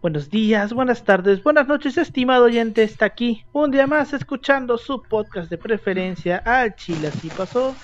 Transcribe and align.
Buenos 0.00 0.30
días, 0.30 0.72
buenas 0.72 1.02
tardes, 1.02 1.42
buenas 1.42 1.66
noches, 1.66 1.98
estimado 1.98 2.44
oyente. 2.44 2.84
Está 2.84 3.06
aquí 3.06 3.44
un 3.52 3.72
día 3.72 3.88
más 3.88 4.12
escuchando 4.12 4.78
su 4.78 5.02
podcast 5.02 5.50
de 5.50 5.58
preferencia 5.58 6.36
al 6.36 6.76
Chile. 6.76 7.08
Así 7.08 7.28
pasó. 7.30 7.74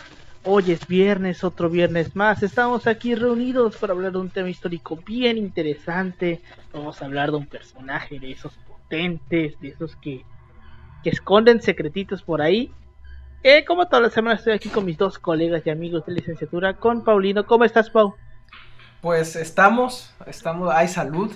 Hoy 0.44 0.70
es 0.70 0.86
viernes, 0.86 1.42
otro 1.42 1.68
viernes 1.68 2.14
más. 2.14 2.44
Estamos 2.44 2.86
aquí 2.86 3.16
reunidos 3.16 3.76
para 3.78 3.94
hablar 3.94 4.12
de 4.12 4.18
un 4.18 4.30
tema 4.30 4.48
histórico 4.48 4.96
bien 5.04 5.36
interesante. 5.36 6.40
Vamos 6.72 7.02
a 7.02 7.06
hablar 7.06 7.32
de 7.32 7.38
un 7.38 7.46
personaje 7.46 8.20
de 8.20 8.30
esos 8.30 8.52
potentes, 8.58 9.58
de 9.58 9.68
esos 9.70 9.96
que, 9.96 10.24
que 11.02 11.10
esconden 11.10 11.62
secretitos 11.62 12.22
por 12.22 12.40
ahí. 12.40 12.72
Eh, 13.42 13.64
como 13.64 13.88
toda 13.88 14.02
la 14.02 14.10
semana 14.10 14.36
estoy 14.36 14.52
aquí 14.52 14.68
con 14.68 14.84
mis 14.84 14.96
dos 14.96 15.18
colegas 15.18 15.66
y 15.66 15.70
amigos 15.70 16.06
de 16.06 16.12
licenciatura, 16.12 16.74
con 16.74 17.02
Paulino. 17.02 17.44
¿Cómo 17.44 17.64
estás, 17.64 17.90
Pau? 17.90 18.14
Pues 19.00 19.34
estamos, 19.34 20.14
estamos, 20.28 20.72
hay 20.72 20.86
salud, 20.86 21.32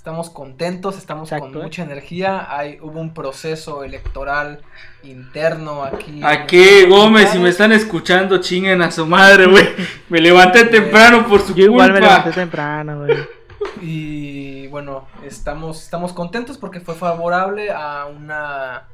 estamos 0.00 0.30
contentos, 0.30 0.96
estamos 0.96 1.28
con 1.28 1.52
mucha 1.52 1.82
energía. 1.82 2.46
Hay, 2.48 2.78
hubo 2.80 2.98
un 2.98 3.12
proceso 3.12 3.84
electoral 3.84 4.62
interno 5.02 5.84
aquí. 5.84 6.22
¿A 6.24 6.46
qué, 6.46 6.86
Gómez? 6.86 7.28
Si 7.32 7.38
me 7.38 7.50
están 7.50 7.70
escuchando, 7.72 8.38
chinguen 8.38 8.80
a 8.80 8.90
su 8.90 9.04
madre, 9.04 9.44
güey. 9.44 9.68
Me 10.08 10.22
levanté 10.22 10.64
temprano 10.64 11.26
por 11.28 11.42
su 11.42 11.54
Yo 11.54 11.66
igual 11.66 11.92
me 11.92 12.00
levanté 12.00 12.30
temprano, 12.30 13.04
güey. 13.04 13.14
Y 13.82 14.68
bueno, 14.68 15.06
estamos, 15.22 15.82
estamos 15.82 16.14
contentos 16.14 16.56
porque 16.56 16.80
fue 16.80 16.94
favorable 16.94 17.70
a 17.70 18.06
una 18.06 18.88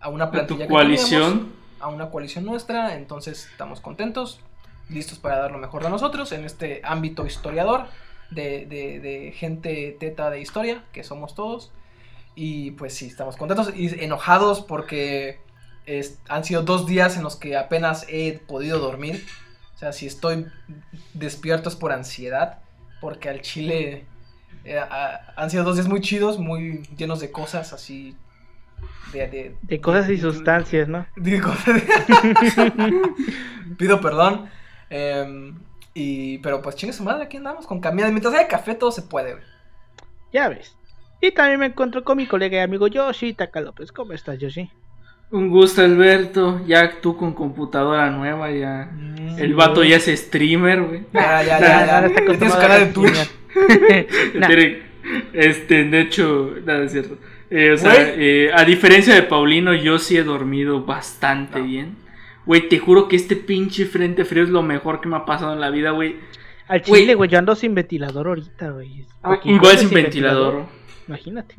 a 0.00 0.08
una 0.08 0.30
plantilla 0.30 0.64
¿A 0.64 0.68
tu 0.68 0.72
coalición? 0.72 1.52
a 1.78 1.88
una 1.88 2.08
coalición 2.08 2.46
nuestra, 2.46 2.94
entonces 2.94 3.50
estamos 3.52 3.82
contentos, 3.82 4.40
listos 4.88 5.18
para 5.18 5.36
dar 5.36 5.50
lo 5.50 5.58
mejor 5.58 5.82
de 5.82 5.90
nosotros 5.90 6.32
en 6.32 6.46
este 6.46 6.80
ámbito 6.84 7.26
historiador 7.26 7.84
de, 8.30 8.66
de, 8.66 9.32
gente 9.36 9.96
teta 9.98 10.30
de 10.30 10.40
historia, 10.40 10.84
que 10.92 11.04
somos 11.04 11.34
todos. 11.34 11.72
Y 12.34 12.72
pues 12.72 12.94
sí, 12.94 13.06
estamos 13.06 13.36
contentos 13.36 13.72
y 13.74 14.02
enojados 14.02 14.60
porque 14.60 15.40
han 16.28 16.44
sido 16.44 16.62
dos 16.62 16.86
días 16.86 17.16
en 17.16 17.22
los 17.22 17.36
que 17.36 17.56
apenas 17.56 18.06
he 18.08 18.38
podido 18.46 18.78
dormir. 18.78 19.24
O 19.74 19.78
sea, 19.78 19.92
si 19.92 20.06
estoy 20.06 20.46
despierto 21.14 21.68
es 21.68 21.76
por 21.76 21.92
ansiedad, 21.92 22.58
porque 23.00 23.28
al 23.28 23.40
Chile 23.40 24.04
eh, 24.64 24.80
han 25.36 25.50
sido 25.50 25.64
dos 25.64 25.76
días 25.76 25.88
muy 25.88 26.00
chidos, 26.00 26.38
muy 26.38 26.82
llenos 26.96 27.20
de 27.20 27.30
cosas 27.30 27.72
así. 27.72 28.16
De, 29.12 29.56
de, 29.62 29.80
cosas 29.80 30.10
y 30.10 30.18
sustancias, 30.18 30.86
¿no? 30.86 31.06
Pido 33.78 34.00
perdón. 34.00 34.50
Eh, 34.90 35.54
y, 35.98 36.38
pero 36.38 36.62
pues 36.62 36.76
chingue 36.76 36.92
su 36.92 37.02
madre, 37.02 37.24
aquí 37.24 37.36
andamos 37.36 37.66
con 37.66 37.80
cambiada. 37.80 38.10
Mientras 38.10 38.32
haya 38.34 38.46
café, 38.46 38.74
todo 38.74 38.92
se 38.92 39.02
puede, 39.02 39.32
güey. 39.32 39.44
Ya 40.32 40.48
ves. 40.48 40.76
Y 41.20 41.32
también 41.32 41.58
me 41.58 41.66
encuentro 41.66 42.04
con 42.04 42.16
mi 42.16 42.26
colega 42.26 42.58
y 42.58 42.60
amigo 42.60 42.86
Yoshi 42.86 43.32
Taka 43.32 43.60
López. 43.60 43.90
¿Cómo 43.90 44.12
estás, 44.12 44.38
Yoshi? 44.38 44.70
Un 45.30 45.50
gusto, 45.50 45.82
Alberto. 45.82 46.60
Ya 46.66 47.00
tú 47.00 47.16
con 47.16 47.34
computadora 47.34 48.10
nueva, 48.10 48.50
ya. 48.52 48.90
Mm, 48.92 49.38
el 49.38 49.54
vato 49.54 49.82
ya 49.82 49.96
es 49.96 50.06
streamer, 50.06 50.82
güey. 50.82 51.06
Ya, 51.12 51.42
ya, 51.42 51.60
ya, 51.60 51.86
ya. 51.86 52.08
ya. 52.08 52.14
Tienes 52.14 52.52
su 52.52 52.58
canal 52.58 52.86
de 52.86 52.92
Twitch. 52.92 53.30
este, 55.32 55.84
de 55.84 56.00
hecho, 56.00 56.54
nada 56.64 56.84
es 56.84 56.92
cierto. 56.92 57.18
Eh, 57.50 57.72
o 57.72 57.76
sea, 57.76 57.94
eh, 57.96 58.50
a 58.54 58.64
diferencia 58.64 59.14
de 59.14 59.22
Paulino, 59.22 59.74
yo 59.74 59.98
sí 59.98 60.16
he 60.16 60.22
dormido 60.22 60.84
bastante 60.84 61.60
bien. 61.60 61.96
Güey, 62.48 62.66
te 62.70 62.78
juro 62.78 63.08
que 63.08 63.16
este 63.16 63.36
pinche 63.36 63.84
frente 63.84 64.24
frío 64.24 64.42
es 64.42 64.48
lo 64.48 64.62
mejor 64.62 65.02
que 65.02 65.08
me 65.10 65.16
ha 65.16 65.26
pasado 65.26 65.52
en 65.52 65.60
la 65.60 65.68
vida, 65.68 65.90
güey. 65.90 66.16
Al 66.66 66.80
chile, 66.80 67.14
güey, 67.14 67.28
yo 67.28 67.38
ando 67.38 67.54
sin 67.54 67.74
ventilador 67.74 68.26
ahorita, 68.26 68.70
güey. 68.70 69.04
Ah, 69.22 69.38
igual 69.44 69.76
sin, 69.76 69.90
ventilador. 69.90 70.64
Imagínate. 71.06 71.56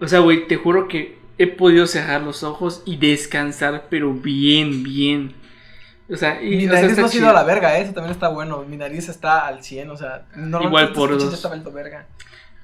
O 0.00 0.08
sea, 0.08 0.20
güey, 0.20 0.46
te 0.46 0.56
juro 0.56 0.88
que 0.88 1.18
he 1.36 1.46
podido 1.46 1.86
cerrar 1.86 2.22
los 2.22 2.44
ojos 2.44 2.82
y 2.86 2.96
descansar, 2.96 3.88
pero 3.90 4.14
bien, 4.14 4.82
bien. 4.82 5.34
O 6.10 6.16
sea, 6.16 6.42
y, 6.42 6.56
mi 6.56 6.64
nariz 6.64 6.96
no 6.96 7.04
ha 7.04 7.08
sido 7.10 7.28
a 7.28 7.34
la 7.34 7.44
verga, 7.44 7.78
¿eh? 7.78 7.82
eso 7.82 7.92
también 7.92 8.12
está 8.12 8.28
bueno. 8.28 8.64
Mi 8.66 8.78
nariz 8.78 9.10
está 9.10 9.46
al 9.46 9.62
100, 9.62 9.90
o 9.90 9.96
sea, 9.98 10.28
igual 10.62 10.94
por 10.94 11.10
dos. 11.10 11.44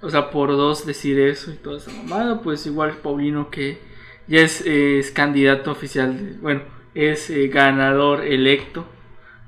O 0.00 0.08
sea, 0.08 0.30
por 0.30 0.52
dos 0.52 0.86
decir 0.86 1.20
eso 1.20 1.50
y 1.50 1.56
toda 1.56 1.76
esa 1.76 1.90
mamada, 1.90 2.40
pues 2.40 2.64
igual 2.64 2.96
Paulino 2.96 3.50
que 3.50 3.78
ya 4.26 4.40
es, 4.40 4.62
es 4.62 5.10
candidato 5.10 5.70
oficial, 5.70 6.16
de, 6.16 6.38
bueno, 6.38 6.73
es 6.94 7.28
eh, 7.30 7.48
ganador 7.48 8.24
electo 8.24 8.86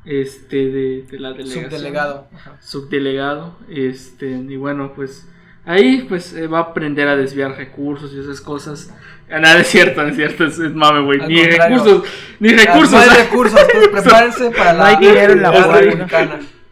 este 0.04 0.70
de, 0.70 1.04
la 1.18 1.32
delegación. 1.32 1.70
Subdelegado 1.70 2.28
subdelegado 2.60 3.58
este 3.68 4.30
y 4.30 4.56
bueno 4.56 4.92
pues 4.94 5.28
ahí 5.64 6.06
pues 6.08 6.32
eh, 6.32 6.46
va 6.46 6.58
a 6.58 6.62
aprender 6.62 7.08
a 7.08 7.16
desviar 7.16 7.56
recursos 7.56 8.12
y 8.14 8.20
esas 8.20 8.40
cosas. 8.40 8.94
Ah, 9.28 9.40
nada 9.40 9.60
es 9.60 9.66
cierto 9.66 10.02
es 10.02 10.14
cierto 10.14 10.44
es, 10.44 10.58
mame 10.58 11.00
güey. 11.00 11.18
Ni 11.26 11.44
recursos 11.44 12.04
ni 12.38 12.50
recursos 12.50 12.92
no 12.92 12.98
hay 12.98 13.08
recursos 13.08 13.60
pues 13.72 13.88
prepárense 14.02 14.50
para 14.50 14.72
la 14.72 14.78
no 14.78 14.84
hay 14.84 14.96
dinero 14.96 15.32
en 15.32 15.42
la 15.42 15.50
UAD 15.50 15.84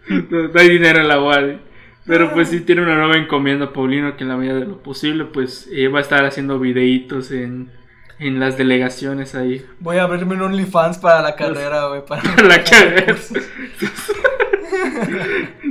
no, 0.09 0.61
hay 0.61 0.69
dinero 0.69 1.01
en 1.01 1.09
la 1.09 1.21
UAD 1.21 1.57
pero 2.07 2.33
pues 2.33 2.51
sí 2.51 2.61
tiene 2.61 2.83
una 2.83 2.97
nueva 2.97 3.17
encomienda 3.17 3.73
Paulino 3.73 4.17
que 4.17 4.23
en 4.23 4.29
la 4.29 4.37
medida 4.37 4.55
de 4.55 4.67
lo 4.67 4.83
posible 4.83 5.25
pues 5.25 5.69
eh, 5.73 5.89
va 5.89 5.99
a 5.99 6.03
estar 6.03 6.25
haciendo 6.25 6.61
videitos 6.61 7.33
en 7.33 7.73
en 8.19 8.41
las 8.41 8.57
delegaciones 8.57 9.35
ahí. 9.35 9.65
Voy 9.81 9.99
a 9.99 10.05
abrirme 10.05 10.35
un 10.35 10.43
OnlyFans 10.43 10.99
para 10.99 11.23
la 11.23 11.37
carrera, 11.37 11.89
güey. 11.89 12.05
Para, 12.05 12.23
la 12.43 12.63
carrera. 12.63 13.15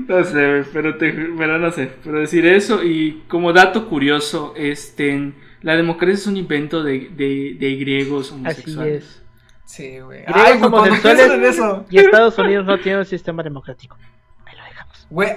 no 0.08 0.24
sé, 0.24 0.64
pero, 0.72 0.98
te, 0.98 1.12
pero 1.12 1.60
no 1.60 1.72
sé. 1.72 1.92
Pero 2.04 2.20
decir 2.20 2.46
eso 2.46 2.84
y 2.84 3.24
como 3.28 3.54
dato 3.54 3.88
curioso, 3.88 4.54
este, 4.58 5.34
la 5.62 5.76
democracia 5.76 6.16
es 6.16 6.28
un 6.28 6.38
invento 6.38 6.84
de, 6.84 7.12
de, 7.16 7.56
de 7.60 7.76
griegos 7.76 8.32
homosexuales. 8.32 9.04
Así 9.04 9.18
es. 9.18 9.24
Sí, 9.66 10.00
güey. 10.00 10.24
Ay, 10.28 10.62
homosexuales 10.62 11.32
en 11.32 11.46
eso. 11.46 11.86
y 11.90 12.00
Estados 12.00 12.38
Unidos 12.38 12.66
no 12.66 12.78
tiene 12.80 13.00
un 13.00 13.06
sistema 13.06 13.42
democrático. 13.42 13.98
Ahí 14.46 14.58
lo 14.58 14.64
dejamos. 14.64 15.08
Güey. 15.10 15.30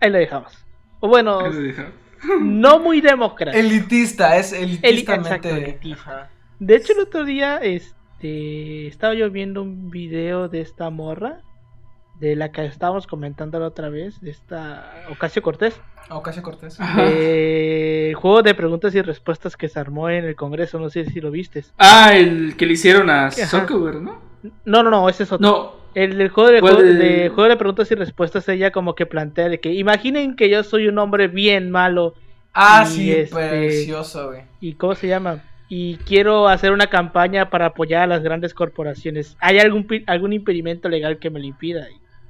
Ahí 0.00 0.10
lo 0.10 0.18
dejamos. 0.18 0.52
O 1.00 1.08
bueno... 1.08 1.40
No 2.40 2.78
muy 2.78 3.00
democrático. 3.00 3.58
Elitista, 3.58 4.36
es 4.36 4.52
elitistamente. 4.52 5.78
De 6.58 6.76
hecho, 6.76 6.92
el 6.94 7.00
otro 7.00 7.24
día 7.24 7.58
este, 7.58 8.86
estaba 8.86 9.14
yo 9.14 9.30
viendo 9.30 9.62
un 9.62 9.90
video 9.90 10.48
de 10.48 10.60
esta 10.60 10.90
morra, 10.90 11.40
de 12.18 12.34
la 12.34 12.50
que 12.50 12.64
estábamos 12.64 13.06
comentando 13.06 13.60
la 13.60 13.66
otra 13.66 13.90
vez, 13.90 14.20
de 14.20 14.30
esta 14.30 15.04
Ocasio 15.10 15.42
Cortés. 15.42 15.78
Ocasio 16.08 16.42
Cortés. 16.42 16.78
el 16.98 18.14
juego 18.14 18.42
de 18.42 18.54
preguntas 18.54 18.94
y 18.94 19.02
respuestas 19.02 19.56
que 19.56 19.68
se 19.68 19.78
armó 19.78 20.08
en 20.08 20.24
el 20.24 20.34
Congreso, 20.34 20.78
no 20.78 20.88
sé 20.88 21.04
si 21.04 21.20
lo 21.20 21.30
viste. 21.30 21.64
Ah, 21.78 22.12
el 22.14 22.56
que 22.56 22.64
le 22.64 22.72
hicieron 22.72 23.10
a 23.10 23.30
Zuckerberg, 23.30 24.00
¿no? 24.00 24.20
No, 24.64 24.82
no, 24.82 24.90
no, 24.90 25.08
ese 25.08 25.24
es 25.24 25.32
otro. 25.32 25.46
No. 25.46 25.85
El, 25.96 26.28
juego, 26.28 26.50
de, 26.50 26.60
juego, 26.60 27.48
de, 27.48 27.56
preguntas 27.56 27.90
y 27.90 27.94
respuestas, 27.94 28.46
ella 28.50 28.70
como 28.70 28.94
que 28.94 29.06
plantea 29.06 29.48
de 29.48 29.60
que 29.60 29.72
imaginen 29.72 30.36
que 30.36 30.50
yo 30.50 30.62
soy 30.62 30.88
un 30.88 30.98
hombre 30.98 31.26
bien 31.26 31.70
malo. 31.70 32.12
Ah, 32.52 32.84
sí, 32.84 33.10
este, 33.10 33.34
precioso, 33.34 34.26
güey. 34.26 34.42
¿Y 34.60 34.74
cómo 34.74 34.94
se 34.94 35.08
llama? 35.08 35.42
Y 35.70 35.96
quiero 36.04 36.48
hacer 36.48 36.72
una 36.72 36.88
campaña 36.88 37.48
para 37.48 37.68
apoyar 37.68 38.02
a 38.02 38.06
las 38.08 38.22
grandes 38.22 38.52
corporaciones. 38.52 39.38
¿Hay 39.40 39.58
algún, 39.58 39.86
algún 40.06 40.34
impedimento 40.34 40.90
legal 40.90 41.18
que 41.18 41.30
me 41.30 41.40
lo 41.40 41.46
impida? 41.46 41.86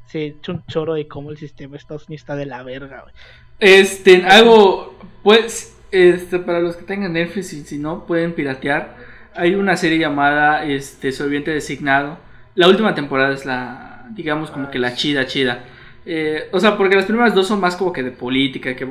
Se 0.06 0.26
echa 0.26 0.52
un 0.52 0.64
choro 0.66 0.94
de 0.94 1.08
cómo 1.08 1.32
el 1.32 1.36
sistema 1.36 1.72
de 1.72 1.78
Estados 1.78 2.06
Unidos 2.06 2.22
está 2.22 2.36
de 2.36 2.46
la 2.46 2.62
verga, 2.62 3.00
güey. 3.02 3.14
Este, 3.58 4.24
algo, 4.26 4.96
pues, 5.24 5.76
este, 5.90 6.38
para 6.38 6.60
los 6.60 6.76
que 6.76 6.84
tengan 6.84 7.14
Netflix 7.14 7.52
y 7.52 7.64
si 7.64 7.78
no, 7.78 8.06
pueden 8.06 8.32
piratear. 8.32 8.94
Hay 9.34 9.56
una 9.56 9.76
serie 9.76 9.98
llamada, 9.98 10.64
este, 10.64 11.10
Sobreviviente 11.10 11.50
Designado 11.50 12.24
la 12.56 12.68
última 12.68 12.94
temporada 12.94 13.32
es 13.32 13.46
la, 13.46 14.06
digamos, 14.10 14.50
como 14.50 14.70
que 14.70 14.78
la 14.78 14.94
chida, 14.94 15.26
chida. 15.26 15.64
Eh, 16.04 16.48
o 16.52 16.58
sea, 16.58 16.76
porque 16.76 16.96
las 16.96 17.04
primeras 17.04 17.34
dos 17.34 17.46
son 17.46 17.60
más 17.60 17.76
como 17.76 17.92
que 17.92 18.02
de 18.02 18.10
política, 18.10 18.74
que 18.74 18.86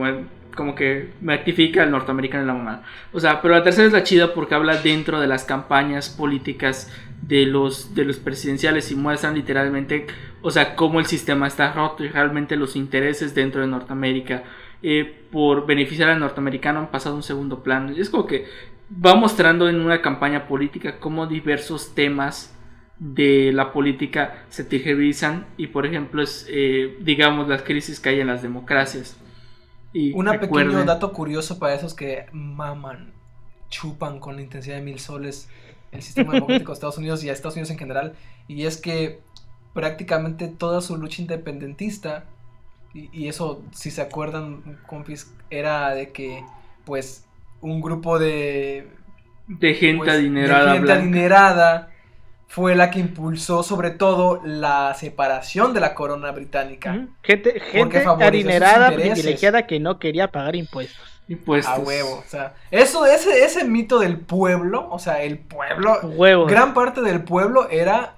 como 0.56 0.76
que 0.76 1.10
me 1.20 1.34
actifica 1.34 1.84
el 1.84 1.92
norteamericano 1.92 2.42
en 2.42 2.48
la 2.48 2.54
mamá. 2.54 2.84
O 3.12 3.20
sea, 3.20 3.42
pero 3.42 3.56
la 3.56 3.64
tercera 3.64 3.88
es 3.88 3.94
la 3.94 4.04
chida 4.04 4.34
porque 4.34 4.56
habla 4.56 4.78
dentro 4.78 5.20
de 5.20 5.28
las 5.28 5.44
campañas 5.44 6.10
políticas 6.10 6.92
de 7.22 7.46
los, 7.46 7.96
de 7.96 8.06
los 8.06 8.18
presidenciales 8.18 8.92
y 8.92 8.96
muestran 8.96 9.34
literalmente, 9.34 10.06
o 10.42 10.52
sea, 10.52 10.76
cómo 10.76 11.00
el 11.00 11.08
sistema 11.08 11.48
está 11.48 11.74
roto 11.74 12.04
y 12.04 12.10
realmente 12.10 12.56
los 12.56 12.76
intereses 12.76 13.34
dentro 13.34 13.62
de 13.62 13.68
Norteamérica 13.68 14.44
eh, 14.84 15.24
por 15.32 15.66
beneficiar 15.66 16.10
al 16.10 16.20
norteamericano 16.20 16.80
han 16.80 16.92
pasado 16.92 17.16
a 17.16 17.18
un 17.18 17.24
segundo 17.24 17.64
plano. 17.64 17.92
Y 17.92 18.00
es 18.00 18.10
como 18.10 18.28
que 18.28 18.46
va 19.04 19.16
mostrando 19.16 19.68
en 19.68 19.80
una 19.82 20.02
campaña 20.02 20.48
política 20.48 21.00
cómo 21.00 21.26
diversos 21.26 21.96
temas 21.96 22.55
de 23.00 23.52
la 23.54 23.74
política 23.74 24.46
se 24.50 24.64
tergiversan 24.64 25.48
y 25.58 25.68
por 25.68 25.86
ejemplo 25.86 26.22
es 26.24 26.46
eh, 26.50 26.98
digamos 27.02 27.48
las 27.48 27.64
crisis 27.64 28.00
que 28.00 28.10
hay 28.10 28.20
en 28.22 28.28
las 28.28 28.42
democracias 28.42 29.18
y 29.94 30.14
un 30.14 30.40
pequeño 30.40 30.84
dato 30.84 31.12
curioso 31.14 31.60
para 31.60 31.74
esos 31.76 31.94
que 31.94 32.26
maman 32.32 33.14
chupan 33.70 34.20
con 34.20 34.36
la 34.36 34.42
intensidad 34.42 34.78
de 34.78 34.82
mil 34.82 35.00
soles 35.00 35.50
el 35.92 36.02
sistema 36.02 36.34
democrático 36.34 36.72
de 36.72 36.76
Estados 36.76 36.98
Unidos 36.98 37.24
y 37.24 37.30
a 37.30 37.34
Estados 37.34 37.56
Unidos 37.56 37.72
en 37.72 37.78
general 37.78 38.16
y 38.48 38.66
es 38.66 38.78
que 38.78 39.22
prácticamente 39.74 40.48
toda 40.48 40.82
su 40.82 40.98
lucha 40.98 41.22
independentista 41.22 42.30
Y, 42.94 43.10
y 43.14 43.28
eso, 43.30 43.64
si 43.74 43.92
se 43.92 44.02
acuerdan, 44.02 44.80
compis, 44.88 45.36
era 45.52 45.94
de 45.96 46.12
que, 46.14 46.50
pues, 46.86 47.28
un 47.62 47.82
grupo 47.82 48.20
de 48.20 48.90
De 49.48 49.74
gente 49.74 50.12
pues, 50.12 50.12
de 50.12 50.18
adinerada 50.18 50.68
gente 50.68 50.80
blanca. 50.80 50.94
adinerada 50.94 51.95
fue 52.48 52.76
la 52.76 52.92
que 52.92 53.00
impulsó 53.00 53.64
sobre 53.64 53.92
todo 53.92 54.42
la 54.44 54.94
separación 54.94 55.74
de 55.74 55.80
la 55.80 55.94
corona 55.94 56.32
británica. 56.32 57.08
Gente, 57.22 57.60
gente 57.60 58.06
adinerada, 58.06 58.92
privilegiada 58.92 59.68
que 59.68 59.80
no 59.80 60.00
quería 60.00 60.32
pagar 60.32 60.56
impuestos. 60.56 61.22
Impuestos. 61.28 61.74
A 61.74 61.80
huevo, 61.80 62.20
o 62.20 62.30
sea, 62.30 62.54
eso, 62.70 63.06
ese, 63.06 63.44
ese 63.44 63.64
mito 63.66 64.00
del 64.00 64.20
pueblo, 64.20 64.88
o 64.92 65.00
sea, 65.00 65.24
el 65.24 65.40
pueblo, 65.40 66.00
Huevos. 66.04 66.50
gran 66.50 66.76
parte 66.76 67.02
del 67.02 67.24
pueblo 67.24 67.68
era 67.70 68.16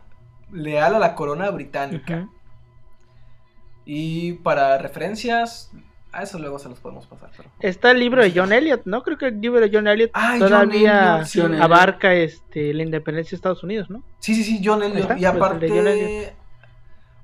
leal 0.52 0.96
a 0.96 1.00
la 1.00 1.16
corona 1.16 1.50
británica. 1.50 2.28
Y 3.86 4.34
para 4.34 4.78
referencias, 4.78 5.72
a 6.18 6.24
eso 6.24 6.40
luego 6.40 6.58
se 6.60 6.68
los 6.70 6.80
podemos 6.80 7.06
pasar. 7.08 7.30
Pero... 7.38 7.50
Está 7.60 7.92
el 7.92 8.00
libro 8.00 8.24
de 8.24 8.32
John 8.36 8.52
Elliot, 8.52 8.82
¿no? 8.86 9.04
Creo 9.04 9.18
que 9.18 9.28
el 9.28 9.40
libro 9.40 9.60
de 9.60 9.70
John 9.72 9.88
Elliot 9.88 10.12
John 10.14 10.40
todavía. 10.40 11.24
John 11.34 11.54
Elliot. 11.54 11.64
abarca 11.64 12.14
este 12.14 12.74
la 12.74 12.84
independencia 12.84 13.32
de 13.32 13.36
Estados 13.36 13.64
Unidos, 13.64 13.90
¿no? 13.90 14.04
Sí, 14.20 14.34
sí, 14.36 14.44
sí, 14.44 14.62
John 14.64 14.82
Elliot. 14.84 15.02
está, 15.02 15.14
Y 15.18 15.22
pues, 15.22 15.34
aparte, 15.36 15.70
John 15.70 15.88
Elliot. 15.88 16.34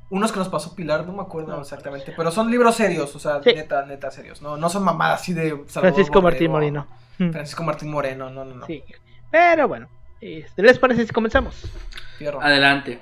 unos 0.10 0.32
que 0.32 0.38
nos 0.40 0.50
pasó 0.50 0.76
Pilar, 0.76 1.06
no 1.08 1.14
me 1.14 1.22
acuerdo 1.24 1.56
No. 1.56 1.62
exactamente, 1.62 2.14
pero 2.16 2.30
son 2.30 2.52
libros 2.52 2.76
serios, 2.76 3.16
o 3.16 3.20
sea, 3.20 3.42
Sí. 3.42 3.54
neta, 3.56 3.86
neta 3.86 4.12
serios. 4.12 4.42
No, 4.44 4.58
no 4.58 4.70
son 4.70 4.84
mamadas 4.84 5.22
así 5.22 5.34
de 5.34 5.50
Salvador 5.68 5.94
Francisco 5.96 6.22
Martín 6.22 6.52
Moreno. 6.52 6.88
Francisco 7.18 7.64
Martín 7.64 7.90
Moreno, 7.90 8.30
no, 8.30 8.46
no, 8.46 8.56
no. 8.56 8.66
Sí. 8.68 8.84
Pero 9.32 9.68
bueno, 9.68 9.88
este, 10.22 10.62
¿les 10.62 10.78
parece 10.78 11.06
si 11.08 11.12
comenzamos? 11.12 11.56
Fierro. 12.20 12.40
Adelante. 12.42 13.00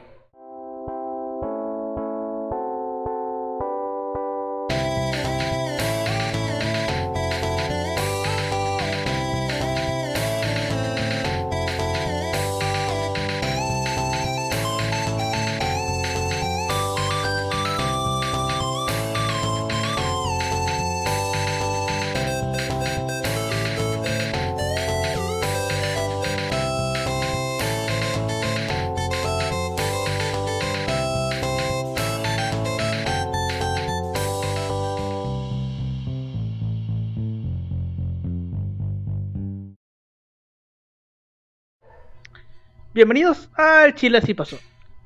Bienvenidos 42.94 43.48
al 43.56 43.96
Chile 43.96 44.18
Así 44.18 44.34
Pasó, 44.34 44.60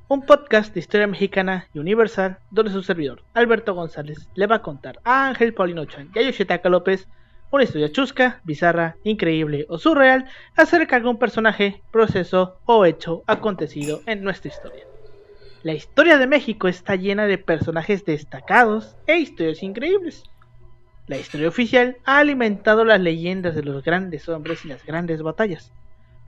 un 0.08 0.26
podcast 0.26 0.74
de 0.74 0.80
historia 0.80 1.06
mexicana 1.06 1.68
y 1.72 1.78
universal 1.78 2.40
donde 2.50 2.72
su 2.72 2.82
servidor, 2.82 3.22
Alberto 3.32 3.74
González, 3.74 4.28
le 4.34 4.48
va 4.48 4.56
a 4.56 4.62
contar 4.62 4.98
a 5.04 5.28
Ángel 5.28 5.54
Paulino 5.54 5.84
Chan 5.84 6.10
y 6.12 6.18
a 6.18 6.22
Yoshitaka 6.22 6.68
López 6.68 7.06
una 7.52 7.62
historia 7.62 7.92
chusca, 7.92 8.40
bizarra, 8.42 8.96
increíble 9.04 9.66
o 9.68 9.78
surreal 9.78 10.24
acerca 10.56 10.96
de 10.96 11.02
algún 11.02 11.20
personaje, 11.20 11.80
proceso 11.92 12.58
o 12.64 12.84
hecho 12.84 13.22
acontecido 13.28 14.00
en 14.06 14.24
nuestra 14.24 14.50
historia. 14.50 14.82
La 15.62 15.74
historia 15.74 16.18
de 16.18 16.26
México 16.26 16.66
está 16.66 16.96
llena 16.96 17.26
de 17.26 17.38
personajes 17.38 18.04
destacados 18.04 18.96
e 19.06 19.18
historias 19.18 19.62
increíbles. 19.62 20.24
La 21.06 21.18
historia 21.18 21.46
oficial 21.46 21.98
ha 22.04 22.18
alimentado 22.18 22.84
las 22.84 23.00
leyendas 23.00 23.54
de 23.54 23.62
los 23.62 23.84
grandes 23.84 24.28
hombres 24.28 24.64
y 24.64 24.68
las 24.68 24.84
grandes 24.84 25.22
batallas 25.22 25.70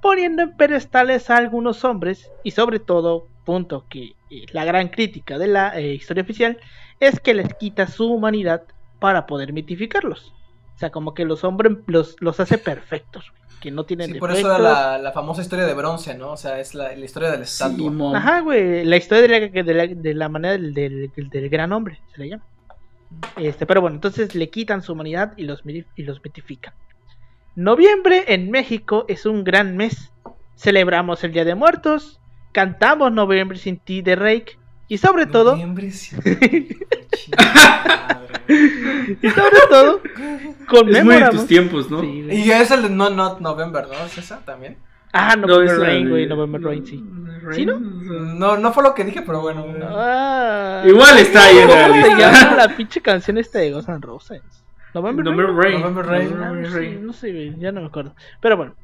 poniendo 0.00 0.43
en 0.43 0.56
pedestales 0.56 1.31
a 1.31 1.37
algunos 1.37 1.85
hombres 1.85 2.31
y 2.45 2.53
sobre 2.53 2.79
todo, 2.79 3.27
punto 3.45 3.85
que 3.89 4.15
eh, 4.31 4.47
la 4.53 4.65
gran 4.65 4.89
crítica 4.89 5.39
de 5.39 5.47
la 5.49 5.79
eh, 5.79 5.95
historia 5.95 6.23
oficial 6.23 6.59
es 7.00 7.21
que 7.21 7.35
les 7.35 7.55
quita 7.55 7.87
su 7.87 8.12
humanidad 8.12 8.62
para 9.00 9.27
poder 9.27 9.53
mitificarlos. 9.53 10.33
O 10.75 10.79
sea, 10.79 10.91
como 10.91 11.15
que 11.15 11.25
los 11.25 11.45
hombres 11.45 11.73
los, 11.87 12.17
los 12.21 12.39
hace 12.41 12.59
perfectos, 12.59 13.25
que 13.61 13.71
no 13.73 13.85
tienen 13.85 14.12
Sí, 14.12 14.19
por 14.19 14.31
defectos. 14.31 14.53
eso 14.53 14.62
era 14.62 14.73
la, 14.93 14.99
la 14.99 15.12
famosa 15.12 15.43
historia 15.43 15.67
de 15.67 15.75
bronce, 15.75 16.15
¿no? 16.17 16.33
O 16.33 16.37
sea, 16.37 16.61
es 16.61 16.75
la, 16.75 16.95
la 16.95 17.05
historia 17.05 17.31
de 17.31 17.39
la 17.39 17.45
estatua. 17.45 18.17
Ajá, 18.17 18.41
güey, 18.41 18.85
la 18.85 18.97
historia 18.97 19.23
de 19.41 19.50
la, 19.50 19.62
de 19.62 19.75
la, 19.75 19.87
de 19.89 20.15
la 20.15 20.29
manera 20.29 20.53
del, 20.53 20.75
del- 20.75 21.11
del- 21.17 21.31
del 21.31 21.49
gran 21.49 21.73
hombre, 21.73 21.99
se 22.15 22.21
le 22.21 22.29
llama. 22.29 22.45
Este, 23.37 23.65
pero 23.67 23.81
bueno, 23.81 23.97
entonces 23.97 24.35
le 24.35 24.50
quitan 24.50 24.83
su 24.83 24.93
humanidad 24.93 25.33
y 25.37 25.45
los, 25.45 25.62
y 25.97 26.03
los 26.03 26.23
mitifican. 26.23 26.75
Noviembre 27.62 28.22
en 28.28 28.52
México 28.52 29.05
es 29.08 29.26
un 29.26 29.43
gran 29.43 29.76
mes. 29.76 30.12
Celebramos 30.55 31.25
el 31.25 31.32
Día 31.32 31.44
de 31.44 31.56
Muertos, 31.56 32.20
cantamos 32.52 33.10
Noviembre 33.10 33.58
sin 33.58 33.81
ti 33.81 34.00
de 34.00 34.14
Rake 34.14 34.56
y 34.87 34.99
sobre 34.99 35.26
todo, 35.26 35.56
Noviembre. 35.56 35.90
Chingada 35.90 36.20
madre. 38.14 39.19
y 39.20 39.28
sobre 39.31 39.56
todo, 39.69 40.00
Es 40.05 40.14
muy 40.14 40.55
de 40.55 40.66
conmemoramos. 40.69 41.34
tus 41.34 41.46
tiempos, 41.49 41.90
¿no? 41.90 42.00
Sí. 42.00 42.28
Y 42.31 42.49
es 42.52 42.70
el 42.70 42.82
de 42.82 42.90
No 42.90 43.10
Not 43.10 43.40
November, 43.40 43.88
¿no? 43.88 44.06
¿Es 44.06 44.16
esa 44.19 44.38
también? 44.44 44.78
Ah, 45.12 45.34
No, 45.34 45.49
November 45.49 45.78
la 45.78 45.84
Rain, 45.87 46.04
de- 46.04 46.11
güey, 46.12 46.26
November 46.28 46.62
Rain, 46.62 46.87
sí. 46.87 47.04
Rain, 47.43 47.54
¿Sí, 47.56 47.66
no? 47.66 47.81
No, 47.81 48.56
no 48.56 48.72
fue 48.72 48.84
lo 48.84 48.94
que 48.94 49.02
dije, 49.02 49.22
pero 49.22 49.40
bueno. 49.40 49.66
Ah, 49.88 50.84
Igual 50.87 51.19
está 51.19 51.43
ahí 51.43 51.58
en 51.58 51.69
la 51.69 51.88
¿Cómo 51.88 52.02
se 52.02 52.08
lista. 52.08 52.32
llama 52.44 52.56
la 52.56 52.76
pinche 52.76 53.00
canción 53.00 53.37
esta 53.37 53.58
de 53.58 53.72
Guns 53.72 53.88
N' 53.88 53.99
Roses? 54.00 54.43
November 54.94 55.25
Rain. 55.25 55.35
November 55.35 55.55
Rain. 55.55 55.81
November 55.81 56.06
Rain. 56.06 56.32
Ah, 56.32 56.49
November 56.49 57.00
no 57.00 57.12
sé, 57.12 57.50
no 57.50 57.58
ya 57.58 57.73
no 57.73 57.81
me 57.82 57.87
acuerdo. 57.87 58.14
Pero 58.40 58.56
bueno, 58.56 58.75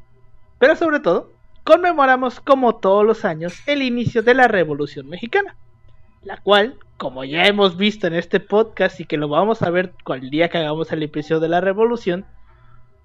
pero 0.58 0.76
sobre 0.76 1.00
todo, 1.00 1.32
conmemoramos 1.64 2.40
como 2.40 2.76
todos 2.76 3.04
los 3.04 3.24
años 3.24 3.54
el 3.66 3.82
inicio 3.82 4.22
de 4.22 4.34
la 4.34 4.48
Revolución 4.48 5.08
Mexicana, 5.08 5.56
la 6.22 6.36
cual, 6.38 6.78
como 6.96 7.24
ya 7.24 7.46
hemos 7.46 7.76
visto 7.76 8.06
en 8.06 8.14
este 8.14 8.40
podcast 8.40 9.00
y 9.00 9.06
que 9.06 9.16
lo 9.16 9.28
vamos 9.28 9.62
a 9.62 9.70
ver 9.70 9.92
cual 10.04 10.30
día 10.30 10.48
que 10.48 10.58
hagamos 10.58 10.92
el 10.92 11.02
episodio 11.02 11.40
de 11.40 11.48
la 11.48 11.60
Revolución, 11.60 12.26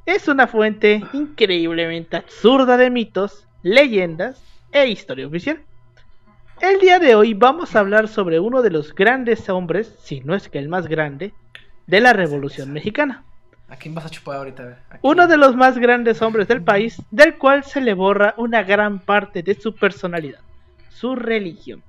es 0.06 0.28
una 0.28 0.48
fuente 0.48 1.04
increíblemente 1.14 2.18
absurda 2.18 2.78
de 2.78 2.90
mitos, 2.90 3.48
leyendas 3.64 4.44
e 4.72 4.88
historia 4.88 5.28
oficial. 5.28 5.62
El 6.62 6.80
día 6.80 7.00
de 7.00 7.16
hoy 7.16 7.34
vamos 7.34 7.76
a 7.76 7.80
hablar 7.80 8.10
sobre 8.10 8.40
uno 8.40 8.62
de 8.62 8.72
los 8.72 8.94
grandes 8.94 9.50
hombres, 9.50 9.96
si 10.00 10.20
no 10.22 10.36
es 10.36 10.50
que 10.50 10.60
el 10.60 10.68
más 10.68 10.88
grande, 10.88 11.34
de 11.90 12.00
la 12.00 12.14
Revolución 12.14 12.72
Mexicana. 12.72 13.24
¿A 13.68 13.76
quién 13.76 13.96
vas 13.96 14.06
a 14.06 14.10
chupar 14.10 14.38
ahorita? 14.38 14.80
Uno 15.02 15.28
de 15.28 15.38
los 15.38 15.56
más 15.56 15.78
grandes 15.78 16.22
hombres 16.22 16.48
del 16.48 16.62
país, 16.62 17.02
del 17.12 17.36
cual 17.36 17.64
se 17.64 17.82
le 17.82 17.94
borra 17.94 18.34
una 18.38 18.64
gran 18.64 19.00
parte 19.00 19.42
de 19.44 19.56
su 19.56 19.76
personalidad, 19.76 20.40
su 20.90 21.16
religión. 21.16 21.82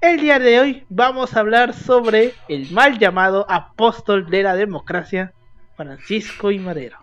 El 0.00 0.20
día 0.20 0.38
de 0.38 0.60
hoy 0.60 0.84
vamos 0.88 1.36
a 1.36 1.40
hablar 1.40 1.74
sobre 1.74 2.34
el 2.48 2.70
mal 2.70 2.98
llamado 2.98 3.46
apóstol 3.48 4.28
de 4.30 4.42
la 4.42 4.54
democracia, 4.56 5.32
Francisco 5.76 6.50
y 6.50 6.58
Madero. 6.58 6.98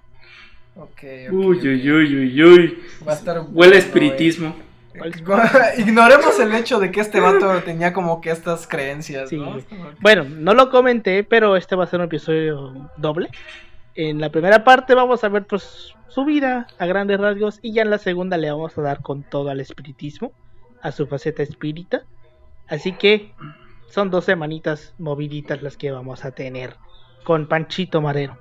Ok, 0.76 1.04
ok, 1.28 1.32
Uy, 1.34 1.58
uy, 1.68 1.92
uy, 1.92 2.16
uy, 2.16 2.44
uy. 2.44 2.84
Va 3.08 3.12
a 3.12 3.16
estar 3.16 3.38
Huele 3.40 3.52
bueno, 3.52 3.76
espiritismo. 3.76 4.48
eh. 4.50 4.73
Ignoremos 5.78 6.40
el 6.40 6.54
hecho 6.54 6.80
de 6.80 6.92
que 6.92 7.02
este 7.02 7.20
vato 7.20 7.62
tenía 7.64 7.94
como 7.94 8.22
que 8.22 8.32
estas 8.32 8.68
creencias, 8.68 9.30
Sí, 9.30 9.38
¿no? 9.38 9.58
Bueno, 10.00 10.24
no 10.24 10.54
lo 10.54 10.70
comenté, 10.70 11.24
pero 11.24 11.56
este 11.56 11.76
va 11.76 11.86
a 11.86 11.88
ser 11.88 12.00
un 12.00 12.06
episodio 12.06 12.90
doble. 12.98 13.30
En 13.96 14.20
la 14.20 14.30
primera 14.30 14.64
parte 14.64 14.96
vamos 14.96 15.24
a 15.24 15.30
ver 15.30 15.46
pues 15.46 15.94
su 16.08 16.26
vida 16.26 16.68
a 16.78 16.86
grandes 16.86 17.20
rasgos 17.20 17.60
y 17.62 17.74
ya 17.74 17.82
en 17.82 17.90
la 17.90 17.98
segunda 17.98 18.38
le 18.38 18.52
vamos 18.52 18.78
a 18.78 18.82
dar 18.82 19.02
con 19.02 19.24
todo 19.24 19.50
al 19.50 19.60
espiritismo, 19.60 20.32
a 20.82 20.92
su 20.92 21.08
faceta 21.08 21.44
espírita. 21.44 22.04
Así 22.68 22.94
que 22.94 23.34
son 23.90 24.10
dos 24.10 24.26
semanitas 24.26 24.94
moviditas 24.98 25.62
las 25.62 25.78
que 25.78 25.92
vamos 25.92 26.26
a 26.26 26.32
tener 26.32 26.76
con 27.24 27.48
Panchito 27.48 28.02
Madero. 28.02 28.38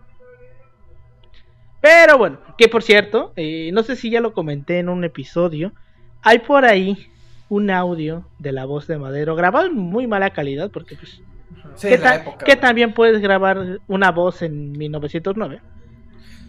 Pero 1.80 2.16
bueno, 2.16 2.38
que 2.56 2.68
por 2.68 2.82
cierto, 2.82 3.32
eh, 3.37 3.71
no 3.73 3.82
sé 3.82 3.97
si 3.97 4.09
ya 4.09 4.21
lo 4.21 4.32
comenté 4.32 4.78
en 4.78 4.88
un 4.88 5.04
episodio, 5.04 5.73
hay 6.23 6.38
por 6.41 6.64
ahí 6.64 7.09
un 7.49 7.71
audio 7.71 8.25
de 8.38 8.52
la 8.52 8.64
voz 8.64 8.87
de 8.87 8.97
Madero 8.99 9.35
grabado 9.37 9.67
en 9.67 9.75
muy 9.76 10.07
mala 10.07 10.31
calidad 10.31 10.71
porque 10.71 10.97
pues 10.97 11.21
Sí, 11.76 11.88
¿Qué, 11.88 11.95
es 11.95 12.00
la 12.00 12.07
ta- 12.11 12.14
época. 12.17 12.45
güey. 12.47 12.61
también 12.61 12.93
puedes 12.95 13.21
grabar 13.21 13.79
una 13.87 14.11
voz 14.11 14.43
en 14.43 14.73
1909? 14.73 15.61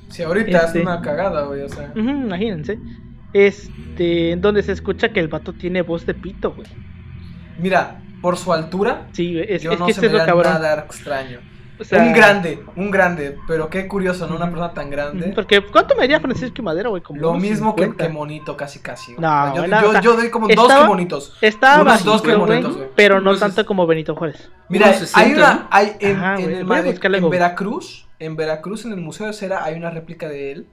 Sí, 0.09 0.23
ahorita 0.23 0.65
Este- 0.65 0.79
es 0.79 0.85
una 0.85 1.01
cagada, 1.01 1.43
güey, 1.45 1.61
o 1.61 1.69
sea. 1.69 1.91
Imagínense. 1.95 2.79
Este, 3.33 4.31
en 4.31 4.41
donde 4.41 4.63
se 4.63 4.71
escucha 4.73 5.09
que 5.09 5.19
el 5.19 5.27
vato 5.27 5.53
tiene 5.53 5.81
voz 5.81 6.05
de 6.05 6.13
pito, 6.13 6.51
güey. 6.53 6.67
Mira, 7.59 8.01
por 8.21 8.37
su 8.37 8.51
altura, 8.53 9.07
Sí, 9.11 9.39
es, 9.39 9.61
yo 9.63 9.73
es 9.73 9.79
no 9.79 9.85
que 9.87 9.93
se 9.93 9.99
este 10.05 10.07
me 10.07 10.07
es 10.07 10.13
lo 10.13 10.19
da 10.19 10.25
cabrón. 10.25 10.53
nada 10.53 10.79
extraño. 10.85 11.39
O 11.79 11.83
sea, 11.83 12.01
un 12.03 12.13
grande, 12.13 12.63
un 12.75 12.91
grande, 12.91 13.37
pero 13.47 13.69
qué 13.69 13.87
curioso, 13.87 14.27
¿no? 14.27 14.35
Una 14.35 14.45
persona 14.45 14.73
tan 14.73 14.89
grande. 14.91 15.31
Porque, 15.33 15.65
¿cuánto 15.65 15.95
medía 15.95 16.19
Francisco 16.19 16.53
y 16.59 16.61
Madero, 16.61 16.91
güey? 16.91 17.01
Como 17.01 17.19
Lo 17.19 17.33
mismo 17.33 17.75
que, 17.75 17.83
50. 17.85 18.03
que 18.07 18.13
Monito, 18.13 18.55
casi 18.55 18.79
casi. 18.79 19.13
güey. 19.15 19.21
No, 19.21 19.27
O 19.43 19.45
sea, 19.45 19.55
yo, 19.55 19.63
era- 19.63 19.81
yo- 19.81 19.87
o 19.89 19.91
sea, 19.91 20.01
yo 20.01 20.13
doy 20.15 20.29
como 20.29 20.47
dos 20.47 20.71
que 20.73 20.83
Monitos. 20.85 21.37
Estaba 21.41 21.81
Unos 21.81 22.03
dos 22.03 22.21
bajito, 22.21 22.23
que 22.31 22.35
güey, 22.37 22.49
bonitos, 22.61 22.77
güey. 22.77 22.89
pero 22.95 23.19
no 23.21 23.35
tanto 23.37 23.65
como 23.65 23.87
Benito 23.87 24.15
Juárez. 24.15 24.49
Mira, 24.69 24.87
Unos 24.87 24.99
60, 24.99 25.19
hay 25.19 25.33
una, 25.33 25.67
hay 25.71 25.95
en, 25.99 26.15
Ajá, 26.17 26.35
en 26.39 26.51
el 26.51 26.63
buscarle 26.65 27.17
en. 27.17 27.29
Veracruz, 27.29 28.07
en 28.19 28.35
Veracruz, 28.35 28.85
en 28.85 28.91
el 28.93 29.01
Museo 29.01 29.25
de 29.27 29.33
Cera, 29.33 29.63
hay 29.63 29.75
una 29.75 29.89
réplica 29.89 30.29
de 30.29 30.51
él. 30.51 30.67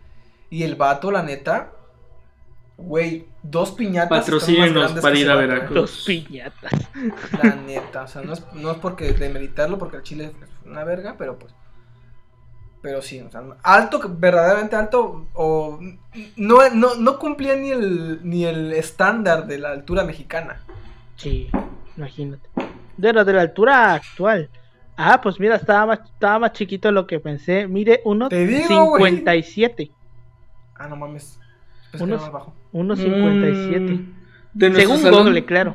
Y 0.50 0.64
el 0.64 0.74
vato, 0.74 1.10
la 1.10 1.22
neta, 1.22 1.72
güey, 2.76 3.26
dos 3.42 3.72
piñatas. 3.72 4.20
Patrocínenos 4.20 4.74
grandes 4.74 5.02
para 5.02 5.18
ir 5.18 5.30
a 5.30 5.34
Veracruz. 5.36 5.74
Dos 5.74 6.04
piñatas. 6.06 6.72
La 7.42 7.54
neta, 7.54 8.02
o 8.02 8.08
sea, 8.08 8.22
no 8.22 8.32
es, 8.32 8.44
no 8.54 8.70
es 8.72 8.78
porque 8.78 9.12
demeritarlo, 9.12 9.78
porque 9.78 9.96
el 9.98 10.02
chile 10.02 10.24
es 10.24 10.32
una 10.70 10.84
verga, 10.84 11.16
pero 11.18 11.38
pues. 11.38 11.54
Pero 12.82 13.02
sí, 13.02 13.20
o 13.20 13.30
sea, 13.30 13.42
alto, 13.62 14.00
verdaderamente 14.08 14.74
alto, 14.74 15.26
o 15.34 15.78
no, 16.36 16.70
no, 16.70 16.94
no 16.94 17.18
cumplía 17.18 17.54
ni 17.54 17.70
el, 17.70 18.20
ni 18.22 18.46
el 18.46 18.72
estándar 18.72 19.46
de 19.46 19.58
la 19.58 19.70
altura 19.70 20.02
mexicana. 20.04 20.62
Sí, 21.16 21.50
imagínate. 21.96 22.48
De 22.96 23.12
la, 23.12 23.24
de 23.24 23.32
la 23.34 23.42
altura 23.42 23.92
actual. 23.94 24.48
Ah, 24.96 25.20
pues 25.22 25.38
mira, 25.38 25.56
estaba 25.56 25.86
más, 25.86 26.00
estaba 26.10 26.38
más 26.38 26.52
chiquito 26.52 26.88
de 26.88 26.92
lo 26.92 27.06
que 27.06 27.20
pensé. 27.20 27.66
Mire, 27.66 28.02
Te 28.30 28.46
digo, 28.46 28.84
güey. 28.96 29.24
1.57. 29.24 29.90
Ah, 30.76 30.88
no 30.88 30.96
mames. 30.96 31.38
Pues 31.90 32.02
Unos- 32.02 32.22
más 32.22 32.32
bajo. 32.32 32.54
1.57. 32.72 34.06
Mm, 34.54 34.74
Según 34.74 34.98
salón, 34.98 35.24
Google, 35.24 35.44
claro. 35.44 35.74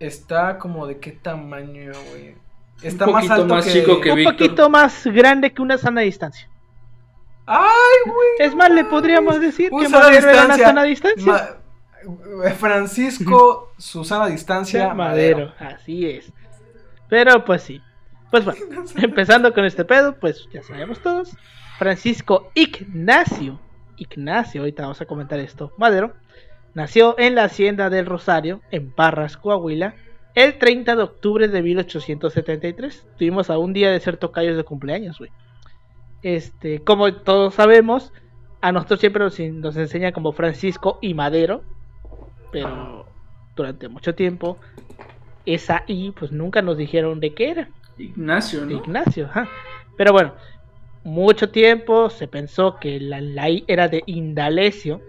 Está 0.00 0.58
como 0.58 0.86
de 0.86 0.98
qué 0.98 1.12
tamaño, 1.12 1.92
güey. 2.10 2.34
Está 2.82 3.06
Un 3.06 3.12
más 3.12 3.22
poquito 3.24 3.34
alto 3.42 3.54
más 3.54 3.64
que... 3.64 3.72
chico 3.72 4.00
que- 4.00 4.10
Un 4.10 4.16
Víctor. 4.16 4.34
poquito 4.36 4.70
más 4.70 5.06
grande 5.06 5.52
que 5.52 5.62
una 5.62 5.78
sana 5.78 6.00
distancia. 6.02 6.48
¡Ay, 7.46 7.62
güey! 8.06 8.28
Es 8.38 8.54
más, 8.54 8.70
le 8.70 8.84
podríamos 8.84 9.40
decir 9.40 9.70
Un 9.72 9.82
que 9.82 9.88
sana 9.88 10.04
Madero 10.06 10.30
era 10.30 10.44
una 10.44 10.56
distancia. 10.56 10.66
sana 10.66 10.82
distancia. 10.84 11.32
Ma- 11.32 12.50
Francisco, 12.50 13.72
Susana 13.78 14.26
Distancia, 14.26 14.92
Madero, 14.94 15.52
así 15.58 16.06
es. 16.08 16.32
Pero 17.08 17.44
pues 17.44 17.62
sí. 17.62 17.80
Pues 18.30 18.44
bueno, 18.44 18.60
empezando 18.96 19.52
con 19.54 19.64
este 19.64 19.84
pedo, 19.84 20.14
pues 20.18 20.46
ya 20.52 20.62
sabemos 20.62 21.00
todos. 21.00 21.36
Francisco 21.78 22.50
Ignacio, 22.54 23.58
Ignacio, 23.96 24.60
ahorita 24.62 24.82
vamos 24.82 25.00
a 25.00 25.06
comentar 25.06 25.38
esto, 25.38 25.72
Madero, 25.76 26.14
nació 26.74 27.16
en 27.18 27.34
la 27.36 27.44
hacienda 27.44 27.90
del 27.90 28.06
Rosario, 28.06 28.60
en 28.70 28.90
Parras, 28.90 29.36
Coahuila, 29.36 29.94
el 30.34 30.58
30 30.58 30.96
de 30.96 31.02
octubre 31.02 31.48
de 31.48 31.62
1873. 31.62 33.06
Tuvimos 33.16 33.50
a 33.50 33.58
un 33.58 33.72
día 33.72 33.90
de 33.90 34.00
ser 34.00 34.16
tocayos 34.16 34.56
de 34.56 34.64
cumpleaños, 34.64 35.18
güey. 35.18 35.30
Este, 36.22 36.80
como 36.80 37.12
todos 37.14 37.54
sabemos, 37.54 38.12
a 38.60 38.72
nosotros 38.72 39.00
siempre 39.00 39.22
nos, 39.22 39.38
nos 39.38 39.76
enseña 39.76 40.12
como 40.12 40.32
Francisco 40.32 40.98
y 41.02 41.14
Madero, 41.14 41.62
pero 42.50 43.06
durante 43.54 43.88
mucho 43.88 44.14
tiempo 44.14 44.58
esa 45.46 45.84
I 45.86 46.12
pues 46.12 46.32
nunca 46.32 46.62
nos 46.62 46.78
dijeron 46.78 47.20
de 47.20 47.34
qué 47.34 47.50
era. 47.50 47.68
Ignacio, 47.98 48.64
¿no? 48.64 48.72
Ignacio, 48.72 49.26
ajá. 49.26 49.48
Pero 49.96 50.12
bueno, 50.12 50.34
mucho 51.04 51.50
tiempo 51.50 52.10
se 52.10 52.26
pensó 52.26 52.78
que 52.80 52.98
la, 52.98 53.20
la 53.20 53.50
I 53.50 53.64
era 53.68 53.88
de 53.88 54.02
Indalecio. 54.06 55.00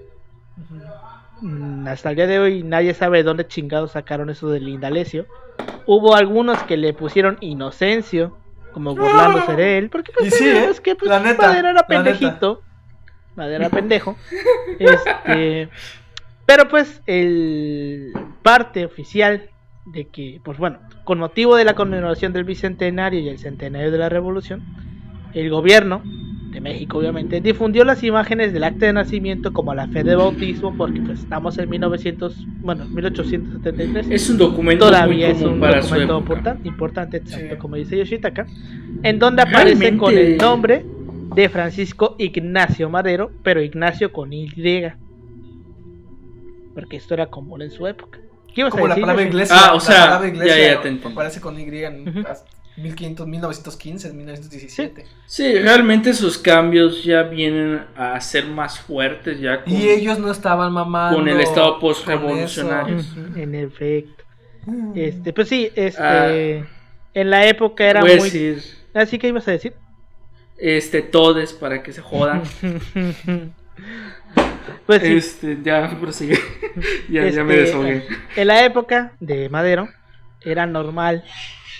Hasta 1.88 2.12
el 2.12 2.15
día 2.15 2.27
de 2.27 2.39
hoy 2.39 2.63
nadie 2.63 2.94
sabe 2.94 3.18
de 3.18 3.24
dónde 3.24 3.48
chingados 3.48 3.92
sacaron 3.92 4.30
eso 4.30 4.50
del 4.50 4.68
Indalecio. 4.68 5.25
Hubo 5.86 6.15
algunos 6.15 6.62
que 6.63 6.77
le 6.77 6.94
pusieron 6.94 7.38
Inocencio, 7.42 8.38
como 8.74 8.96
burlándose 8.96 9.56
de 9.56 9.77
él, 9.77 9.89
porque 9.89 10.12
pues 10.12 10.34
sí, 10.34 10.44
sabemos 10.44 10.80
¿eh? 10.80 10.82
que 10.82 10.96
pues, 10.96 11.10
La 11.10 11.20
neta, 11.20 11.48
Madero 11.48 11.70
era 11.70 11.88
pendejito. 11.88 12.62
Madero 13.36 13.65
era 13.65 13.70
pendejo. 13.70 14.18
Este, 14.80 15.70
pero 16.46 16.68
pues 16.68 17.01
el 17.06 18.12
parte 18.42 18.86
oficial 18.86 19.50
de 19.86 20.08
que, 20.08 20.42
pues 20.44 20.58
bueno, 20.58 20.80
con 21.04 21.20
motivo 21.20 21.56
de 21.56 21.65
la 21.65 21.75
conmemoración 21.75 22.34
del 22.34 22.44
bicentenario 22.44 23.20
y 23.20 23.30
el 23.30 23.39
centenario 23.39 23.92
de 23.92 23.98
la 23.98 24.10
revolución, 24.10 24.63
el 25.34 25.50
gobierno 25.50 26.01
de 26.55 26.62
México 26.62 26.97
obviamente 26.97 27.41
difundió 27.41 27.83
las 27.83 28.01
imágenes 28.03 28.53
del 28.53 28.63
acta 28.63 28.85
de 28.85 28.93
nacimiento 28.93 29.51
como 29.53 29.74
la 29.75 29.88
fe 29.89 30.03
de 30.03 30.15
bautismo 30.15 30.74
porque 30.75 31.01
pues 31.01 31.19
estamos 31.19 31.57
en 31.57 31.69
1900, 31.69 32.33
bueno, 32.62 32.85
1873. 32.85 34.07
Es 34.09 34.29
un 34.29 34.38
documento 34.38 34.85
Todavía 34.88 35.27
muy 35.27 35.35
es 35.35 35.41
un 35.41 35.59
para 35.59 35.81
documento 35.81 36.17
importante, 36.17 36.67
importante 36.67 37.17
exacto, 37.17 37.55
Sí. 37.55 37.59
como 37.59 37.75
dice 37.75 37.97
Yoshitaka, 37.97 38.47
en 39.03 39.19
donde 39.19 39.41
aparece 39.41 39.79
Realmente- 39.81 39.97
con 40.00 40.17
el 40.17 40.38
nombre 40.38 40.85
de 41.35 41.50
Francisco 41.50 42.15
Ignacio 42.19 42.89
Madero, 42.89 43.31
pero 43.43 43.62
Ignacio 43.62 44.12
con 44.13 44.31
Y. 44.31 44.50
Porque 46.74 46.97
esto 46.97 47.13
era 47.13 47.27
común 47.27 47.62
en 47.62 47.71
su 47.71 47.85
época. 47.88 48.19
¿Qué 48.53 48.62
ibas 48.62 48.74
a 48.74 48.77
Como 48.77 48.88
la 48.88 48.95
decir, 48.95 49.05
palabra. 49.05 49.45
Ah, 49.51 49.71
o 49.71 49.75
la 49.75 49.79
sea, 49.81 50.05
palabra 50.05 50.27
iglesia 50.29 50.55
ya, 50.57 50.74
ya 50.75 50.81
te 50.81 50.88
entiendo. 50.88 51.09
Aparece 51.09 51.41
con 51.41 51.59
Y 51.59 51.63
en 51.63 52.07
Ujú. 52.07 52.19
hasta 52.19 52.50
1500, 52.77 53.25
1915, 53.27 54.13
1917. 54.13 55.05
Sí, 55.25 55.53
realmente 55.60 56.13
sus 56.13 56.38
cambios 56.38 57.03
ya 57.03 57.24
vienen 57.24 57.82
a 57.96 58.20
ser 58.20 58.46
más 58.48 58.79
fuertes 58.79 59.39
ya 59.39 59.63
con, 59.63 59.72
Y 59.74 59.88
ellos 59.89 60.20
no 60.20 60.29
estaban 60.32 60.72
mamando. 60.74 61.17
con 61.17 61.27
el 61.29 61.39
estado 61.39 61.79
post-revolucionario. 61.79 62.98
En 63.36 63.55
efecto. 63.55 64.24
Este, 64.96 65.32
pues 65.32 65.48
sí, 65.48 65.70
este, 65.75 66.01
Ah. 66.01 66.67
en 67.13 67.29
la 67.29 67.46
época 67.46 67.86
era 67.86 68.01
muy. 68.01 68.10
decir, 68.15 68.62
Así 68.94 69.17
que 69.20 69.27
ibas 69.27 69.48
a 69.48 69.51
decir. 69.51 69.74
este, 70.58 71.01
todes 71.01 71.53
para 71.53 71.82
que 71.84 71.94
se 71.94 72.01
jodan. 72.01 72.44
pues 74.86 75.01
sí. 75.01 75.15
Este, 75.17 75.58
ya 75.63 75.98
prosigue. 76.00 76.38
ya, 77.10 77.27
ya 77.29 77.44
me 77.44 77.53
Este, 77.53 77.65
deshogué. 77.65 78.03
En 78.36 78.48
la 78.48 78.65
época 78.65 79.13
de 79.20 79.50
Madero 79.50 79.88
era 80.41 80.65
normal 80.65 81.24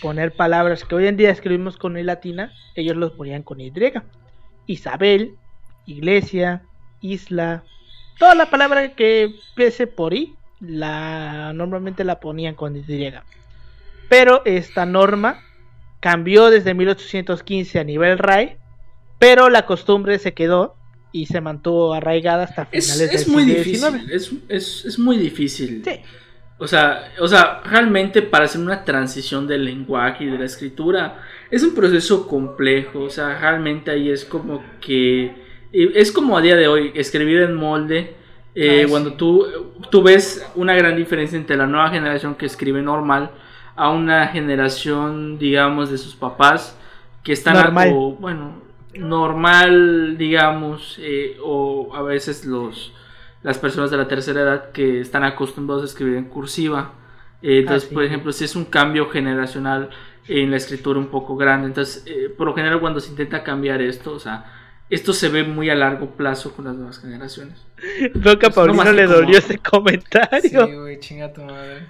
poner 0.06 0.34
palabras 0.34 0.84
que 0.84 0.94
hoy 0.94 1.08
en 1.08 1.18
día 1.18 1.32
escribimos 1.32 1.78
con 1.78 1.98
I 1.98 2.04
latina, 2.04 2.54
ellos 2.76 2.96
los 2.96 3.14
ponían 3.14 3.42
con 3.42 3.60
Y. 3.60 3.74
Isabel, 4.68 5.34
iglesia, 5.88 6.62
isla, 7.02 7.64
toda 8.20 8.36
la 8.36 8.52
palabra 8.52 8.94
que 8.94 9.24
empiece 9.24 9.88
por 9.88 10.14
I, 10.14 10.36
la 10.60 11.54
normalmente 11.56 12.04
la 12.04 12.20
ponían 12.20 12.54
con 12.54 12.78
Y. 12.78 13.14
Pero 14.08 14.44
esta 14.46 14.86
norma 14.86 15.42
cambió 16.02 16.52
desde 16.52 16.76
1815 16.76 17.80
a 17.80 17.84
nivel 17.84 18.20
RAE, 18.20 18.60
pero 19.18 19.50
la 19.50 19.66
costumbre 19.66 20.20
se 20.20 20.36
quedó 20.36 20.76
y 21.14 21.26
se 21.26 21.42
mantuvo 21.42 21.96
arraigada 21.96 22.44
hasta 22.44 22.68
Es, 22.72 22.92
finales 22.92 23.12
es 23.12 23.26
del 23.26 23.34
muy 23.34 23.44
siglo 23.46 23.58
difícil. 23.58 24.02
XIX. 24.02 24.12
Es, 24.12 24.32
es, 24.50 24.86
es 24.86 25.00
muy 25.00 25.18
difícil. 25.18 25.82
Sí. 25.84 26.00
O 26.58 26.68
sea, 26.68 27.12
o 27.20 27.28
sea, 27.28 27.62
realmente 27.66 28.22
para 28.22 28.46
hacer 28.46 28.62
una 28.62 28.86
transición 28.86 29.46
del 29.46 29.66
lenguaje 29.66 30.24
y 30.24 30.28
de 30.28 30.38
la 30.38 30.46
escritura 30.46 31.22
es 31.52 31.64
un 31.64 31.76
proceso 31.76 32.28
complejo. 32.28 33.02
O 33.02 33.10
sea, 33.10 33.38
realmente 33.40 33.92
ahí 33.92 34.10
es 34.10 34.24
como 34.24 34.64
que 34.80 35.44
es 35.72 36.12
como 36.12 36.38
a 36.38 36.42
día 36.42 36.56
de 36.56 36.68
hoy 36.68 36.92
escribir 36.96 37.42
en 37.42 37.56
molde. 37.56 38.16
eh, 38.58 38.86
cuando 38.90 39.10
sí. 39.10 39.16
tú, 39.18 39.46
tú 39.92 40.02
ves 40.02 40.50
una 40.56 40.74
gran 40.76 40.96
diferencia 40.96 41.38
entre 41.38 41.58
la 41.58 41.68
nueva 41.68 41.90
generación 41.90 42.36
que 42.36 42.46
escribe 42.46 42.82
normal 42.82 43.32
a 43.76 43.90
una 43.90 44.28
generación, 44.30 45.38
digamos, 45.38 45.92
de 45.92 45.98
sus 45.98 46.16
papás 46.16 46.78
que 47.22 47.34
están 47.34 47.56
Normal. 47.56 47.90
algo, 47.90 48.12
bueno, 48.14 48.62
normal, 48.94 50.18
digamos, 50.18 50.98
eh, 51.02 51.38
o 51.44 51.94
a 51.94 52.02
veces 52.02 52.46
los 52.46 52.94
las 53.46 53.58
personas 53.60 53.92
de 53.92 53.98
la 53.98 54.08
tercera 54.08 54.42
edad 54.42 54.72
que 54.72 55.00
están 55.02 55.24
acostumbrados 55.24 55.84
a 55.84 55.86
escribir 55.86 56.16
en 56.18 56.26
cursiva. 56.26 56.94
Eh, 57.42 57.60
entonces, 57.60 57.84
Ah, 57.86 57.90
sí. 57.90 57.94
por 57.94 58.04
ejemplo, 58.04 58.32
si 58.32 58.44
es 58.44 58.56
un 58.56 58.66
cambio 58.66 59.08
generacional 59.10 59.92
en 60.28 60.50
la 60.50 60.58
escritura 60.58 60.98
un 61.00 61.08
poco 61.08 61.36
grande. 61.38 61.68
Entonces, 61.68 62.04
eh, 62.08 62.30
por 62.36 62.48
lo 62.48 62.56
general, 62.56 62.80
cuando 62.80 63.00
se 63.00 63.12
intenta 63.12 63.44
cambiar 63.44 63.82
esto, 63.84 64.14
o 64.14 64.20
sea, 64.20 64.46
esto 64.90 65.14
se 65.14 65.30
ve 65.30 65.44
muy 65.44 65.70
a 65.70 65.76
largo 65.76 66.16
plazo 66.16 66.54
con 66.56 66.66
las 66.66 66.76
nuevas 66.76 67.00
generaciones. 67.00 67.64
Creo 68.22 68.40
que 68.40 68.48
a 68.48 68.50
Es 68.50 68.56
Paulino 68.56 68.92
le 68.92 69.06
como- 69.06 69.16
dolió 69.18 69.38
ese 69.38 69.60
comentario. 69.60 70.66
Sí, 70.68 70.74
güey, 70.74 71.00
chinga 71.00 71.32
tu 71.32 71.42
madre. 71.44 71.88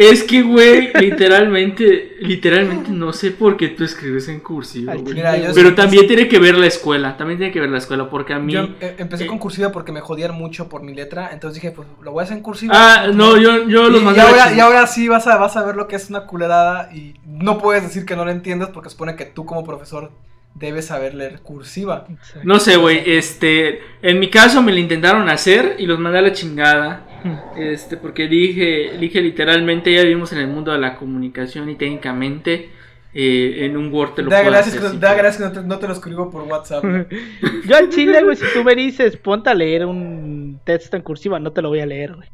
Es 0.00 0.22
que, 0.24 0.40
güey, 0.40 0.92
literalmente, 0.98 2.16
literalmente 2.20 2.90
no 2.90 3.12
sé 3.12 3.32
por 3.32 3.58
qué 3.58 3.68
tú 3.68 3.84
escribes 3.84 4.28
en 4.28 4.40
cursiva, 4.40 4.94
güey. 4.94 5.14
Mira, 5.14 5.36
yo 5.36 5.52
Pero 5.54 5.68
sí- 5.68 5.74
también 5.74 6.06
tiene 6.06 6.26
que 6.26 6.38
ver 6.38 6.56
la 6.56 6.66
escuela, 6.66 7.18
también 7.18 7.38
tiene 7.38 7.52
que 7.52 7.60
ver 7.60 7.68
la 7.68 7.76
escuela, 7.76 8.08
porque 8.08 8.32
a 8.32 8.38
mí... 8.38 8.54
Yo 8.54 8.62
eh, 8.80 8.94
empecé 8.96 9.24
eh, 9.24 9.26
con 9.26 9.38
cursiva 9.38 9.70
porque 9.72 9.92
me 9.92 10.00
jodían 10.00 10.34
mucho 10.34 10.70
por 10.70 10.82
mi 10.82 10.94
letra, 10.94 11.28
entonces 11.34 11.60
dije, 11.60 11.74
pues 11.74 11.86
lo 12.00 12.12
voy 12.12 12.22
a 12.22 12.24
hacer 12.24 12.38
en 12.38 12.42
cursiva. 12.42 12.72
Ah, 12.74 13.08
no, 13.12 13.36
yo, 13.36 13.68
yo 13.68 13.88
Y, 13.88 13.90
los 13.92 14.00
y 14.00 14.04
mandé 14.06 14.22
a 14.22 14.24
la 14.24 14.30
ahora, 14.30 14.56
y 14.56 14.60
ahora 14.60 14.86
sí 14.86 15.06
vas 15.06 15.26
a, 15.26 15.36
vas 15.36 15.58
a 15.58 15.66
ver 15.66 15.76
lo 15.76 15.86
que 15.86 15.96
es 15.96 16.08
una 16.08 16.24
culerada 16.24 16.90
y 16.94 17.16
no 17.26 17.58
puedes 17.58 17.82
decir 17.82 18.06
que 18.06 18.16
no 18.16 18.24
lo 18.24 18.30
entiendes 18.30 18.70
porque 18.70 18.88
supone 18.88 19.16
que 19.16 19.26
tú 19.26 19.44
como 19.44 19.64
profesor 19.64 20.12
debes 20.54 20.86
saber 20.86 21.14
leer 21.14 21.40
cursiva. 21.40 22.06
No 22.42 22.58
sé, 22.58 22.76
güey, 22.76 23.02
este, 23.04 23.80
en 24.02 24.18
mi 24.18 24.30
caso 24.30 24.62
me 24.62 24.72
lo 24.72 24.78
intentaron 24.78 25.28
hacer 25.28 25.76
y 25.78 25.86
los 25.86 25.98
mandé 25.98 26.18
a 26.18 26.22
la 26.22 26.32
chingada, 26.32 27.06
este, 27.56 27.96
porque 27.96 28.28
dije, 28.28 28.96
dije 28.98 29.20
literalmente, 29.20 29.92
ya 29.92 30.02
vivimos 30.02 30.32
en 30.32 30.38
el 30.38 30.48
mundo 30.48 30.72
de 30.72 30.78
la 30.78 30.96
comunicación 30.96 31.68
y 31.70 31.74
técnicamente 31.76 32.70
eh, 33.12 33.64
en 33.66 33.76
un 33.76 33.92
Word 33.92 34.14
te 34.14 34.22
lo 34.22 34.30
Da 34.30 34.38
puedo 34.38 34.52
gracias, 34.52 34.76
hacer, 34.76 34.90
que, 34.92 34.98
da 34.98 35.10
pero- 35.10 35.22
gracias 35.22 35.36
que 35.50 35.54
no 35.56 35.62
te, 35.62 35.68
no 35.68 35.78
te 35.78 35.86
lo 35.88 35.92
escribo 35.94 36.30
por 36.30 36.42
WhatsApp. 36.42 36.84
Yo 37.66 37.76
al 37.76 37.88
chile, 37.90 38.22
güey, 38.22 38.36
si 38.36 38.44
tú 38.54 38.62
me 38.64 38.74
dices, 38.74 39.16
ponte 39.16 39.50
a 39.50 39.54
leer 39.54 39.84
un 39.86 40.60
texto 40.64 40.96
en 40.96 41.02
cursiva, 41.02 41.38
no 41.40 41.52
te 41.52 41.62
lo 41.62 41.68
voy 41.70 41.80
a 41.80 41.86
leer, 41.86 42.14
güey. 42.14 42.28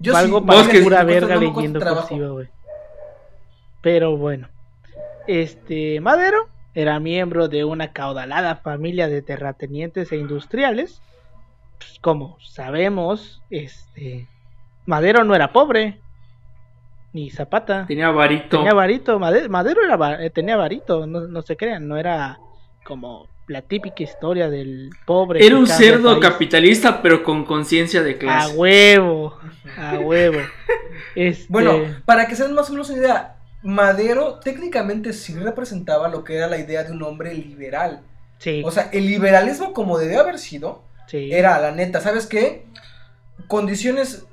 Yo 0.00 0.12
Valgo 0.12 0.40
sí, 0.40 0.46
para 0.46 0.68
que- 0.68 0.80
pura 0.80 1.04
verga 1.04 1.34
no 1.36 1.40
leyendo 1.40 1.80
cursiva, 1.80 2.28
güey. 2.28 2.48
Pero 3.82 4.16
bueno. 4.16 4.48
Este, 5.26 6.00
Madero 6.00 6.48
era 6.74 6.98
miembro 7.00 7.48
de 7.48 7.64
una 7.64 7.92
caudalada 7.92 8.56
familia 8.56 9.08
de 9.08 9.22
terratenientes 9.22 10.10
e 10.12 10.16
industriales. 10.16 11.02
Pues, 11.78 11.98
como 12.00 12.38
sabemos, 12.40 13.42
este, 13.50 14.26
Madero 14.86 15.24
no 15.24 15.34
era 15.34 15.52
pobre. 15.52 16.00
Ni 17.12 17.30
Zapata. 17.30 17.86
Tenía 17.86 18.10
varito. 18.10 18.58
Tenía 18.58 18.74
varito. 18.74 19.18
Made- 19.18 19.48
Madero 19.48 19.80
era, 19.82 20.22
eh, 20.24 20.30
tenía 20.30 20.56
varito, 20.56 21.06
no, 21.06 21.22
no 21.22 21.42
se 21.42 21.56
crean, 21.56 21.88
no 21.88 21.96
era 21.96 22.38
como 22.84 23.26
la 23.46 23.62
típica 23.62 24.02
historia 24.02 24.50
del 24.50 24.90
pobre. 25.06 25.44
Era 25.44 25.56
un 25.56 25.66
cerdo 25.66 26.20
capitalista, 26.20 27.00
pero 27.00 27.24
con 27.24 27.44
conciencia 27.46 28.02
de 28.02 28.12
A 28.12 28.18
clase. 28.18 28.56
huevo, 28.56 29.38
a 29.76 29.98
huevo. 29.98 30.38
Este, 31.14 31.46
Bueno, 31.48 31.78
para 32.04 32.26
que 32.26 32.34
se 32.36 32.44
den 32.44 32.54
más 32.54 32.68
o 32.68 32.72
menos 32.72 32.90
una 32.90 32.98
idea, 32.98 33.36
Madero 33.62 34.34
técnicamente 34.40 35.12
sí 35.12 35.34
representaba 35.34 36.08
lo 36.08 36.22
que 36.24 36.36
era 36.36 36.46
la 36.46 36.58
idea 36.58 36.84
de 36.84 36.92
un 36.92 37.02
hombre 37.02 37.34
liberal. 37.34 38.02
sí, 38.38 38.62
O 38.64 38.70
sea, 38.70 38.90
el 38.92 39.06
liberalismo 39.06 39.72
como 39.72 39.98
debió 39.98 40.20
haber 40.20 40.38
sido, 40.38 40.82
sí. 41.08 41.32
era 41.32 41.58
la 41.58 41.72
neta, 41.72 42.00
¿sabes 42.00 42.26
qué? 42.26 42.64
Condiciones 43.48 44.24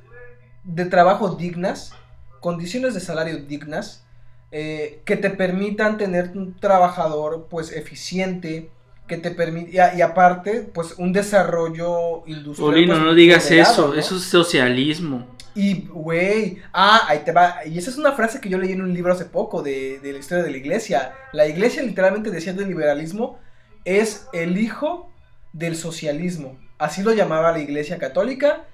de 0.63 0.85
trabajo 0.85 1.35
dignas, 1.35 1.93
condiciones 2.39 2.93
de 2.93 2.99
salario 2.99 3.37
dignas, 3.37 4.05
eh, 4.51 5.01
que 5.05 5.17
te 5.17 5.29
permitan 5.31 5.97
tener 5.97 6.31
un 6.35 6.55
trabajador 6.57 7.47
pues 7.49 7.71
eficiente, 7.71 8.69
que 9.07 9.17
te 9.17 9.31
permite, 9.31 9.71
y, 9.73 10.01
aparte, 10.01 10.61
pues 10.73 10.95
un 10.97 11.11
desarrollo 11.11 12.25
industrial. 12.25 12.71
Polino, 12.71 12.93
pues, 12.93 13.05
no 13.05 13.13
digas 13.13 13.51
eso, 13.51 13.89
¿no? 13.89 13.93
eso 13.95 14.15
es 14.15 14.23
socialismo. 14.23 15.27
Y, 15.53 15.87
güey, 15.87 16.59
ah, 16.73 17.01
ahí 17.07 17.19
te 17.25 17.31
va. 17.31 17.65
Y 17.65 17.77
esa 17.77 17.89
es 17.89 17.97
una 17.97 18.11
frase 18.11 18.41
que 18.41 18.49
yo 18.49 18.57
leí 18.57 18.71
en 18.71 18.81
un 18.81 18.93
libro 18.93 19.13
hace 19.13 19.25
poco 19.25 19.61
de, 19.61 19.99
de 19.99 20.13
la 20.13 20.19
historia 20.19 20.43
de 20.43 20.51
la 20.51 20.57
iglesia. 20.57 21.13
La 21.33 21.47
iglesia 21.47 21.81
literalmente 21.83 22.31
decía 22.31 22.53
del 22.53 22.67
liberalismo 22.67 23.39
es 23.85 24.27
el 24.33 24.57
hijo 24.57 25.11
del 25.53 25.75
socialismo. 25.75 26.57
Así 26.77 27.03
lo 27.03 27.13
llamaba 27.13 27.51
la 27.51 27.59
iglesia 27.59 27.97
católica 27.97 28.65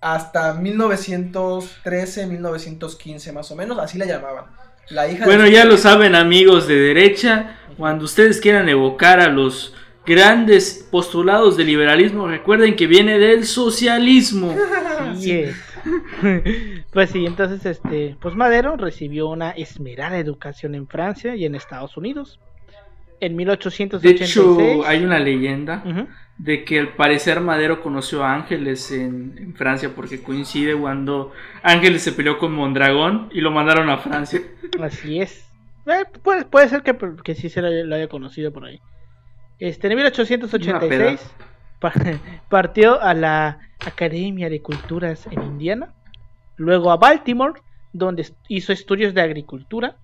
hasta 0.00 0.54
1913, 0.54 2.26
1915 2.26 3.32
más 3.32 3.50
o 3.50 3.56
menos, 3.56 3.78
así 3.78 3.98
la 3.98 4.06
llamaban. 4.06 4.44
La 4.90 5.08
hija 5.08 5.24
Bueno, 5.24 5.46
ya 5.46 5.64
lo 5.64 5.76
saben 5.76 6.14
amigos 6.14 6.66
de 6.66 6.76
derecha, 6.76 7.58
cuando 7.76 8.04
ustedes 8.04 8.40
quieran 8.40 8.68
evocar 8.68 9.20
a 9.20 9.28
los 9.28 9.74
grandes 10.06 10.86
postulados 10.90 11.56
del 11.56 11.66
liberalismo, 11.66 12.26
recuerden 12.26 12.76
que 12.76 12.86
viene 12.86 13.18
del 13.18 13.44
socialismo. 13.44 14.54
Pues 16.92 17.10
sí, 17.10 17.26
entonces, 17.26 17.64
este, 17.64 18.16
pues 18.20 18.34
Madero 18.34 18.76
recibió 18.76 19.28
una 19.28 19.50
esmerada 19.50 20.18
educación 20.18 20.74
en 20.74 20.88
Francia 20.88 21.36
y 21.36 21.44
en 21.44 21.54
Estados 21.54 21.96
Unidos. 21.96 22.40
En 23.20 23.32
De 23.32 23.36
1886. 23.36 24.30
hecho, 24.30 24.86
hay 24.86 25.04
una 25.04 25.18
leyenda 25.18 25.82
Ujú. 25.84 26.06
De 26.38 26.64
que 26.64 26.78
al 26.78 26.88
parecer 26.94 27.40
Madero 27.40 27.82
conoció 27.82 28.22
a 28.24 28.32
Ángeles 28.34 28.92
en, 28.92 29.34
en 29.38 29.54
Francia 29.56 29.90
porque 29.94 30.22
coincide 30.22 30.76
cuando 30.76 31.32
Ángeles 31.62 32.02
se 32.02 32.12
peleó 32.12 32.38
con 32.38 32.52
Mondragón 32.52 33.28
y 33.32 33.40
lo 33.40 33.50
mandaron 33.50 33.90
a 33.90 33.98
Francia. 33.98 34.40
Así 34.80 35.20
es. 35.20 35.44
Eh, 35.86 36.04
puede, 36.22 36.44
puede 36.44 36.68
ser 36.68 36.82
que, 36.82 36.96
que 37.24 37.34
sí 37.34 37.48
se 37.48 37.60
lo, 37.60 37.68
haya- 37.68 37.84
lo 37.84 37.94
haya 37.96 38.08
conocido 38.08 38.52
por 38.52 38.64
ahí. 38.66 38.80
Este, 39.58 39.88
en 39.88 39.96
1886 39.96 41.20
pa- 41.80 41.92
partió 42.48 43.00
a 43.02 43.14
la 43.14 43.58
Academia 43.84 44.48
de 44.48 44.60
Culturas 44.62 45.26
en 45.30 45.42
Indiana, 45.42 45.92
luego 46.56 46.92
a 46.92 46.96
Baltimore, 46.98 47.60
donde 47.92 48.26
hizo 48.48 48.72
estudios 48.72 49.12
de 49.14 49.22
agricultura, 49.22 49.96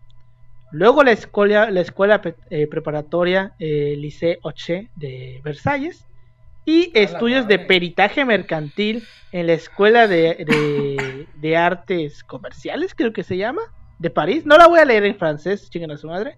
luego 0.72 1.04
la 1.04 1.12
escuela, 1.12 1.70
la 1.70 1.80
escuela 1.82 2.20
eh, 2.50 2.66
preparatoria 2.66 3.52
eh, 3.60 3.94
Lycée 3.98 4.38
Oche 4.42 4.88
de 4.96 5.40
Versalles 5.44 6.04
y 6.64 6.90
estudios 6.94 7.46
de 7.48 7.58
peritaje 7.58 8.24
mercantil 8.24 9.06
en 9.32 9.46
la 9.48 9.52
Escuela 9.54 10.06
de, 10.08 10.44
de- 10.46 11.26
de 11.34 11.56
Artes 11.56 12.22
Comerciales, 12.24 12.94
creo 12.94 13.12
que 13.12 13.22
se 13.22 13.36
llama, 13.36 13.62
de 13.98 14.10
París. 14.10 14.46
No 14.46 14.56
la 14.56 14.66
voy 14.66 14.78
a 14.80 14.84
leer 14.84 15.04
en 15.04 15.16
francés, 15.16 15.68
chinguen 15.70 15.90
a 15.90 15.96
su 15.96 16.06
madre. 16.08 16.36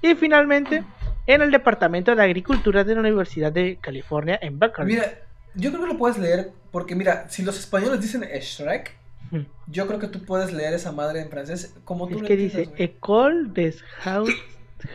Y 0.00 0.14
finalmente 0.14 0.84
en 1.26 1.42
el 1.42 1.50
Departamento 1.50 2.14
de 2.14 2.22
Agricultura 2.22 2.84
de 2.84 2.94
la 2.94 3.00
Universidad 3.00 3.52
de 3.52 3.76
California 3.80 4.38
en 4.40 4.58
Berkeley. 4.58 4.86
Mira, 4.88 5.12
yo 5.54 5.70
creo 5.70 5.82
que 5.82 5.88
lo 5.92 5.98
puedes 5.98 6.18
leer 6.18 6.52
porque 6.70 6.94
mira, 6.94 7.28
si 7.28 7.42
los 7.42 7.58
españoles 7.58 8.00
dicen 8.00 8.22
Shrek, 8.22 8.96
Hmm. 9.30 9.42
yo 9.66 9.86
creo 9.86 9.98
que 9.98 10.06
tú 10.06 10.24
puedes 10.24 10.54
leer 10.54 10.72
esa 10.72 10.90
madre 10.90 11.20
en 11.20 11.28
francés 11.28 11.74
como 11.84 12.08
tú 12.08 12.16
Es 12.16 12.22
que 12.22 12.34
dice. 12.36 12.70
École 12.78 13.48
des 13.50 13.84
Hautes, 14.02 14.34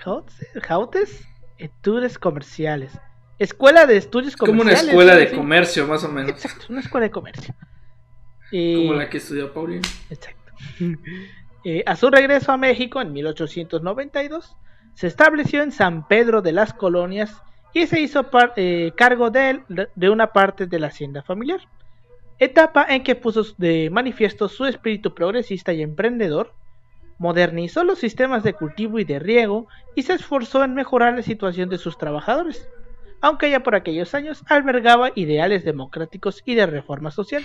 Hautes, 0.04 0.48
Hautes 0.68 1.22
Etudes 1.60 2.18
Comerciales. 2.18 2.92
Escuela 3.40 3.86
de 3.86 3.98
Estudios 3.98 4.36
Como 4.36 4.52
una 4.54 4.60
Comerciales. 4.62 4.90
escuela 4.90 5.16
de 5.16 5.32
comercio, 5.32 5.88
más 5.88 6.04
o 6.04 6.10
menos. 6.10 6.32
Exacto, 6.32 6.66
una 6.70 6.80
escuela 6.82 7.06
de 7.08 7.12
comercio. 7.12 7.54
Y- 8.52 8.76
Como 8.88 8.94
la 9.00 9.10
que 9.10 9.18
estudió 9.18 9.52
Paulino. 9.54 9.88
Exacto. 10.10 10.54
Eh, 11.66 11.82
a 11.86 11.96
su 11.96 12.10
regreso 12.10 12.52
a 12.52 12.58
México 12.58 13.00
en 13.00 13.14
1892, 13.14 14.54
se 14.96 15.08
estableció 15.08 15.64
en 15.64 15.72
San 15.72 16.06
Pedro 16.10 16.42
de 16.42 16.52
las 16.52 16.74
Colonias 16.74 17.42
y 17.74 17.88
se 17.88 18.02
hizo 18.02 18.30
eh, 18.58 18.92
cargo 18.98 19.30
de, 19.30 19.50
él- 19.52 19.90
de 19.96 20.10
una 20.10 20.34
parte 20.34 20.66
de 20.68 20.78
la 20.78 20.88
hacienda 20.88 21.24
familiar. 21.24 21.62
Etapa 22.38 22.86
en 22.90 23.02
que 23.02 23.16
puso 23.16 23.46
de 23.58 23.90
manifiesto 23.90 24.50
su 24.50 24.66
espíritu 24.66 25.14
progresista 25.16 25.72
y 25.72 25.82
emprendedor, 25.82 26.52
modernizó 27.18 27.86
los 27.86 28.00
sistemas 28.00 28.44
de 28.44 28.52
cultivo 28.56 29.00
y 29.00 29.06
de 29.06 29.20
riego 29.20 29.68
y 29.96 30.02
se 30.04 30.16
esforzó 30.16 30.66
en 30.66 30.74
mejorar 30.74 31.14
la 31.16 31.22
situación 31.24 31.70
de 31.70 31.78
sus 31.78 31.98
trabajadores, 31.98 32.68
aunque 33.24 33.50
ya 33.50 33.62
por 33.62 33.74
aquellos 33.74 34.14
años 34.14 34.44
albergaba 34.48 35.12
ideales 35.16 35.66
democráticos 35.66 36.44
y 36.46 36.54
de 36.54 36.68
reforma 36.68 37.10
social 37.10 37.44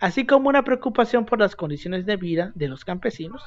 así 0.00 0.26
como 0.26 0.48
una 0.48 0.64
preocupación 0.64 1.24
por 1.24 1.38
las 1.38 1.56
condiciones 1.56 2.06
de 2.06 2.16
vida 2.16 2.52
de 2.54 2.68
los 2.68 2.84
campesinos. 2.84 3.42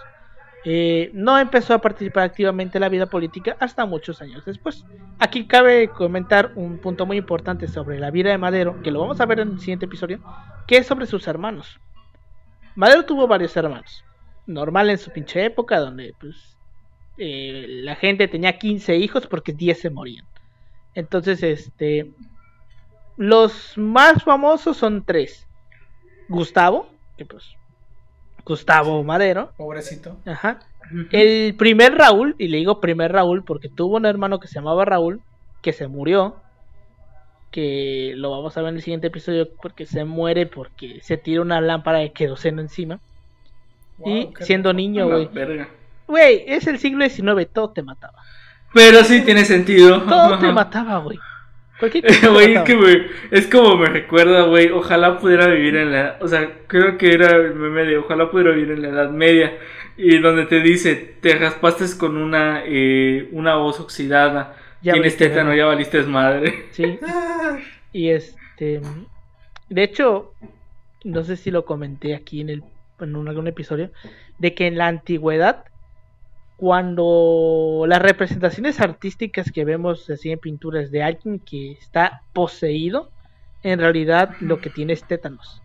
Eh, 0.63 1.09
no 1.13 1.39
empezó 1.39 1.73
a 1.73 1.81
participar 1.81 2.23
activamente 2.23 2.77
en 2.77 2.81
la 2.81 2.89
vida 2.89 3.07
política 3.07 3.57
hasta 3.59 3.85
muchos 3.85 4.21
años 4.21 4.45
después. 4.45 4.85
Aquí 5.17 5.47
cabe 5.47 5.87
comentar 5.87 6.51
un 6.55 6.77
punto 6.77 7.05
muy 7.05 7.17
importante 7.17 7.67
sobre 7.67 7.99
la 7.99 8.11
vida 8.11 8.29
de 8.29 8.37
Madero, 8.37 8.81
que 8.83 8.91
lo 8.91 8.99
vamos 8.99 9.19
a 9.19 9.25
ver 9.25 9.39
en 9.39 9.53
el 9.53 9.59
siguiente 9.59 9.85
episodio, 9.85 10.19
que 10.67 10.77
es 10.77 10.85
sobre 10.85 11.07
sus 11.07 11.27
hermanos. 11.27 11.79
Madero 12.75 13.05
tuvo 13.05 13.27
varios 13.27 13.57
hermanos, 13.57 14.05
normal 14.45 14.91
en 14.91 14.99
su 14.99 15.11
pinche 15.11 15.43
época, 15.43 15.79
donde 15.79 16.13
pues 16.19 16.55
eh, 17.17 17.65
la 17.67 17.95
gente 17.95 18.27
tenía 18.27 18.57
15 18.59 18.97
hijos 18.97 19.25
porque 19.25 19.53
10 19.53 19.79
se 19.79 19.89
morían. 19.89 20.30
Entonces, 20.95 21.41
este, 21.43 22.11
los 23.17 23.77
más 23.77 24.23
famosos 24.23 24.77
son 24.77 25.03
tres. 25.05 25.47
Gustavo, 26.27 26.87
que 27.17 27.25
pues 27.25 27.43
Gustavo 28.45 29.03
Madero, 29.03 29.51
Pobrecito. 29.57 30.17
ajá. 30.25 30.59
El 31.11 31.55
primer 31.55 31.95
Raúl, 31.95 32.35
y 32.37 32.47
le 32.49 32.57
digo 32.57 32.81
primer 32.81 33.11
Raúl 33.13 33.43
porque 33.43 33.69
tuvo 33.69 33.97
un 33.97 34.05
hermano 34.05 34.39
que 34.39 34.47
se 34.47 34.55
llamaba 34.55 34.83
Raúl, 34.83 35.21
que 35.61 35.71
se 35.73 35.87
murió, 35.87 36.35
que 37.51 38.13
lo 38.15 38.31
vamos 38.31 38.57
a 38.57 38.61
ver 38.61 38.69
en 38.69 38.75
el 38.77 38.81
siguiente 38.81 39.07
episodio 39.07 39.49
porque 39.61 39.85
se 39.85 40.03
muere 40.05 40.47
porque 40.47 40.99
se 41.01 41.17
tira 41.17 41.41
una 41.41 41.61
lámpara 41.61 41.99
de 41.99 42.11
queroseno 42.11 42.61
encima. 42.61 42.99
y 44.03 44.25
Wow, 44.25 44.33
siendo 44.41 44.69
rico. 44.71 44.77
niño, 44.77 45.07
güey. 45.07 45.29
Güey, 46.07 46.43
es 46.47 46.67
el 46.67 46.79
siglo 46.79 47.07
XIX, 47.07 47.47
todo 47.51 47.69
te 47.71 47.83
mataba. 47.83 48.23
Pero 48.73 49.03
sí 49.03 49.21
tiene 49.21 49.45
sentido. 49.45 50.01
Todo 50.03 50.39
te 50.39 50.51
mataba, 50.51 50.97
güey. 50.99 51.19
Cualquier 51.79 52.05
cosa 52.05 52.21
te 52.21 52.27
Güey, 52.29 52.53
es 52.55 52.61
que 52.63 52.75
me- 52.75 53.07
es 53.31 53.47
como 53.47 53.75
me 53.77 53.87
recuerda, 53.87 54.43
güey. 54.43 54.69
Ojalá 54.69 55.17
pudiera 55.19 55.47
vivir 55.47 55.75
en 55.75 55.91
la. 55.91 56.17
O 56.21 56.27
sea, 56.27 56.49
creo 56.67 56.97
que 56.97 57.11
era 57.13 57.35
el 57.35 57.55
meme 57.55 57.83
de 57.85 57.97
ojalá 57.97 58.29
pudiera 58.29 58.51
vivir 58.51 58.71
en 58.71 58.81
la 58.83 58.89
Edad 58.89 59.09
Media. 59.09 59.57
Y 59.97 60.19
donde 60.19 60.45
te 60.45 60.61
dice, 60.61 60.95
te 61.21 61.35
raspaste 61.35 61.85
con 61.97 62.17
una 62.17 62.61
eh, 62.65 63.27
una 63.31 63.55
voz 63.55 63.79
oxidada. 63.79 64.55
Ya 64.81 64.93
Tienes 64.93 65.17
tétano, 65.17 65.53
ya 65.53 65.65
valiste 65.65 66.01
madre. 66.03 66.65
Sí, 66.71 66.97
Y 67.93 68.09
este, 68.09 68.79
de 69.69 69.83
hecho, 69.83 70.33
no 71.03 71.23
sé 71.23 71.35
si 71.35 71.51
lo 71.51 71.65
comenté 71.65 72.15
aquí 72.15 72.41
en 72.41 72.49
el 72.49 72.63
en 72.99 73.15
un- 73.15 73.27
algún 73.27 73.47
episodio, 73.47 73.91
de 74.37 74.53
que 74.53 74.67
en 74.67 74.77
la 74.77 74.87
antigüedad, 74.87 75.65
cuando 76.61 77.85
las 77.87 77.99
representaciones 77.99 78.79
artísticas 78.79 79.51
que 79.51 79.65
vemos 79.65 80.07
así 80.11 80.29
en 80.31 80.37
pinturas 80.37 80.91
de 80.91 81.01
alguien 81.01 81.39
que 81.39 81.71
está 81.71 82.21
poseído, 82.33 83.09
en 83.63 83.79
realidad 83.79 84.35
lo 84.41 84.61
que 84.61 84.69
tiene 84.69 84.93
es 84.93 85.03
tétanos. 85.03 85.59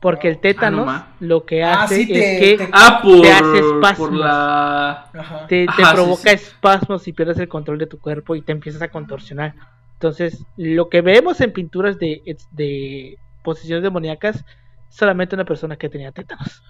Porque 0.00 0.26
el 0.28 0.38
tétanos 0.40 0.86
ma. 0.86 1.14
lo 1.20 1.46
que 1.46 1.62
Ah, 1.62 1.84
hace 1.84 2.00
es 2.02 2.08
que 2.08 2.56
te- 2.58 2.68
Ah, 2.72 2.98
por, 3.00 3.20
Te 3.22 3.30
hace 3.32 3.58
espasmos. 3.60 4.08
por 4.08 4.12
la... 4.18 4.90
Ajá. 5.14 5.46
te, 5.46 5.66
te 5.66 5.70
Ajá, 5.82 5.90
sí, 5.90 5.94
provoca 5.94 6.30
sí. 6.30 6.34
espasmos 6.34 7.06
y 7.06 7.12
pierdes 7.12 7.38
el 7.38 7.48
control 7.48 7.78
de 7.78 7.86
tu 7.86 8.00
cuerpo 8.00 8.34
y 8.34 8.42
te 8.42 8.50
empiezas 8.50 8.82
a 8.82 8.88
contorsionar. 8.88 9.54
Entonces, 9.92 10.44
lo 10.56 10.88
que 10.88 11.00
vemos 11.00 11.40
en 11.40 11.52
pinturas 11.52 11.96
de, 12.00 12.36
de 12.50 13.18
posesiones 13.44 13.84
demoníacas, 13.84 14.44
solamente 14.88 15.36
una 15.36 15.44
persona 15.44 15.76
que 15.76 15.88
tenía 15.88 16.10
tétanos. 16.10 16.60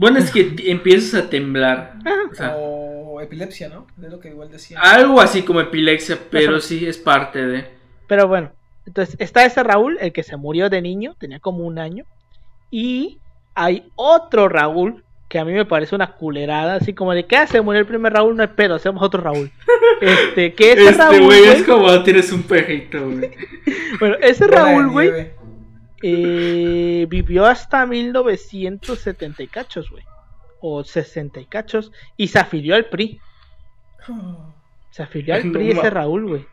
Bueno, 0.00 0.18
es 0.18 0.30
que 0.30 0.54
empiezas 0.64 1.24
a 1.24 1.28
temblar. 1.28 1.96
O 2.30 2.34
sea, 2.34 2.56
O 2.56 3.20
epilepsia, 3.20 3.68
¿no? 3.68 3.86
Es 4.02 4.10
lo 4.10 4.18
que 4.18 4.28
igual 4.28 4.50
decía. 4.50 4.80
algo 4.80 5.20
así 5.20 5.42
como 5.42 5.60
epilepsia, 5.60 6.18
pero 6.30 6.58
sí 6.58 6.86
es 6.86 6.96
parte 6.96 7.46
de... 7.46 7.66
Pero 8.06 8.26
bueno, 8.26 8.50
entonces 8.86 9.14
está 9.18 9.44
ese 9.44 9.62
Raúl, 9.62 9.98
el 10.00 10.14
que 10.14 10.22
se 10.22 10.38
murió 10.38 10.70
de 10.70 10.80
niño, 10.80 11.16
tenía 11.18 11.38
como 11.38 11.66
un 11.66 11.78
año. 11.78 12.06
Y 12.70 13.18
hay 13.54 13.84
otro 13.94 14.48
Raúl, 14.48 15.04
que 15.28 15.38
a 15.38 15.44
mí 15.44 15.52
me 15.52 15.66
parece 15.66 15.94
una 15.94 16.12
culerada, 16.12 16.76
así 16.76 16.94
como 16.94 17.12
de 17.12 17.26
que 17.26 17.36
ah, 17.36 17.46
se 17.46 17.60
murió 17.60 17.80
el 17.80 17.86
primer 17.86 18.14
Raúl, 18.14 18.34
no 18.34 18.42
hay 18.42 18.48
pedo, 18.48 18.76
hacemos 18.76 19.02
otro 19.02 19.20
Raúl. 19.20 19.50
Este, 20.00 20.54
que 20.54 20.72
ese 20.72 20.88
Este 20.88 21.02
Raúl, 21.02 21.20
güey 21.20 21.40
güey, 21.40 21.52
es 21.52 21.62
como 21.62 22.02
tienes 22.02 22.32
un 22.32 22.42
perrito, 22.44 23.04
güey. 23.04 23.32
bueno, 24.00 24.16
ese 24.22 24.46
Raúl, 24.46 24.88
güey. 24.88 25.32
Eh, 26.02 27.06
vivió 27.08 27.46
hasta 27.46 27.86
1970 27.86 29.42
y 29.42 29.46
cachos, 29.48 29.90
güey. 29.90 30.04
O 30.60 30.84
60 30.84 31.40
y 31.40 31.46
cachos. 31.46 31.92
Y 32.16 32.28
se 32.28 32.38
afilió 32.38 32.74
al 32.74 32.86
PRI. 32.86 33.20
Se 34.90 35.02
afilió 35.02 35.34
al 35.34 35.42
PRI 35.52 35.70
ese 35.70 35.90
Raúl, 35.90 36.26
güey. 36.26 36.46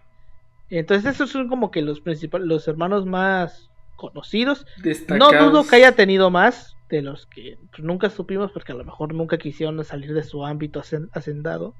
Entonces 0.69 1.15
esos 1.15 1.29
son 1.29 1.47
como 1.47 1.71
que 1.71 1.81
los 1.81 2.01
principales, 2.01 2.47
los 2.47 2.67
hermanos 2.67 3.05
más 3.05 3.69
conocidos. 3.95 4.65
No 5.09 5.31
dudo 5.31 5.65
que 5.67 5.77
haya 5.77 5.93
tenido 5.93 6.29
más 6.29 6.75
de 6.89 7.01
los 7.01 7.25
que 7.25 7.57
pues, 7.71 7.83
nunca 7.83 8.09
supimos 8.09 8.51
porque 8.51 8.71
a 8.71 8.75
lo 8.75 8.83
mejor 8.85 9.13
nunca 9.13 9.37
quisieron 9.37 9.83
salir 9.83 10.13
de 10.13 10.23
su 10.23 10.45
ámbito 10.45 10.79
hacen- 10.79 11.09
hacendado. 11.13 11.73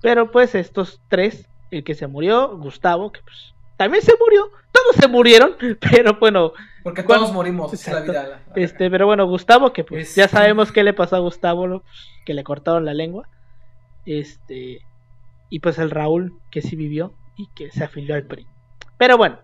Pero 0.00 0.30
pues 0.30 0.54
estos 0.54 1.00
tres, 1.08 1.48
el 1.70 1.82
que 1.84 1.94
se 1.94 2.06
murió, 2.06 2.56
Gustavo, 2.56 3.10
que 3.12 3.20
pues 3.22 3.54
también 3.78 4.02
se 4.02 4.12
murió, 4.20 4.50
todos 4.70 4.96
se 4.96 5.08
murieron, 5.08 5.54
pero 5.80 6.18
bueno, 6.20 6.52
Porque 6.82 7.02
todos 7.02 7.32
morimos, 7.32 7.72
es 7.72 7.86
la 7.88 8.00
vida. 8.00 8.26
la- 8.28 8.42
este, 8.62 8.90
pero 8.90 9.06
bueno, 9.06 9.26
Gustavo, 9.26 9.72
que 9.72 9.84
pues 9.84 10.10
Es- 10.10 10.14
ya 10.16 10.28
sabemos 10.28 10.70
qué 10.72 10.82
le 10.84 10.92
pasó 10.92 11.16
a 11.16 11.20
Gustavo, 11.20 11.66
¿no? 11.66 11.82
Que 12.26 12.34
le 12.34 12.44
cortaron 12.44 12.84
la 12.84 12.92
lengua. 12.92 13.26
Este, 14.04 14.80
y 15.50 15.60
pues 15.60 15.78
el 15.78 15.90
Raúl, 15.90 16.34
que 16.50 16.62
sí 16.62 16.76
vivió 16.76 17.12
y 17.36 17.46
que 17.54 17.70
se 17.70 17.84
afilió 17.84 18.14
al 18.14 18.24
PRI. 18.24 18.46
Pero 18.96 19.16
bueno, 19.16 19.38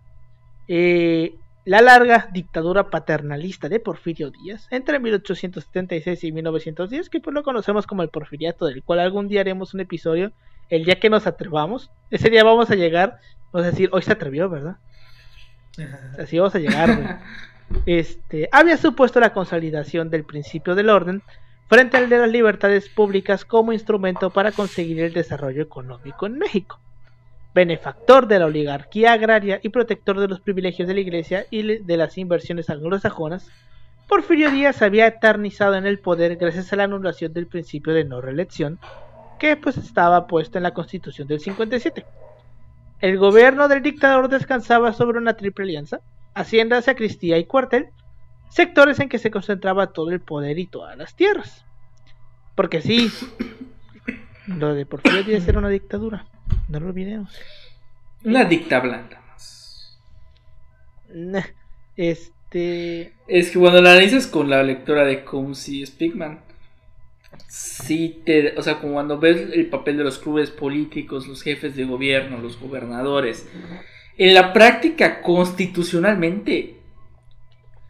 eh, 0.68 1.34
la 1.64 1.80
larga 1.80 2.28
dictadura 2.32 2.90
paternalista 2.90 3.68
de 3.68 3.80
Porfirio 3.80 4.30
Díaz 4.30 4.66
entre 4.70 4.98
1876 4.98 6.24
y 6.24 6.32
1910, 6.32 7.08
que 7.08 7.20
pues 7.20 7.32
lo 7.34 7.42
conocemos 7.42 7.86
como 7.86 8.02
el 8.02 8.08
porfiriato, 8.10 8.66
del 8.66 8.82
cual 8.82 9.00
algún 9.00 9.28
día 9.28 9.40
haremos 9.40 9.74
un 9.74 9.80
episodio, 9.80 10.32
el 10.70 10.84
día 10.84 10.98
que 10.98 11.10
nos 11.10 11.26
atrevamos. 11.26 11.90
Ese 12.10 12.30
día 12.30 12.42
vamos 12.44 12.70
a 12.70 12.74
llegar, 12.74 13.18
vamos 13.54 13.68
a 13.68 13.70
decir, 13.70 13.88
hoy 13.92 14.02
se 14.02 14.12
atrevió, 14.12 14.50
¿verdad? 14.50 14.76
Así 16.18 16.38
vamos 16.38 16.54
a 16.54 16.58
llegar, 16.58 16.96
güey. 16.96 17.08
Este, 17.86 18.46
había 18.52 18.76
supuesto 18.76 19.20
la 19.20 19.32
consolidación 19.32 20.10
del 20.10 20.24
principio 20.24 20.74
del 20.74 20.90
orden 20.90 21.22
frente 21.66 21.96
al 21.96 22.10
de 22.10 22.18
las 22.18 22.30
libertades 22.30 22.90
públicas 22.90 23.46
como 23.46 23.72
instrumento 23.72 24.28
para 24.28 24.52
conseguir 24.52 25.00
el 25.00 25.14
desarrollo 25.14 25.62
económico 25.62 26.26
en 26.26 26.38
México. 26.38 26.78
Benefactor 27.54 28.28
de 28.28 28.38
la 28.38 28.46
oligarquía 28.46 29.14
agraria 29.14 29.60
y 29.62 29.70
protector 29.70 30.20
de 30.20 30.28
los 30.28 30.40
privilegios 30.40 30.86
de 30.86 30.94
la 30.94 31.00
iglesia 31.00 31.46
y 31.50 31.78
de 31.78 31.96
las 31.96 32.18
inversiones 32.18 32.68
anglosajonas, 32.68 33.50
Porfirio 34.08 34.50
Díaz 34.50 34.82
había 34.82 35.06
eternizado 35.06 35.74
en 35.74 35.86
el 35.86 35.98
poder 35.98 36.36
gracias 36.36 36.70
a 36.72 36.76
la 36.76 36.84
anulación 36.84 37.32
del 37.32 37.46
principio 37.46 37.94
de 37.94 38.04
no 38.04 38.20
reelección, 38.20 38.78
que 39.38 39.56
pues 39.56 39.78
estaba 39.78 40.26
puesto 40.26 40.58
en 40.58 40.64
la 40.64 40.74
Constitución 40.74 41.26
del 41.26 41.40
57. 41.40 42.04
El 43.00 43.18
gobierno 43.18 43.68
del 43.68 43.82
dictador 43.82 44.28
descansaba 44.28 44.92
sobre 44.92 45.18
una 45.18 45.36
triple 45.36 45.64
alianza, 45.64 46.00
hacienda, 46.34 46.80
sacristía 46.82 47.38
y 47.38 47.44
cuartel, 47.44 47.88
sectores 48.48 49.00
en 49.00 49.08
que 49.08 49.18
se 49.18 49.30
concentraba 49.30 49.92
todo 49.92 50.10
el 50.10 50.20
poder 50.20 50.58
y 50.58 50.66
todas 50.66 50.96
las 50.96 51.14
tierras. 51.14 51.64
Porque 52.54 52.80
sí, 52.80 53.10
lo 54.46 54.74
de 54.74 54.86
Porfirio 54.86 55.24
Díaz 55.24 55.46
era 55.48 55.58
una 55.58 55.68
dictadura, 55.68 56.26
no 56.68 56.80
lo 56.80 56.88
olvidemos. 56.88 57.36
Una 58.24 58.44
dicta 58.44 58.80
blanda 58.80 59.20
más. 59.28 59.98
Este, 61.96 63.12
Es 63.26 63.50
que 63.50 63.58
cuando 63.58 63.82
la 63.82 63.92
analizas 63.92 64.26
con 64.26 64.48
la 64.48 64.62
lectura 64.62 65.04
de 65.04 65.24
Combs 65.24 65.68
y 65.68 65.84
Speakman, 65.84 66.40
sí 67.48 68.22
te. 68.24 68.54
O 68.58 68.62
sea, 68.62 68.78
como 68.80 68.94
cuando 68.94 69.18
ves 69.18 69.48
el 69.52 69.66
papel 69.68 69.96
de 69.98 70.04
los 70.04 70.18
clubes 70.18 70.50
políticos, 70.50 71.26
los 71.26 71.42
jefes 71.42 71.76
de 71.76 71.84
gobierno, 71.84 72.38
los 72.38 72.58
gobernadores, 72.60 73.46
en 74.18 74.34
la 74.34 74.52
práctica 74.52 75.20
constitucionalmente, 75.22 76.76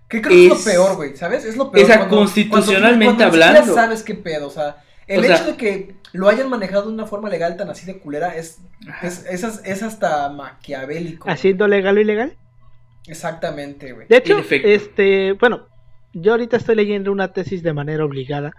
Que 0.09 0.21
creo 0.21 0.31
que 0.37 0.47
es, 0.47 0.53
Es- 0.53 0.59
lo 0.67 0.73
peor, 0.73 0.97
güey, 0.97 1.17
¿sabes? 1.17 1.45
Es 1.45 1.57
lo 1.57 1.71
peor. 1.71 1.85
o 1.85 1.87
sea, 1.87 1.99
cuando- 1.99 2.17
constitucionalmente 2.17 3.05
cuando, 3.17 3.29
cuando 3.31 3.47
hablando. 3.47 3.75
sabes 3.75 4.03
qué 4.03 4.15
pedo, 4.15 4.47
o 4.49 4.51
sea, 4.51 4.77
el 5.07 5.21
O 5.21 5.25
hecho 5.25 5.37
sea- 5.37 5.47
de 5.47 5.57
que 5.57 5.95
lo 6.13 6.29
hayan 6.29 6.49
manejado 6.49 6.83
de 6.89 6.95
una 6.95 7.07
forma 7.07 7.29
legal 7.29 7.57
tan 7.57 7.69
así 7.71 7.85
de 7.87 7.99
culera 7.99 8.37
es, 8.37 8.59
es, 9.03 9.25
es, 9.29 9.43
es 9.65 9.83
hasta 9.83 10.29
maquiavélico. 10.29 11.29
haciendo 11.29 11.67
legal 11.67 11.97
o 11.99 12.01
ilegal. 12.01 12.37
Exactamente, 13.07 13.93
güey. 13.93 14.07
De 14.09 14.17
hecho, 14.19 14.39
este, 14.51 15.33
bueno, 15.33 15.67
yo 16.13 16.33
ahorita 16.33 16.57
estoy 16.57 16.77
leyendo 16.77 17.11
una 17.13 17.33
tesis 17.33 17.63
de 17.63 17.73
manera 17.73 18.05
obligada. 18.05 18.53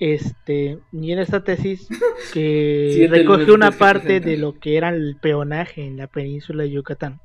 Este, 0.00 0.78
y 0.92 1.12
en 1.12 1.18
esta 1.18 1.44
tesis 1.44 1.86
que 2.32 3.06
recoge 3.10 3.52
una 3.52 3.70
parte 3.70 4.20
de 4.20 4.38
lo 4.38 4.58
que 4.58 4.78
era 4.78 4.88
el 4.88 5.16
peonaje 5.20 5.84
en 5.84 5.98
la 5.98 6.06
península 6.06 6.62
de 6.62 6.70
Yucatán. 6.70 7.20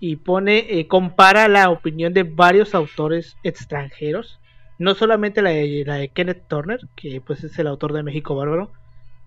Y 0.00 0.16
pone, 0.16 0.66
eh, 0.68 0.88
compara 0.88 1.46
la 1.46 1.70
opinión 1.70 2.12
de 2.12 2.24
varios 2.24 2.74
autores 2.74 3.36
extranjeros, 3.44 4.40
no 4.78 4.96
solamente 4.96 5.40
la 5.40 5.50
de, 5.50 5.84
la 5.86 5.94
de 5.94 6.08
Kenneth 6.08 6.48
Turner, 6.48 6.80
que 6.96 7.20
pues 7.24 7.44
es 7.44 7.56
el 7.60 7.68
autor 7.68 7.92
de 7.92 8.02
México 8.02 8.34
Bárbaro, 8.34 8.72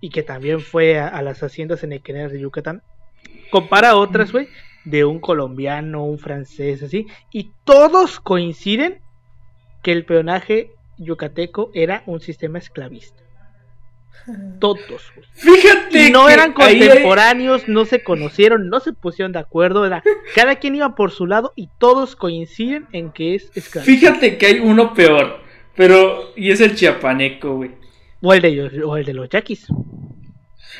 y 0.01 0.09
que 0.09 0.21
también 0.21 0.59
fue 0.59 0.99
a, 0.99 1.07
a 1.07 1.21
las 1.21 1.41
haciendas 1.41 1.85
enequeneras 1.85 2.33
de 2.33 2.41
Yucatán, 2.41 2.81
compara 3.49 3.95
otras, 3.95 4.33
güey, 4.33 4.49
de 4.83 5.05
un 5.05 5.21
colombiano, 5.21 6.03
un 6.03 6.19
francés, 6.19 6.83
así, 6.83 7.07
y 7.31 7.51
todos 7.63 8.19
coinciden 8.19 8.99
que 9.81 9.93
el 9.93 10.03
peonaje 10.03 10.74
yucateco 10.97 11.71
era 11.73 12.03
un 12.05 12.19
sistema 12.21 12.57
esclavista. 12.59 13.21
Todos. 14.59 15.11
Fíjate. 15.33 16.07
Y 16.07 16.11
no 16.11 16.25
que 16.27 16.33
eran 16.33 16.53
hay- 16.57 16.79
contemporáneos, 16.79 17.67
no 17.67 17.85
se 17.85 18.03
conocieron, 18.03 18.69
no 18.69 18.79
se 18.79 18.93
pusieron 18.93 19.31
de 19.31 19.39
acuerdo, 19.39 19.85
era 19.85 20.03
cada 20.33 20.55
quien 20.55 20.75
iba 20.75 20.95
por 20.95 21.11
su 21.11 21.27
lado 21.27 21.53
y 21.55 21.69
todos 21.77 22.15
coinciden 22.15 22.87
en 22.91 23.11
que 23.11 23.35
es 23.35 23.51
esclavista. 23.55 23.81
Fíjate 23.83 24.37
que 24.37 24.45
hay 24.47 24.59
uno 24.59 24.93
peor. 24.93 25.39
Pero. 25.75 26.31
Y 26.35 26.51
es 26.51 26.61
el 26.61 26.75
chiapaneco, 26.75 27.55
güey. 27.57 27.71
O 28.21 28.33
el 28.33 28.41
de, 28.41 28.83
o 28.83 28.97
el 28.97 29.05
de 29.05 29.13
los 29.13 29.29
yaquis. 29.29 29.67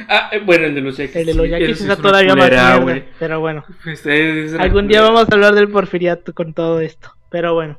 Ah, 0.08 0.30
eh, 0.32 0.39
bueno, 0.43 0.65
el 0.65 0.73
de 0.75 0.82
los 0.82 0.97
yaquis. 0.97 1.15
El 1.17 1.25
de 1.28 1.34
los 1.34 1.49
yaquis 1.49 1.82
está 1.82 1.93
es 1.93 1.99
todavía 1.99 2.34
más 2.36 2.45
culera, 2.45 2.63
mierda, 2.80 2.84
güey. 2.84 3.04
Pero 3.19 3.39
bueno, 3.41 3.65
Pues, 3.84 4.06
es 4.06 4.54
algún 4.56 4.88
día 4.88 5.01
vamos 5.01 5.28
a 5.30 5.34
hablar 5.36 5.54
del 5.54 5.69
porfiriato 5.69 6.34
con 6.34 6.54
todo 6.54 6.80
esto. 6.80 7.12
Pero 7.30 7.54
bueno. 7.54 7.78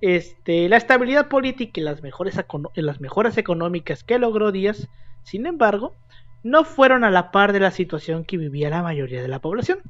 Este, 0.00 0.68
la 0.68 0.76
estabilidad 0.76 1.28
política 1.28 1.80
y 1.80 1.84
las, 1.84 2.02
mejores 2.02 2.38
las 2.74 3.00
mejoras 3.00 3.36
económicas 3.36 4.02
que 4.02 4.18
logró 4.18 4.50
Díaz, 4.50 4.88
sin 5.22 5.46
embargo, 5.46 5.94
no 6.42 6.64
fueron 6.64 7.04
a 7.04 7.10
la 7.10 7.30
par 7.30 7.52
de 7.52 7.60
la 7.60 7.70
situación 7.70 8.24
que 8.24 8.38
vivía 8.38 8.70
la 8.70 8.82
mayoría 8.82 9.20
de 9.20 9.28
la 9.28 9.40
población, 9.40 9.80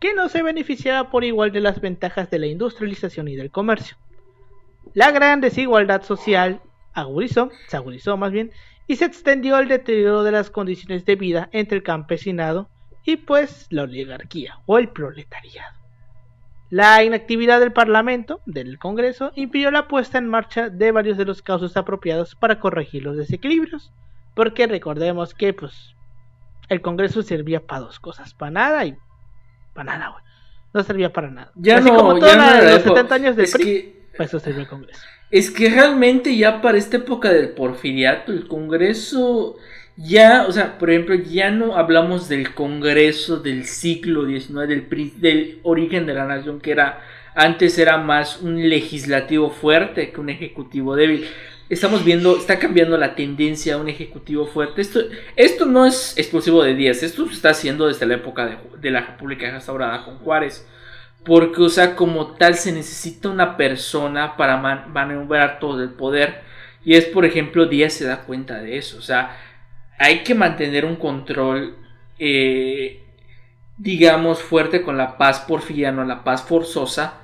que 0.00 0.14
no 0.14 0.28
se 0.28 0.42
beneficiaba 0.42 1.10
por 1.10 1.24
igual 1.24 1.52
de 1.52 1.60
las 1.60 1.80
ventajas 1.80 2.28
de 2.30 2.40
la 2.40 2.46
industrialización 2.46 3.28
y 3.28 3.36
del 3.36 3.50
comercio. 3.50 3.96
La 4.94 5.10
gran 5.10 5.40
desigualdad 5.40 6.02
social 6.02 6.60
agudizó, 6.92 7.50
se 7.68 7.76
agudizó 7.76 8.16
más 8.16 8.32
bien, 8.32 8.50
y 8.88 8.96
se 8.96 9.04
extendió 9.04 9.58
el 9.58 9.68
deterioro 9.68 10.22
de 10.22 10.32
las 10.32 10.50
condiciones 10.50 11.04
de 11.04 11.16
vida 11.16 11.48
entre 11.52 11.78
el 11.78 11.82
campesinado 11.82 12.68
y 13.04 13.16
pues 13.16 13.66
la 13.70 13.82
oligarquía 13.82 14.58
o 14.66 14.78
el 14.78 14.88
proletariado. 14.88 15.75
La 16.68 17.04
inactividad 17.04 17.60
del 17.60 17.72
Parlamento, 17.72 18.40
del 18.44 18.78
Congreso, 18.78 19.32
impidió 19.36 19.70
la 19.70 19.86
puesta 19.86 20.18
en 20.18 20.28
marcha 20.28 20.68
de 20.68 20.90
varios 20.90 21.16
de 21.16 21.24
los 21.24 21.40
causos 21.42 21.76
apropiados 21.76 22.34
para 22.34 22.58
corregir 22.58 23.04
los 23.04 23.16
desequilibrios, 23.16 23.92
porque 24.34 24.66
recordemos 24.66 25.32
que 25.32 25.52
pues 25.52 25.94
el 26.68 26.80
Congreso 26.80 27.22
servía 27.22 27.60
para 27.60 27.80
dos 27.82 28.00
cosas, 28.00 28.34
para 28.34 28.50
nada 28.50 28.84
y 28.84 28.96
para 29.74 29.96
nada, 29.96 30.10
güey. 30.12 30.24
No 30.74 30.82
servía 30.82 31.12
para 31.12 31.30
nada. 31.30 31.52
Ya 31.54 31.78
Así 31.78 31.88
no, 31.88 31.96
como 31.96 32.14
ya 32.14 32.20
toda 32.20 32.36
no 32.36 32.42
la- 32.42 32.58
era 32.60 32.70
los 32.72 32.80
eso. 32.80 32.88
70 32.94 33.14
años 33.14 33.36
del 33.36 33.48
PRI, 33.50 33.64
que, 33.64 34.02
para 34.16 34.24
eso 34.24 34.40
sirvió 34.40 34.60
el 34.62 34.68
Congreso. 34.68 35.00
es 35.30 35.50
que 35.52 35.70
realmente 35.70 36.36
ya 36.36 36.60
para 36.60 36.78
esta 36.78 36.96
época 36.96 37.30
del 37.32 37.50
porfiriato, 37.50 38.32
el 38.32 38.48
Congreso 38.48 39.56
ya, 39.96 40.44
o 40.46 40.52
sea, 40.52 40.76
por 40.78 40.90
ejemplo, 40.90 41.14
ya 41.14 41.50
no 41.50 41.76
hablamos 41.76 42.28
del 42.28 42.52
Congreso 42.54 43.38
del 43.38 43.64
siglo 43.64 44.26
XIX, 44.26 44.68
del, 45.18 45.58
origen 45.62 46.06
de 46.06 46.14
la 46.14 46.26
nación, 46.26 46.60
que 46.60 46.72
era 46.72 47.00
Antes 47.34 47.78
era 47.78 47.98
más 47.98 48.40
un 48.40 48.68
legislativo 48.68 49.50
fuerte 49.50 50.10
que 50.10 50.20
un 50.20 50.30
ejecutivo 50.30 50.96
débil. 50.96 51.26
Estamos 51.68 52.04
viendo, 52.04 52.36
está 52.38 52.58
cambiando 52.58 52.96
la 52.96 53.14
tendencia 53.14 53.74
a 53.74 53.78
un 53.78 53.88
ejecutivo 53.88 54.46
fuerte. 54.46 54.80
Esto, 54.80 55.00
esto 55.34 55.66
no 55.66 55.84
es 55.84 56.16
exclusivo 56.16 56.62
de 56.62 56.74
Díaz, 56.74 57.02
esto 57.02 57.26
se 57.26 57.34
está 57.34 57.50
haciendo 57.50 57.88
desde 57.88 58.06
la 58.06 58.14
época 58.14 58.46
de, 58.46 58.56
de 58.80 58.90
la 58.90 59.00
República 59.00 59.50
restaurada 59.50 60.04
con 60.04 60.18
Juárez. 60.18 60.66
Porque, 61.24 61.60
o 61.60 61.68
sea, 61.68 61.96
como 61.96 62.34
tal 62.34 62.54
se 62.54 62.72
necesita 62.72 63.28
una 63.28 63.56
persona 63.56 64.36
para 64.36 64.56
maniobrar 64.58 65.58
todo 65.58 65.82
el 65.82 65.90
poder. 65.90 66.42
Y 66.84 66.94
es, 66.94 67.04
por 67.06 67.24
ejemplo, 67.24 67.66
Díaz 67.66 67.94
se 67.94 68.06
da 68.06 68.22
cuenta 68.22 68.60
de 68.60 68.78
eso. 68.78 68.96
O 68.98 69.02
sea, 69.02 69.36
hay 69.98 70.22
que 70.22 70.34
mantener 70.34 70.84
un 70.84 70.96
control, 70.96 71.76
eh, 72.18 73.02
digamos, 73.78 74.42
fuerte 74.42 74.82
con 74.82 74.96
la 74.96 75.16
paz 75.16 75.40
porfiriana, 75.40 76.04
la 76.04 76.24
paz 76.24 76.42
forzosa, 76.42 77.20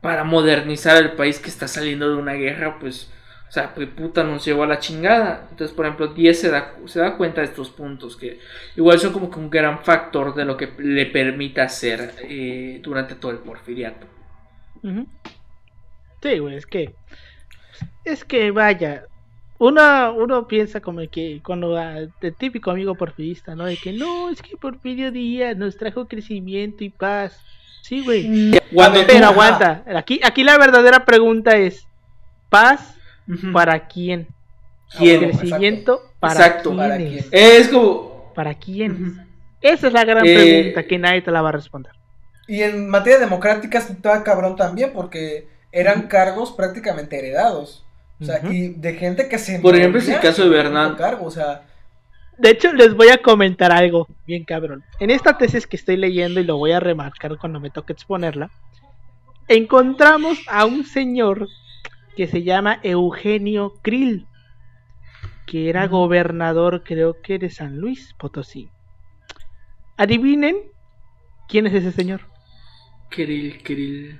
para 0.00 0.24
modernizar 0.24 0.96
el 0.96 1.12
país 1.12 1.38
que 1.38 1.50
está 1.50 1.68
saliendo 1.68 2.08
de 2.08 2.16
una 2.16 2.32
guerra, 2.32 2.78
pues, 2.78 3.12
o 3.48 3.52
sea, 3.52 3.74
pues 3.74 3.88
puta 3.88 4.22
nos 4.24 4.44
llevó 4.44 4.62
a 4.62 4.66
la 4.66 4.78
chingada. 4.78 5.48
Entonces, 5.50 5.76
por 5.76 5.84
ejemplo, 5.84 6.08
Díaz 6.08 6.38
se 6.38 6.50
da, 6.50 6.74
se 6.86 7.00
da 7.00 7.16
cuenta 7.16 7.40
de 7.40 7.48
estos 7.48 7.70
puntos 7.70 8.16
que 8.16 8.38
igual 8.76 8.98
son 8.98 9.12
como 9.12 9.30
que 9.30 9.38
un 9.38 9.50
gran 9.50 9.82
factor 9.84 10.34
de 10.34 10.44
lo 10.44 10.56
que 10.56 10.72
le 10.78 11.06
permite 11.06 11.60
hacer 11.60 12.14
eh, 12.22 12.80
durante 12.82 13.16
todo 13.16 13.32
el 13.32 13.38
porfiriato. 13.38 14.06
Sí, 16.22 16.38
güey, 16.38 16.56
es 16.56 16.66
que 16.66 16.94
es 18.04 18.24
que 18.24 18.50
vaya, 18.50 19.04
uno, 19.60 20.14
uno 20.14 20.48
piensa 20.48 20.80
como 20.80 21.02
que 21.10 21.42
cuando 21.44 21.78
el 21.78 22.10
típico 22.38 22.70
amigo 22.70 22.94
porfirista, 22.94 23.54
¿no? 23.54 23.66
De 23.66 23.76
que 23.76 23.92
no, 23.92 24.30
es 24.30 24.40
que 24.40 24.56
Porfirio 24.56 25.12
Díaz 25.12 25.54
nos 25.54 25.76
trajo 25.76 26.08
crecimiento 26.08 26.82
y 26.82 26.88
paz. 26.88 27.38
Sí, 27.82 28.02
güey. 28.02 28.26
Mm. 28.26 28.54
Pero 29.06 29.26
aguanta. 29.26 29.84
Aquí, 29.94 30.18
aquí 30.24 30.44
la 30.44 30.56
verdadera 30.56 31.04
pregunta 31.04 31.58
es: 31.58 31.86
¿paz 32.48 32.96
para 33.52 33.86
quién? 33.86 34.28
¿Quién? 34.96 35.28
Crecimiento 35.28 36.10
para, 36.18 36.62
quién? 36.62 37.26
Es 37.30 37.68
como. 37.68 38.32
¿Para 38.34 38.54
quién? 38.54 39.26
Esa 39.60 39.88
es 39.88 39.92
la 39.92 40.06
gran 40.06 40.26
eh, 40.26 40.34
pregunta 40.34 40.88
que 40.88 40.98
nadie 40.98 41.20
te 41.20 41.30
la 41.30 41.42
va 41.42 41.50
a 41.50 41.52
responder. 41.52 41.92
Y 42.48 42.62
en 42.62 42.88
materia 42.88 43.18
democrática 43.18 43.76
está 43.76 44.24
cabrón 44.24 44.56
también, 44.56 44.92
porque 44.94 45.48
eran 45.70 46.08
cargos 46.08 46.50
prácticamente 46.52 47.18
heredados. 47.18 47.84
O 48.20 48.24
sea, 48.24 48.40
y 48.50 48.68
de 48.68 48.94
gente 48.94 49.28
que 49.28 49.38
se... 49.38 49.58
Por 49.60 49.74
ejemplo, 49.74 49.98
es 49.98 50.08
el 50.08 50.20
caso 50.20 50.42
de 50.42 50.50
Bernal. 50.50 50.96
Cargo, 50.96 51.26
o 51.26 51.30
sea... 51.30 51.62
De 52.36 52.50
hecho, 52.50 52.72
les 52.72 52.94
voy 52.94 53.08
a 53.08 53.18
comentar 53.18 53.70
algo 53.70 54.08
bien 54.26 54.44
cabrón. 54.44 54.82
En 54.98 55.10
esta 55.10 55.36
tesis 55.36 55.66
que 55.66 55.76
estoy 55.76 55.96
leyendo 55.96 56.40
y 56.40 56.44
lo 56.44 56.56
voy 56.56 56.72
a 56.72 56.80
remarcar 56.80 57.36
cuando 57.38 57.60
me 57.60 57.70
toque 57.70 57.92
exponerla, 57.92 58.50
encontramos 59.48 60.38
a 60.48 60.64
un 60.64 60.84
señor 60.84 61.48
que 62.16 62.26
se 62.26 62.42
llama 62.42 62.80
Eugenio 62.82 63.74
Krill, 63.82 64.26
que 65.46 65.68
era 65.68 65.86
gobernador 65.86 66.82
creo 66.82 67.20
que 67.20 67.38
de 67.38 67.50
San 67.50 67.78
Luis 67.78 68.14
Potosí. 68.18 68.70
Adivinen 69.96 70.56
quién 71.48 71.66
es 71.66 71.74
ese 71.74 71.92
señor. 71.92 72.22
Krill, 73.10 73.62
Krill 73.62 74.18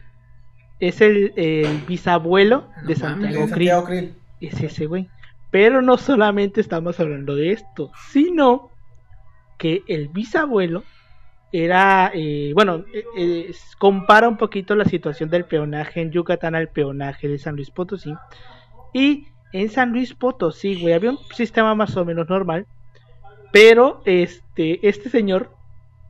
es 0.80 1.00
el, 1.00 1.32
bisabuelo 1.86 2.64
de 2.86 2.96
Santiago, 2.96 3.84
Krill. 3.84 4.14
Es 4.40 4.60
ese 4.60 4.86
güey. 4.86 5.08
Pero 5.50 5.82
no 5.82 5.98
solamente 5.98 6.60
estamos 6.60 6.98
hablando 7.00 7.36
de 7.36 7.52
esto, 7.52 7.90
sino 8.10 8.70
que 9.58 9.82
el 9.88 10.08
bisabuelo 10.08 10.84
era, 11.52 12.12
eh, 12.14 12.52
bueno, 12.54 12.84
eh, 12.94 13.04
eh, 13.16 13.52
compara 13.78 14.28
un 14.28 14.36
poquito 14.36 14.76
la 14.76 14.84
situación 14.84 15.28
del 15.28 15.44
peonaje 15.44 16.00
en 16.00 16.12
Yucatán 16.12 16.54
al 16.54 16.68
peonaje 16.68 17.28
de 17.28 17.38
San 17.38 17.56
Luis 17.56 17.70
Potosí. 17.70 18.14
Y 18.92 19.26
en 19.52 19.68
San 19.68 19.90
Luis 19.92 20.14
Potosí, 20.14 20.80
güey, 20.80 20.94
había 20.94 21.10
un 21.10 21.18
sistema 21.34 21.74
más 21.74 21.96
o 21.96 22.04
menos 22.04 22.28
normal, 22.28 22.66
pero 23.52 24.00
este, 24.04 24.86
este 24.88 25.10
señor 25.10 25.50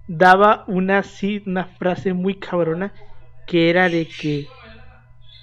daba 0.06 0.64
una, 0.66 1.02
una 1.46 1.64
frase 1.64 2.12
muy 2.12 2.34
cabrona 2.34 2.92
que 3.46 3.70
era 3.70 3.88
de 3.88 4.06
que 4.06 4.46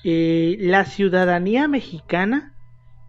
eh, 0.10 0.56
la 0.62 0.86
ciudadanía 0.86 1.68
mexicana 1.68 2.54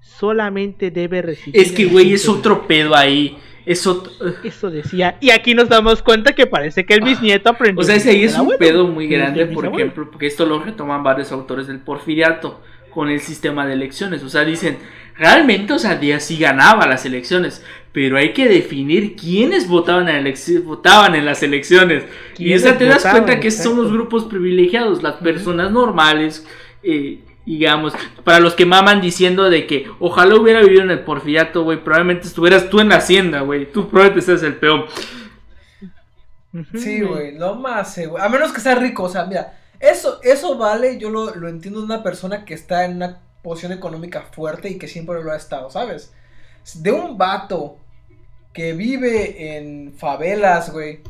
solamente 0.00 0.90
debe 0.90 1.22
recibir. 1.22 1.60
Es 1.60 1.70
que, 1.70 1.84
güey, 1.84 2.12
es 2.12 2.28
otro 2.28 2.66
pedo 2.66 2.96
ahí. 2.96 3.38
Eso, 3.64 4.02
Eso 4.42 4.68
decía. 4.68 5.16
Y 5.20 5.30
aquí 5.30 5.54
nos 5.54 5.68
damos 5.68 6.02
cuenta 6.02 6.34
que 6.34 6.48
parece 6.48 6.84
que 6.84 6.94
el 6.94 7.02
bisnieto 7.02 7.50
aprendió. 7.50 7.80
O 7.80 7.84
sea, 7.84 7.94
ese 7.94 8.10
ahí 8.10 8.24
es 8.24 8.36
un 8.36 8.50
pedo 8.58 8.88
muy 8.88 9.06
grande, 9.06 9.46
por 9.46 9.66
ejemplo, 9.66 10.10
porque 10.10 10.26
esto 10.26 10.44
lo 10.44 10.58
retoman 10.58 11.04
varios 11.04 11.30
autores 11.30 11.68
del 11.68 11.78
porfiriato 11.78 12.60
con 12.90 13.10
el 13.10 13.20
sistema 13.20 13.64
de 13.64 13.74
elecciones. 13.74 14.24
O 14.24 14.28
sea, 14.28 14.44
dicen, 14.44 14.78
realmente, 15.16 15.74
o 15.74 15.78
sea, 15.78 15.94
Díaz 15.94 16.24
sí 16.24 16.36
ganaba 16.36 16.88
las 16.88 17.06
elecciones, 17.06 17.64
pero 17.92 18.16
hay 18.16 18.32
que 18.32 18.48
definir 18.48 19.14
quiénes 19.14 19.68
votaban 19.68 20.08
en, 20.08 20.34
votaban 20.64 21.14
en 21.14 21.24
las 21.24 21.44
elecciones. 21.44 22.02
Y 22.38 22.54
esa 22.54 22.76
te 22.76 22.86
das 22.86 23.06
cuenta 23.06 23.38
que 23.38 23.52
son 23.52 23.76
los 23.76 23.92
grupos 23.92 24.24
privilegiados, 24.24 25.00
las 25.04 25.14
personas 25.14 25.70
normales 25.70 26.44
eh, 26.82 27.24
digamos, 27.46 27.94
para 28.24 28.40
los 28.40 28.54
que 28.54 28.66
maman 28.66 29.00
diciendo 29.00 29.48
de 29.48 29.66
que 29.66 29.86
ojalá 30.00 30.36
hubiera 30.36 30.60
vivido 30.60 30.82
en 30.82 30.90
el 30.90 31.00
porfiriato, 31.00 31.64
güey, 31.64 31.82
probablemente 31.82 32.26
estuvieras 32.26 32.68
tú 32.68 32.80
en 32.80 32.90
la 32.90 32.96
hacienda, 32.96 33.40
güey, 33.40 33.70
tú 33.70 33.88
probablemente 33.88 34.26
seas 34.26 34.42
el 34.42 34.56
peón. 34.56 34.84
Sí, 36.74 37.00
güey, 37.02 37.32
no 37.32 37.54
más, 37.54 37.96
eh, 37.98 38.08
A 38.18 38.28
menos 38.28 38.52
que 38.52 38.60
sea 38.60 38.74
rico, 38.74 39.04
o 39.04 39.08
sea, 39.08 39.24
mira, 39.24 39.58
eso, 39.80 40.20
eso 40.22 40.58
vale, 40.58 40.98
yo 40.98 41.10
lo, 41.10 41.34
lo 41.34 41.48
entiendo 41.48 41.80
de 41.80 41.86
una 41.86 42.02
persona 42.02 42.44
que 42.44 42.54
está 42.54 42.84
en 42.84 42.96
una 42.96 43.20
posición 43.42 43.72
económica 43.72 44.22
fuerte 44.32 44.68
y 44.68 44.78
que 44.78 44.88
siempre 44.88 45.22
lo 45.22 45.32
ha 45.32 45.36
estado, 45.36 45.70
¿sabes? 45.70 46.12
De 46.74 46.92
un 46.92 47.16
vato 47.16 47.78
que 48.52 48.72
vive 48.72 49.56
en 49.56 49.94
favelas, 49.94 50.72
güey, 50.72 51.00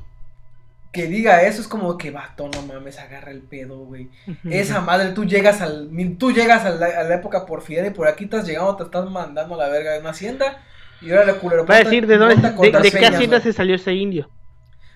que 0.99 1.07
diga 1.07 1.43
eso 1.43 1.61
es 1.61 1.69
como 1.69 1.97
que 1.97 2.11
vato, 2.11 2.51
no 2.53 2.63
mames, 2.63 2.99
agarra 2.99 3.31
el 3.31 3.41
pedo, 3.43 3.79
güey. 3.85 4.09
Esa 4.51 4.81
madre, 4.81 5.13
tú 5.13 5.25
llegas 5.25 5.61
al, 5.61 5.91
tú 6.19 6.33
llegas 6.33 6.65
a 6.65 6.71
la, 6.71 7.15
época 7.15 7.47
porfiriana 7.47 7.87
y 7.87 7.93
por 7.93 8.09
aquí 8.09 8.25
estás 8.25 8.45
llegando, 8.45 8.75
te 8.75 8.83
estás 8.83 9.09
mandando 9.09 9.55
a 9.55 9.59
la 9.59 9.69
verga 9.69 9.93
de 9.93 10.01
una 10.01 10.11
hacienda. 10.11 10.61
Y 11.01 11.13
ahora 11.13 11.27
le 11.27 11.35
culero. 11.35 11.65
Va 11.65 11.77
a 11.77 11.85
decir 11.85 12.05
de 12.09 12.19
dónde, 12.19 12.35
de, 12.35 12.91
qué 12.91 13.07
hacienda 13.07 13.41
se 13.41 13.53
salió 13.53 13.77
ese 13.77 13.95
indio. 13.95 14.29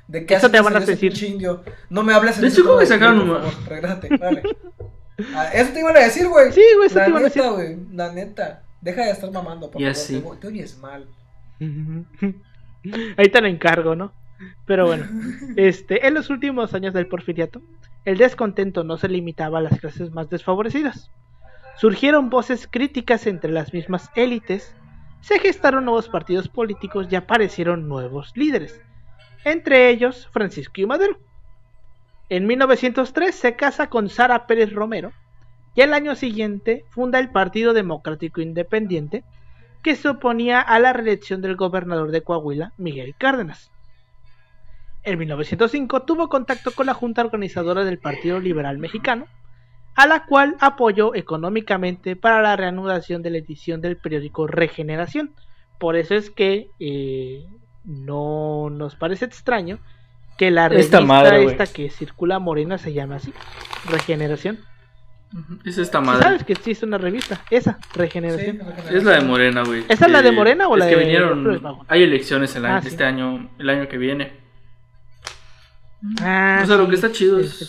¿De 0.08 0.26
qué 0.26 0.34
Eso 0.34 0.50
te 0.50 0.60
van 0.60 0.74
a 0.74 0.80
decir. 0.80 1.12
Indio? 1.22 1.62
No 1.88 2.02
me 2.02 2.12
hables 2.12 2.40
De 2.40 2.48
hecho, 2.48 2.64
¿cómo 2.64 2.78
me 2.78 2.86
sacaron 2.86 3.20
un 3.20 3.38
Regrésate, 3.68 4.08
dale. 4.18 4.42
Ah, 5.36 5.50
eso 5.54 5.72
te 5.72 5.78
iban 5.78 5.96
a 5.96 6.00
decir, 6.00 6.26
güey. 6.26 6.50
Sí, 6.50 6.64
güey, 6.74 6.88
eso 6.88 6.98
la 6.98 7.04
te 7.04 7.10
iban 7.10 7.22
a 7.22 7.26
decir. 7.26 7.42
güey, 7.44 7.76
la 7.92 8.12
neta. 8.12 8.64
Deja 8.80 9.04
de 9.04 9.12
estar 9.12 9.30
mamando, 9.30 9.70
por 9.70 9.80
ya 9.80 9.94
Sí. 9.94 10.20
Te, 10.20 10.36
te 10.38 10.46
oyes 10.48 10.76
mal. 10.78 11.06
Ahí 11.60 13.28
te 13.30 13.40
lo 13.40 13.46
encargo, 13.46 13.94
¿no? 13.94 14.12
Pero 14.66 14.86
bueno, 14.86 15.06
este, 15.56 16.06
en 16.06 16.14
los 16.14 16.30
últimos 16.30 16.74
años 16.74 16.94
del 16.94 17.06
porfiriato, 17.06 17.62
el 18.04 18.18
descontento 18.18 18.84
no 18.84 18.98
se 18.98 19.08
limitaba 19.08 19.58
a 19.58 19.62
las 19.62 19.78
clases 19.78 20.12
más 20.12 20.28
desfavorecidas. 20.28 21.10
Surgieron 21.76 22.30
voces 22.30 22.68
críticas 22.70 23.26
entre 23.26 23.52
las 23.52 23.72
mismas 23.72 24.10
élites, 24.14 24.74
se 25.20 25.38
gestaron 25.38 25.84
nuevos 25.84 26.08
partidos 26.08 26.48
políticos 26.48 27.06
y 27.10 27.16
aparecieron 27.16 27.88
nuevos 27.88 28.32
líderes, 28.36 28.80
entre 29.44 29.88
ellos 29.88 30.28
Francisco 30.32 30.80
y 30.80 30.86
Madero. 30.86 31.18
En 32.28 32.46
1903 32.46 33.34
se 33.34 33.56
casa 33.56 33.88
con 33.88 34.08
Sara 34.08 34.46
Pérez 34.46 34.72
Romero 34.72 35.12
y 35.74 35.80
el 35.80 35.94
año 35.94 36.14
siguiente 36.14 36.84
funda 36.90 37.18
el 37.18 37.30
Partido 37.30 37.72
Democrático 37.72 38.40
Independiente, 38.40 39.24
que 39.82 39.96
se 39.96 40.08
oponía 40.08 40.60
a 40.60 40.78
la 40.78 40.92
reelección 40.92 41.42
del 41.42 41.56
gobernador 41.56 42.10
de 42.10 42.22
Coahuila, 42.22 42.72
Miguel 42.76 43.14
Cárdenas. 43.18 43.71
En 45.04 45.18
1905 45.18 46.02
tuvo 46.02 46.28
contacto 46.28 46.70
con 46.70 46.86
la 46.86 46.94
Junta 46.94 47.24
Organizadora 47.24 47.84
del 47.84 47.98
Partido 47.98 48.38
Liberal 48.38 48.78
Mexicano, 48.78 49.26
a 49.94 50.06
la 50.06 50.26
cual 50.26 50.56
apoyó 50.60 51.14
económicamente 51.14 52.14
para 52.14 52.40
la 52.40 52.56
reanudación 52.56 53.22
de 53.22 53.30
la 53.30 53.38
edición 53.38 53.80
del 53.80 53.96
periódico 53.96 54.46
Regeneración. 54.46 55.32
Por 55.78 55.96
eso 55.96 56.14
es 56.14 56.30
que 56.30 56.68
eh, 56.78 57.44
no 57.84 58.70
nos 58.70 58.94
parece 58.94 59.24
extraño 59.24 59.80
que 60.38 60.50
la 60.52 60.68
revista 60.68 61.00
esta, 61.36 61.66
que 61.66 61.90
circula 61.90 62.38
morena 62.38 62.78
se 62.78 62.92
llama 62.92 63.16
así, 63.16 63.32
Regeneración. 63.90 64.60
Es 65.64 65.78
esta 65.78 66.00
madre. 66.00 66.22
¿Sabes 66.22 66.44
que 66.44 66.52
existe 66.52 66.84
una 66.86 66.98
revista? 66.98 67.40
Esa, 67.50 67.78
Regeneración. 67.94 68.60
Es 68.90 69.02
la 69.02 69.12
de 69.12 69.22
Morena, 69.22 69.64
güey. 69.64 69.84
¿Esa 69.88 70.06
es 70.06 70.12
la 70.12 70.22
de 70.22 70.30
Morena 70.30 70.68
o 70.68 70.76
la 70.76 70.88
que 70.88 70.94
de 70.94 71.04
vinieron, 71.04 71.60
Hay 71.88 72.02
elecciones 72.02 72.54
ah, 72.56 72.82
este 72.84 73.02
año, 73.04 73.50
el 73.58 73.68
año 73.68 73.88
que 73.88 73.98
viene. 73.98 74.41
Ah, 76.20 76.60
o 76.64 76.66
sea, 76.66 76.76
lo 76.76 76.88
que 76.88 76.96
está 76.96 77.12
chido 77.12 77.38
es. 77.38 77.68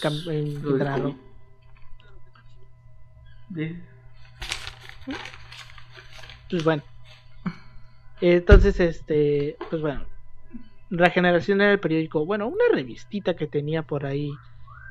Pues 6.50 6.63
bueno. 6.63 6.84
Entonces, 8.22 8.80
este. 8.80 9.58
Pues 9.69 9.82
bueno. 9.82 10.06
Regeneración 10.89 11.62
era 11.62 11.72
el 11.72 11.80
periódico. 11.80 12.26
Bueno, 12.26 12.48
una 12.48 12.65
revistita 12.72 13.36
que 13.36 13.48
tenía 13.48 13.82
por 13.84 14.06
ahí. 14.06 14.32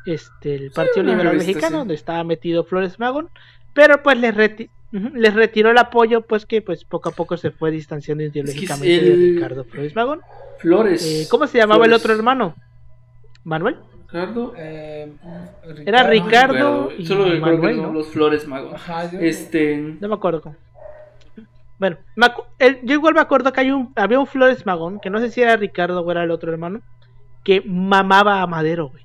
este, 0.04 0.56
el 0.56 0.70
Partido 0.72 1.04
Liberal 1.04 1.26
revista, 1.32 1.46
Mexicano, 1.46 1.76
sí. 1.76 1.78
donde 1.78 1.94
estaba 1.94 2.24
metido 2.24 2.64
Flores 2.64 2.98
Magón, 2.98 3.28
pero 3.72 4.02
pues 4.02 4.18
les, 4.18 4.34
reti- 4.34 4.68
les 4.90 5.32
retiró 5.32 5.70
el 5.70 5.78
apoyo, 5.78 6.22
pues 6.22 6.44
que 6.44 6.60
pues 6.60 6.84
poco 6.84 7.10
a 7.10 7.12
poco 7.12 7.36
se 7.36 7.52
fue 7.52 7.70
distanciando 7.70 8.24
ideológicamente 8.24 9.00
de 9.00 9.14
Ricardo 9.34 9.64
Flores 9.64 9.94
Magón. 9.94 10.20
Flores. 10.58 11.04
Eh, 11.06 11.28
¿Cómo 11.30 11.46
se 11.46 11.58
llamaba 11.58 11.86
el 11.86 11.92
otro 11.92 12.12
hermano? 12.12 12.56
¿Manuel? 13.44 13.78
Ricardo. 14.06 14.52
Eh, 14.56 15.12
Era 15.86 16.02
Ricardo 16.04 16.90
y 16.96 17.06
Solo 17.06 17.24
recuerdo 17.30 17.62
Manuel, 17.62 17.92
los 17.94 18.08
Flores 18.08 18.46
Magón. 18.46 18.74
Ajá, 18.74 19.10
yo- 19.10 19.18
Este. 19.20 19.76
No 20.00 20.08
me 20.08 20.14
acuerdo. 20.14 20.54
Bueno, 21.78 21.96
me 22.14 22.26
acu- 22.26 22.44
el- 22.58 22.80
yo 22.84 22.94
igual 22.94 23.14
me 23.14 23.20
acuerdo 23.20 23.52
que 23.52 23.60
hay 23.60 23.70
un, 23.70 23.92
había 23.96 24.20
un 24.20 24.26
Flores 24.26 24.64
Magón, 24.66 25.00
que 25.00 25.10
no 25.10 25.18
sé 25.18 25.30
si 25.30 25.40
era 25.42 25.56
Ricardo 25.56 26.00
o 26.02 26.10
era 26.10 26.22
el 26.22 26.30
otro 26.30 26.52
hermano, 26.52 26.80
que 27.42 27.62
mamaba 27.66 28.42
a 28.42 28.46
Madero, 28.46 28.88
güey. 28.90 29.02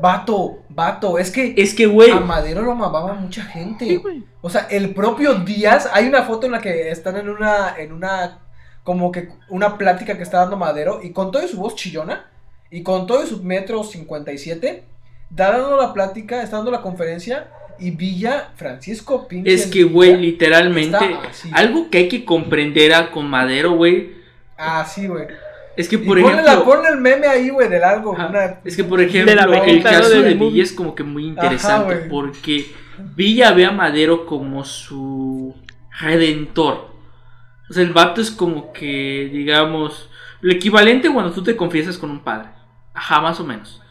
Vato, 0.00 0.58
vato, 0.68 1.18
es 1.18 1.30
que 1.30 1.54
Es 1.56 1.74
que, 1.74 1.86
güey. 1.86 2.10
a 2.10 2.20
Madero 2.20 2.62
lo 2.62 2.74
mamaba 2.74 3.14
mucha 3.14 3.42
gente. 3.42 3.84
Sí, 3.86 3.96
güey. 3.96 4.24
O 4.40 4.48
sea, 4.50 4.66
el 4.70 4.94
propio 4.94 5.34
Díaz, 5.34 5.90
hay 5.92 6.06
una 6.06 6.22
foto 6.22 6.46
en 6.46 6.52
la 6.52 6.60
que 6.60 6.90
están 6.90 7.16
en 7.16 7.28
una, 7.28 7.74
en 7.78 7.92
una, 7.92 8.38
como 8.82 9.10
que 9.10 9.30
una 9.48 9.76
plática 9.76 10.16
que 10.16 10.22
está 10.22 10.38
dando 10.40 10.56
Madero, 10.56 11.00
y 11.02 11.12
con 11.12 11.30
toda 11.30 11.46
su 11.48 11.58
voz 11.58 11.74
chillona, 11.74 12.26
y 12.74 12.82
con 12.82 13.06
todo 13.06 13.24
su 13.24 13.42
metro 13.44 13.84
57, 13.84 14.82
da 15.30 15.52
dando 15.52 15.76
la 15.76 15.92
plática, 15.92 16.42
está 16.42 16.56
dando 16.56 16.72
la 16.72 16.82
conferencia, 16.82 17.48
y 17.78 17.92
Villa 17.92 18.50
Francisco 18.56 19.28
pinche 19.28 19.52
Es 19.52 19.66
que, 19.68 19.84
güey, 19.84 20.16
literalmente. 20.16 20.96
está 20.96 21.28
así. 21.28 21.50
Algo 21.52 21.88
que 21.88 21.98
hay 21.98 22.08
que 22.08 22.24
comprender 22.24 22.92
a 22.92 23.12
con 23.12 23.30
Madero, 23.30 23.72
güey. 23.76 24.14
Ah, 24.58 24.84
sí, 24.84 25.06
güey. 25.06 25.26
Es 25.76 25.88
que, 25.88 25.94
Y 25.96 25.98
por 25.98 26.20
ponle, 26.20 26.32
ejemplo. 26.40 26.52
la, 26.52 26.64
ponle 26.64 26.88
el 26.88 26.98
meme 26.98 27.28
ahí, 27.28 27.50
güey, 27.50 27.68
del 27.68 27.84
algo. 27.84 28.10
Una- 28.10 28.60
Es 28.64 28.76
que, 28.76 28.82
por 28.82 29.00
ejemplo, 29.00 29.30
De 29.30 29.36
la 29.36 29.44
el 29.64 29.82
caso 29.82 30.08
de. 30.20 30.34
Villa 30.34 30.62
es 30.62 30.72
como 30.72 30.96
que 30.96 31.04
muy 31.04 31.26
interesante 31.26 31.94
porque 32.10 32.66
Villa 33.14 33.52
ve 33.52 33.66
a 33.66 33.70
Madero 33.70 34.26
como 34.26 34.64
su 34.64 35.54
redentor. 36.00 36.90
O 37.70 37.72
sea, 37.72 37.84
el 37.84 37.92
vato 37.92 38.20
es 38.20 38.32
como 38.32 38.72
que, 38.72 39.30
digamos, 39.32 40.10
lo 40.40 40.52
equivalente 40.52 41.08
cuando 41.08 41.32
tú 41.32 41.42
te 41.42 41.56
confiesas 41.56 41.98
con 41.98 42.10
un 42.10 42.22
padre. 42.22 42.53
Ajá, 42.94 43.20
más 43.20 43.38
o 43.40 43.44
menos. 43.44 43.82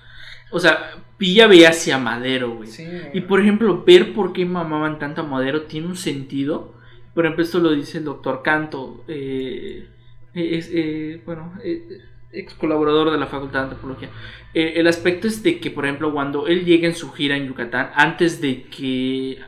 O 0.52 0.60
sea, 0.60 0.92
Villa 1.20 1.48
ve 1.48 1.68
hacia 1.68 1.98
Madero, 1.98 2.52
güey. 2.56 2.70
Sí. 2.70 2.88
Y 3.14 3.22
por 3.22 3.40
ejemplo, 3.42 3.84
ver 3.86 4.14
por 4.14 4.34
qué 4.34 4.46
mamaban 4.46 5.00
tanto 5.00 5.22
a 5.22 5.26
Madero 5.26 5.64
tiene 5.64 5.88
un 5.88 5.96
sentido. 5.98 6.74
Por 7.14 7.26
ejemplo, 7.26 7.44
esto 7.44 7.60
lo 7.60 7.72
dice 7.72 8.00
el 8.00 8.06
doctor 8.06 8.42
Canto. 8.44 9.04
eh, 9.08 9.88
es, 10.34 10.70
eh, 10.74 11.22
bueno, 11.26 11.54
eh, 11.64 12.00
ex 12.32 12.54
colaborador 12.56 13.12
de 13.12 13.20
la 13.20 13.28
Facultad 13.28 13.60
de 13.60 13.64
Antropología. 13.66 14.10
Eh, 14.54 14.74
el 14.78 14.88
aspecto 14.88 15.28
es 15.28 15.44
de 15.44 15.60
que, 15.60 15.70
por 15.70 15.86
ejemplo, 15.86 16.12
cuando 16.12 16.48
él 16.48 16.66
llega 16.66 16.88
en 16.88 16.96
su 16.96 17.12
gira 17.12 17.36
en 17.38 17.48
Yucatán, 17.48 17.92
antes 17.96 18.42
de 18.42 18.64
que. 18.64 19.40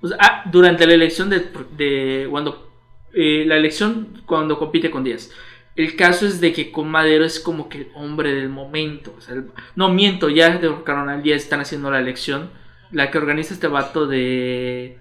o 0.00 0.08
sea, 0.08 0.18
ah, 0.20 0.42
durante 0.50 0.86
la 0.86 0.94
elección 0.94 1.30
de. 1.30 1.46
de- 1.76 2.26
cuando. 2.30 2.70
eh, 3.14 3.44
la 3.46 3.56
elección 3.56 4.22
cuando 4.26 4.58
compite 4.58 4.90
con 4.90 5.04
Díaz. 5.04 5.30
El 5.76 5.94
caso 5.94 6.26
es 6.26 6.40
de 6.40 6.52
que 6.52 6.72
con 6.72 6.88
Madero 6.88 7.24
es 7.24 7.38
como 7.38 7.68
que 7.68 7.78
el 7.82 7.88
hombre 7.94 8.34
del 8.34 8.48
momento. 8.48 9.14
o 9.16 9.20
sea, 9.20 9.34
el- 9.34 9.50
no 9.74 9.90
miento, 9.90 10.28
ya 10.30 10.50
derrocaron 10.56 11.08
al 11.08 11.22
Díaz, 11.22 11.42
están 11.42 11.60
haciendo 11.60 11.90
la 11.90 11.98
elección. 12.00 12.50
La 12.92 13.10
que 13.10 13.18
organiza 13.18 13.52
este 13.54 13.66
vato 13.68 14.06
de 14.06 14.98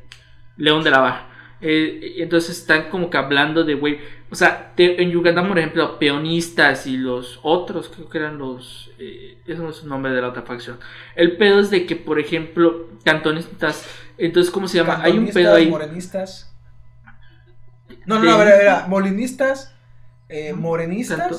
León 0.58 0.84
de 0.84 0.92
la 0.92 1.00
Barra. 1.00 1.28
Eh, 1.62 2.16
entonces 2.18 2.58
están 2.60 2.90
como 2.90 3.10
que 3.10 3.18
hablando 3.18 3.64
de, 3.64 3.76
güey, 3.76 4.00
o 4.30 4.36
sea, 4.36 4.74
te- 4.76 5.02
en 5.02 5.12
Yucatán, 5.12 5.48
por 5.48 5.58
ejemplo, 5.58 5.98
peonistas 6.00 6.86
y 6.88 6.98
los 6.98 7.40
otros, 7.44 7.90
creo 7.94 8.10
que 8.10 8.18
eran 8.18 8.38
los, 8.38 8.92
eh, 9.00 9.38
eso 9.46 9.64
no 9.64 9.70
es 9.70 9.82
el 9.84 9.88
nombre 9.90 10.12
de 10.12 10.22
la 10.22 10.30
otra 10.30 10.42
facción. 10.42 10.78
El 11.16 11.38
pedo 11.38 11.60
es 11.60 11.70
de 11.70 11.86
que, 11.86 11.96
por 11.96 12.20
ejemplo, 12.20 12.90
cantonistas, 13.06 13.88
entonces, 14.18 14.52
¿cómo 14.52 14.68
se 14.68 14.78
llama? 14.80 15.00
Hay 15.02 15.18
un 15.18 15.30
pedo 15.30 15.56
ahí. 15.56 15.68
Morenistas. 15.70 16.54
No, 18.06 18.16
no, 18.16 18.22
De- 18.22 18.28
no, 18.28 18.36
a 18.36 18.44
ver, 18.44 18.62
era 18.62 18.88
molinistas, 18.88 19.75
eh, 20.30 20.54
morenistas, 20.54 21.18
Canto- 21.20 21.38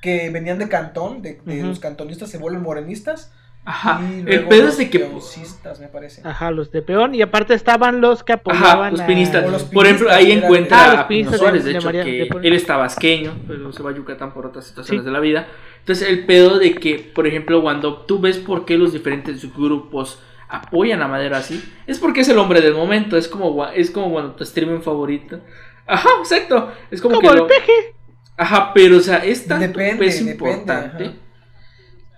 que 0.00 0.30
venían 0.30 0.58
de 0.58 0.68
cantón, 0.68 1.22
de, 1.22 1.40
los 1.46 1.80
cantonistas 1.80 2.30
se 2.30 2.38
vuelven 2.38 2.62
morenistas. 2.62 3.32
Ajá. 3.66 3.98
y 4.02 4.20
El 4.30 4.44
pedo 4.46 4.64
los 4.64 4.72
es 4.72 4.76
de 4.78 4.90
que, 4.90 4.98
peoncistas, 4.98 5.80
me 5.80 5.88
parece. 5.88 6.20
Ajá, 6.22 6.50
los 6.50 6.70
de 6.70 6.82
peón. 6.82 7.14
Y 7.14 7.22
aparte 7.22 7.54
estaban 7.54 8.02
los 8.02 8.22
que 8.22 8.34
Ajá, 8.34 8.40
apoyaban 8.42 8.92
los 8.92 9.00
a- 9.00 9.06
pinistas. 9.06 9.42
O 9.46 9.48
los 9.50 9.64
Por 9.64 9.86
ejemplo, 9.86 10.08
pinistas 10.08 10.26
ahí 10.26 10.32
encuentra 10.32 10.84
Ah, 10.84 10.88
los 10.88 10.98
a 10.98 11.08
Pino 11.08 11.08
pinistas 11.30 11.40
Suárez, 11.40 11.64
de- 11.64 11.68
de 11.68 11.72
de 11.72 11.78
hecho, 11.78 11.86
María- 11.86 12.04
que 12.04 12.10
de 12.10 12.48
él 12.48 12.52
es 12.52 12.66
tabasqueño, 12.66 13.34
pero 13.48 13.72
se 13.72 13.82
va 13.82 13.90
a 13.90 13.94
Yucatán 13.94 14.34
por 14.34 14.44
otras 14.44 14.66
situaciones 14.66 15.02
Sí. 15.02 15.06
de 15.06 15.12
la 15.12 15.20
vida. 15.20 15.46
Entonces, 15.78 16.06
el 16.10 16.26
pedo 16.26 16.58
de 16.58 16.74
que, 16.74 16.98
por 17.14 17.26
ejemplo, 17.26 17.62
cuando 17.62 18.02
tú 18.02 18.20
ves 18.20 18.36
por 18.36 18.66
qué 18.66 18.76
los 18.76 18.92
diferentes 18.92 19.50
grupos 19.56 20.20
apoyan 20.50 21.00
a 21.00 21.08
Madero 21.08 21.36
así, 21.36 21.64
es 21.86 21.98
porque 21.98 22.20
es 22.20 22.28
el 22.28 22.36
hombre 22.36 22.60
del 22.60 22.74
momento, 22.74 23.16
es 23.16 23.28
como, 23.28 23.66
es 23.68 23.90
como 23.90 24.12
cuando 24.12 24.32
tu 24.34 24.44
streamer 24.44 24.82
favorito. 24.82 25.40
Ajá, 25.86 26.10
exacto. 26.20 26.70
Es 26.90 27.00
como, 27.00 27.14
Como 27.16 27.28
que 27.28 27.34
el 27.34 27.40
lo- 27.40 27.46
peje. 27.46 27.94
Ajá, 28.36 28.72
pero 28.74 28.96
o 28.96 29.00
sea, 29.00 29.18
es 29.18 29.46
tanto 29.46 29.68
Depende, 29.68 30.04
peso 30.04 30.24
depende, 30.24 30.32
importante 30.32 31.14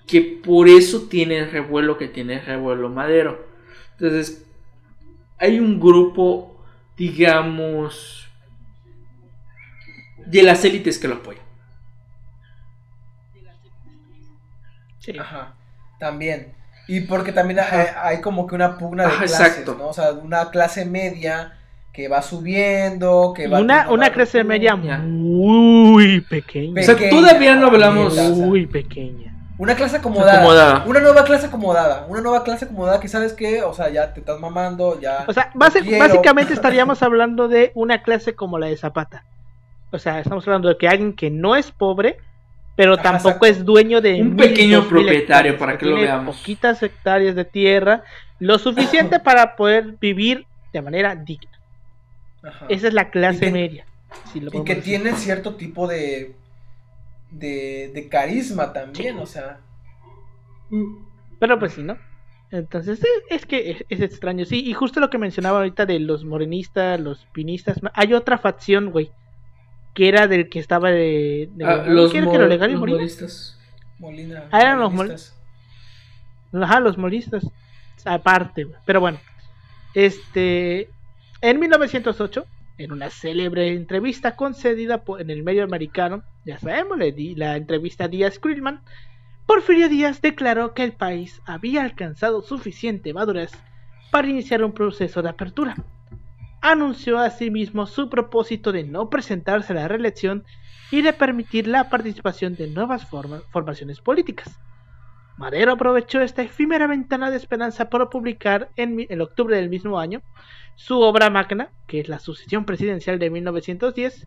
que 0.06 0.20
por 0.20 0.68
eso 0.68 1.08
tiene 1.08 1.38
el 1.38 1.50
revuelo 1.50 1.98
que 1.98 2.08
tiene 2.08 2.34
el 2.34 2.46
revuelo 2.46 2.88
Madero. 2.88 3.46
Entonces, 3.92 4.44
hay 5.38 5.58
un 5.58 5.80
grupo, 5.80 6.64
digamos, 6.96 8.28
de 10.24 10.42
las 10.42 10.64
élites 10.64 10.98
que 10.98 11.08
lo 11.08 11.16
apoyan. 11.16 11.44
Sí. 15.00 15.18
Ajá, 15.18 15.54
también. 15.98 16.54
Y 16.88 17.00
porque 17.02 17.32
también 17.32 17.60
hay, 17.60 17.86
hay 17.96 18.20
como 18.20 18.46
que 18.46 18.54
una 18.54 18.78
pugna 18.78 19.04
de 19.04 19.08
Ajá, 19.08 19.18
clases, 19.24 19.40
exacto. 19.40 19.74
¿no? 19.76 19.88
O 19.88 19.92
sea, 19.92 20.12
una 20.12 20.50
clase 20.50 20.84
media 20.84 21.58
que 21.96 22.08
va 22.08 22.20
subiendo, 22.20 23.32
que 23.34 23.48
va... 23.48 23.58
Una, 23.58 23.88
una 23.88 24.10
clase 24.10 24.44
media 24.44 24.76
muy 24.76 26.20
pequeña. 26.20 26.82
O 26.82 26.84
sea, 26.84 26.94
Pequeña, 26.94 27.10
todavía 27.10 27.56
no 27.56 27.68
hablamos- 27.68 28.14
Muy 28.36 28.66
pequeña. 28.66 29.32
Una 29.56 29.74
clase 29.74 29.96
acomodada. 29.96 30.40
Acomodada. 30.40 30.84
Una 30.86 31.00
nueva 31.00 31.24
clase 31.24 31.46
acomodada. 31.46 32.04
Una 32.06 32.20
nueva 32.20 32.44
clase 32.44 32.66
acomodada 32.66 33.00
que 33.00 33.08
sabes 33.08 33.32
que, 33.32 33.62
o 33.62 33.72
sea, 33.72 33.88
ya 33.88 34.12
te 34.12 34.20
estás 34.20 34.38
mamando, 34.38 35.00
ya. 35.00 35.24
O 35.26 35.32
sea, 35.32 35.50
básicamente 35.54 36.52
estaríamos 36.52 37.02
hablando 37.02 37.48
de 37.48 37.72
una 37.74 38.02
clase 38.02 38.34
como 38.34 38.58
la 38.58 38.66
de 38.66 38.76
Zapata. 38.76 39.24
O 39.90 39.98
sea, 39.98 40.20
estamos 40.20 40.46
hablando 40.46 40.68
de 40.68 40.76
que 40.76 40.88
alguien 40.88 41.14
que 41.14 41.30
no 41.30 41.56
es 41.56 41.70
pobre, 41.70 42.18
pero 42.76 42.92
Ajá, 42.92 43.04
tampoco 43.04 43.46
exacto. 43.46 43.46
es 43.46 43.64
dueño 43.64 44.02
de 44.02 44.20
Un 44.20 44.36
mil, 44.36 44.48
pequeño 44.48 44.86
propietario, 44.86 45.18
hectáreas, 45.22 45.54
para 45.56 45.78
que 45.78 45.86
lo 45.86 45.92
tiene 45.92 46.08
veamos. 46.08 46.36
Poquitas 46.36 46.82
hectáreas 46.82 47.34
de 47.34 47.46
tierra, 47.46 48.02
lo 48.38 48.58
suficiente 48.58 49.18
para 49.24 49.56
poder 49.56 49.94
vivir 49.98 50.44
de 50.74 50.82
manera 50.82 51.14
digna. 51.16 51.55
Ajá. 52.46 52.66
Esa 52.68 52.88
es 52.88 52.94
la 52.94 53.10
clase 53.10 53.40
que- 53.40 53.50
media. 53.52 53.86
si 54.32 54.40
lo 54.40 54.48
Y 54.52 54.64
que 54.64 54.76
decir. 54.76 54.84
tiene 55.02 55.16
cierto 55.16 55.54
tipo 55.56 55.86
de. 55.88 56.34
de, 57.30 57.90
de 57.92 58.08
carisma 58.08 58.72
también, 58.72 59.18
o 59.18 59.26
sea. 59.26 59.58
Pero 61.38 61.58
pues 61.58 61.72
sí, 61.74 61.82
¿no? 61.82 61.96
Entonces 62.50 63.00
es, 63.00 63.08
es 63.40 63.46
que 63.46 63.70
es, 63.72 63.84
es 63.88 64.00
extraño, 64.00 64.44
sí. 64.44 64.62
Y 64.64 64.72
justo 64.72 65.00
lo 65.00 65.10
que 65.10 65.18
mencionaba 65.18 65.58
ahorita 65.58 65.84
de 65.86 65.98
los 65.98 66.24
morenistas, 66.24 66.98
los 67.00 67.26
pinistas. 67.32 67.80
Hay 67.94 68.14
otra 68.14 68.38
facción, 68.38 68.90
güey. 68.90 69.10
Que 69.94 70.08
era 70.08 70.28
del 70.28 70.48
que 70.48 70.58
estaba 70.60 70.90
de. 70.90 71.48
de 71.54 71.64
Ah, 71.64 71.84
los 71.86 72.12
¿Qué 72.12 72.18
era 72.18 72.30
que 72.30 72.38
mo- 72.38 72.44
legal 72.44 72.70
y 72.70 72.72
los 72.74 72.80
Molina? 72.80 72.98
moristas. 72.98 73.58
Molina. 73.98 74.44
Ah, 74.50 74.60
eran 74.60 74.78
los 74.78 74.92
molinistas. 74.92 75.34
Ajá, 76.52 76.80
los 76.80 76.96
moristas. 76.98 77.44
Aparte, 78.04 78.64
güey. 78.64 78.76
Pero 78.84 79.00
bueno. 79.00 79.18
Este. 79.94 80.88
En 81.40 81.60
1908, 81.60 82.46
en 82.78 82.92
una 82.92 83.10
célebre 83.10 83.68
entrevista 83.72 84.36
concedida 84.36 85.02
en 85.18 85.30
el 85.30 85.42
medio 85.42 85.64
americano, 85.64 86.22
ya 86.44 86.58
sabemos, 86.58 86.98
la 87.36 87.56
entrevista 87.56 88.04
a 88.04 88.08
Díaz 88.08 88.38
Krillman, 88.38 88.80
Porfirio 89.46 89.88
Díaz 89.88 90.20
declaró 90.20 90.74
que 90.74 90.82
el 90.82 90.92
país 90.92 91.40
había 91.46 91.82
alcanzado 91.82 92.42
suficiente 92.42 93.12
madurez 93.14 93.52
para 94.10 94.28
iniciar 94.28 94.64
un 94.64 94.72
proceso 94.72 95.22
de 95.22 95.28
apertura. 95.28 95.76
Anunció 96.60 97.18
asimismo 97.18 97.86
su 97.86 98.08
propósito 98.10 98.72
de 98.72 98.82
no 98.84 99.08
presentarse 99.08 99.72
a 99.72 99.76
la 99.76 99.88
reelección 99.88 100.44
y 100.90 101.02
de 101.02 101.12
permitir 101.12 101.68
la 101.68 101.88
participación 101.90 102.56
de 102.56 102.68
nuevas 102.68 103.04
forma- 103.08 103.42
formaciones 103.50 104.00
políticas. 104.00 104.58
Madero 105.36 105.72
aprovechó 105.72 106.20
esta 106.20 106.42
efímera 106.42 106.86
ventana 106.86 107.30
de 107.30 107.36
esperanza 107.36 107.90
para 107.90 108.08
publicar 108.08 108.70
en, 108.76 109.06
en 109.08 109.20
octubre 109.20 109.56
del 109.56 109.68
mismo 109.68 109.98
año 109.98 110.22
su 110.76 111.00
obra 111.00 111.30
magna, 111.30 111.68
que 111.86 112.00
es 112.00 112.08
la 112.08 112.18
sucesión 112.18 112.64
presidencial 112.64 113.18
de 113.18 113.30
1910, 113.30 114.26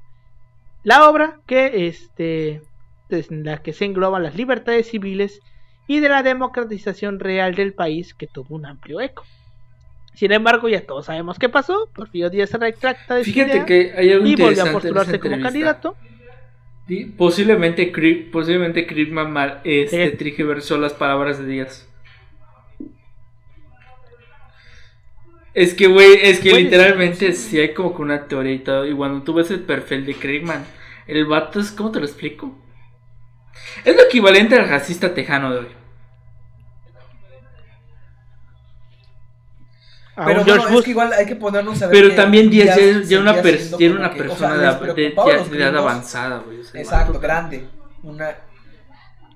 la 0.84 1.10
obra 1.10 1.40
que 1.46 1.88
este 1.88 2.62
en 3.10 3.44
la 3.44 3.58
que 3.58 3.74
se 3.74 3.86
engloban 3.86 4.24
las 4.24 4.36
libertades 4.36 4.90
civiles 4.90 5.40
y 5.88 6.00
de 6.00 6.10
la 6.10 6.22
democratización 6.22 7.20
real 7.20 7.56
del 7.56 7.74
país 7.74 8.14
que 8.14 8.28
tuvo 8.28 8.56
un 8.56 8.68
amplio 8.68 9.02
eco. 9.02 9.26
Sin 10.14 10.32
embargo, 10.32 10.70
ya 10.70 10.86
todos 10.86 11.08
sabemos 11.08 11.40
qué 11.40 11.50
pasó. 11.50 11.90
Porfirio 11.96 12.30
Díaz 12.30 12.50
se 12.52 12.58
retracta 12.58 13.16
de 13.16 13.24
su 13.24 13.32
Fíjate 13.32 13.52
idea 13.54 13.66
que 13.66 13.94
hay 13.96 14.12
algo 14.12 14.28
y 14.28 14.36
volvió 14.36 14.64
a 14.64 14.72
postularse 14.72 15.20
como 15.20 15.40
candidato. 15.42 15.96
Posiblemente 17.18 17.92
Creep, 17.92 18.32
posiblemente 18.32 18.88
Creepman 18.88 19.32
mal, 19.32 19.62
este, 19.64 20.10
trigiversó 20.12 20.78
las 20.78 20.94
palabras 20.94 21.38
de 21.40 21.46
Díaz. 21.46 21.88
Es 25.54 25.74
que, 25.74 25.88
güey, 25.88 26.20
es 26.22 26.40
que 26.40 26.54
literalmente 26.54 27.34
si 27.34 27.60
hay 27.60 27.74
como 27.74 27.96
que 27.96 28.02
una 28.02 28.28
teoría 28.28 28.54
y 28.54 28.60
todo. 28.60 28.88
Y 28.88 28.94
cuando 28.94 29.24
tú 29.24 29.34
ves 29.34 29.52
el 29.52 29.62
perfil 29.62 30.06
de 30.06 30.16
Craigman, 30.16 30.66
el 31.08 31.26
vato 31.26 31.60
es, 31.60 31.72
¿cómo 31.72 31.92
te 31.92 32.00
lo 32.00 32.06
explico? 32.06 32.56
Es 33.84 33.96
lo 33.96 34.04
equivalente 34.04 34.56
al 34.56 34.70
racista 34.70 35.14
tejano 35.14 35.52
de 35.52 35.60
hoy. 35.60 35.79
Pero 40.26 40.44
George 40.46 40.66
es 40.68 40.72
Bush. 40.74 40.84
que 40.86 40.90
igual 40.92 41.14
hay 41.14 41.26
que 41.26 41.36
ponernos 41.36 41.82
a 41.82 41.88
ver. 41.88 41.96
Pero 41.96 42.10
que 42.10 42.16
también 42.16 42.50
ya, 42.52 42.66
ya 43.04 43.20
una, 43.20 43.34
seguía 43.34 43.42
per- 43.44 43.58
siendo 43.60 43.78
ya 43.80 43.86
era 43.86 43.94
como 43.96 44.00
una 44.00 44.10
que, 44.14 44.20
o 44.20 44.24
persona 44.24 44.50
sea, 44.50 44.58
de, 44.58 44.64
edad 45.58 45.78
avanzada, 45.78 46.40
güey. 46.46 46.60
o 46.60 46.64
sea, 46.64 46.82
Exacto, 46.82 47.20
grande. 47.20 47.66
Una... 48.04 48.36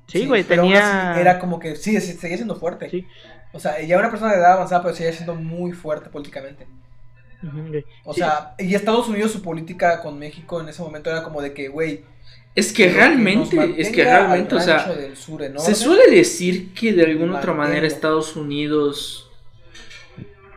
Sí, 0.07 0.25
güey, 0.25 0.43
tenía. 0.43 1.11
así 1.11 1.21
Era 1.21 1.39
como 1.39 1.59
que 1.59 1.75
sí, 1.75 1.99
sí, 2.01 2.13
seguía 2.13 2.37
siendo 2.37 2.55
fuerte. 2.55 2.89
Sí. 2.89 3.07
O 3.51 3.59
sea, 3.59 3.81
ya 3.81 3.97
una 3.97 4.09
persona 4.09 4.31
de 4.33 4.39
edad 4.39 4.53
avanzada, 4.53 4.81
pero 4.83 4.95
seguía 4.95 5.13
siendo 5.13 5.35
muy 5.35 5.71
fuerte 5.71 6.09
políticamente. 6.09 6.67
O 8.05 8.13
Sí. 8.13 8.21
sea, 8.21 8.55
y 8.57 8.73
Estados 8.73 9.07
Unidos, 9.09 9.31
su 9.31 9.41
política 9.41 9.99
con 10.01 10.17
México 10.17 10.61
en 10.61 10.69
ese 10.69 10.81
momento 10.81 11.09
era 11.09 11.23
como 11.23 11.41
de 11.41 11.53
que, 11.53 11.67
güey. 11.67 12.05
Es 12.55 12.71
que 12.71 12.87
realmente, 12.89 13.75
es 13.77 13.89
que 13.89 14.03
realmente, 14.03 14.55
o 14.55 14.59
sea, 14.59 14.85
sur 15.15 15.41
Se 15.57 15.73
suele 15.75 16.09
decir 16.15 16.73
que 16.73 16.93
de 16.93 17.03
alguna 17.03 17.37
otra 17.39 17.53
manera 17.53 17.85
Estados 17.87 18.35
Unidos, 18.35 19.22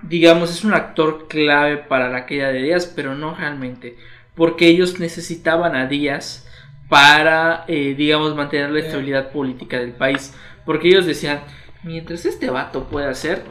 digamos, 0.08 0.50
es 0.50 0.64
un 0.64 0.74
actor 0.74 1.26
clave 1.28 1.78
para 1.78 2.08
la 2.08 2.26
caída 2.26 2.48
de 2.48 2.62
Díaz, 2.62 2.92
pero 2.94 3.14
no 3.14 3.34
realmente, 3.34 3.96
porque 4.34 4.68
ellos 4.68 4.98
necesitaban 4.98 5.74
a 5.74 5.86
Díaz 5.86 6.46
para, 6.88 7.64
eh, 7.68 7.94
digamos, 7.96 8.34
mantener 8.36 8.70
la 8.70 8.80
estabilidad 8.80 9.32
política 9.32 9.78
del 9.78 9.92
país, 9.92 10.34
porque 10.64 10.88
ellos 10.88 11.06
decían, 11.06 11.40
mientras 11.82 12.24
este 12.26 12.50
vato 12.50 12.84
pueda 12.84 13.10
hacer 13.10 13.44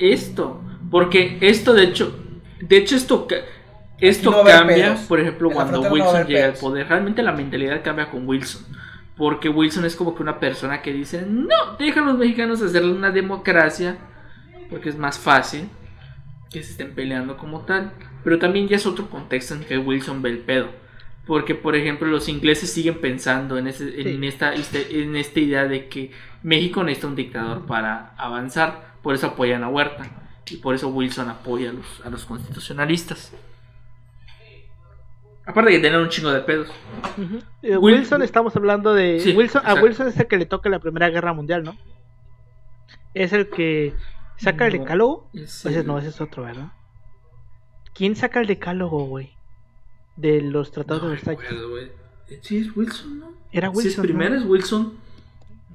esto, 0.00 0.60
porque 0.90 1.38
esto 1.40 1.74
de 1.74 1.84
hecho, 1.84 2.18
de 2.60 2.76
hecho 2.76 2.96
esto... 2.96 3.28
Esto 3.98 4.30
no 4.30 4.44
cambia, 4.44 4.94
por 5.08 5.20
ejemplo, 5.20 5.48
En 5.48 5.54
cuando 5.54 5.82
no 5.82 5.88
Wilson 5.88 6.26
llega 6.26 6.44
al 6.44 6.52
poder. 6.52 6.86
Realmente 6.86 7.22
la 7.22 7.32
mentalidad 7.32 7.82
cambia 7.82 8.10
con 8.10 8.28
Wilson. 8.28 8.62
Porque 9.16 9.48
Wilson 9.48 9.86
es 9.86 9.96
como 9.96 10.14
que 10.14 10.22
una 10.22 10.38
persona 10.38 10.82
que 10.82 10.92
dice, 10.92 11.24
no, 11.26 11.78
deja 11.78 12.02
a 12.02 12.04
los 12.04 12.18
mexicanos 12.18 12.60
hacerle 12.60 12.92
una 12.92 13.10
democracia, 13.10 13.96
porque 14.68 14.90
es 14.90 14.98
más 14.98 15.18
fácil 15.18 15.70
que 16.50 16.62
se 16.62 16.72
estén 16.72 16.94
peleando 16.94 17.36
como 17.36 17.60
tal. 17.62 17.92
Pero 18.24 18.38
también 18.38 18.68
ya 18.68 18.76
es 18.76 18.86
otro 18.86 19.08
contexto 19.10 19.54
en 19.54 19.64
que 19.64 19.78
Wilson 19.78 20.22
ve 20.22 20.30
el 20.30 20.38
pedo. 20.38 20.68
Porque, 21.26 21.54
por 21.54 21.74
ejemplo, 21.74 22.06
los 22.08 22.28
ingleses 22.28 22.72
siguen 22.72 23.00
pensando 23.00 23.58
en, 23.58 23.66
ese- 23.66 24.00
en, 24.00 24.20
Sí. 24.20 24.26
esta, 24.26 24.54
este- 24.54 25.02
en 25.02 25.16
esta 25.16 25.40
idea 25.40 25.66
de 25.66 25.88
que 25.88 26.12
México 26.42 26.84
necesita 26.84 27.08
un 27.08 27.16
dictador 27.16 27.66
para 27.66 28.14
avanzar. 28.16 28.94
Por 29.02 29.14
eso 29.14 29.26
apoyan 29.28 29.64
a 29.64 29.68
Huerta. 29.68 30.04
Y 30.48 30.56
por 30.58 30.74
eso 30.76 30.88
Wilson 30.88 31.28
apoya 31.28 31.70
a 31.70 31.72
los, 31.72 31.86
a 32.04 32.10
los 32.10 32.24
constitucionalistas. 32.24 33.32
Aparte 35.44 35.70
de 35.72 35.78
tener 35.78 35.98
un 36.00 36.08
chingo 36.08 36.30
de 36.32 36.40
pedos. 36.40 36.68
Eh, 37.62 37.76
Wil- 37.76 37.98
Wilson, 37.98 38.22
estamos 38.22 38.54
hablando 38.56 38.94
de. 38.94 39.20
Sí, 39.20 39.32
Wilson, 39.36 39.62
a. 39.64 39.74
Wilson 39.74 40.08
es 40.08 40.18
el 40.18 40.26
que 40.26 40.36
le 40.38 40.46
toca 40.46 40.68
la 40.68 40.80
Primera 40.80 41.08
Guerra 41.08 41.32
Mundial, 41.32 41.62
¿no? 41.62 41.76
Es 43.14 43.32
el 43.32 43.48
que 43.48 43.94
saca 44.36 44.66
el 44.66 44.74
No, 44.74 44.80
decálogo. 44.82 45.28
es 45.34 45.64
Ese 45.66 45.80
el- 45.80 45.86
no, 45.86 45.98
ese 45.98 46.08
es 46.08 46.20
otro, 46.20 46.44
¿verdad? 46.44 46.72
¿Quién 47.94 48.16
saca 48.16 48.40
el 48.40 48.46
decálogo, 48.46 49.04
güey? 49.06 49.30
De 50.16 50.40
los 50.40 50.70
tratados 50.72 51.02
No 51.02 51.08
de 51.10 51.14
Versalles. 51.14 51.68
güey. 51.68 51.92
Sí, 52.42 52.58
es 52.58 52.76
Wilson, 52.76 53.20
¿no? 53.20 53.32
Era 53.52 53.70
Si 53.72 53.78
es 53.78 53.84
Wilson. 53.84 54.02
primero 54.02 54.34
¿no? 54.34 54.40
es 54.40 54.46
Wilson. 54.46 54.98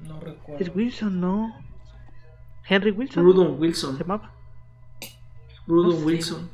No 0.06 0.20
recuerdo. 0.20 0.64
Es 0.64 0.74
Wilson, 0.74 1.20
¿no? 1.20 1.56
Henry 2.68 2.90
Wilson. 2.90 3.22
Rudolph 3.24 3.54
Se 3.54 3.60
Wilson. 3.60 3.98
llamaba. 3.98 4.32
Rudolph 5.66 5.94
no 5.94 6.00
sé. 6.00 6.06
Wilson. 6.06 6.50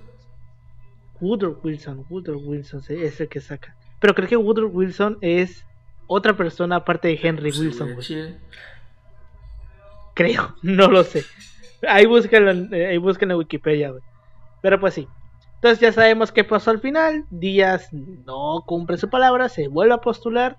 Woodrow 1.21 1.59
Wilson. 1.65 2.07
Woodrow 2.09 2.39
Wilson 2.41 2.83
sí, 2.83 2.95
es 2.95 3.21
el 3.21 3.29
que 3.29 3.41
saca. 3.41 3.75
Pero 4.01 4.15
creo 4.15 4.29
que 4.29 4.37
Woodrow 4.37 4.71
Wilson 4.71 5.19
es 5.21 5.65
otra 6.07 6.37
persona 6.37 6.77
aparte 6.77 7.09
de 7.09 7.19
Henry 7.21 7.51
Sí, 7.51 7.61
Wilson, 7.61 7.95
güey. 7.95 8.37
Creo, 10.15 10.55
no 10.63 10.89
lo 10.89 11.03
sé. 11.05 11.25
Ahí 11.87 12.07
búsquenlo, 12.07 12.51
en- 12.51 12.73
eh, 12.75 12.87
ahí 12.87 12.99
búsquenlo 12.99 13.35
en 13.35 13.39
Wikipedia, 13.39 13.91
güey. 13.91 14.03
Pero 14.63 14.81
pues 14.81 14.95
sí. 14.95 15.07
Entonces 15.57 15.81
ya 15.81 15.93
sabemos 15.93 16.33
qué 16.33 16.45
pasó 16.45 16.71
al 16.71 16.81
final. 16.81 17.25
Díaz 17.31 17.93
no 17.93 18.63
cumple 18.67 18.97
su 18.97 19.09
palabra, 19.11 19.49
se 19.49 19.69
vuelve 19.69 19.95
a 19.95 19.99
postular. 19.99 20.57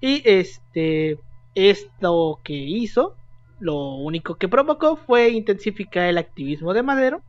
Y 0.00 0.22
este, 0.24 1.18
esto 1.54 2.40
que 2.42 2.54
hizo, 2.54 3.14
lo 3.60 3.76
único 3.96 4.36
que 4.36 4.48
provocó 4.48 4.96
fue 4.96 5.30
intensificar 5.30 6.04
el 6.04 6.18
activismo 6.18 6.72
de 6.72 6.82
Madero. 6.82 7.22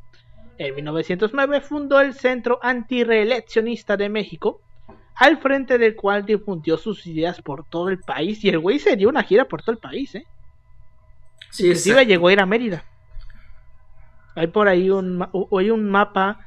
En 0.58 0.76
1909 0.76 1.62
fundó 1.62 2.00
el 2.02 2.14
Centro 2.14 2.60
Antireeleccionista 2.62 3.96
de 3.98 4.10
México, 4.10 4.62
al 5.16 5.38
frente 5.38 5.78
del 5.78 5.96
cual 5.96 6.26
difundió 6.26 6.78
sus 6.78 7.06
ideas 7.08 7.42
por 7.42 7.66
todo 7.66 7.90
el 7.90 8.00
país. 8.00 8.44
Y 8.44 8.50
el 8.50 8.60
güey 8.60 8.80
se 8.80 8.96
dio 8.96 9.10
una 9.10 9.24
gira 9.24 9.46
por 9.46 9.62
todo 9.62 9.72
el 9.72 9.78
país, 9.80 10.16
¿eh? 10.16 10.26
Sí, 11.50 11.64
Inclusive 11.68 12.06
llegó 12.06 12.28
a 12.28 12.34
ir 12.34 12.40
a 12.40 12.46
Mérida. 12.46 12.84
Hay 14.40 14.48
por 14.48 14.68
ahí 14.68 14.90
un, 14.90 15.28
hay 15.58 15.70
un 15.72 15.90
mapa 15.90 16.40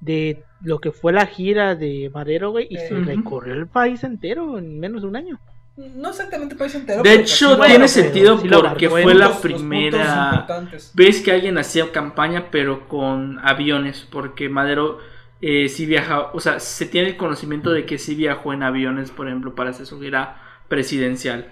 de 0.00 0.44
lo 0.60 0.78
que 0.80 0.92
fue 0.92 1.12
la 1.12 1.26
gira 1.26 1.74
de 1.74 2.10
Madero, 2.14 2.50
güey, 2.50 2.66
y 2.70 2.78
se 2.78 2.94
Ujú. 2.94 3.04
recorrió 3.06 3.54
el 3.54 3.68
país 3.68 4.04
entero 4.04 4.58
en 4.58 4.78
menos 4.78 5.02
de 5.02 5.08
un 5.08 5.16
año. 5.16 5.40
No 5.76 6.10
exactamente 6.10 6.54
el 6.54 6.58
país 6.58 6.74
entero. 6.74 7.02
De 7.02 7.10
pero 7.10 7.22
hecho, 7.22 7.56
sí, 7.56 7.62
tiene 7.64 7.88
bueno, 7.88 7.88
sentido 7.88 8.38
sí 8.38 8.48
porque 8.48 8.88
fue 8.90 9.14
la 9.14 9.28
los 9.28 9.36
primera 9.38 10.02
importantes. 10.34 10.92
vez 10.92 11.22
que 11.22 11.32
alguien 11.32 11.58
hacía 11.58 11.90
campaña, 11.92 12.50
pero 12.50 12.88
con 12.88 13.38
aviones, 13.42 14.06
porque 14.10 14.48
Madero 14.48 14.98
eh, 15.40 15.68
sí 15.68 15.86
viaja, 15.86 16.30
o 16.32 16.40
sea, 16.40 16.60
se 16.60 16.86
tiene 16.86 17.08
el 17.08 17.16
conocimiento 17.16 17.70
de 17.72 17.86
que 17.86 17.98
sí 17.98 18.14
viajó 18.14 18.52
en 18.52 18.62
aviones, 18.62 19.10
por 19.10 19.28
ejemplo, 19.28 19.54
para 19.54 19.70
hacer 19.70 19.86
su 19.86 20.00
gira 20.00 20.36
presidencial. 20.68 21.48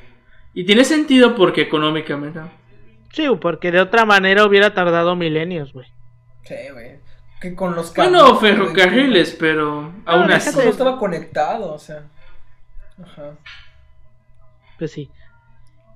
Y 0.55 0.65
tiene 0.65 0.85
sentido 0.85 1.35
porque 1.35 1.63
económicamente. 1.63 2.41
Sí, 3.13 3.27
porque 3.41 3.71
de 3.73 3.81
otra 3.81 4.05
manera 4.05 4.45
hubiera 4.45 4.75
tardado 4.75 5.17
milenios, 5.17 5.73
güey. 5.73 5.87
Sí, 6.45 6.55
güey. 6.73 6.99
Que 7.41 7.55
con 7.55 7.75
los 7.75 7.95
Bueno, 7.95 8.37
ferrocarriles, 8.37 9.37
pero 9.39 9.93
aún 10.05 10.25
güey, 10.25 10.37
así. 10.37 10.57
No 10.57 10.63
estaba 10.63 10.99
conectado, 10.99 11.73
o 11.73 11.79
sea. 11.79 12.05
Ajá. 13.03 13.37
Pues 14.79 14.93
sí. 14.93 15.11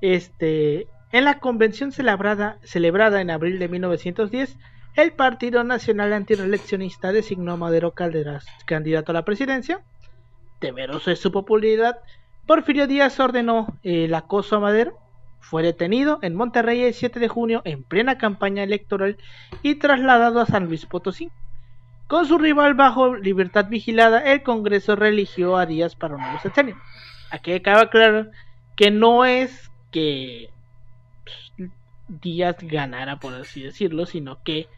Este, 0.01 0.87
en 1.13 1.25
la 1.25 1.39
convención 1.39 1.93
celebrada, 1.93 2.59
celebrada 2.63 3.21
en 3.21 3.31
abril 3.31 3.59
de 3.59 3.69
1910, 3.69 4.57
el 4.95 5.13
Partido 5.13 5.65
Nacional 5.65 6.13
Antireeleccionista 6.13 7.13
designó 7.13 7.53
a 7.53 7.57
Madero 7.57 7.93
Calderas 7.93 8.45
candidato 8.67 9.13
a 9.13 9.15
la 9.15 9.25
presidencia. 9.25 9.81
Temeroso 10.59 11.11
de 11.11 11.17
su 11.17 11.33
popularidad, 11.33 11.99
Porfirio 12.47 12.87
Díaz 12.87 13.19
ordenó 13.21 13.79
el 13.83 14.15
acoso 14.15 14.57
a 14.57 14.61
Madero. 14.61 14.99
Fue 15.43 15.63
detenido 15.63 16.19
en 16.23 16.35
Monterrey 16.35 16.81
el 16.83 16.95
7 16.95 17.21
de 17.21 17.29
junio 17.29 17.61
en 17.65 17.83
plena 17.83 18.17
campaña 18.17 18.63
electoral 18.63 19.19
y 19.63 19.75
trasladado 19.75 20.41
a 20.41 20.47
San 20.47 20.67
Luis 20.67 20.87
Potosí. 20.87 21.31
Con 22.07 22.27
su 22.27 22.39
rival 22.39 22.75
bajo 22.75 23.17
libertad 23.17 23.67
vigilada, 23.69 24.21
el 24.33 24.43
Congreso 24.43 24.97
religió 24.97 25.57
a 25.57 25.67
Díaz 25.67 25.97
para 25.97 26.15
un 26.15 26.23
nuevo 26.23 26.39
sexenio. 26.41 26.77
Aquí 27.31 27.53
acaba 27.53 27.91
claro 27.91 28.31
que 28.77 28.91
no 28.91 29.25
es 29.25 29.71
que 29.91 30.51
pues, 31.25 31.71
Díaz 32.09 32.57
ganara, 32.61 33.19
por 33.19 33.35
así 33.35 33.63
decirlo, 33.63 34.07
sino 34.07 34.43
que 34.43 34.69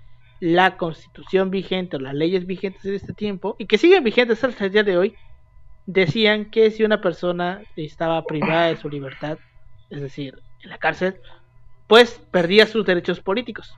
la 0.41 0.77
constitución 0.77 1.51
vigente 1.51 1.97
o 1.97 2.01
las 2.01 2.15
leyes 2.15 2.47
vigentes 2.47 2.83
de 2.83 2.97
este 2.97 3.13
tiempo, 3.13 3.57
y 3.59 3.67
que 3.67 3.79
siguen 3.79 4.03
vigentes 4.05 4.43
hasta 4.43 4.65
el 4.65 4.73
día 4.73 4.83
de 4.83 4.97
hoy, 4.97 5.15
decían 5.87 6.51
que 6.51 6.71
si 6.71 6.85
una 6.85 7.01
persona 7.01 7.63
estaba 7.77 8.25
privada 8.25 8.67
de 8.67 8.77
su 8.77 8.89
libertad, 8.89 9.39
es 9.91 10.01
decir, 10.01 10.39
en 10.65 10.71
la 10.71 10.79
cárcel, 10.79 11.21
pues 11.87 12.21
perdía 12.31 12.67
sus 12.67 12.85
derechos 12.85 13.21
políticos. 13.21 13.77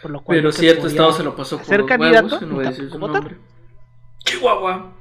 Por 0.00 0.10
lo 0.10 0.20
cual 0.22 0.38
Pero 0.38 0.48
no 0.48 0.52
cierto, 0.52 0.86
Estado 0.88 1.12
se 1.12 1.22
lo 1.22 1.36
pasó 1.36 1.58
por 1.58 1.66
ser 1.66 1.84
candidato 1.84 2.38
huevos, 2.40 2.78
no 2.90 2.98
votar. 2.98 3.36
Chihuahua. 4.24 4.92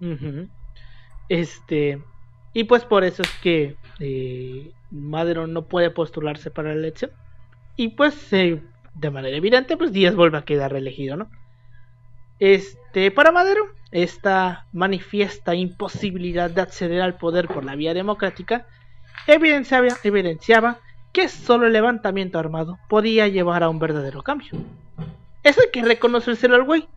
Mm. 0.00 0.42
Este, 1.28 2.02
y 2.52 2.64
pues 2.64 2.84
por 2.84 3.04
eso 3.04 3.22
es 3.22 3.30
que 3.40 3.76
eh, 4.00 4.72
Madero 4.90 5.46
no 5.46 5.66
puede 5.66 5.90
postularse 5.90 6.50
para 6.50 6.70
la 6.70 6.80
elección. 6.80 7.12
Y 7.76 7.88
pues 7.90 8.32
eh, 8.32 8.60
de 8.94 9.10
manera 9.10 9.36
evidente, 9.36 9.76
pues 9.76 9.92
Díaz 9.92 10.14
vuelve 10.14 10.38
a 10.38 10.44
quedar 10.44 10.72
reelegido, 10.72 11.16
¿no? 11.16 11.30
Este, 12.40 13.10
para 13.12 13.30
Madero, 13.30 13.62
esta 13.92 14.66
manifiesta 14.72 15.54
imposibilidad 15.54 16.50
de 16.50 16.62
acceder 16.62 17.02
al 17.02 17.14
poder 17.14 17.46
por 17.46 17.64
la 17.64 17.76
vía 17.76 17.94
democrática 17.94 18.66
evidenciaba, 19.26 19.88
evidenciaba 20.02 20.78
que 21.12 21.28
solo 21.28 21.66
el 21.66 21.74
levantamiento 21.74 22.38
armado 22.38 22.78
podía 22.88 23.28
llevar 23.28 23.62
a 23.62 23.68
un 23.68 23.78
verdadero 23.78 24.22
cambio. 24.22 24.50
Eso 25.42 25.60
hay 25.60 25.70
que 25.70 25.82
reconocérselo 25.82 26.54
al 26.54 26.64
güey, 26.64 26.88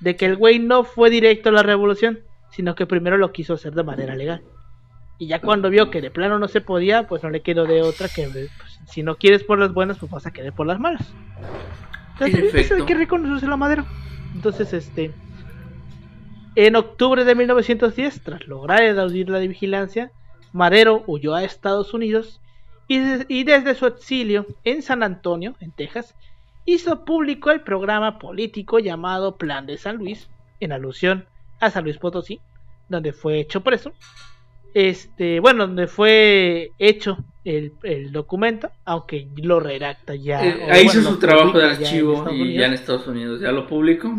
de 0.00 0.16
que 0.16 0.26
el 0.26 0.36
güey 0.36 0.58
no 0.58 0.84
fue 0.84 1.08
directo 1.08 1.48
a 1.48 1.52
la 1.52 1.62
revolución, 1.62 2.20
sino 2.50 2.74
que 2.74 2.86
primero 2.86 3.16
lo 3.16 3.32
quiso 3.32 3.54
hacer 3.54 3.72
de 3.72 3.82
manera 3.82 4.14
legal. 4.14 4.42
Y 5.18 5.28
ya 5.28 5.40
cuando 5.40 5.70
vio 5.70 5.90
que 5.90 6.02
de 6.02 6.10
plano 6.10 6.38
no 6.38 6.48
se 6.48 6.60
podía, 6.60 7.06
pues 7.06 7.22
no 7.22 7.30
le 7.30 7.40
quedó 7.40 7.64
de 7.64 7.82
otra 7.82 8.08
que 8.08 8.28
pues, 8.28 8.50
si 8.86 9.02
no 9.02 9.16
quieres 9.16 9.44
por 9.44 9.58
las 9.58 9.72
buenas, 9.72 9.98
pues 9.98 10.10
vas 10.10 10.26
a 10.26 10.32
querer 10.32 10.52
por 10.52 10.66
las 10.66 10.80
malas. 10.80 11.12
Entonces, 12.12 12.54
eso 12.54 12.74
hay 12.74 12.84
que 12.84 12.94
reconocerse 12.94 13.46
la 13.46 13.56
madera. 13.56 13.84
Entonces, 14.34 14.72
este. 14.72 15.12
En 16.56 16.76
octubre 16.76 17.24
de 17.24 17.34
1910, 17.34 18.22
tras 18.22 18.46
lograr 18.46 18.82
eludir 18.82 19.28
la 19.28 19.40
vigilancia, 19.40 20.12
Madero 20.52 21.02
huyó 21.06 21.34
a 21.34 21.42
Estados 21.42 21.94
Unidos 21.94 22.40
y, 22.86 23.00
y, 23.28 23.44
desde 23.44 23.74
su 23.74 23.86
exilio 23.86 24.46
en 24.62 24.82
San 24.82 25.02
Antonio, 25.02 25.56
en 25.60 25.72
Texas, 25.72 26.14
hizo 26.64 27.04
público 27.04 27.50
el 27.50 27.62
programa 27.62 28.18
político 28.18 28.78
llamado 28.78 29.36
Plan 29.36 29.66
de 29.66 29.78
San 29.78 29.96
Luis, 29.96 30.28
en 30.60 30.72
alusión 30.72 31.26
a 31.60 31.70
San 31.70 31.84
Luis 31.84 31.98
Potosí, 31.98 32.40
donde 32.88 33.12
fue 33.12 33.40
hecho 33.40 33.62
preso. 33.62 33.92
Este, 34.74 35.40
bueno, 35.40 35.66
donde 35.66 35.86
fue 35.86 36.72
hecho 36.78 37.18
el, 37.44 37.72
documento, 38.10 38.70
aunque 38.84 39.28
lo 39.36 39.60
redacta 39.60 40.14
ya. 40.14 40.44
Eh, 40.44 40.66
ahí 40.70 40.86
hizo 40.86 41.02
su 41.02 41.18
trabajo 41.18 41.58
de 41.58 41.66
archivo 41.66 42.28
y 42.30 42.54
ya 42.54 42.66
en 42.66 42.72
Estados 42.74 43.06
Unidos 43.06 43.40
ya 43.40 43.52
lo 43.52 43.66
publicó. 43.66 44.12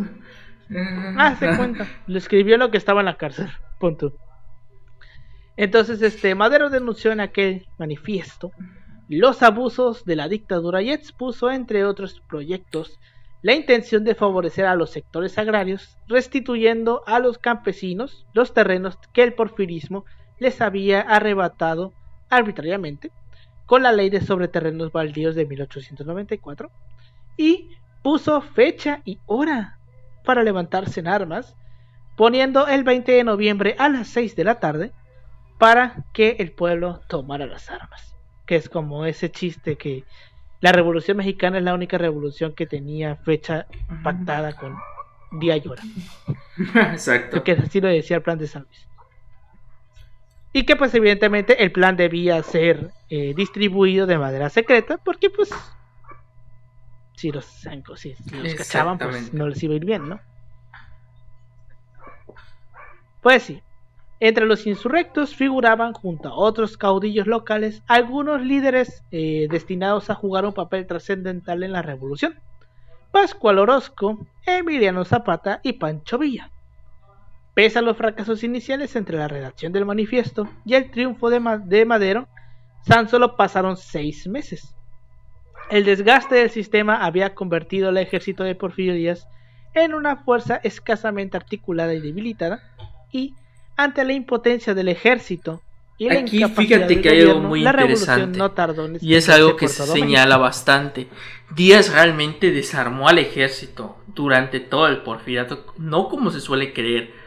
Ah, 1.17 1.35
se 1.37 1.55
cuenta. 1.55 1.87
Lo 2.07 2.17
escribió 2.17 2.57
lo 2.57 2.71
que 2.71 2.77
estaba 2.77 3.01
en 3.01 3.05
la 3.05 3.17
cárcel. 3.17 3.49
Punto. 3.79 4.13
Entonces, 5.57 6.01
este 6.01 6.35
Madero 6.35 6.69
denunció 6.69 7.11
en 7.11 7.21
aquel 7.21 7.67
manifiesto 7.77 8.51
los 9.07 9.43
abusos 9.43 10.03
de 10.05 10.15
la 10.15 10.27
dictadura 10.27 10.81
y 10.81 10.91
expuso, 10.91 11.51
entre 11.51 11.85
otros 11.85 12.21
proyectos, 12.27 12.99
la 13.41 13.53
intención 13.53 14.03
de 14.03 14.15
favorecer 14.15 14.65
a 14.65 14.75
los 14.75 14.89
sectores 14.89 15.37
agrarios, 15.37 15.97
restituyendo 16.07 17.03
a 17.05 17.19
los 17.19 17.37
campesinos 17.37 18.25
los 18.33 18.53
terrenos 18.53 18.97
que 19.13 19.21
el 19.21 19.33
porfirismo 19.33 20.05
les 20.39 20.61
había 20.61 21.01
arrebatado 21.01 21.93
arbitrariamente 22.29 23.11
con 23.65 23.83
la 23.83 23.91
ley 23.91 24.09
de 24.09 24.21
sobre 24.21 24.47
terrenos 24.47 24.91
baldíos 24.91 25.35
de 25.35 25.45
1894 25.45 26.71
y 27.37 27.69
puso 28.01 28.41
fecha 28.41 29.01
y 29.05 29.19
hora 29.25 29.74
para 30.25 30.43
levantarse 30.43 30.99
en 30.99 31.07
armas, 31.07 31.55
poniendo 32.17 32.67
el 32.67 32.83
20 32.83 33.11
de 33.11 33.23
noviembre 33.23 33.75
a 33.79 33.87
las 33.89 34.07
6 34.09 34.35
de 34.35 34.43
la 34.43 34.59
tarde 34.59 34.91
para 35.57 36.03
que 36.13 36.37
el 36.39 36.51
pueblo 36.51 37.01
tomara 37.07 37.45
las 37.45 37.69
armas. 37.69 38.15
Que 38.45 38.55
es 38.55 38.69
como 38.69 39.05
ese 39.05 39.31
chiste 39.31 39.77
que 39.77 40.03
la 40.61 40.71
Revolución 40.71 41.17
Mexicana 41.17 41.57
es 41.57 41.63
la 41.63 41.73
única 41.73 41.97
revolución 41.97 42.53
que 42.53 42.65
tenía 42.65 43.15
fecha 43.17 43.67
pactada 44.03 44.53
con 44.53 44.75
día 45.39 45.57
y 45.57 45.67
hora. 45.67 45.83
Exacto. 46.91 47.37
Porque 47.37 47.53
así 47.53 47.81
lo 47.81 47.87
decía 47.87 48.17
el 48.17 48.23
plan 48.23 48.37
de 48.37 48.47
San 48.47 48.63
Luis. 48.63 48.87
Y 50.53 50.63
que 50.63 50.75
pues 50.75 50.93
evidentemente 50.95 51.63
el 51.63 51.71
plan 51.71 51.97
debía 51.97 52.41
ser 52.41 52.91
eh, 53.09 53.33
distribuido 53.35 54.07
de 54.07 54.17
manera 54.17 54.49
secreta 54.49 54.97
porque 54.97 55.29
pues 55.29 55.53
si 57.15 57.31
los, 57.31 57.45
si, 57.45 58.13
los 58.33 58.55
cachaban 58.55 58.97
pues 58.97 59.33
no 59.33 59.47
les 59.47 59.61
iba 59.63 59.73
a 59.73 59.77
ir 59.77 59.85
bien, 59.85 60.09
¿no? 60.09 60.19
Pues 63.21 63.43
sí, 63.43 63.63
entre 64.19 64.45
los 64.45 64.65
insurrectos 64.67 65.35
figuraban 65.35 65.93
junto 65.93 66.29
a 66.29 66.35
otros 66.35 66.77
caudillos 66.77 67.27
locales 67.27 67.83
algunos 67.87 68.41
líderes 68.41 69.03
eh, 69.11 69.47
destinados 69.49 70.09
a 70.09 70.15
jugar 70.15 70.45
un 70.45 70.53
papel 70.53 70.87
trascendental 70.87 71.63
en 71.63 71.71
la 71.73 71.81
revolución. 71.81 72.39
Pascual 73.11 73.59
Orozco, 73.59 74.25
Emiliano 74.45 75.05
Zapata 75.05 75.59
y 75.63 75.73
Pancho 75.73 76.17
Villa. 76.17 76.51
Pese 77.53 77.79
a 77.79 77.81
los 77.81 77.95
fracasos 77.95 78.43
iniciales 78.43 78.95
entre 78.95 79.17
la 79.17 79.29
redacción 79.29 79.71
del 79.71 79.85
manifiesto 79.85 80.49
y 80.65 80.73
el 80.73 80.91
triunfo 80.91 81.29
de, 81.29 81.85
Madero, 81.85 82.27
tan 82.85 83.07
solo 83.07 83.37
pasaron 83.37 83.77
seis 83.77 84.27
meses. 84.27 84.75
El 85.69 85.85
desgaste 85.85 86.35
del 86.35 86.49
sistema 86.49 87.03
había 87.05 87.33
convertido 87.33 87.89
al 87.89 87.97
ejército 87.97 88.43
de 88.43 88.55
Porfirio 88.55 88.93
Díaz 88.93 89.27
en 89.73 89.93
una 89.93 90.17
fuerza 90.17 90.59
escasamente 90.63 91.37
articulada 91.37 91.93
y 91.93 91.99
debilitada, 91.99 92.61
y 93.11 93.33
ante 93.75 94.05
la 94.05 94.13
impotencia 94.13 94.73
del 94.73 94.87
ejército 94.87 95.61
y 95.97 96.09
la 96.09 96.19
Aquí 96.19 96.43
fíjate 96.43 97.01
que 97.01 97.09
hay 97.09 97.21
algo 97.21 97.41
muy 97.41 97.65
interesante 97.65 98.39
y 99.01 99.15
es 99.15 99.29
algo 99.29 99.55
que 99.55 99.67
se 99.67 99.85
señala 99.85 100.37
bastante. 100.37 101.07
Díaz 101.55 101.93
realmente 101.93 102.51
desarmó 102.51 103.07
al 103.07 103.17
ejército 103.17 103.97
durante 104.07 104.59
todo 104.59 104.87
el 104.87 104.99
porfiriato, 105.03 105.65
no 105.77 106.09
como 106.09 106.31
se 106.31 106.41
suele 106.41 106.73
creer 106.73 107.25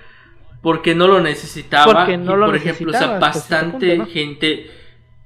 porque 0.62 0.94
no 0.94 1.06
lo 1.06 1.20
necesitaba. 1.20 2.06
por 2.06 2.56
ejemplo, 2.56 2.90
o 2.90 2.98
sea, 2.98 3.18
bastante 3.18 4.04
gente. 4.06 4.70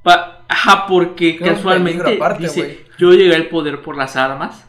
Ajá, 0.04 0.86
porque 0.86 1.38
casualmente 1.38 2.18
dice: 2.38 2.86
Yo 2.98 3.12
llegué 3.12 3.34
al 3.34 3.48
poder 3.48 3.82
por 3.82 3.96
las 3.96 4.16
armas. 4.16 4.68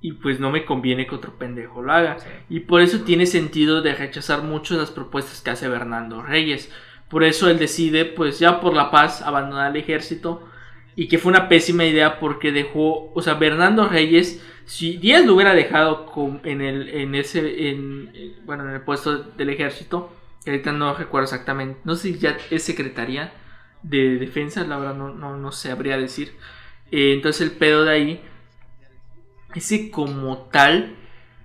Y 0.00 0.12
pues 0.12 0.38
no 0.38 0.50
me 0.50 0.66
conviene 0.66 1.06
que 1.06 1.14
otro 1.14 1.38
pendejo 1.38 1.80
lo 1.80 1.90
haga. 1.90 2.18
Y 2.50 2.60
por 2.60 2.82
eso 2.82 3.00
tiene 3.00 3.24
sentido 3.24 3.80
de 3.80 3.94
rechazar 3.94 4.42
mucho 4.42 4.76
las 4.76 4.90
propuestas 4.90 5.40
que 5.40 5.50
hace 5.50 5.66
Bernardo 5.66 6.20
Reyes. 6.20 6.70
Por 7.08 7.24
eso 7.24 7.48
él 7.48 7.58
decide, 7.58 8.04
pues 8.04 8.38
ya 8.38 8.60
por 8.60 8.74
la 8.74 8.90
paz, 8.90 9.22
abandonar 9.22 9.70
el 9.70 9.80
ejército. 9.80 10.46
Y 10.94 11.08
que 11.08 11.16
fue 11.16 11.30
una 11.30 11.48
pésima 11.48 11.86
idea 11.86 12.20
porque 12.20 12.52
dejó, 12.52 13.12
o 13.14 13.22
sea, 13.22 13.34
Bernardo 13.34 13.88
Reyes 13.88 14.42
si 14.66 14.96
Díaz 14.96 15.26
lo 15.26 15.34
hubiera 15.34 15.54
dejado 15.54 16.10
en 16.44 16.60
el 16.60 16.88
en 16.88 17.14
ese 17.14 17.68
en, 17.68 18.10
bueno 18.44 18.64
en 18.64 18.74
el 18.74 18.80
puesto 18.80 19.18
del 19.18 19.50
ejército 19.50 20.10
que 20.44 20.50
ahorita 20.50 20.72
no 20.72 20.94
recuerdo 20.94 21.24
exactamente 21.24 21.80
no 21.84 21.94
sé 21.94 22.12
si 22.12 22.18
ya 22.18 22.36
es 22.50 22.62
secretaría 22.62 23.32
de 23.84 24.18
defensa 24.18 24.64
la 24.64 24.78
verdad 24.78 24.94
no, 24.94 25.14
no, 25.14 25.36
no 25.36 25.52
sabría 25.52 25.96
decir 25.96 26.32
eh, 26.90 27.12
entonces 27.14 27.42
el 27.42 27.52
pedo 27.52 27.84
de 27.84 27.92
ahí 27.92 28.20
ese 29.54 29.90
como 29.90 30.48
tal 30.50 30.96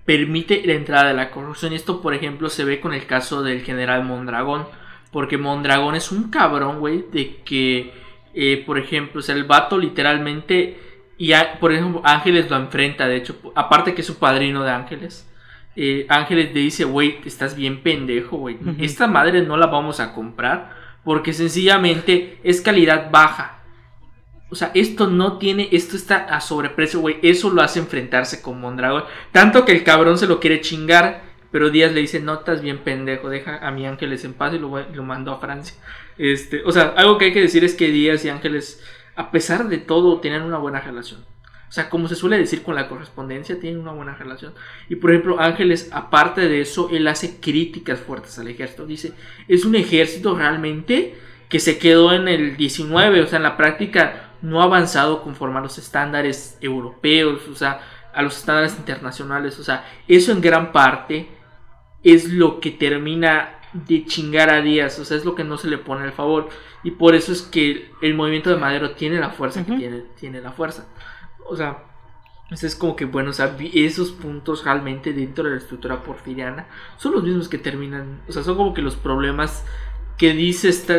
permite 0.05 0.63
la 0.65 0.73
entrada 0.73 1.09
de 1.09 1.13
la 1.13 1.29
corrupción 1.29 1.73
y 1.73 1.75
esto 1.75 2.01
por 2.01 2.15
ejemplo 2.15 2.49
se 2.49 2.65
ve 2.65 2.79
con 2.79 2.93
el 2.93 3.05
caso 3.05 3.43
del 3.43 3.61
general 3.61 4.03
Mondragón 4.03 4.65
porque 5.11 5.37
Mondragón 5.37 5.93
es 5.93 6.11
un 6.11 6.31
cabrón 6.31 6.79
güey 6.79 7.05
de 7.11 7.37
que 7.45 7.93
eh, 8.33 8.63
por 8.65 8.79
ejemplo 8.79 9.19
o 9.19 9.23
sea 9.23 9.35
el 9.35 9.43
vato 9.43 9.77
literalmente 9.77 10.89
y 11.19 11.33
por 11.59 11.73
ejemplo, 11.73 12.01
Ángeles 12.05 12.49
lo 12.49 12.55
enfrenta, 12.55 13.05
de 13.05 13.17
hecho, 13.17 13.35
aparte 13.53 13.93
que 13.93 14.01
es 14.01 14.07
su 14.07 14.17
padrino 14.17 14.63
de 14.63 14.71
Ángeles. 14.71 15.29
Eh, 15.75 16.05
Ángeles 16.07 16.53
le 16.53 16.61
dice, 16.61 16.85
güey, 16.85 17.19
estás 17.25 17.57
bien 17.57 17.83
pendejo, 17.83 18.37
güey. 18.37 18.57
Esta 18.79 19.05
madre 19.05 19.41
no 19.41 19.57
la 19.57 19.67
vamos 19.67 19.99
a 19.99 20.13
comprar 20.13 20.78
porque 21.03 21.33
sencillamente 21.33 22.39
es 22.43 22.61
calidad 22.61 23.11
baja. 23.11 23.63
O 24.51 24.55
sea, 24.55 24.71
esto 24.73 25.07
no 25.07 25.37
tiene, 25.37 25.69
esto 25.71 25.95
está 25.95 26.17
a 26.17 26.41
sobreprecio, 26.41 26.99
güey. 26.99 27.17
Eso 27.21 27.51
lo 27.51 27.61
hace 27.61 27.79
enfrentarse 27.79 28.41
con 28.41 28.59
Mondragón. 28.59 29.03
Tanto 29.31 29.63
que 29.63 29.71
el 29.71 29.83
cabrón 29.83 30.17
se 30.17 30.27
lo 30.27 30.39
quiere 30.39 30.61
chingar. 30.61 31.29
Pero 31.51 31.71
Díaz 31.71 31.93
le 31.93 32.01
dice, 32.01 32.19
no 32.19 32.35
estás 32.35 32.61
bien 32.61 32.79
pendejo, 32.79 33.27
deja 33.27 33.57
a 33.65 33.71
mi 33.71 33.87
Ángeles 33.87 34.23
en 34.23 34.35
paz 34.35 34.53
y 34.53 34.59
lo, 34.59 34.87
lo 34.93 35.03
mandó 35.03 35.31
a 35.31 35.39
Francia. 35.39 35.75
Este, 36.19 36.61
o 36.63 36.71
sea, 36.71 36.93
algo 36.95 37.17
que 37.17 37.25
hay 37.25 37.33
que 37.33 37.41
decir 37.41 37.63
es 37.63 37.73
que 37.73 37.87
Díaz 37.87 38.23
y 38.23 38.29
Ángeles 38.29 38.83
a 39.19 39.31
pesar 39.31 39.67
de 39.67 39.79
todo, 39.79 40.21
tienen 40.21 40.43
una 40.43 40.59
buena 40.59 40.79
relación. 40.79 41.25
O 41.69 41.71
sea, 41.71 41.87
como 41.87 42.07
se 42.07 42.15
suele 42.15 42.37
decir 42.37 42.63
con 42.63 42.73
la 42.73 42.89
correspondencia, 42.89 43.59
tienen 43.59 43.79
una 43.79 43.91
buena 43.91 44.15
relación. 44.15 44.53
Y 44.89 44.95
por 44.95 45.11
ejemplo, 45.11 45.39
Ángeles, 45.39 45.89
aparte 45.93 46.49
de 46.49 46.61
eso, 46.61 46.89
él 46.91 47.07
hace 47.07 47.39
críticas 47.39 47.99
fuertes 47.99 48.39
al 48.39 48.47
ejército. 48.47 48.87
Dice, 48.87 49.13
es 49.47 49.65
un 49.65 49.75
ejército 49.75 50.35
realmente 50.35 51.15
que 51.47 51.59
se 51.59 51.77
quedó 51.77 52.11
en 52.11 52.27
el 52.27 52.57
19, 52.57 53.21
o 53.21 53.27
sea, 53.27 53.37
en 53.37 53.43
la 53.43 53.55
práctica 53.55 54.31
no 54.41 54.61
ha 54.61 54.65
avanzado 54.65 55.21
conforme 55.21 55.59
a 55.59 55.61
los 55.61 55.77
estándares 55.77 56.57
europeos, 56.59 57.47
o 57.47 57.55
sea, 57.55 57.81
a 58.13 58.21
los 58.23 58.37
estándares 58.37 58.75
internacionales. 58.77 59.59
O 59.59 59.63
sea, 59.63 59.85
eso 60.07 60.31
en 60.31 60.41
gran 60.41 60.71
parte 60.71 61.29
es 62.03 62.29
lo 62.29 62.59
que 62.59 62.71
termina 62.71 63.59
de 63.73 64.05
chingar 64.05 64.49
a 64.49 64.61
Díaz, 64.61 64.97
o 64.97 65.05
sea, 65.05 65.17
es 65.17 65.25
lo 65.25 65.35
que 65.35 65.43
no 65.43 65.57
se 65.57 65.67
le 65.67 65.77
pone 65.77 66.03
al 66.03 66.13
favor. 66.13 66.49
Y 66.83 66.91
por 66.91 67.13
eso 67.13 67.31
es 67.31 67.41
que 67.43 67.91
el 68.01 68.15
movimiento 68.15 68.49
de 68.49 68.57
Madero 68.57 68.91
tiene 68.91 69.19
la 69.19 69.29
fuerza 69.29 69.65
que 69.65 69.73
tiene, 69.73 70.03
tiene 70.19 70.41
la 70.41 70.51
fuerza. 70.51 70.87
O 71.45 71.55
sea, 71.55 71.83
es 72.51 72.75
como 72.75 72.95
que, 72.95 73.05
bueno, 73.05 73.29
o 73.29 73.33
sea, 73.33 73.55
esos 73.73 74.11
puntos 74.11 74.65
realmente 74.65 75.13
dentro 75.13 75.43
de 75.43 75.51
la 75.51 75.57
estructura 75.57 76.01
porfiriana 76.03 76.67
son 76.97 77.13
los 77.13 77.23
mismos 77.23 77.47
que 77.47 77.57
terminan, 77.57 78.21
o 78.27 78.31
sea, 78.31 78.43
son 78.43 78.57
como 78.57 78.73
que 78.73 78.81
los 78.81 78.95
problemas 78.95 79.65
que 80.17 80.33
dice 80.33 80.69
esta... 80.69 80.95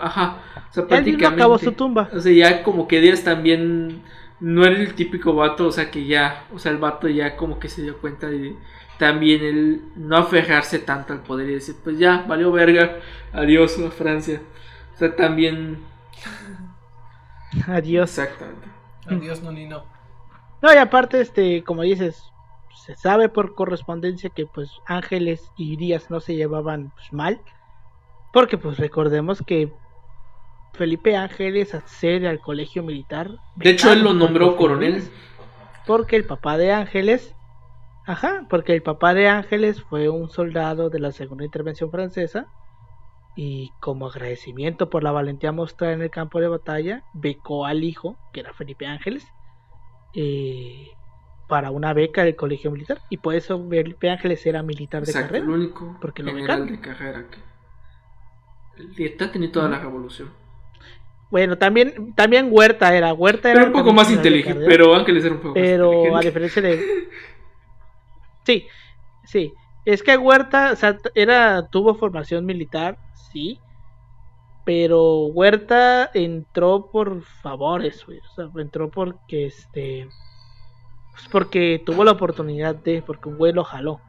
Ajá, 0.00 0.38
o 0.70 0.72
sea, 0.72 0.86
prácticamente... 0.86 1.64
su 1.64 1.72
tumba. 1.72 2.08
O 2.12 2.20
sea, 2.20 2.32
ya 2.32 2.62
como 2.62 2.86
que 2.86 3.00
Díaz 3.00 3.24
también 3.24 4.02
no 4.40 4.64
era 4.64 4.76
el 4.78 4.94
típico 4.94 5.34
vato, 5.34 5.66
o 5.66 5.72
sea, 5.72 5.90
que 5.90 6.06
ya, 6.06 6.44
o 6.52 6.58
sea, 6.58 6.72
el 6.72 6.78
vato 6.78 7.08
ya 7.08 7.36
como 7.36 7.58
que 7.58 7.68
se 7.68 7.82
dio 7.82 7.98
cuenta 7.98 8.28
de 8.28 8.56
también 8.98 9.42
el 9.42 9.82
no 9.96 10.16
aferrarse 10.16 10.78
tanto 10.78 11.12
al 11.12 11.22
poder 11.22 11.50
y 11.50 11.54
decir, 11.54 11.76
pues 11.82 11.98
ya, 11.98 12.24
valió 12.28 12.52
verga, 12.52 13.00
adiós 13.32 13.78
a 13.80 13.90
Francia. 13.90 14.40
O 14.94 14.98
sea, 14.98 15.14
también. 15.16 15.78
Adiós. 17.66 18.18
Exactamente. 18.18 18.68
Adiós, 19.06 19.42
no 19.42 19.52
ni 19.52 19.66
no. 19.66 19.84
No, 20.62 20.72
y 20.72 20.76
aparte, 20.76 21.20
este, 21.20 21.62
como 21.62 21.82
dices, 21.82 22.32
se 22.84 22.96
sabe 22.96 23.28
por 23.28 23.54
correspondencia 23.54 24.30
que 24.30 24.46
pues 24.46 24.70
Ángeles 24.86 25.50
y 25.56 25.76
Díaz 25.76 26.10
no 26.10 26.20
se 26.20 26.36
llevaban 26.36 26.90
pues, 26.94 27.12
mal. 27.12 27.40
Porque 28.32 28.58
pues 28.58 28.78
recordemos 28.78 29.42
que 29.46 29.72
Felipe 30.72 31.16
Ángeles 31.16 31.74
accede 31.74 32.28
al 32.28 32.40
colegio 32.40 32.82
militar. 32.82 33.30
De 33.56 33.70
hecho, 33.70 33.92
él 33.92 34.02
lo 34.02 34.12
nombró 34.12 34.56
coronel. 34.56 35.04
Porque 35.86 36.16
el 36.16 36.24
papá 36.24 36.56
de 36.56 36.72
Ángeles, 36.72 37.34
ajá, 38.06 38.46
porque 38.48 38.72
el 38.72 38.82
papá 38.82 39.14
de 39.14 39.28
Ángeles 39.28 39.82
fue 39.82 40.08
un 40.08 40.30
soldado 40.30 40.90
de 40.90 40.98
la 40.98 41.12
segunda 41.12 41.44
intervención 41.44 41.90
francesa 41.90 42.48
y 43.36 43.70
como 43.80 44.06
agradecimiento 44.06 44.90
por 44.90 45.02
la 45.02 45.10
valentía 45.10 45.50
mostrada 45.52 45.92
en 45.92 46.02
el 46.02 46.10
campo 46.10 46.40
de 46.40 46.48
batalla, 46.48 47.02
becó 47.12 47.66
al 47.66 47.82
hijo, 47.84 48.16
que 48.32 48.40
era 48.40 48.52
Felipe 48.54 48.86
Ángeles, 48.86 49.26
eh, 50.14 50.88
para 51.48 51.70
una 51.70 51.92
beca 51.92 52.24
del 52.24 52.36
colegio 52.36 52.70
militar 52.70 53.00
y 53.10 53.18
por 53.18 53.34
eso 53.34 53.62
Felipe 53.68 54.08
Ángeles 54.10 54.44
era 54.46 54.62
militar 54.62 55.02
de 55.02 55.10
Exacto, 55.10 55.28
carrera. 55.28 55.44
el 55.44 55.50
único 55.50 55.96
porque 56.00 56.22
lo 56.22 56.32
becaron. 56.32 56.66
de 56.70 56.80
carrera 56.80 57.24
que. 57.30 57.38
Tenía 59.30 59.52
toda 59.52 59.68
la 59.68 59.78
revolución. 59.78 60.30
Bueno, 61.30 61.58
también 61.58 62.14
también 62.14 62.48
Huerta 62.50 62.94
era 62.96 63.12
Huerta 63.12 63.50
era 63.50 63.60
Era 63.62 63.66
un 63.68 63.72
poco 63.72 63.92
más 63.92 64.10
inteligente, 64.10 64.60
carrera. 64.60 64.70
pero 64.70 64.94
Ángeles 64.94 65.24
era 65.24 65.34
un 65.34 65.40
poco 65.40 65.54
Pero 65.54 65.90
más 66.12 66.24
a 66.24 66.28
inteligente. 66.28 66.28
diferencia 66.28 66.62
de. 66.62 67.08
Sí, 68.46 68.66
sí. 69.24 69.54
Es 69.86 70.02
que 70.02 70.16
Huerta, 70.16 70.72
o 70.72 70.76
sea, 70.76 70.96
t- 70.98 71.10
era, 71.14 71.66
tuvo 71.68 71.94
formación 71.94 72.44
militar, 72.44 72.98
sí. 73.34 73.58
Pero 74.64 75.26
Huerta 75.26 76.10
entró 76.14 76.90
por 76.90 77.22
favores, 77.22 78.06
güey. 78.06 78.20
O 78.20 78.34
sea, 78.34 78.48
entró 78.62 78.90
porque 78.90 79.46
este. 79.46 80.08
Pues 81.12 81.28
porque 81.30 81.82
tuvo 81.84 82.04
la 82.04 82.12
oportunidad 82.12 82.74
de. 82.74 83.02
Porque 83.02 83.28
un 83.28 83.36
güey 83.36 83.52
lo 83.52 83.64
jaló. 83.64 84.00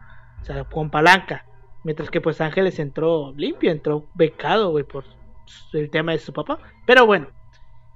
O 0.42 0.46
sea, 0.46 0.64
con 0.64 0.90
palanca. 0.90 1.46
Mientras 1.84 2.10
que 2.10 2.22
pues 2.22 2.40
Ángeles 2.40 2.80
entró 2.80 3.34
limpio, 3.36 3.70
entró 3.70 4.06
becado, 4.14 4.72
güey, 4.72 4.86
por 4.86 5.04
el 5.74 5.90
tema 5.90 6.14
de 6.14 6.20
su 6.20 6.32
papá. 6.32 6.60
Pero 6.86 7.06
bueno. 7.06 7.28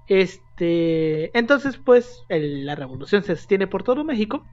Este, 0.08 1.38
entonces 1.38 1.78
pues 1.78 2.26
la 2.30 2.74
revolución 2.74 3.22
se 3.22 3.34
extiende 3.34 3.68
por 3.68 3.84
todo 3.84 4.04
México 4.04 4.44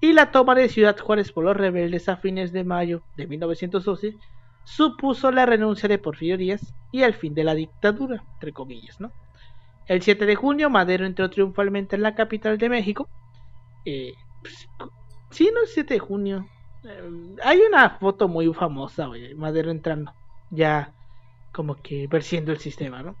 y 0.00 0.14
la 0.14 0.30
toma 0.30 0.54
de 0.54 0.70
Ciudad 0.70 0.98
Juárez 0.98 1.30
por 1.30 1.44
los 1.44 1.54
rebeldes 1.54 2.08
a 2.08 2.16
fines 2.16 2.52
de 2.52 2.64
mayo 2.64 3.02
de 3.16 3.26
1912 3.26 4.16
supuso 4.64 5.30
la 5.30 5.46
renuncia 5.46 5.88
de 5.88 5.98
Porfirio 5.98 6.38
Díaz 6.38 6.74
y 6.90 7.02
el 7.02 7.14
fin 7.14 7.34
de 7.34 7.44
la 7.44 7.54
dictadura, 7.54 8.24
entre 8.34 8.52
comillas, 8.52 8.96
¿no? 9.00 9.14
El 9.86 10.02
7 10.02 10.26
de 10.26 10.36
junio 10.36 10.70
Madero 10.70 11.06
entró 11.06 11.30
triunfalmente 11.30 11.96
en 11.96 12.02
la 12.02 12.14
capital 12.14 12.58
de 12.58 12.68
México. 12.70 13.10
Eh, 13.84 14.14
pues, 14.42 14.68
sí, 15.30 15.50
no 15.54 15.62
es 15.64 15.72
7 15.74 15.94
de 15.94 16.00
junio. 16.00 16.50
Eh, 16.84 17.02
hay 17.42 17.60
una 17.60 17.98
foto 17.98 18.28
muy 18.28 18.52
famosa, 18.54 19.06
güey, 19.06 19.34
Madero 19.34 19.70
entrando, 19.70 20.12
ya 20.50 20.94
como 21.52 21.76
que 21.82 22.06
versiendo 22.08 22.52
el 22.52 22.58
sistema, 22.58 23.02
¿no? 23.02 23.18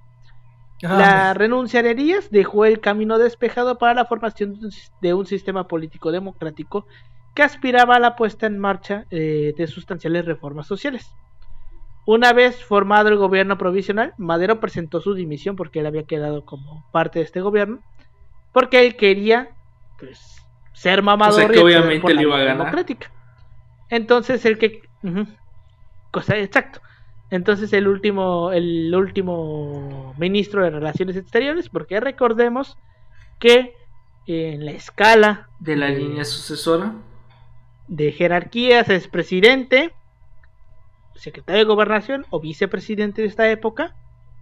La 0.88 1.32
Ah, 1.32 1.34
renuncia 1.34 1.82
de 1.82 1.94
Díaz 1.94 2.30
dejó 2.30 2.64
el 2.64 2.80
camino 2.80 3.18
despejado 3.18 3.78
para 3.78 3.94
la 3.94 4.06
formación 4.06 4.54
de 4.54 4.66
un 4.66 4.72
sis- 4.72 4.92
de 5.00 5.14
un 5.14 5.26
sistema 5.26 5.66
político 5.68 6.12
democrático 6.12 6.86
que 7.34 7.42
aspiraba 7.42 7.96
a 7.96 8.00
la 8.00 8.16
puesta 8.16 8.46
en 8.46 8.58
marcha 8.58 9.06
eh, 9.10 9.54
de 9.56 9.66
sustanciales 9.66 10.24
reformas 10.26 10.66
sociales. 10.66 11.16
Una 12.06 12.32
vez 12.32 12.62
formado 12.62 13.08
el 13.08 13.16
gobierno 13.16 13.56
provisional, 13.56 14.12
Madero 14.18 14.60
presentó 14.60 15.00
su 15.00 15.14
dimisión 15.14 15.56
porque 15.56 15.80
él 15.80 15.86
había 15.86 16.04
quedado 16.04 16.44
como 16.44 16.84
parte 16.92 17.18
de 17.18 17.24
este 17.24 17.40
gobierno, 17.40 17.80
porque 18.52 18.84
él 18.84 18.96
quería 18.96 19.50
pues, 19.98 20.44
ser 20.74 21.02
mamador 21.02 21.34
O 21.34 21.46
sea, 21.46 21.48
que 21.48 21.60
obviamente 21.60 22.12
le 22.14 22.22
iba 22.22 22.36
a 22.36 22.40
ganar. 22.40 22.58
democrática. 22.58 23.10
Entonces 23.88 24.44
el 24.44 24.58
que 24.58 24.82
cosa 26.10 26.36
exacto. 26.36 26.80
Entonces 27.30 27.72
el 27.72 27.88
último, 27.88 28.52
el 28.52 28.94
último 28.94 30.14
ministro 30.18 30.62
de 30.62 30.70
Relaciones 30.70 31.16
Exteriores, 31.16 31.68
porque 31.68 32.00
recordemos 32.00 32.76
que 33.38 33.74
en 34.26 34.64
la 34.64 34.72
escala 34.72 35.48
De 35.58 35.76
la 35.76 35.88
línea 35.88 36.24
sucesora. 36.24 36.92
de 37.88 38.12
jerarquías 38.12 38.88
es 38.88 39.08
presidente, 39.08 39.92
secretario 41.14 41.60
de 41.60 41.66
gobernación 41.66 42.26
o 42.30 42.40
vicepresidente 42.40 43.22
de 43.22 43.28
esta 43.28 43.50
época, 43.50 43.94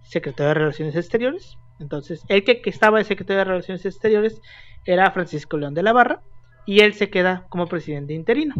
secretario 0.03 0.49
de 0.49 0.53
Relaciones 0.53 0.95
Exteriores. 0.95 1.57
Entonces, 1.79 2.23
el 2.27 2.43
que, 2.43 2.61
estaba 2.65 2.99
de 2.99 3.03
secretario 3.03 3.39
de 3.39 3.45
Relaciones 3.45 3.85
Exteriores 3.85 4.41
era 4.85 5.11
Francisco 5.11 5.57
León 5.57 5.73
de 5.73 5.83
la 5.83 5.93
Barra 5.93 6.21
y 6.65 6.81
él 6.81 6.93
se 6.93 7.09
queda 7.09 7.45
como 7.49 7.67
presidente 7.67 8.13
interino. 8.13 8.55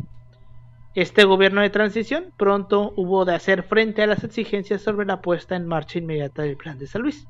Este 0.96 1.24
gobierno 1.24 1.62
de 1.62 1.70
transición 1.70 2.32
pronto 2.38 2.94
hubo 2.96 3.26
de 3.26 3.34
hacer 3.34 3.64
frente 3.64 4.04
a 4.04 4.08
las 4.08 4.24
exigencias 4.24 4.82
sobre 4.82 5.06
la 5.06 5.22
puesta 5.22 5.56
en 5.56 5.66
marcha 5.66 5.98
inmediata 5.98 6.44
del 6.44 6.58
plan 6.58 6.78
de 6.78 6.88
San 6.88 7.02
Luis. 7.02 7.26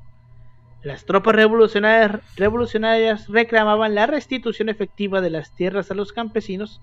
Las 0.82 1.06
tropas 1.06 1.34
revolucionarias 1.34 3.28
reclamaban 3.28 3.94
la 3.94 4.06
restitución 4.06 4.68
efectiva 4.68 5.22
de 5.22 5.30
las 5.30 5.54
tierras 5.54 5.90
a 5.90 5.94
los 5.94 6.12
campesinos 6.12 6.82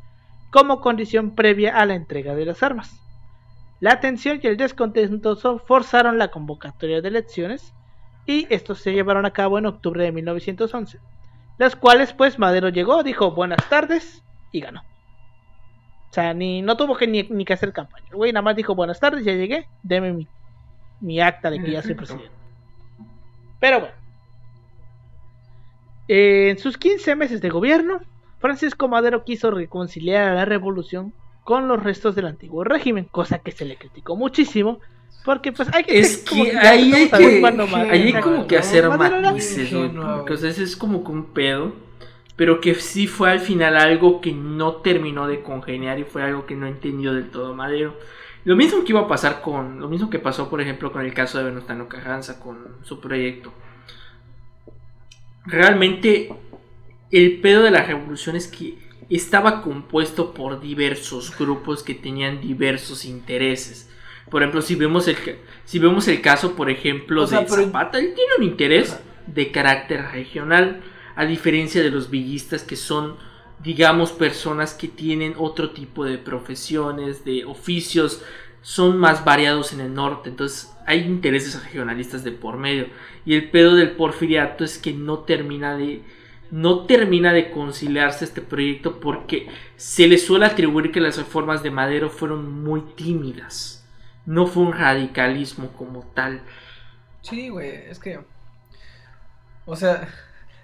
como 0.49 0.82
condición 0.82 1.36
previa 1.36 1.78
a 1.78 1.86
la 1.86 1.93
entrega 1.93 2.34
de 2.34 2.45
las 2.45 2.64
armas. 2.64 2.99
La 3.82 4.00
tensión 4.00 4.40
y 4.42 4.48
el 4.48 4.58
descontento 4.58 5.36
forzaron 5.58 6.20
la 6.20 6.30
convocatoria 6.30 7.02
de 7.02 7.08
elecciones 7.08 7.74
y 8.28 8.46
estos 8.52 8.80
se 8.80 8.94
llevaron 8.94 9.26
a 9.26 9.34
cabo 9.34 9.58
en 9.58 9.66
octubre 9.66 10.04
de 10.04 10.12
1911, 10.12 11.00
las 11.58 11.76
cuales 11.76 12.14
pues 12.14 12.38
Madero 12.38 12.70
llegó, 12.70 13.02
dijo 13.02 13.32
buenas 13.32 13.68
tardes 13.70 14.24
y 14.52 14.62
ganó. 14.62 14.82
O 14.82 16.14
sea, 16.14 16.36
ni, 16.36 16.62
no 16.62 16.78
tuvo 16.78 16.96
que 16.96 17.08
ni, 17.08 17.24
ni 17.24 17.44
que 17.44 17.54
hacer 17.54 17.74
campaña. 17.74 18.06
El 18.12 18.18
güey 18.18 18.32
nada 18.32 18.44
más 18.44 18.56
dijo 18.56 18.76
buenas 18.76 19.00
tardes, 19.00 19.26
ya 19.26 19.34
llegué, 19.34 19.68
deme 19.82 20.14
mi, 20.14 20.28
mi 21.00 21.20
acta 21.20 21.50
de 21.50 21.60
que 21.60 21.72
ya 21.72 21.82
soy 21.82 21.96
presidente. 21.96 22.30
Pero 23.60 23.80
bueno. 23.80 23.96
En 26.08 26.60
sus 26.60 26.78
15 26.78 27.16
meses 27.16 27.42
de 27.42 27.50
gobierno, 27.50 28.02
Francisco 28.38 28.88
Madero 28.88 29.24
quiso 29.24 29.50
reconciliar 29.50 30.30
a 30.30 30.36
la 30.36 30.46
revolución 30.46 31.14
con 31.44 31.68
los 31.68 31.82
restos 31.82 32.16
del 32.16 32.28
antiguo 32.28 32.64
régimen, 32.64 33.08
cosa 33.10 33.39
que 33.39 33.52
se 33.52 33.66
le 33.66 33.78
criticó 33.78 34.16
muchísimo, 34.16 34.80
porque 35.26 35.52
pues 35.52 35.70
hay 35.74 35.84
que... 35.84 36.00
Es 36.00 36.18
que 36.18 36.58
ahí 36.58 36.94
hay 36.94 37.10
que, 37.10 37.46
ahí 37.46 38.14
hay 38.14 38.22
como 38.22 38.48
que 38.48 38.58
hacer 38.58 38.88
matices, 38.89 39.72
güey, 39.72 39.86
ingenuo, 39.86 40.18
porque 40.18 40.34
o 40.34 40.38
güey. 40.38 40.38
sea, 40.38 40.50
ese 40.50 40.64
es 40.64 40.76
como 40.76 41.04
que 41.04 41.12
un 41.12 41.26
pedo, 41.34 41.74
pero 42.36 42.62
que 42.62 42.76
sí 42.76 43.08
fue 43.08 43.32
al 43.32 43.39
final 43.39 43.78
algo 43.78 44.22
que 44.22 44.32
no 44.32 44.78
terminó 44.78 45.28
de 45.28 45.42
congeniar 45.42 46.00
y 46.00 46.04
fue 46.04 46.24
algo 46.24 46.46
que 46.46 46.56
no 46.56 46.68
entendió 46.68 47.14
del 47.14 47.30
todo 47.30 47.54
Madero. 47.54 47.96
Lo 48.44 48.56
mismo 48.56 48.84
que 48.84 48.94
iba 48.94 49.02
a 49.02 49.08
pasar 49.08 49.42
con, 49.42 49.80
lo 49.80 49.88
mismo 49.88 50.10
que 50.10 50.18
pasó 50.18 50.50
por 50.50 50.62
ejemplo 50.62 50.92
con 50.92 51.06
el 51.06 51.14
caso 51.14 51.38
de 51.38 51.44
Venustiano 51.44 51.88
Carranza 51.88 52.39
con 52.39 52.78
su 52.82 53.00
proyecto. 53.00 53.54
Realmente 55.46 56.34
el 57.12 57.39
pedo 57.42 57.62
de 57.62 57.72
la 57.72 57.84
revolución 57.84 58.36
es 58.36 58.48
que 58.48 58.78
estaba 59.16 59.62
compuesto 59.62 60.34
por 60.34 60.62
diversos 60.62 61.38
grupos 61.38 61.84
que 61.84 61.95
tenían 61.95 62.41
diversos 62.41 63.05
intereses. 63.05 63.89
Por 64.30 64.41
ejemplo, 64.41 64.62
si 64.62 64.76
vemos 64.76 65.07
el, 65.07 65.18
si 65.66 65.80
vemos 65.80 66.07
el 66.07 66.22
caso, 66.22 66.55
por 66.55 66.70
ejemplo, 66.70 67.24
O 67.24 67.28
sea, 67.28 67.41
de 67.41 67.47
Zapata, 67.47 67.99
él 67.99 68.14
tiene 68.16 68.32
un 68.38 68.43
interés 68.43 68.97
de 69.28 69.51
carácter 69.51 70.05
regional, 70.12 70.82
a 71.16 71.26
diferencia 71.26 71.84
de 71.84 71.91
los 71.91 72.09
villistas 72.09 72.64
que 72.64 72.76
son, 72.76 73.18
digamos, 73.62 74.12
personas 74.12 74.74
que 74.74 74.88
tienen 74.88 75.34
otro 75.38 75.72
tipo 75.72 76.05
de 76.05 76.18
profesiones, 76.18 77.26
de 77.26 77.43
oficios, 77.45 78.22
son 78.62 78.97
más 78.97 79.26
variados 79.26 79.74
en 79.74 79.82
el 79.82 79.93
norte, 79.93 80.30
entonces 80.30 80.72
hay 80.86 80.99
intereses 80.99 81.62
regionalistas 81.64 82.24
de 82.24 82.32
por 82.32 82.57
medio. 82.57 82.88
Y 83.26 83.34
el 83.34 83.49
pedo 83.49 83.76
del 83.76 83.91
porfiriato 83.91 84.64
es 84.64 84.78
que 84.78 84.93
no 84.93 85.20
termina 85.20 85.76
de 85.76 86.01
no 86.52 86.86
termina 86.86 87.32
de 87.32 87.49
conciliarse 87.49 88.26
este 88.26 88.41
proyecto 88.41 88.99
porque 88.99 89.47
se 89.78 90.08
le 90.08 90.18
suele 90.18 90.45
atribuir 90.45 90.91
que 90.91 90.99
las 90.99 91.18
reformas 91.18 91.64
de 91.64 91.72
Madero 91.72 92.10
fueron 92.10 92.64
muy 92.64 92.82
tímidas. 92.95 93.88
No 94.26 94.45
fue 94.45 94.64
un 94.64 94.74
radicalismo 94.74 95.70
como 95.70 96.04
tal. 96.14 96.43
Sí, 97.22 97.49
güey, 97.49 97.70
es 97.89 97.99
que. 97.99 98.20
O 99.66 99.76
sea, 99.76 100.10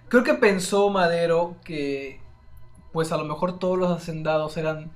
creo 0.09 0.23
que 0.23 0.33
pensó 0.33 0.89
Madero 0.89 1.55
que. 1.63 2.19
Pues 2.91 3.11
a 3.11 3.17
lo 3.17 3.25
mejor 3.25 3.59
todos 3.59 3.77
los 3.77 3.91
hacendados 3.91 4.57
eran 4.57 4.91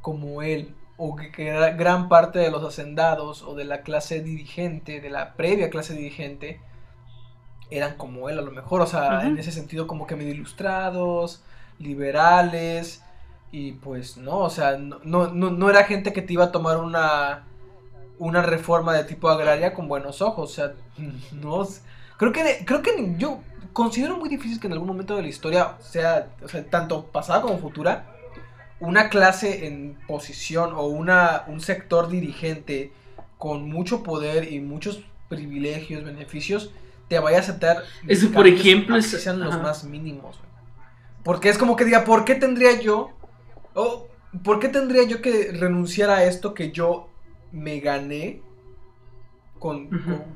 como 0.00 0.42
él. 0.42 0.74
O 0.96 1.16
que, 1.16 1.30
que 1.30 1.50
gran 1.76 2.08
parte 2.08 2.38
de 2.38 2.50
los 2.50 2.64
hacendados 2.64 3.42
o 3.42 3.54
de 3.54 3.64
la 3.64 3.82
clase 3.82 4.22
dirigente, 4.22 5.00
de 5.00 5.10
la 5.10 5.34
previa 5.34 5.68
clase 5.68 5.94
dirigente, 5.94 6.60
eran 7.70 7.96
como 7.96 8.28
él 8.28 8.38
a 8.38 8.42
lo 8.42 8.50
mejor. 8.50 8.80
O 8.80 8.86
sea, 8.86 9.22
en 9.22 9.38
ese 9.38 9.52
sentido, 9.52 9.86
como 9.86 10.06
que 10.06 10.16
medio 10.16 10.32
ilustrados, 10.32 11.42
liberales. 11.78 13.02
Y 13.52 13.72
pues 13.72 14.16
no, 14.16 14.38
o 14.38 14.50
sea, 14.50 14.76
no, 14.76 14.98
no, 15.04 15.28
no, 15.28 15.50
no 15.50 15.70
era 15.70 15.84
gente 15.84 16.12
que 16.12 16.22
te 16.22 16.32
iba 16.32 16.44
a 16.44 16.52
tomar 16.52 16.78
una 16.78 17.44
una 18.18 18.42
reforma 18.42 18.94
de 18.94 19.04
tipo 19.04 19.28
agraria 19.28 19.74
con 19.74 19.88
buenos 19.88 20.22
ojos. 20.22 20.50
O 20.50 20.54
sea, 20.54 20.72
no. 21.32 21.66
Creo 22.16 22.32
que, 22.32 22.64
creo 22.64 22.82
que 22.82 23.14
yo 23.18 23.40
considero 23.72 24.16
muy 24.16 24.28
difícil 24.28 24.58
que 24.58 24.66
en 24.66 24.72
algún 24.72 24.88
momento 24.88 25.16
de 25.16 25.22
la 25.22 25.28
historia 25.28 25.76
sea, 25.80 26.28
o 26.42 26.48
sea, 26.48 26.64
tanto 26.64 27.06
pasada 27.06 27.42
como 27.42 27.58
futura, 27.58 28.06
una 28.80 29.10
clase 29.10 29.66
en 29.66 29.98
posición 30.06 30.72
o 30.74 30.84
una, 30.84 31.44
un 31.46 31.60
sector 31.60 32.08
dirigente 32.08 32.92
con 33.36 33.68
mucho 33.68 34.02
poder 34.02 34.50
y 34.50 34.60
muchos 34.60 35.02
privilegios, 35.28 36.04
beneficios, 36.04 36.70
te 37.08 37.18
vaya 37.18 37.38
a 37.38 37.40
aceptar. 37.40 37.82
Eso, 38.08 38.30
por 38.30 38.46
ejemplo, 38.46 38.96
es- 38.96 39.06
sean 39.10 39.40
los 39.40 39.54
ajá. 39.54 39.62
más 39.62 39.84
mínimos. 39.84 40.36
güey. 40.38 40.50
Porque 41.22 41.48
es 41.48 41.58
como 41.58 41.76
que 41.76 41.84
diga, 41.84 42.04
¿por 42.04 42.24
qué 42.24 42.34
tendría 42.34 42.80
yo? 42.80 43.10
O, 43.74 44.08
¿Por 44.44 44.60
qué 44.60 44.68
tendría 44.68 45.02
yo 45.04 45.22
que 45.22 45.50
renunciar 45.52 46.10
a 46.10 46.24
esto 46.24 46.52
que 46.52 46.70
yo 46.70 47.08
me 47.52 47.80
gané? 47.80 48.42
Con, 49.58 49.88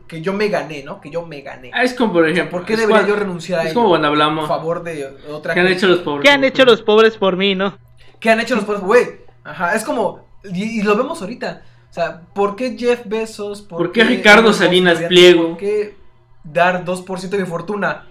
que 0.08 0.22
yo 0.22 0.32
me 0.32 0.48
gané, 0.48 0.82
¿no? 0.82 1.00
Que 1.00 1.10
yo 1.10 1.26
me 1.26 1.42
gané. 1.42 1.70
Ah, 1.74 1.84
es 1.84 1.92
como 1.92 2.14
por 2.14 2.22
O 2.22 2.24
sea, 2.26 2.32
ejemplo. 2.32 2.58
¿Por 2.58 2.66
qué 2.66 2.72
debería 2.76 2.96
cuando- 3.02 3.14
yo 3.14 3.20
renunciar 3.20 3.60
a 3.60 3.62
Es 3.64 3.68
ello? 3.68 3.74
como 3.74 3.88
cuando 3.90 4.06
a 4.08 4.10
hablamos. 4.10 4.48
favor 4.48 4.82
de 4.82 5.06
otra 5.30 5.52
¿Qué 5.52 5.60
han 5.60 5.66
hecho 5.68 5.86
los 5.88 5.98
pobres? 5.98 6.22
¿Qué 6.24 6.30
han 6.30 6.42
hecho 6.44 6.64
los 6.64 6.80
pobres 6.80 7.18
por 7.18 7.36
mí, 7.36 7.54
no? 7.54 7.76
¿Qué 8.18 8.30
han 8.30 8.40
hecho 8.40 8.56
los 8.56 8.64
pobres? 8.64 8.80
Güey, 8.82 9.06
ajá, 9.44 9.74
es 9.74 9.84
como, 9.84 10.24
y, 10.44 10.80
y 10.80 10.82
lo 10.82 10.96
vemos 10.96 11.20
ahorita. 11.20 11.62
O 11.90 11.92
sea, 11.92 12.22
¿por 12.32 12.56
qué 12.56 12.76
Jeff 12.78 13.02
Bezos? 13.04 13.60
¿Por 13.60 13.92
qué 13.92 14.04
Ricardo 14.04 14.40
Elon 14.40 14.52
Musk 14.52 14.62
Salinas 14.64 14.98
Pliego? 15.02 15.48
¿Por 15.50 15.56
qué 15.58 15.96
dar 16.45 16.84
2% 16.84 17.28
de 17.28 17.38
mi 17.38 17.47
fortuna? 17.47 18.07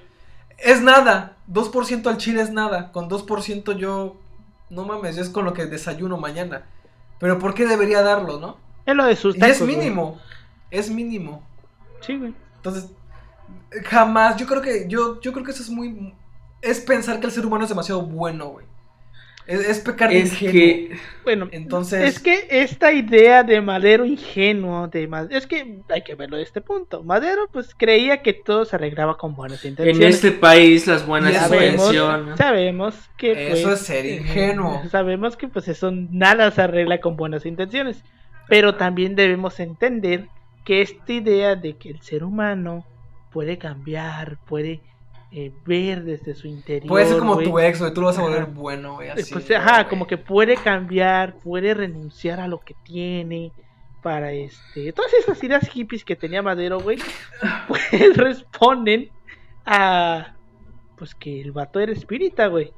Es 0.58 0.82
nada. 0.82 1.38
2% 1.52 2.08
al 2.08 2.18
chile 2.18 2.42
es 2.42 2.52
nada. 2.52 2.92
Con 2.92 3.10
2% 3.10 3.76
yo, 3.78 4.18
no 4.70 4.86
mames, 4.86 5.18
es 5.18 5.30
con 5.30 5.46
lo 5.46 5.54
que 5.54 5.66
desayuno 5.66 6.18
mañana. 6.18 6.64
Pero 7.20 7.40
¿por 7.40 7.54
qué 7.54 7.66
debería 7.66 8.02
darlo, 8.02 8.40
no? 8.40 8.58
Es 8.86 8.96
lo 8.96 9.06
de 9.06 9.16
sus 9.16 9.36
Y 9.38 9.42
es 9.44 9.62
güey. 9.62 9.76
mínimo. 9.76 10.20
Es 10.72 10.90
mínimo. 10.90 11.44
Sí, 12.02 12.18
güey. 12.18 12.34
Entonces, 12.58 12.90
jamás, 13.86 14.38
yo 14.38 14.46
creo 14.48 14.62
que, 14.62 14.88
yo, 14.88 15.20
yo 15.22 15.32
creo 15.34 15.46
que 15.46 15.52
eso 15.52 15.64
es 15.64 15.70
muy, 15.70 16.14
es 16.62 16.80
pensar 16.80 17.20
que 17.20 17.26
el 17.26 17.32
ser 17.32 17.46
humano 17.46 17.64
es 17.64 17.70
demasiado 17.70 18.02
bueno, 18.02 18.48
güey. 18.50 18.66
Es, 19.50 19.68
es 19.68 19.80
pecar 19.80 20.10
de 20.10 20.20
Es 20.20 20.34
ingenuo. 20.34 20.52
que. 20.54 20.98
Bueno, 21.24 21.48
Entonces, 21.52 22.04
es 22.04 22.20
que 22.20 22.48
esta 22.50 22.92
idea 22.92 23.44
de 23.44 23.62
Madero 23.62 24.06
ingenuo, 24.06 24.88
de 24.88 25.08
Ma- 25.08 25.28
es 25.30 25.48
que 25.48 25.80
hay 25.90 26.04
que 26.04 26.14
verlo 26.16 26.38
de 26.38 26.44
este 26.44 26.62
punto. 26.62 27.04
Madero 27.04 27.48
pues 27.52 27.74
creía 27.76 28.22
que 28.22 28.34
todo 28.34 28.66
se 28.66 28.76
arreglaba 28.76 29.18
con 29.18 29.36
buenas 29.36 29.64
En 29.66 29.72
intenciones. 29.72 30.16
este 30.16 30.32
país 30.32 30.86
las 30.88 31.06
buenas 31.06 31.34
intenciones. 31.52 32.38
sabemos 32.38 32.96
que 33.18 33.32
Eso 33.52 33.68
pues, 33.70 33.80
es 33.82 33.86
ser 33.88 34.06
eh, 34.06 34.16
ingenuo. 34.18 34.84
Sabemos 34.92 35.36
que 35.36 35.48
pues 35.48 35.68
eso 35.68 35.92
nada 35.92 36.52
se 36.52 36.62
arregla 36.62 37.00
con 37.00 37.16
buenas 37.18 37.46
intenciones, 37.46 38.04
pero 38.48 38.76
también 38.76 39.16
debemos 39.16 39.60
entender 39.60 40.28
que 40.66 40.82
esta 40.84 41.12
idea 41.12 41.56
de 41.56 41.76
que 41.76 41.90
el 41.90 42.02
ser 42.02 42.24
humano 42.24 42.86
puede 43.32 43.58
cambiar, 43.58 44.38
puede 44.48 44.80
eh, 45.32 45.52
ver 45.66 46.04
desde 46.04 46.34
su 46.34 46.48
interior, 46.48 46.88
puede 46.88 47.06
ser 47.06 47.20
como 47.20 47.38
tu 47.38 47.60
ex, 47.60 47.80
güey, 47.80 47.94
tú 47.94 48.02
lo 48.02 48.08
vas 48.08 48.18
a 48.18 48.22
volver 48.24 48.42
Ajá. 48.44 48.52
bueno, 48.52 48.96
güey, 48.96 49.10
eh, 49.10 49.12
así. 49.12 49.32
pues, 49.34 49.52
ajá, 49.52 49.88
como 49.88 50.08
que 50.08 50.18
puede 50.18 50.56
cambiar, 50.58 51.36
puede 51.36 51.74
renunciar 51.74 52.40
a 52.40 52.48
lo 52.48 52.60
que 52.60 52.76
tiene 52.84 53.52
para 54.02 54.32
este, 54.32 54.92
todas 54.94 55.14
esas 55.14 55.44
ideas 55.44 55.68
hippies 55.70 56.04
que 56.04 56.16
tenía 56.16 56.42
Madero, 56.42 56.80
güey, 56.80 56.98
pues 57.68 58.18
responden 58.18 59.10
a 59.66 60.34
pues 60.96 61.16
que 61.16 61.42
el 61.42 61.52
vato 61.52 61.80
era 61.80 61.92
espírita, 61.92 62.48
güey. 62.48 62.74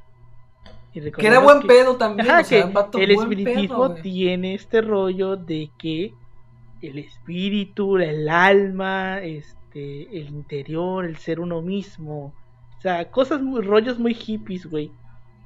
Que 0.94 1.26
era 1.26 1.40
buen 1.40 1.62
que- 1.62 1.68
pedo 1.68 1.96
también, 1.96 2.30
Ajá, 2.30 2.42
o 2.42 2.44
sea, 2.44 2.66
que 2.66 2.70
vato 2.74 2.98
el 2.98 3.12
espiritismo 3.12 3.94
pedo, 3.94 4.02
tiene 4.02 4.56
este 4.56 4.82
rollo 4.82 5.38
de 5.38 5.72
que 5.78 6.14
el 6.82 6.98
espíritu, 7.00 7.98
el 7.98 8.28
alma, 8.28 9.20
este, 9.22 10.02
el 10.18 10.28
interior, 10.28 11.06
el 11.06 11.16
ser 11.18 11.40
uno 11.40 11.62
mismo, 11.62 12.34
o 12.82 12.84
sea, 12.84 13.12
cosas 13.12 13.44
muy 13.44 13.62
rollos 13.62 14.00
muy 14.00 14.16
hippies, 14.16 14.66
güey, 14.66 14.90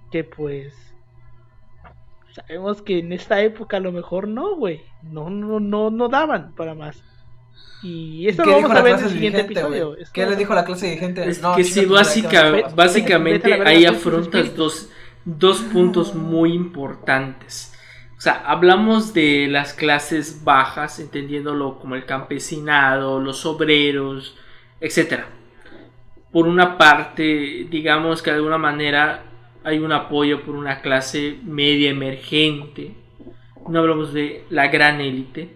que 0.10 0.24
pues 0.24 0.74
sabemos 2.34 2.82
que 2.82 3.00
en 3.00 3.12
esta 3.12 3.42
época 3.42 3.76
a 3.76 3.82
lo 3.82 3.92
mejor 3.92 4.30
no, 4.30 4.56
güey, 4.56 4.84
no, 5.04 5.30
no, 5.30 5.60
no, 5.60 5.90
no 5.90 6.08
daban 6.08 6.54
para 6.56 6.74
más. 6.76 7.04
Y 7.84 8.26
eso 8.30 8.42
¿Qué 8.44 8.52
lo 8.52 8.56
vamos 8.62 8.72
a 8.72 8.82
ver 8.82 8.98
en 9.00 9.04
el 9.04 9.10
siguiente 9.12 9.42
episodio. 9.42 9.98
¿Qué 10.14 10.26
le 10.26 10.38
dijo 10.38 10.56
la 10.56 10.64
clase? 10.64 10.94
Es 11.28 11.42
No, 11.42 11.58
que 11.58 11.66
sí, 11.66 11.86
básica- 11.86 12.70
básicamente 12.74 13.54
ahí 13.66 13.84
afrontas 13.84 14.56
dos, 14.56 14.90
dos 15.26 15.60
puntos 15.62 16.16
muy 16.16 16.54
importantes. 16.54 17.74
O 18.18 18.22
sea, 18.22 18.44
hablamos 18.46 19.14
de 19.14 19.48
las 19.50 19.74
clases 19.74 20.46
bajas, 20.46 21.02
entendiéndolo 21.02 21.80
como 21.80 21.96
el 21.96 22.06
campesinado, 22.06 23.20
los 23.20 23.46
obreros, 23.46 24.38
etcétera. 24.80 25.28
Por 26.36 26.50
una 26.50 26.78
parte, 26.78 27.66
digamos 27.70 28.22
que 28.22 28.30
de 28.30 28.36
alguna 28.36 28.58
manera 28.58 29.24
hay 29.64 29.80
un 29.80 29.94
apoyo 29.94 30.42
por 30.42 30.54
una 30.58 30.82
clase 30.82 31.38
media 31.46 31.92
emergente. 31.92 32.92
No 33.70 33.80
hablamos 33.80 34.12
de 34.12 34.44
la 34.50 34.68
gran 34.68 35.00
élite. 35.00 35.52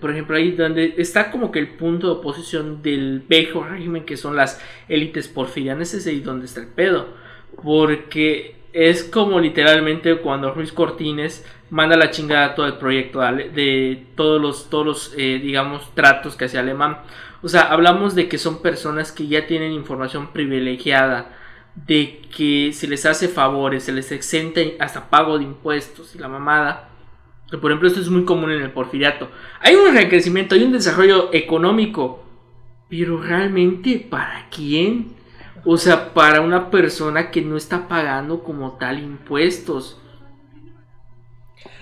Por 0.00 0.10
ejemplo, 0.10 0.36
ahí 0.36 0.50
donde 0.50 0.94
está 0.98 1.30
como 1.30 1.52
que 1.52 1.60
el 1.60 1.68
punto 1.68 2.08
de 2.08 2.14
oposición 2.14 2.82
del 2.82 3.20
viejo 3.20 3.62
régimen, 3.62 4.04
que 4.04 4.16
son 4.16 4.34
las 4.34 4.60
élites 4.88 5.28
porfirianas, 5.28 5.94
es 5.94 6.08
ahí 6.08 6.18
donde 6.18 6.46
está 6.46 6.62
el 6.62 6.66
pedo. 6.66 7.10
Porque 7.62 8.56
es 8.72 9.04
como 9.04 9.38
literalmente 9.38 10.16
cuando 10.16 10.52
Ruiz 10.52 10.72
Cortines 10.72 11.46
manda 11.70 11.96
la 11.96 12.10
chingada 12.10 12.56
todo 12.56 12.66
el 12.66 12.78
proyecto 12.78 13.20
de 13.20 14.06
todos 14.16 14.42
los, 14.42 14.70
todos 14.70 14.86
los 14.86 15.14
eh, 15.16 15.38
digamos, 15.40 15.94
tratos 15.94 16.34
que 16.34 16.46
hacía 16.46 16.58
Alemán. 16.58 16.98
O 17.42 17.48
sea, 17.48 17.62
hablamos 17.62 18.14
de 18.14 18.28
que 18.28 18.38
son 18.38 18.60
personas 18.60 19.12
que 19.12 19.26
ya 19.26 19.46
tienen 19.46 19.72
información 19.72 20.32
privilegiada, 20.32 21.32
de 21.74 22.20
que 22.36 22.72
se 22.74 22.86
les 22.86 23.06
hace 23.06 23.28
favores, 23.28 23.84
se 23.84 23.92
les 23.92 24.12
exenta 24.12 24.60
hasta 24.78 25.08
pago 25.08 25.38
de 25.38 25.44
impuestos 25.44 26.14
y 26.14 26.18
la 26.18 26.28
mamada. 26.28 26.90
Por 27.50 27.70
ejemplo, 27.70 27.88
esto 27.88 28.00
es 28.00 28.10
muy 28.10 28.24
común 28.24 28.50
en 28.50 28.60
el 28.60 28.72
porfiriato. 28.72 29.30
Hay 29.60 29.74
un 29.74 29.92
crecimiento, 30.08 30.54
hay 30.54 30.64
un 30.64 30.72
desarrollo 30.72 31.30
económico, 31.32 32.22
pero 32.88 33.20
realmente 33.20 34.06
¿para 34.10 34.48
quién? 34.50 35.16
O 35.64 35.76
sea, 35.76 36.12
para 36.12 36.42
una 36.42 36.70
persona 36.70 37.30
que 37.30 37.42
no 37.42 37.56
está 37.56 37.88
pagando 37.88 38.42
como 38.44 38.72
tal 38.72 38.98
impuestos. 38.98 39.98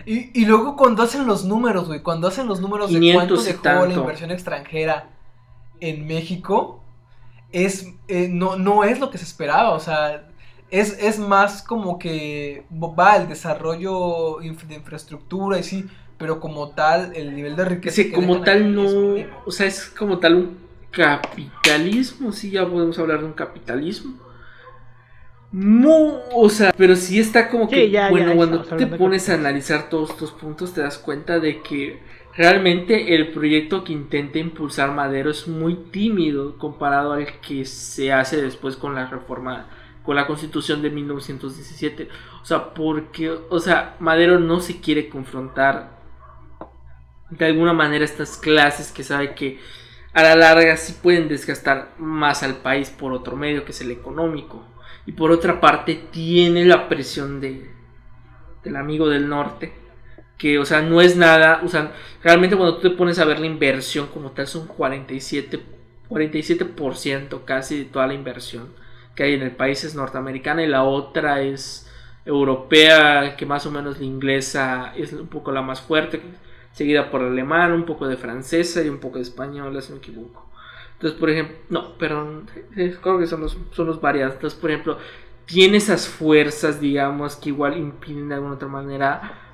Y, 0.07 0.41
y 0.41 0.47
luego 0.47 0.77
cuando 0.77 1.03
hacen 1.03 1.27
los 1.27 1.45
números, 1.45 1.89
güey, 1.89 2.03
cuando 2.03 2.29
hacen 2.29 2.47
los 2.47 2.61
números 2.61 2.91
de 2.91 2.99
500 2.99 3.27
cuánto 3.29 3.43
dejó 3.45 3.65
la 3.65 3.81
tanto. 3.81 4.01
inversión 4.01 4.31
extranjera 4.31 5.18
en 5.81 6.07
México, 6.07 6.83
es 7.53 7.87
eh, 8.09 8.29
no, 8.31 8.57
no 8.57 8.85
es 8.85 9.01
lo 9.01 9.11
que 9.11 9.19
se 9.19 9.25
esperaba, 9.25 9.71
o 9.73 9.81
sea, 9.81 10.29
es, 10.71 10.99
es 11.01 11.19
más 11.19 11.63
como 11.63 11.99
que 11.99 12.67
va 12.73 13.17
el 13.17 13.29
desarrollo 13.29 14.39
de 14.41 14.75
infraestructura 14.77 15.59
y 15.59 15.63
sí, 15.63 15.87
pero 16.19 16.41
como 16.41 16.71
tal, 16.71 17.13
el 17.17 17.35
nivel 17.35 17.57
de 17.57 17.65
riqueza 17.65 17.97
Que 17.97 18.11
que 18.11 18.13
como 18.13 18.43
tal 18.43 18.75
no, 18.75 18.85
o 19.47 19.51
sea, 19.51 19.67
es 19.67 19.87
como 19.91 20.19
tal 20.19 20.35
un 20.37 20.59
capitalismo, 20.91 22.33
sí, 22.33 22.51
ya 22.51 22.67
podemos 22.69 22.99
hablar 22.99 23.21
de 23.21 23.27
un 23.27 23.33
capitalismo. 23.33 24.19
Mu- 25.51 26.19
o 26.35 26.49
sea, 26.51 26.73
pero 26.77 26.95
sí 26.95 27.19
está 27.19 27.49
como 27.49 27.69
Sí, 27.69 27.75
que, 27.75 27.91
ya, 27.91 28.11
bueno, 28.11 28.31
ya 28.31 28.37
cuando 28.37 28.63
estamos 28.63 28.79
te 28.79 28.87
pones 28.99 29.29
a 29.31 29.35
analizar 29.35 29.89
todos 29.89 30.11
estos 30.11 30.33
puntos, 30.33 30.75
te 30.75 30.83
das 30.83 30.99
cuenta 30.99 31.39
de 31.41 31.63
que 31.63 32.03
realmente 32.39 33.17
el 33.17 33.33
proyecto 33.33 33.83
que 33.83 33.93
intenta 33.93 34.39
impulsar 34.39 34.93
Madero 34.93 35.29
es 35.29 35.49
muy 35.49 35.75
tímido 35.75 36.57
comparado 36.57 37.13
al 37.13 37.41
que 37.41 37.65
se 37.65 38.13
hace 38.13 38.41
después 38.41 38.77
con 38.77 38.95
la 38.95 39.07
reforma, 39.07 39.69
con 40.05 40.15
la 40.15 40.29
constitución 40.29 40.81
de 40.81 40.91
1917. 40.91 42.09
O 42.41 42.45
sea, 42.45 42.73
porque, 42.73 43.29
o 43.29 43.59
sea, 43.59 43.97
Madero 43.99 44.39
no 44.39 44.61
se 44.61 44.81
quiere 44.81 45.09
confrontar 45.09 45.99
de 47.29 47.45
alguna 47.45 47.73
manera 47.73 48.05
estas 48.05 48.37
clases 48.37 48.93
que 48.93 49.03
sabe 49.03 49.35
que 49.35 49.59
a 50.15 50.23
la 50.23 50.37
larga 50.37 50.77
sí 50.77 50.97
pueden 51.03 51.29
desgastar 51.29 51.93
más 51.99 52.45
al 52.45 52.59
país 52.59 52.89
por 52.89 53.13
otro 53.13 53.37
medio 53.37 53.65
que 53.65 53.73
es 53.73 53.81
el 53.81 53.91
económico 53.91 54.65
y 55.07 55.13
por 55.13 55.33
otra 55.33 55.61
parte 55.61 56.07
tiene 56.11 56.65
la 56.65 56.89
presión 56.89 57.41
de 57.41 57.71
del 58.65 58.77
amigo 58.77 59.09
del 59.09 59.29
norte 59.29 59.88
que 60.39 60.59
o 60.59 60.65
sea 60.65 60.81
no 60.81 61.01
es 61.01 61.17
nada 61.17 61.61
o 61.65 61.69
sea 61.69 61.93
realmente 62.23 62.57
cuando 62.57 62.77
tú 62.79 62.89
te 62.89 62.97
pones 62.97 63.19
a 63.19 63.25
ver 63.25 63.41
la 63.41 63.47
inversión 63.47 64.07
como 64.07 64.31
tal 64.31 64.47
son 64.47 64.67
47 64.67 65.61
47% 66.09 67.45
casi 67.45 67.79
de 67.79 67.85
toda 67.85 68.07
la 68.07 68.15
inversión 68.15 68.69
que 69.15 69.25
hay 69.25 69.35
en 69.35 69.43
el 69.43 69.51
país 69.51 69.85
es 69.85 69.95
norteamericana 69.95 70.63
y 70.63 70.69
la 70.69 70.85
otra 70.85 71.43
es 71.43 71.91
europea 72.25 73.37
que 73.37 73.47
más 73.47 73.67
o 73.67 73.71
menos 73.71 73.99
la 73.99 74.05
inglesa 74.05 74.93
es 74.97 75.13
un 75.13 75.27
poco 75.27 75.53
la 75.53 75.63
más 75.63 75.81
fuerte 75.81 76.23
seguida 76.79 77.11
por 77.11 77.23
alemán, 77.23 77.73
un 77.73 77.85
poco 77.85 78.07
de 78.07 78.17
francesa 78.17 78.83
y 78.83 78.89
un 78.89 78.99
poco 78.99 79.17
de 79.17 79.23
española, 79.23 79.81
si 79.81 79.89
no 79.89 79.97
me 79.97 79.99
equivoco. 79.99 80.49
Entonces, 80.93 81.19
por 81.19 81.31
ejemplo, 81.31 81.57
no, 81.71 81.99
perdón, 81.99 82.49
creo 82.75 83.19
que 83.19 83.27
son 83.27 83.41
los, 83.41 83.59
son 83.73 83.87
los 83.87 84.01
variados. 84.01 84.35
Entonces, 84.35 84.59
por 84.59 84.71
ejemplo, 84.71 84.99
tiene 85.45 85.79
esas 85.79 86.07
fuerzas, 86.09 86.81
digamos, 86.81 87.35
que 87.35 87.49
igual 87.49 87.77
impiden 87.77 88.29
de 88.29 88.37
alguna 88.37 88.55
otra 88.55 88.69
manera 88.69 89.48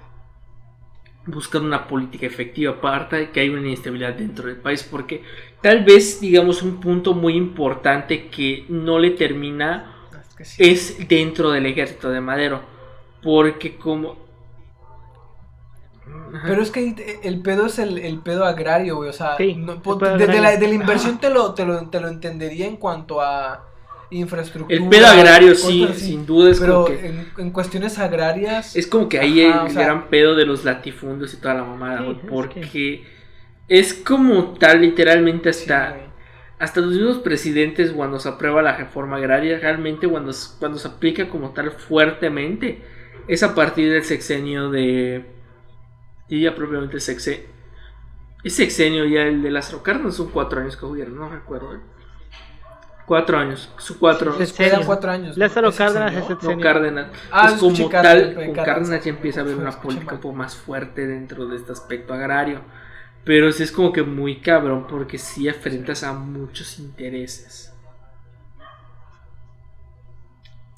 buscar 1.26 1.62
una 1.62 1.86
política 1.88 2.26
efectiva, 2.26 2.72
aparte 2.72 3.16
de 3.16 3.30
que 3.30 3.40
hay 3.40 3.48
una 3.48 3.60
inestabilidad 3.66 4.14
dentro 4.14 4.46
del 4.48 4.56
país, 4.56 4.82
porque 4.82 5.22
tal 5.62 5.84
vez, 5.84 6.20
digamos, 6.20 6.62
un 6.62 6.80
punto 6.80 7.14
muy 7.14 7.34
importante 7.36 8.28
que 8.28 8.66
no 8.68 8.98
le 8.98 9.10
termina 9.10 9.90
Es 10.20 10.34
que 10.36 10.44
sí. 10.44 10.62
es 10.70 11.08
dentro 11.08 11.50
del 11.50 11.66
ejército 11.66 12.10
de 12.10 12.20
Madero. 12.20 12.62
Porque 13.22 13.76
como... 13.78 14.22
Pero 16.44 16.62
es 16.62 16.70
que 16.70 17.20
el 17.22 17.40
pedo 17.42 17.66
es 17.66 17.78
el, 17.78 17.96
el 17.98 18.18
pedo 18.20 18.44
agrario, 18.44 18.96
güey. 18.96 19.08
O 19.08 19.12
sea, 19.12 19.36
Sí, 19.36 19.54
no- 19.54 19.72
el 19.72 19.80
po- 19.80 19.98
pedo 19.98 20.18
de, 20.18 20.26
de 20.26 20.40
la, 20.40 20.56
de 20.56 20.68
la 20.68 20.74
inversión 20.74 21.18
te 21.18 21.30
lo, 21.30 21.54
te, 21.54 21.64
lo, 21.64 21.88
te 21.88 22.00
lo 22.00 22.08
entendería 22.08 22.66
en 22.66 22.76
cuanto 22.76 23.20
a 23.22 23.64
infraestructura. 24.14 24.76
El 24.82 24.88
pedo 24.88 25.06
agrario, 25.06 25.54
sí, 25.54 25.84
así. 25.84 26.06
sin 26.06 26.26
duda 26.26 26.50
es 26.50 26.60
Pero 26.60 26.84
como 26.84 26.86
que. 26.98 27.06
en, 27.06 27.28
en 27.38 27.50
cuestiones 27.50 27.98
agrarias. 27.98 28.74
Es 28.76 28.86
como 28.86 29.08
que 29.08 29.18
ahí 29.18 29.44
Ajá, 29.44 29.62
el 29.62 29.66
o 29.66 29.70
sea- 29.70 29.82
gran 29.84 30.08
pedo 30.08 30.34
de 30.34 30.46
los 30.46 30.64
latifundios 30.64 31.34
y 31.34 31.36
toda 31.38 31.54
la 31.54 31.64
mamada, 31.64 31.98
Sí, 32.00 32.10
es 32.22 32.30
porque 32.30 33.04
es 33.68 33.94
como 33.94 34.54
tal, 34.54 34.80
literalmente 34.82 35.48
hasta, 35.48 35.96
hasta 36.58 36.80
los 36.80 36.92
mismos 36.92 37.18
presidentes 37.18 37.92
cuando 37.92 38.18
se 38.18 38.28
aprueba 38.28 38.62
la 38.62 38.76
reforma 38.76 39.16
agraria, 39.16 39.58
realmente 39.58 40.06
cuando, 40.08 40.32
cuando 40.58 40.78
se 40.78 40.88
aplica 40.88 41.28
como 41.28 41.50
tal 41.50 41.70
fuertemente, 41.70 42.82
es 43.26 43.42
a 43.42 43.54
partir 43.54 43.90
del 43.90 44.04
sexenio 44.04 44.70
de, 44.70 45.24
diría 46.28 46.54
propiamente 46.54 47.00
sexenio, 47.00 47.46
es 48.42 48.54
sexenio 48.54 49.06
ya 49.06 49.22
el 49.22 49.42
de 49.42 49.50
las 49.50 49.74
Cárdenas 49.76 50.16
son 50.16 50.30
cuatro 50.30 50.60
años 50.60 50.76
que 50.76 50.84
gobierno, 50.84 51.20
no 51.26 51.30
recuerdo. 51.30 51.80
Cuatro 53.06 53.36
años, 53.38 53.70
su 53.76 53.98
cuatro. 53.98 54.36
Sexenio. 54.38 54.72
quedan 54.72 54.86
cuatro 54.86 55.10
años. 55.10 55.36
Lázaro 55.36 55.68
¿Es 55.68 55.76
Cárdenas 55.76 56.14
es 56.14 56.42
No. 56.42 56.58
Cárdenas. 56.58 57.06
Ah, 57.30 57.48
pues 57.48 57.60
como 57.60 57.76
tal, 57.76 57.90
Cárdenas, 57.90 58.34
con 58.46 58.54
Cárdenas. 58.54 59.04
Ya 59.04 59.10
empieza 59.10 59.40
a 59.40 59.42
haber 59.42 59.56
una 59.56 59.72
política 59.72 60.14
un 60.14 60.20
poco 60.20 60.34
más 60.34 60.56
fuerte 60.56 61.06
dentro 61.06 61.46
de 61.46 61.56
este 61.56 61.72
aspecto 61.72 62.14
agrario. 62.14 62.62
Pero 63.24 63.52
sí 63.52 63.62
es 63.62 63.72
como 63.72 63.92
que 63.92 64.02
muy 64.02 64.40
cabrón 64.40 64.86
porque 64.86 65.18
sí 65.18 65.48
enfrentas 65.48 66.02
a 66.02 66.12
muchos 66.14 66.78
intereses. 66.78 67.72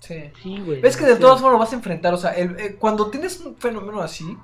Sí. 0.01 0.31
Sí, 0.43 0.63
güey. 0.65 0.81
Ves 0.81 0.97
que 0.97 1.05
de 1.05 1.17
todas 1.17 1.41
formas 1.41 1.55
lo 1.55 1.59
vas 1.59 1.73
a 1.73 1.77
enfrentar, 1.77 2.15
o 2.15 2.17
sea, 2.17 2.31
el- 2.33 2.59
eh, 2.61 2.77
cuando 2.79 3.11
tienes 3.11 3.41
un 3.41 3.57
fenómeno 3.57 4.01
así, 4.01 4.37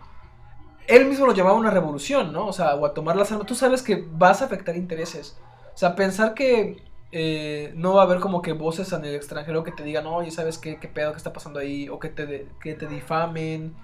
él 0.88 1.06
mismo 1.06 1.26
lo 1.26 1.32
llamaba 1.34 1.56
una 1.56 1.70
revolución, 1.70 2.32
¿no? 2.32 2.46
O 2.46 2.52
sea, 2.52 2.74
o 2.74 2.84
a 2.86 2.94
tomar 2.94 3.14
las 3.16 3.30
armas, 3.30 3.46
tú 3.46 3.54
sabes 3.54 3.82
que 3.82 4.04
vas 4.12 4.42
a 4.42 4.46
afectar 4.46 4.76
intereses. 4.76 5.38
O 5.74 5.78
sea, 5.78 5.94
pensar 5.94 6.34
que 6.34 6.82
eh, 7.12 7.72
no 7.76 7.94
va 7.94 8.02
a 8.02 8.04
haber 8.06 8.20
como 8.20 8.40
que 8.40 8.52
voces 8.52 8.90
en 8.92 9.04
el 9.04 9.14
extranjero 9.14 9.62
que 9.64 9.70
te 9.70 9.84
digan, 9.84 10.06
oye, 10.06 10.30
¿sabes 10.30 10.56
qué, 10.56 10.78
qué 10.78 10.88
pedo 10.88 11.12
que 11.12 11.18
está 11.18 11.32
pasando 11.32 11.60
ahí? 11.60 11.88
O 11.90 11.98
que 11.98 12.08
te, 12.08 12.48
que 12.62 12.74
te 12.74 12.86
difamen, 12.86 13.74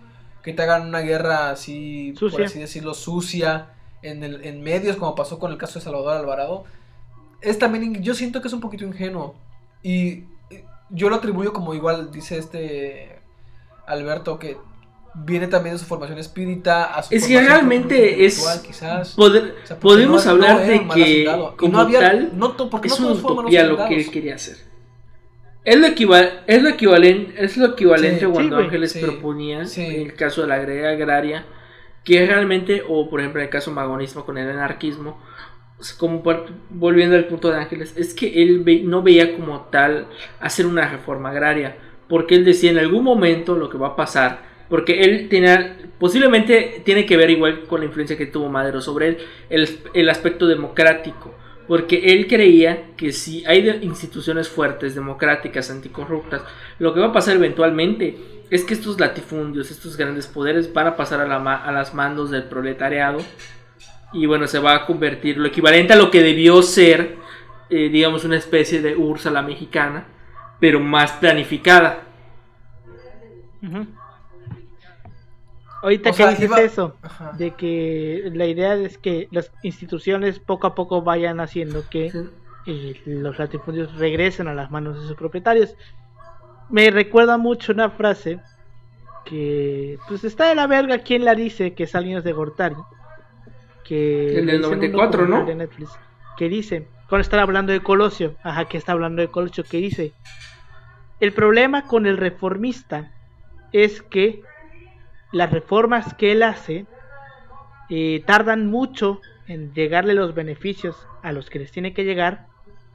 que 0.43 0.55
te 0.55 0.63
hagan 0.63 0.89
una 0.89 1.01
guerra 1.01 1.51
así, 1.51 2.15
por 2.19 2.43
así 2.43 2.59
decirlo, 2.59 2.95
sucia, 2.95 3.71
en, 4.03 4.25
el, 4.25 4.45
en 4.47 4.63
medios, 4.63 4.97
como 4.97 5.15
pasó 5.15 5.39
con 5.39 5.53
el 5.53 5.59
caso 5.59 5.79
de 5.79 5.85
Salvador 5.85 6.17
Alvarado. 6.17 6.65
Es 7.43 7.59
también, 7.59 8.03
yo 8.03 8.15
siento 8.15 8.41
que 8.41 8.49
es 8.49 8.55
un 8.55 8.61
poquito 8.61 8.85
ingenuo. 8.85 9.35
Y 9.83 10.25
eh, 10.51 10.65
yo 10.89 11.11
lo 11.11 11.17
atribuyo 11.17 11.53
como 11.53 11.75
igual, 11.75 12.11
dice 12.11 12.39
este 12.39 13.21
Alberto, 13.87 14.39
que 14.39 14.57
viene 15.25 15.47
también 15.47 15.75
de 15.75 15.79
su 15.79 15.87
formación 15.87 16.19
espírita. 16.19 16.85
A 16.95 17.03
su 17.03 17.15
Es 17.15 17.27
que 17.27 17.41
realmente 17.41 18.25
es- 18.25 18.63
quizás. 18.67 19.15
Poder- 19.15 19.55
O 19.63 19.67
sea, 19.67 19.77
porque 19.79 19.95
podemos 19.95 20.25
no- 20.25 20.31
hablar 20.31 20.55
no 20.57 20.61
de 20.61 20.89
que 20.95 21.31
como 21.57 21.73
no 21.73 21.81
había- 21.81 22.01
tal 22.01 22.31
no 22.39 22.53
to- 22.53 22.71
porque 22.71 22.89
es 22.89 22.99
no 23.01 23.07
una 23.13 23.15
utopía 23.17 23.65
lo 23.65 23.87
que 23.87 23.97
él 23.97 24.11
quería 24.11 24.35
hacer. 24.37 24.57
Es 25.65 25.79
lo, 25.79 25.87
equival 25.87 26.45
es 26.47 26.63
lo 26.63 26.69
equivalente, 26.71 27.35
es 27.45 27.57
lo 27.59 27.67
equivalente 27.67 28.21
Sí, 28.21 28.27
sí, 28.27 28.33
cuando 28.33 28.57
güey, 28.57 28.67
Ángeles 28.67 28.93
sí, 28.93 29.01
proponía 29.01 29.67
sí. 29.67 29.85
en 29.85 30.01
el 30.03 30.15
caso 30.15 30.41
de 30.43 30.49
la 30.49 30.55
agraria 30.55 30.89
agraria, 30.91 31.45
que 32.05 32.25
realmente, 32.27 32.83
o 32.89 33.11
por 33.11 33.21
ejemplo 33.21 33.41
en 33.43 33.47
el 33.47 33.51
caso 33.51 33.71
magonismo 33.71 34.25
con 34.25 34.39
el 34.39 34.49
anarquismo, 34.49 35.21
como 35.99 36.23
por- 36.23 36.47
volviendo 36.71 37.17
al 37.17 37.27
punto 37.27 37.51
de 37.51 37.59
Ángeles, 37.59 37.95
es 37.99 38.15
que 38.15 38.43
él 38.43 38.61
ve- 38.61 38.81
no 38.83 39.03
veía 39.03 39.37
como 39.37 39.61
tal 39.71 40.07
hacer 40.41 40.65
una 40.65 40.89
reforma 40.89 41.31
agraria, 41.31 41.77
porque 42.09 42.35
él 42.37 42.47
decía 42.47 42.71
en 42.71 42.79
algún 42.79 43.05
momento 43.05 43.55
lo 43.55 43.69
que 43.69 43.77
va 43.77 43.89
a 43.89 43.97
pasar, 43.97 44.48
porque 44.69 45.01
él 45.01 45.29
tenía, 45.29 45.77
posiblemente 45.99 46.83
tiene 46.85 47.07
que 47.07 47.17
ver 47.17 47.31
igual 47.31 47.65
con 47.65 47.81
la 47.81 47.87
influencia 47.87 48.17
que 48.17 48.27
tuvo 48.27 48.49
Madero 48.49 48.81
sobre 48.81 49.09
él, 49.09 49.19
el, 49.51 49.69
el 49.95 50.09
aspecto 50.11 50.47
democrático, 50.47 51.35
porque 51.67 52.13
él 52.13 52.27
creía 52.27 52.89
que 52.97 53.13
si 53.13 53.45
hay 53.47 53.63
de- 53.63 53.85
instituciones 53.85 54.49
fuertes, 54.49 54.95
democráticas, 54.95 55.71
anticorruptas, 55.71 56.43
lo 56.79 56.95
que 56.95 57.01
va 57.01 57.07
a 57.07 57.13
pasar 57.13 57.37
eventualmente 57.37 58.17
es 58.51 58.65
que 58.65 58.75
estos 58.75 58.99
latifundios, 58.99 59.71
estos 59.71 59.97
grandes 59.97 60.27
poderes 60.27 60.73
van 60.73 60.87
a 60.87 60.97
pasar 60.97 61.21
a, 61.21 61.27
la 61.27 61.55
a 61.57 61.73
las 61.73 61.93
manos 61.95 62.31
del 62.31 62.45
proletariado 62.45 63.19
y 64.13 64.25
bueno, 64.25 64.47
se 64.47 64.59
va 64.59 64.75
a 64.75 64.87
convertir 64.87 65.37
lo 65.37 65.47
equivalente 65.49 65.93
a 65.93 65.97
lo 65.97 66.11
que 66.11 66.23
debió 66.23 66.63
ser, 66.63 67.17
eh, 67.69 67.91
digamos, 67.91 68.25
una 68.25 68.37
especie 68.39 68.81
de 68.81 68.97
URSS 68.97 69.27
a 69.27 69.31
la 69.33 69.43
mexicana, 69.43 70.07
pero 70.61 70.81
más 70.81 71.13
planificada. 71.13 72.05
Ujú. 73.63 73.87
Ahorita 75.83 76.11
O 76.11 76.13
que 76.13 76.17
sea, 76.17 76.31
dices 76.31 76.45
iba- 76.47 76.61
eso, 76.61 76.97
Ajá. 77.03 77.33
de 77.39 77.53
que 77.53 78.31
la 78.35 78.47
idea 78.47 78.75
es 78.75 78.99
que 78.99 79.29
las 79.31 79.53
instituciones 79.63 80.39
poco 80.41 80.67
a 80.67 80.75
poco 80.75 81.03
vayan 81.03 81.39
haciendo 81.41 81.85
que 81.89 82.11
Sí. 82.11 82.19
eh, 82.67 83.01
los 83.07 83.39
latifundios 83.39 83.95
regresen 83.97 84.49
a 84.49 84.55
las 84.55 84.71
manos 84.71 85.01
de 85.01 85.07
sus 85.07 85.17
propietarios. 85.17 85.75
Me 86.71 86.91
recuerda 86.91 87.39
mucho 87.39 87.73
una 87.73 87.91
frase 87.91 88.41
que 89.25 89.99
pues 90.09 90.25
está 90.25 90.49
de 90.49 90.55
la 90.55 90.67
verga 90.67 90.99
quien 90.99 91.25
la 91.25 91.35
dice, 91.35 91.75
que 91.75 91.85
es 91.85 91.91
Salinas 91.91 92.25
de 92.25 92.33
Gortari. 92.33 92.77
Que 93.85 94.39
El 94.39 94.49
en 94.51 94.57
un 94.57 94.63
94, 94.63 95.27
¿no? 95.27 95.45
de 95.45 95.55
Netflix, 95.55 95.91
que 96.37 96.49
dice, 96.49 96.87
cuando 97.09 97.23
está 97.23 97.41
hablando 97.41 97.73
de 97.73 97.81
Colosio, 97.81 98.35
ajá, 98.43 98.67
que 98.67 98.77
está 98.77 98.93
hablando 98.93 99.23
de 99.23 99.29
Colosio, 99.29 99.65
que 99.65 99.79
dice, 99.79 100.13
el 101.21 101.33
problema 101.33 101.87
con 101.87 102.05
el 102.07 102.17
reformista 102.19 103.11
es 103.73 104.03
que 104.03 104.43
las 105.33 105.51
reformas 105.51 106.15
que 106.15 106.33
él 106.33 106.43
hace 106.43 106.87
eh, 107.91 108.23
tardan 108.27 108.67
mucho 108.67 109.21
en 109.47 109.73
llegarle 109.73 110.15
los 110.15 110.35
beneficios 110.35 111.07
a 111.23 111.33
los 111.33 111.49
que 111.51 111.59
les 111.59 111.73
tiene 111.73 111.95
que 111.95 112.05
llegar, 112.05 112.47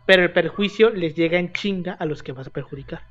pero 0.05 0.23
el 0.23 0.31
perjuicio 0.31 0.89
les 0.89 1.15
llega 1.15 1.39
en 1.39 1.51
chinga 1.51 1.93
a 1.93 2.05
los 2.05 2.23
que 2.23 2.31
vas 2.31 2.47
a 2.47 2.51
perjudicar. 2.51 3.03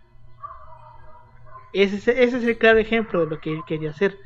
Ese 1.73 1.97
es, 1.97 2.09
ese 2.09 2.39
es 2.39 2.45
el 2.45 2.59
claro 2.59 2.79
ejemplo 2.79 3.21
de 3.21 3.31
lo 3.31 3.41
que 3.41 3.53
él 3.53 3.63
quería 3.67 3.91
hacer. 3.91 4.17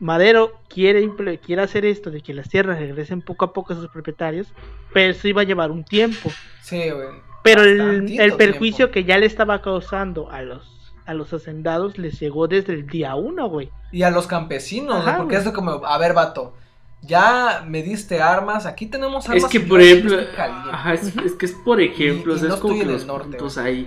Madero 0.00 0.60
quiere, 0.68 1.08
quiere 1.38 1.62
hacer 1.62 1.84
esto 1.84 2.10
de 2.10 2.20
que 2.20 2.34
las 2.34 2.48
tierras 2.48 2.78
regresen 2.78 3.22
poco 3.22 3.44
a 3.44 3.52
poco 3.52 3.72
a 3.72 3.76
sus 3.76 3.88
propietarios, 3.88 4.52
pero 4.92 5.12
eso 5.12 5.28
iba 5.28 5.42
a 5.42 5.44
llevar 5.44 5.70
un 5.70 5.84
tiempo. 5.84 6.30
Sí, 6.60 6.90
güey. 6.90 7.08
Pero 7.42 7.62
el, 7.62 8.18
el 8.18 8.32
perjuicio 8.34 8.86
tiempo. 8.86 8.92
que 8.92 9.04
ya 9.04 9.18
le 9.18 9.26
estaba 9.26 9.62
causando 9.62 10.30
a 10.30 10.42
los 10.42 10.73
a 11.06 11.14
los 11.14 11.32
hacendados 11.32 11.98
les 11.98 12.18
llegó 12.20 12.48
desde 12.48 12.72
el 12.74 12.86
día 12.86 13.14
uno, 13.14 13.48
güey. 13.48 13.70
Y 13.92 14.02
a 14.02 14.10
los 14.10 14.26
campesinos, 14.26 14.96
Ajá, 14.96 15.02
güey, 15.04 15.16
porque 15.18 15.34
güey. 15.34 15.38
es 15.38 15.44
de 15.44 15.52
como, 15.52 15.70
a 15.86 15.98
ver, 15.98 16.14
vato, 16.14 16.54
ya 17.02 17.64
me 17.68 17.82
diste 17.82 18.20
armas, 18.22 18.64
aquí 18.66 18.86
tenemos 18.86 19.28
armas. 19.28 19.44
Es 19.44 19.50
que 19.50 19.60
por 19.60 19.80
ejemplo, 19.80 20.16
ajá, 20.38 20.94
es, 20.94 21.16
es 21.18 21.32
que 21.34 21.46
es 21.46 21.52
por 21.52 21.80
ejemplo, 21.80 22.32
Y- 22.32 22.36
y 22.36 22.36
o 22.36 22.40
sea, 22.40 22.48
no 22.48 22.54
es 22.54 22.60
como 22.60 22.78
que 22.78 22.84
los 22.86 23.04
norte, 23.06 23.28
puntos 23.36 23.58
ahí, 23.58 23.86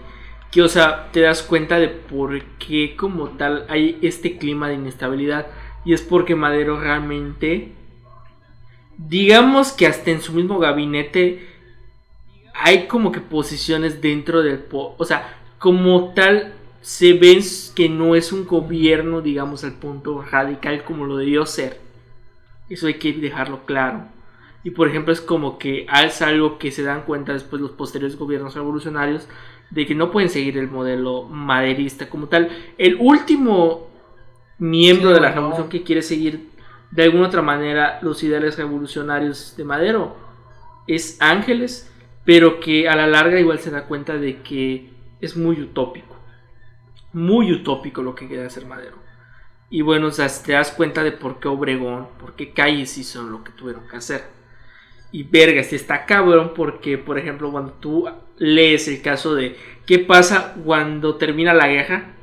que 0.52 0.62
o 0.62 0.68
sea, 0.70 1.10
te 1.12 1.22
das 1.22 1.42
cuenta 1.44 1.78
de 1.80 1.88
por 1.90 2.42
qué 2.60 2.96
como 2.96 3.30
tal 3.30 3.66
hay 3.70 3.98
este 4.02 4.38
clima 4.38 4.70
de 4.70 4.76
inestabilidad 4.76 5.48
y 5.84 5.94
es 5.94 6.02
porque 6.02 6.36
Madero 6.36 6.80
realmente, 6.80 7.72
digamos 8.98 9.72
que 9.72 9.88
hasta 9.88 10.12
en 10.12 10.22
su 10.22 10.34
mismo 10.34 10.60
gabinete 10.60 11.48
hay 12.54 12.88
como 12.88 13.12
que 13.12 13.22
posiciones 13.22 14.02
dentro 14.02 14.42
del, 14.42 14.60
po- 14.60 14.96
o 14.98 15.06
sea, 15.06 15.38
como 15.60 16.14
tal 16.14 16.54
se 16.82 17.14
ven 17.14 17.40
que 17.76 17.90
no 17.90 18.16
es 18.16 18.32
un 18.32 18.46
gobierno, 18.46 19.22
digamos, 19.22 19.64
al 19.64 19.74
punto 19.74 20.22
radical 20.22 20.84
como 20.84 21.06
lo 21.06 21.18
debió 21.18 21.46
ser. 21.46 21.80
Eso 22.70 22.88
hay 22.88 22.96
que 22.96 23.14
dejarlo 23.14 23.66
claro. 23.66 24.06
Y 24.64 24.72
por 24.72 24.88
ejemplo 24.88 25.14
es 25.14 25.22
como 25.22 25.58
que 25.58 25.86
es 26.04 26.22
algo 26.22 26.58
que 26.58 26.72
se 26.72 26.84
dan 26.84 27.04
cuenta 27.04 27.34
después 27.34 27.62
los 27.62 27.72
posteriores 27.72 28.18
gobiernos 28.18 28.56
revolucionarios 28.56 29.28
de 29.70 29.86
que 29.86 29.96
no 29.96 30.12
pueden 30.12 30.30
seguir 30.30 30.58
el 30.58 30.70
modelo 30.70 31.24
maderista 31.24 32.10
como 32.10 32.28
tal. 32.28 32.50
El 32.78 32.98
último 33.00 33.88
miembro 34.58 35.10
Sí, 35.10 35.16
de 35.16 35.22
la 35.22 35.32
revolución 35.32 35.70
que 35.70 35.84
quiere 35.84 36.02
seguir 36.02 36.50
de 36.92 37.04
alguna 37.04 37.28
otra 37.28 37.42
manera 37.42 38.00
los 38.02 38.24
ideales 38.24 38.58
revolucionarios 38.58 39.56
de 39.56 39.64
Madero 39.64 40.16
es 40.88 41.18
Ángeles, 41.22 41.92
pero 42.26 42.60
que 42.60 42.90
a 42.90 42.96
la 42.96 43.08
larga 43.08 43.40
igual 43.40 43.60
se 43.60 43.72
da 43.72 43.86
cuenta 43.86 44.18
de 44.18 44.42
que 44.42 44.90
es 45.20 45.36
muy 45.36 45.62
utópico. 45.62 46.17
Muy 47.14 47.52
utópico 47.52 48.02
lo 48.02 48.16
que 48.16 48.28
quiere 48.28 48.46
hacer 48.46 48.66
Madero. 48.66 48.98
Y 49.70 49.82
bueno, 49.82 50.08
o 50.08 50.12
sea, 50.12 50.28
te 50.28 50.54
das 50.54 50.72
cuenta 50.72 51.04
de 51.04 51.12
por 51.12 51.40
qué 51.40 51.48
Obregón, 51.48 52.08
por 52.20 52.36
qué 52.36 52.54
Calles 52.54 52.98
hizo 52.98 53.24
lo 53.24 53.44
que 53.44 53.52
tuvieron 53.52 53.88
que 53.88 53.98
hacer. 53.98 54.24
Y 55.12 55.24
verga, 55.24 55.64
si 55.64 55.76
está 55.76 56.06
cabrón 56.06 56.52
porque, 56.56 56.98
por 56.98 57.18
ejemplo, 57.18 57.52
cuando 57.52 57.74
tú 57.74 58.08
lees 58.38 58.88
el 58.88 59.02
caso 59.02 59.36
de 59.36 59.58
qué 59.86 60.00
pasa 60.00 60.56
cuando 60.64 61.16
termina 61.16 61.54
la 61.54 61.68
guerra 61.68 62.14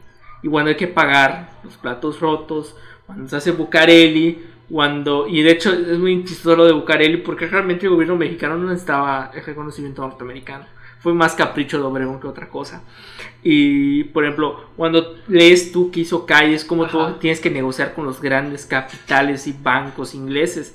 y 0.43 0.49
cuando 0.49 0.71
hay 0.71 0.77
que 0.77 0.87
pagar 0.87 1.61
los 1.65 1.77
platos 1.77 2.21
rotos, 2.21 2.77
cuando 3.07 3.29
se 3.29 3.37
hace 3.37 3.53
Bucareli, 3.53 4.47
cuando, 4.71 5.27
y 5.29 5.43
de 5.43 5.51
hecho 5.51 5.73
es 5.73 5.99
muy 5.99 6.25
chistoso 6.25 6.57
lo 6.57 6.65
de 6.67 6.73
Bucareli, 6.73 7.19
porque 7.19 7.47
realmente 7.47 7.87
el 7.87 7.93
gobierno 7.93 8.17
mexicano 8.17 8.57
no 8.57 8.69
necesitaba 8.69 9.31
el 9.35 9.45
reconocimiento 9.45 10.03
norteamericano. 10.03 10.67
Fue 11.05 11.13
más 11.13 11.35
capricho 11.35 11.77
de 11.77 11.85
Obregón 11.85 12.19
que 12.19 12.27
otra 12.27 12.49
cosa. 12.49 12.81
Y, 13.43 14.05
por 14.05 14.25
ejemplo, 14.25 14.71
cuando 14.75 15.19
lees 15.29 15.71
tú 15.71 15.91
que 15.91 16.01
hizo 16.01 16.25
calles, 16.25 16.65
como 16.65 16.87
tú 16.87 17.19
tienes 17.21 17.41
que 17.41 17.51
negociar 17.51 17.93
con 17.93 18.07
los 18.07 18.23
grandes 18.23 18.65
capitales 18.65 19.47
y 19.47 19.53
bancos 19.53 20.15
ingleses, 20.15 20.75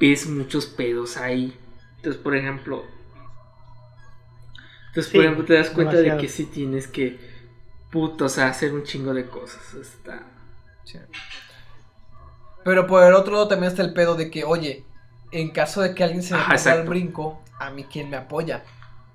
ves 0.00 0.28
muchos 0.28 0.66
pedos 0.66 1.16
ahí. 1.18 1.56
Entonces, 1.98 2.20
por 2.20 2.34
ejemplo, 2.34 2.82
entonces, 4.88 5.12
por 5.12 5.22
ejemplo, 5.22 5.44
te 5.44 5.54
das 5.54 5.70
cuenta 5.70 5.92
demasiado. 5.92 6.16
de 6.16 6.26
que 6.26 6.32
sí 6.32 6.46
tienes 6.46 6.88
que, 6.88 7.20
puto, 7.92 8.24
o 8.24 8.28
sea, 8.28 8.48
hacer 8.48 8.74
un 8.74 8.82
chingo 8.82 9.14
de 9.14 9.26
cosas. 9.26 9.74
Está... 9.74 10.26
Sí. 10.82 10.98
Pero 12.64 12.88
por 12.88 13.04
el 13.04 13.14
otro 13.14 13.34
lado 13.34 13.46
también 13.46 13.70
está 13.70 13.82
el 13.82 13.92
pedo 13.92 14.16
de 14.16 14.32
que, 14.32 14.42
oye, 14.42 14.84
en 15.30 15.50
caso 15.50 15.80
de 15.80 15.94
que 15.94 16.02
alguien 16.02 16.24
se 16.24 16.34
me 16.34 16.40
Ajá, 16.40 16.56
ponga 16.56 16.72
al 16.72 16.88
brinco, 16.88 17.40
a 17.60 17.70
mí 17.70 17.84
quién 17.84 18.10
me 18.10 18.16
apoya. 18.16 18.64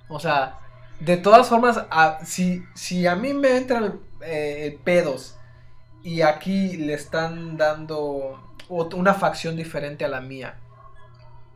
O 0.10 0.20
sea, 0.20 0.60
de 1.00 1.18
todas 1.18 1.48
formas, 1.50 1.86
a- 1.92 2.20
si, 2.26 2.64
si 2.76 3.08
a 3.08 3.16
mí 3.16 3.34
me 3.34 3.58
entran 3.58 4.00
eh, 4.22 4.80
pedos 4.84 5.38
y 6.04 6.22
aquí 6.22 6.78
le 6.78 6.94
están 6.94 7.58
dando 7.58 8.40
una 8.70 9.14
facción 9.16 9.56
diferente 9.56 10.06
a 10.06 10.10
la 10.10 10.22
mía, 10.22 10.58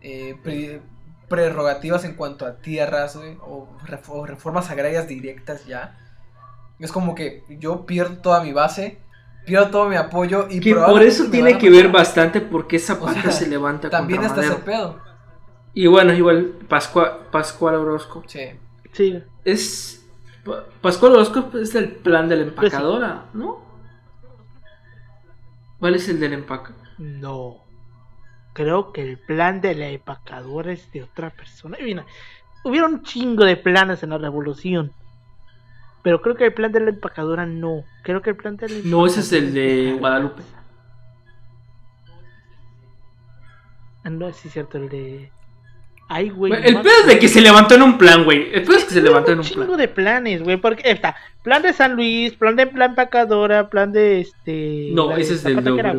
eh, 0.01 0.35
pre- 0.43 0.81
prerrogativas 1.29 2.03
en 2.05 2.15
cuanto 2.15 2.45
a 2.45 2.57
tierras 2.57 3.15
o, 3.15 3.67
ref- 3.85 4.09
o 4.09 4.25
reformas 4.25 4.69
agrarias 4.69 5.07
directas 5.07 5.65
ya, 5.65 5.97
es 6.79 6.91
como 6.91 7.15
que 7.15 7.43
yo 7.49 7.85
pierdo 7.85 8.17
toda 8.17 8.43
mi 8.43 8.51
base, 8.53 8.99
pierdo 9.45 9.69
todo 9.69 9.89
mi 9.89 9.95
apoyo 9.95 10.47
y 10.49 10.59
Que 10.59 10.75
por 10.75 11.01
eso 11.03 11.25
tiene 11.29 11.57
que 11.57 11.69
ver 11.69 11.89
bastante 11.89 12.41
porque 12.41 12.77
O 12.77 12.79
sea, 12.79 13.31
se 13.31 13.47
levanta 13.47 13.89
También 13.89 14.21
contra 14.21 14.41
está 14.43 14.53
ese 14.55 14.63
pedo. 14.63 15.01
Y 15.73 15.87
bueno, 15.87 16.13
igual 16.13 16.53
Pascua, 16.69 17.23
Pascual 17.31 17.75
Orozco. 17.75 18.23
Sí. 18.27 18.41
Sí, 18.91 19.23
Es. 19.43 20.05
Pa- 20.45 20.65
Pascual 20.81 21.13
Orozco 21.13 21.49
es 21.57 21.73
el 21.75 21.91
plan 21.93 22.27
de 22.29 22.35
la 22.35 22.43
Pues 22.43 22.53
sí. 22.55 22.65
empacadora, 22.65 23.25
¿no? 23.33 23.61
¿Cuál 25.79 25.95
es 25.95 26.07
el 26.09 26.19
de 26.19 26.29
la 26.29 26.35
empaca? 26.35 26.73
no. 26.97 27.57
Creo 28.53 28.91
que 28.93 29.01
el 29.01 29.17
plan 29.17 29.61
de 29.61 29.73
la 29.73 29.87
empacadora 29.89 30.71
es 30.73 30.91
de 30.91 31.01
otra 31.01 31.31
persona. 31.31 31.75
Y 31.79 31.85
mira, 31.85 32.05
hubieron 32.63 32.93
un 32.93 33.01
chingo 33.01 33.45
de 33.45 33.57
planes 33.57 34.03
en 34.03 34.11
la 34.11 34.19
revolución. 34.19 34.91
Pero 36.03 36.21
creo 36.21 36.35
que 36.35 36.45
el 36.45 36.53
plan 36.53 36.71
de 36.71 36.81
la 36.81 36.91
empacadora 36.91 37.47
no. 37.47 37.83
Creo 38.03 38.21
que 38.21 38.29
el 38.29 38.35
plan 38.35 38.55
de 38.57 38.69
la 38.69 38.75
No, 38.83 39.07
ese 39.07 39.21
es 39.21 39.33
el 39.33 39.55
de 39.55 39.97
Guadalupe. 39.99 40.43
Ah, 44.03 44.09
no, 44.11 44.31
sí 44.33 44.47
es 44.49 44.53
cierto, 44.53 44.77
el 44.77 44.89
de. 44.89 45.31
Ay, 46.13 46.29
güey. 46.29 46.53
el 46.53 46.79
pedo 46.81 46.93
es 47.01 47.07
de 47.07 47.17
que 47.17 47.27
se 47.27 47.41
levantó 47.41 47.73
en 47.73 47.81
un 47.81 47.97
plan, 47.97 48.23
güey. 48.23 48.53
El 48.53 48.61
pedo 48.61 48.77
es 48.77 48.85
que 48.85 48.93
se 48.93 49.01
levantó 49.01 49.31
en 49.31 49.39
un 49.39 49.43
un 49.43 49.49
chingo 49.49 49.65
plan. 49.65 49.77
de 49.79 49.87
planes, 49.87 50.43
güey. 50.43 50.57
Porque 50.57 50.91
está 50.91 51.15
plan 51.41 51.63
de 51.63 51.73
San 51.73 51.95
Luis, 51.95 52.33
plan 52.33 52.55
de 52.55 52.69
la 52.75 52.85
empacadora, 52.85 53.67
plan 53.69 53.91
de 53.91 54.19
este. 54.19 54.89
No, 54.91 55.15
ese 55.17 55.33
es 55.33 55.43
del 55.43 55.63
que 55.63 55.79
era. 55.79 55.93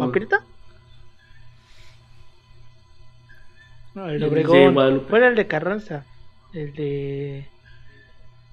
No, 3.94 4.08
el 4.08 4.20
de 4.20 4.26
Obregón. 4.26 4.74
Guadalupe. 4.74 5.06
¿Cuál 5.10 5.22
era 5.22 5.30
el 5.30 5.36
de 5.36 5.46
Carranza? 5.48 6.04
El 6.52 6.72
de. 6.74 7.48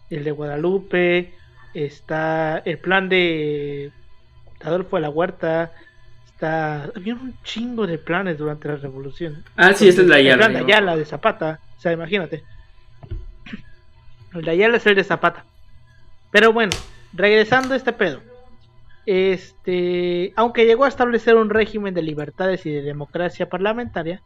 El 0.09 0.23
de 0.23 0.31
Guadalupe. 0.31 1.31
Está 1.75 2.57
el 2.65 2.79
plan 2.79 3.07
de. 3.07 3.91
Adolfo 4.61 4.95
de 4.95 5.01
la 5.03 5.09
Huerta. 5.09 5.73
Está. 6.41 6.85
Había 6.95 7.13
un 7.13 7.35
chingo 7.43 7.85
de 7.85 7.99
planes 7.99 8.39
durante 8.39 8.67
la 8.67 8.75
revolución. 8.77 9.43
Ah, 9.55 9.73
sí, 9.73 9.87
ese 9.89 10.01
es 10.01 10.07
la 10.07 10.15
Ayala. 10.15 10.37
plan 10.37 10.53
de 10.53 10.59
¿no? 10.61 10.65
Ayala, 10.65 10.95
de 10.95 11.05
Zapata. 11.05 11.59
O 11.77 11.79
sea, 11.79 11.91
imagínate. 11.91 12.43
De 14.33 14.49
Ayala 14.49 14.77
es 14.77 14.85
el 14.87 14.95
de 14.95 15.03
Zapata. 15.03 15.45
Pero 16.31 16.51
bueno, 16.51 16.71
regresando 17.13 17.75
a 17.75 17.77
este 17.77 17.93
pedo. 17.93 18.21
Este, 19.05 20.33
aunque 20.35 20.65
llegó 20.65 20.85
a 20.85 20.87
establecer 20.87 21.35
un 21.35 21.51
régimen 21.51 21.93
de 21.93 22.01
libertades 22.01 22.65
y 22.65 22.71
de 22.71 22.81
democracia 22.81 23.47
parlamentaria, 23.47 24.23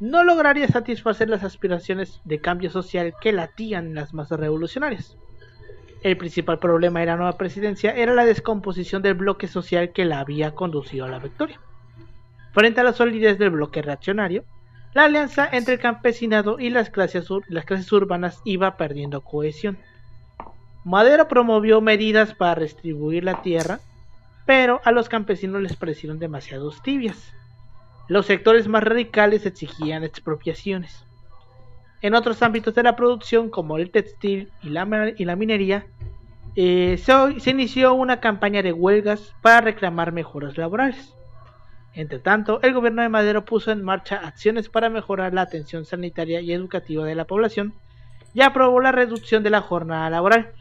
no 0.00 0.24
lograría 0.24 0.66
satisfacer 0.66 1.28
las 1.28 1.44
aspiraciones 1.44 2.20
de 2.24 2.40
cambio 2.40 2.70
social 2.70 3.14
que 3.20 3.30
latían 3.30 3.86
en 3.86 3.94
las 3.94 4.14
masas 4.14 4.40
revolucionarias. 4.40 5.16
El 6.02 6.16
principal 6.16 6.58
problema 6.58 7.00
de 7.00 7.06
la 7.06 7.16
nueva 7.16 7.38
presidencia 7.38 7.92
era 7.92 8.12
la 8.12 8.24
descomposición 8.24 9.02
del 9.02 9.14
bloque 9.14 9.46
social 9.46 9.92
que 9.92 10.04
la 10.04 10.18
había 10.18 10.52
conducido 10.52 11.04
a 11.04 11.08
la 11.08 11.20
victoria. 11.20 11.60
Frente 12.52 12.80
a 12.80 12.84
la 12.84 12.92
solidez 12.92 13.38
del 13.38 13.50
bloque 13.50 13.82
reaccionario, 13.82 14.44
la 14.94 15.04
alianza 15.04 15.48
entre 15.50 15.74
el 15.74 15.80
campesinado 15.80 16.58
y 16.58 16.70
las 16.70 16.90
clases, 16.90 17.28
las 17.48 17.64
clases 17.64 17.90
urbanas 17.92 18.40
iba 18.44 18.76
perdiendo 18.76 19.22
cohesión. 19.22 19.78
Madero 20.84 21.28
promovió 21.28 21.80
medidas 21.80 22.34
para 22.34 22.56
redistribuir 22.56 23.22
la 23.22 23.40
tierra, 23.42 23.78
pero 24.44 24.80
a 24.84 24.90
los 24.90 25.08
campesinos 25.08 25.62
les 25.62 25.76
parecieron 25.76 26.18
demasiado 26.18 26.72
tibias. 26.82 27.32
Los 28.08 28.26
sectores 28.26 28.66
más 28.66 28.82
radicales 28.82 29.46
exigían 29.46 30.02
expropiaciones. 30.02 31.04
En 32.02 32.14
otros 32.14 32.42
ámbitos 32.42 32.74
de 32.74 32.82
la 32.82 32.96
producción, 32.96 33.48
como 33.48 33.78
el 33.78 33.90
textil 33.90 34.50
y 34.62 34.70
la, 34.70 34.84
ma- 34.84 35.10
y 35.16 35.24
la 35.24 35.36
minería, 35.36 35.86
eh, 36.56 36.98
se, 37.02 37.40
se 37.40 37.50
inició 37.50 37.94
una 37.94 38.20
campaña 38.20 38.62
de 38.62 38.72
huelgas 38.72 39.32
para 39.40 39.60
reclamar 39.60 40.12
mejoras 40.12 40.58
laborales. 40.58 41.14
Entre 41.94 42.18
tanto, 42.18 42.60
el 42.62 42.72
gobierno 42.74 43.02
de 43.02 43.08
Madero 43.08 43.44
puso 43.44 43.70
en 43.70 43.82
marcha 43.82 44.16
acciones 44.16 44.68
para 44.68 44.88
mejorar 44.90 45.32
la 45.34 45.42
atención 45.42 45.84
sanitaria 45.84 46.40
y 46.40 46.52
educativa 46.52 47.04
de 47.04 47.14
la 47.14 47.24
población 47.26 47.72
y 48.34 48.40
aprobó 48.40 48.80
la 48.80 48.92
reducción 48.92 49.42
de 49.42 49.50
la 49.50 49.60
jornada 49.60 50.08
laboral, 50.10 50.52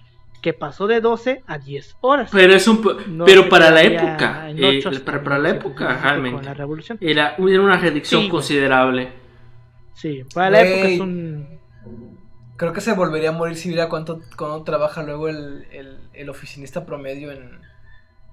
que 0.42 0.52
pasó 0.54 0.88
de 0.88 1.00
12 1.02 1.44
a 1.48 1.58
10 1.58 1.96
horas. 2.02 2.30
Pero 2.34 2.54
es 2.54 2.68
un. 2.68 2.82
No 3.08 3.24
pero 3.26 3.48
para 3.48 3.72
la 3.72 3.82
época. 3.82 4.50
eh, 4.50 4.82
para, 4.84 5.14
para 5.14 5.38
la 5.40 5.50
1917 5.54 5.58
época, 5.58 6.00
realmente. 6.04 6.44
la 6.44 6.54
revolución. 6.54 6.98
Era, 7.02 7.36
era 7.38 7.62
una 7.62 7.78
reducción 7.78 8.24
Sí, 8.24 8.30
considerable. 8.30 9.21
Sí, 10.02 10.24
para 10.34 10.50
la 10.50 10.62
época 10.62 10.88
es 10.88 11.00
un... 11.00 11.60
Creo 12.58 12.74
que 12.74 12.82
se 12.82 12.94
volvería 12.94 13.30
a 13.30 13.34
morir 13.34 13.56
si 13.58 13.70
viera 13.70 13.90
cuánto, 13.90 14.20
cuánto 14.38 14.64
trabaja 14.64 15.02
luego 15.04 15.28
el, 15.30 15.66
el, 15.72 15.98
el 16.14 16.30
oficinista 16.30 16.86
promedio 16.86 17.32
en, 17.32 17.60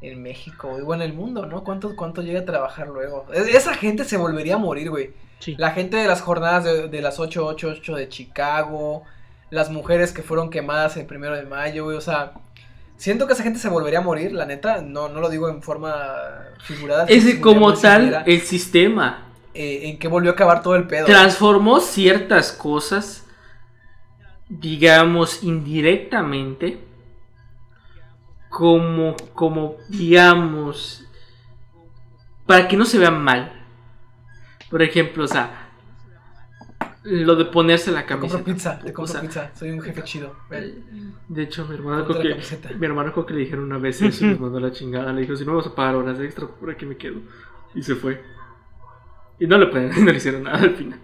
en 0.03 0.23
México, 0.23 0.69
güey, 0.69 0.83
o 0.83 0.95
en 0.95 1.03
el 1.03 1.12
mundo, 1.14 1.47
¿no? 1.47 1.64
¿Cuánto, 1.64 1.97
¿Cuánto 1.97 2.23
llega 2.23 2.41
a 2.41 2.45
trabajar 2.45 2.89
luego? 2.89 3.27
Es- 3.33 3.55
Esa 3.55 3.75
gente 3.75 4.05
se 4.05 4.16
volvería 4.19 4.55
a 4.57 4.59
morir, 4.59 4.91
güey. 4.91 5.11
Sí. 5.39 5.55
La 5.59 5.71
gente 5.71 5.97
de 5.97 6.07
las 6.07 6.21
jornadas 6.21 6.64
de, 6.64 6.89
de 6.89 7.01
las 7.03 7.19
888 7.19 7.97
de 7.97 8.09
Chicago, 8.09 9.03
las 9.51 9.71
mujeres 9.71 10.12
que 10.12 10.23
fueron 10.23 10.51
quemadas 10.51 10.97
el 10.99 11.07
primero 11.07 11.35
de 11.37 11.45
mayo, 11.45 11.85
güey, 11.85 11.97
o 11.97 12.01
sea, 12.03 12.33
siento 12.97 13.27
que 13.27 13.33
esa 13.33 13.43
gente 13.45 13.59
se 13.59 13.69
volvería 13.71 14.01
a 14.01 14.03
morir, 14.03 14.33
la 14.33 14.45
neta, 14.45 14.83
no, 14.83 15.09
no 15.09 15.21
lo 15.21 15.31
digo 15.31 15.49
en 15.49 15.62
forma 15.62 15.95
figurada. 16.64 17.05
Es 17.09 17.23
sino 17.23 17.37
que 17.37 17.41
como 17.41 17.73
tal, 17.73 18.25
el 18.27 18.41
sistema 18.43 19.28
eh, 19.59 19.88
en 19.90 19.98
que 19.98 20.09
volvió 20.09 20.30
a 20.30 20.34
acabar 20.34 20.62
todo 20.62 20.76
el 20.76 20.86
pedo. 20.86 21.06
transformó 21.06 21.80
ciertas 21.80 22.52
cosas, 22.52 23.26
digamos, 24.48 25.42
indirectamente, 25.42 26.78
como, 28.48 29.16
como, 29.34 29.76
digamos, 29.88 31.04
para 32.46 32.68
que 32.68 32.76
no 32.76 32.84
se 32.84 32.98
vean 32.98 33.22
mal. 33.22 33.52
Por 34.70 34.82
ejemplo, 34.82 35.24
o 35.24 35.28
sea, 35.28 35.70
lo 37.02 37.36
de 37.36 37.46
ponerse 37.46 37.90
la 37.90 38.06
Te 38.06 38.16
compro 38.16 38.44
camiseta. 38.44 38.44
pizza, 38.44 38.78
te 38.78 38.90
O 38.90 38.94
compro 38.94 39.12
sea, 39.12 39.20
pizza, 39.22 39.50
soy 39.54 39.70
un 39.70 39.80
jefe 39.80 40.02
chido. 40.04 40.36
ven. 40.50 41.14
De 41.28 41.42
hecho, 41.42 41.66
mi 41.66 41.74
hermano 41.74 42.06
camiseta. 42.06 42.70
mi 42.78 42.86
hermano 42.86 43.12
creo 43.12 43.26
que 43.26 43.34
le 43.34 43.40
dijeron 43.40 43.64
una 43.64 43.78
vez 43.78 44.00
eso 44.02 44.24
y 44.24 44.28
nos 44.30 44.40
mandó 44.44 44.61
la 44.61 44.72
chingada. 44.72 45.12
Le 45.12 45.22
dijo, 45.22 45.36
si 45.36 45.44
no 45.44 45.56
vas 45.56 45.66
a 45.66 45.74
pagar 45.74 45.96
horas 45.96 46.20
extra, 46.20 46.46
por 46.46 46.70
aquí 46.70 46.86
me 46.86 46.96
quedo. 46.96 47.20
Y 47.74 47.82
se 47.82 47.94
fue. 47.94 48.22
Y 49.41 49.47
no 49.47 49.59
le, 49.59 49.66
pueden- 49.66 49.91
no 50.05 50.11
le 50.11 50.16
hicieron 50.18 50.43
nada 50.45 50.59
al 50.59 50.74
final. 50.76 51.01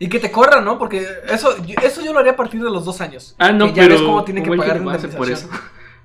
Y 0.00 0.08
que 0.08 0.20
te 0.20 0.30
corran, 0.30 0.64
¿no? 0.64 0.78
Porque 0.78 1.04
eso, 1.28 1.56
yo- 1.64 1.74
eso 1.82 2.02
yo 2.04 2.12
lo 2.12 2.20
haría 2.20 2.32
a 2.32 2.36
partir 2.36 2.62
de 2.62 2.70
los 2.70 2.84
dos 2.84 3.00
años. 3.00 3.34
Ah, 3.38 3.50
no, 3.50 3.66
que 3.66 3.72
ya 3.74 3.82
pero 3.82 3.94
ves 3.94 4.02
cómo 4.02 4.24
tiene 4.24 4.42
que 4.42 4.50
pagar 4.50 4.72
tiene 4.76 4.86
base 4.86 5.08
por 5.08 5.30
eso. 5.30 5.48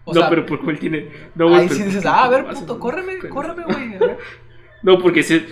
O 0.05 0.13
no, 0.13 0.19
sea, 0.19 0.29
pero 0.29 0.45
porque 0.45 0.69
él 0.69 0.79
tiene... 0.79 1.09
No, 1.33 1.55
ahí 1.55 1.69
sí 1.69 1.81
dices, 1.81 2.05
ah, 2.05 2.25
a 2.25 2.27
ver, 2.27 2.45
puto, 2.45 2.73
no, 2.73 2.77
córreme, 2.81 3.13
pero- 3.21 3.33
córreme, 3.33 3.63
güey. 3.97 4.17
No, 4.81 4.99
porque 4.99 5.23
si... 5.23 5.45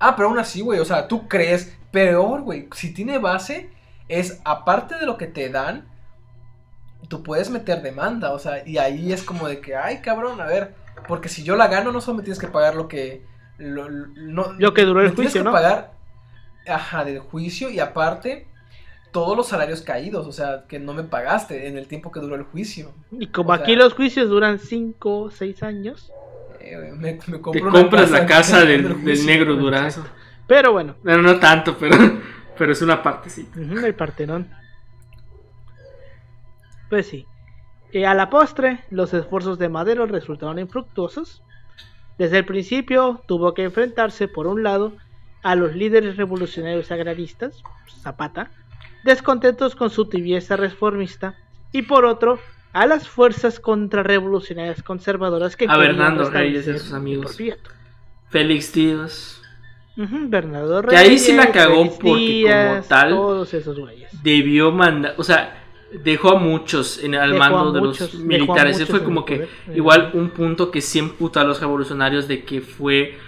Ah, 0.00 0.16
pero 0.16 0.28
aún 0.30 0.38
así, 0.40 0.60
güey, 0.60 0.80
o 0.80 0.84
sea, 0.84 1.06
tú 1.06 1.28
crees, 1.28 1.78
peor, 1.92 2.40
güey, 2.40 2.68
si 2.74 2.92
tiene 2.92 3.18
base, 3.18 3.70
es 4.08 4.40
aparte 4.44 4.96
de 4.96 5.06
lo 5.06 5.16
que 5.16 5.28
te 5.28 5.48
dan, 5.48 5.86
tú 7.08 7.22
puedes 7.22 7.50
meter 7.50 7.82
demanda, 7.82 8.32
o 8.32 8.40
sea, 8.40 8.66
y 8.66 8.78
ahí 8.78 9.12
es 9.12 9.22
como 9.22 9.46
de 9.46 9.60
que, 9.60 9.76
ay, 9.76 10.00
cabrón, 10.00 10.40
a 10.40 10.46
ver, 10.46 10.74
porque 11.06 11.28
si 11.28 11.42
yo 11.44 11.56
la 11.56 11.68
gano, 11.68 11.92
no 11.92 12.00
solo 12.00 12.18
me 12.18 12.22
tienes 12.22 12.38
que 12.38 12.48
pagar 12.48 12.74
lo 12.74 12.88
que... 12.88 13.24
Lo, 13.58 13.88
no, 13.88 14.52
Lo 14.58 14.74
que 14.74 14.84
duró 14.84 15.00
el 15.00 15.10
me 15.10 15.12
tienes 15.14 15.32
juicio, 15.32 15.40
que 15.42 15.44
¿no? 15.44 15.52
pagar, 15.52 15.92
ajá, 16.66 17.04
del 17.04 17.20
juicio 17.20 17.70
y 17.70 17.78
aparte 17.78 18.48
todos 19.12 19.36
los 19.36 19.46
salarios 19.46 19.80
caídos, 19.82 20.26
o 20.26 20.32
sea, 20.32 20.64
que 20.66 20.80
no 20.80 20.92
me 20.92 21.04
pagaste 21.04 21.68
en 21.68 21.78
el 21.78 21.86
tiempo 21.86 22.10
que 22.10 22.18
duró 22.18 22.34
el 22.34 22.42
juicio. 22.42 22.92
Y 23.12 23.28
como 23.28 23.50
O 23.50 23.54
sea- 23.54 23.62
aquí 23.62 23.76
los 23.76 23.94
juicios 23.94 24.28
duran 24.28 24.58
5 24.58 25.20
o 25.20 25.30
6 25.30 25.62
años, 25.62 26.10
eh, 26.58 26.76
me, 26.96 27.12
me 27.28 27.38
Te 27.38 27.62
una 27.62 27.70
compras 27.70 28.10
la 28.10 28.26
casa 28.26 28.64
del, 28.64 28.86
el 28.86 29.04
del 29.04 29.24
negro 29.26 29.54
durazo. 29.54 30.04
Pero 30.48 30.72
bueno, 30.72 30.96
Bueno, 31.04 31.22
no 31.22 31.38
tanto, 31.38 31.76
pero, 31.78 31.96
pero 32.58 32.72
es 32.72 32.82
una 32.82 33.00
partecita. 33.02 33.56
ujú, 33.60 33.78
el 33.86 33.94
Partenón. 33.94 34.50
Pues 36.90 37.06
sí. 37.06 37.26
Eh, 37.94 38.06
a 38.06 38.12
la 38.14 38.28
postre, 38.28 38.80
los 38.90 39.14
esfuerzos 39.14 39.56
de 39.58 39.68
Madero 39.68 40.04
resultaron 40.06 40.58
infructuosos. 40.58 41.42
Desde 42.18 42.38
el 42.38 42.44
principio 42.44 43.22
tuvo 43.26 43.54
que 43.54 43.62
enfrentarse, 43.62 44.26
por 44.26 44.48
un 44.48 44.64
lado, 44.64 44.92
a 45.44 45.54
los 45.54 45.74
líderes 45.76 46.16
revolucionarios 46.16 46.90
agraristas, 46.90 47.62
Zapata, 48.02 48.50
descontentos 49.04 49.76
con 49.76 49.90
su 49.90 50.06
tibieza 50.06 50.56
reformista, 50.56 51.36
y 51.70 51.82
por 51.82 52.04
otro, 52.04 52.40
a 52.72 52.86
las 52.86 53.08
fuerzas 53.08 53.60
contrarrevolucionarias 53.60 54.82
conservadoras 54.82 55.56
que 55.56 55.66
A 55.68 55.76
Bernardo 55.76 56.28
Reyes 56.30 56.66
y 56.66 56.76
sus 56.78 56.92
amigos. 56.92 57.38
Félix 58.28 58.72
Díaz 58.72 59.40
Bernardo 59.96 60.82
Que 60.82 60.96
ahí 60.96 61.18
sí 61.18 61.32
la 61.32 61.52
cagó 61.52 61.84
Félix 61.84 61.98
porque 62.02 62.42
como 62.48 62.82
tal- 62.88 63.10
Todos 63.10 63.54
esos 63.54 63.78
güeyes. 63.78 64.10
debió 64.24 64.72
mandar, 64.72 65.14
o 65.16 65.22
sea, 65.22 65.63
dejó 66.02 66.36
a 66.36 66.38
muchos 66.38 67.02
en, 67.02 67.14
al 67.14 67.34
mando 67.34 67.72
de 67.72 67.80
muchos, 67.80 68.14
los 68.14 68.22
militares. 68.22 68.76
Ese 68.76 68.86
fue 68.86 69.04
como 69.04 69.24
que 69.24 69.36
poder. 69.36 69.48
Eh. 69.68 69.72
igual 69.76 70.10
un 70.14 70.30
punto 70.30 70.70
que 70.70 70.80
sí 70.80 70.98
emputó 70.98 71.40
a 71.40 71.44
los 71.44 71.60
revolucionarios 71.60 72.26
de 72.28 72.44
que 72.44 72.60
fue 72.60 73.18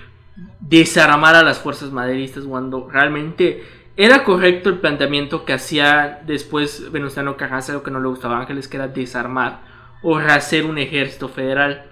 desarmar 0.61 1.35
a 1.35 1.43
las 1.43 1.59
fuerzas 1.59 1.91
maderistas 1.93 2.45
cuando 2.45 2.89
realmente 2.91 3.65
era 3.97 4.25
correcto 4.25 4.69
el 4.69 4.79
planteamiento 4.79 5.45
que 5.45 5.55
hacía 5.55 6.21
después 6.27 6.93
Venustiano 6.93 7.37
Carranza, 7.37 7.73
lo 7.73 7.83
que 7.83 7.91
no 7.91 8.01
le 8.01 8.09
gustaba 8.09 8.37
a 8.37 8.41
Ángeles, 8.41 8.69
que 8.69 8.77
era 8.77 8.89
desarmar 8.89 9.61
o 10.03 10.19
rehacer 10.19 10.67
un 10.67 10.77
ejército 10.79 11.29
federal. 11.29 11.87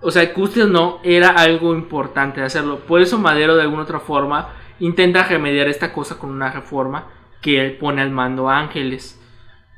O 0.00 0.10
sea, 0.10 0.32
guste 0.34 0.62
o 0.62 0.68
no, 0.68 1.00
era 1.02 1.30
algo 1.30 1.74
importante 1.74 2.42
hacerlo. 2.42 2.80
Por 2.80 3.00
eso 3.00 3.18
Madero 3.18 3.56
de 3.56 3.62
alguna 3.62 3.82
otra 3.82 4.00
forma 4.00 4.50
intenta 4.78 5.24
remediar 5.24 5.68
esta 5.68 5.92
cosa 5.92 6.18
con 6.18 6.30
una 6.30 6.50
reforma 6.50 7.08
que 7.40 7.60
él 7.60 7.76
pone 7.76 8.00
al 8.00 8.10
mando 8.10 8.48
a 8.48 8.58
Ángeles. 8.58 9.20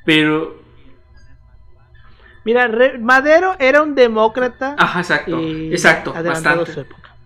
Pero, 0.04 0.62
Mira, 2.44 2.68
Re- 2.68 2.98
Madero 2.98 3.56
era 3.58 3.82
un 3.82 3.94
demócrata 3.94 4.76
ajá, 4.78 5.00
exacto, 5.00 5.40
exacto, 5.40 6.12
bastante. 6.12 6.72
su 6.72 6.80
época. 6.80 7.16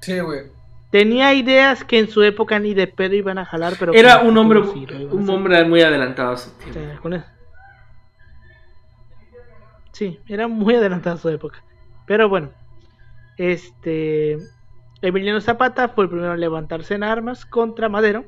Sí, 0.00 0.20
güey. 0.20 0.42
Tenía 0.90 1.34
ideas 1.34 1.82
que 1.84 1.98
en 1.98 2.08
su 2.08 2.22
época 2.22 2.58
ni 2.60 2.74
de 2.74 2.86
pedo 2.86 3.14
iban 3.14 3.38
a 3.38 3.44
jalar, 3.44 3.74
pero 3.78 3.92
Era 3.92 4.20
un 4.20 4.36
hombre, 4.38 4.62
sí 4.72 4.86
un 5.10 5.28
hombre 5.28 5.64
muy 5.64 5.82
adelantado 5.82 6.32
a 6.32 6.36
su 6.36 6.50
tiempo. 6.52 6.74
sea, 6.80 6.98
con 6.98 7.14
eso. 7.14 7.26
Sí, 9.92 10.18
era 10.26 10.48
muy 10.48 10.74
adelantado 10.76 11.16
a 11.16 11.18
su 11.18 11.28
época. 11.28 11.62
Pero 12.06 12.28
bueno, 12.28 12.50
este 13.36 14.38
Emiliano 15.02 15.40
Zapata 15.40 15.88
fue 15.88 16.04
el 16.04 16.10
primero 16.10 16.34
en 16.34 16.40
levantarse 16.40 16.94
en 16.94 17.02
armas 17.02 17.44
contra 17.44 17.88
Madero. 17.88 18.24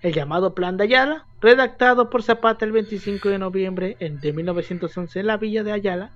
El 0.00 0.12
llamado 0.12 0.54
Plan 0.54 0.76
de 0.76 0.84
Ayala, 0.84 1.26
redactado 1.40 2.10
por 2.10 2.22
Zapata 2.22 2.64
el 2.64 2.72
25 2.72 3.28
de 3.28 3.38
noviembre 3.38 3.96
de 4.00 4.32
1911 4.32 5.20
en 5.20 5.26
la 5.26 5.36
villa 5.36 5.62
de 5.62 5.72
Ayala, 5.72 6.12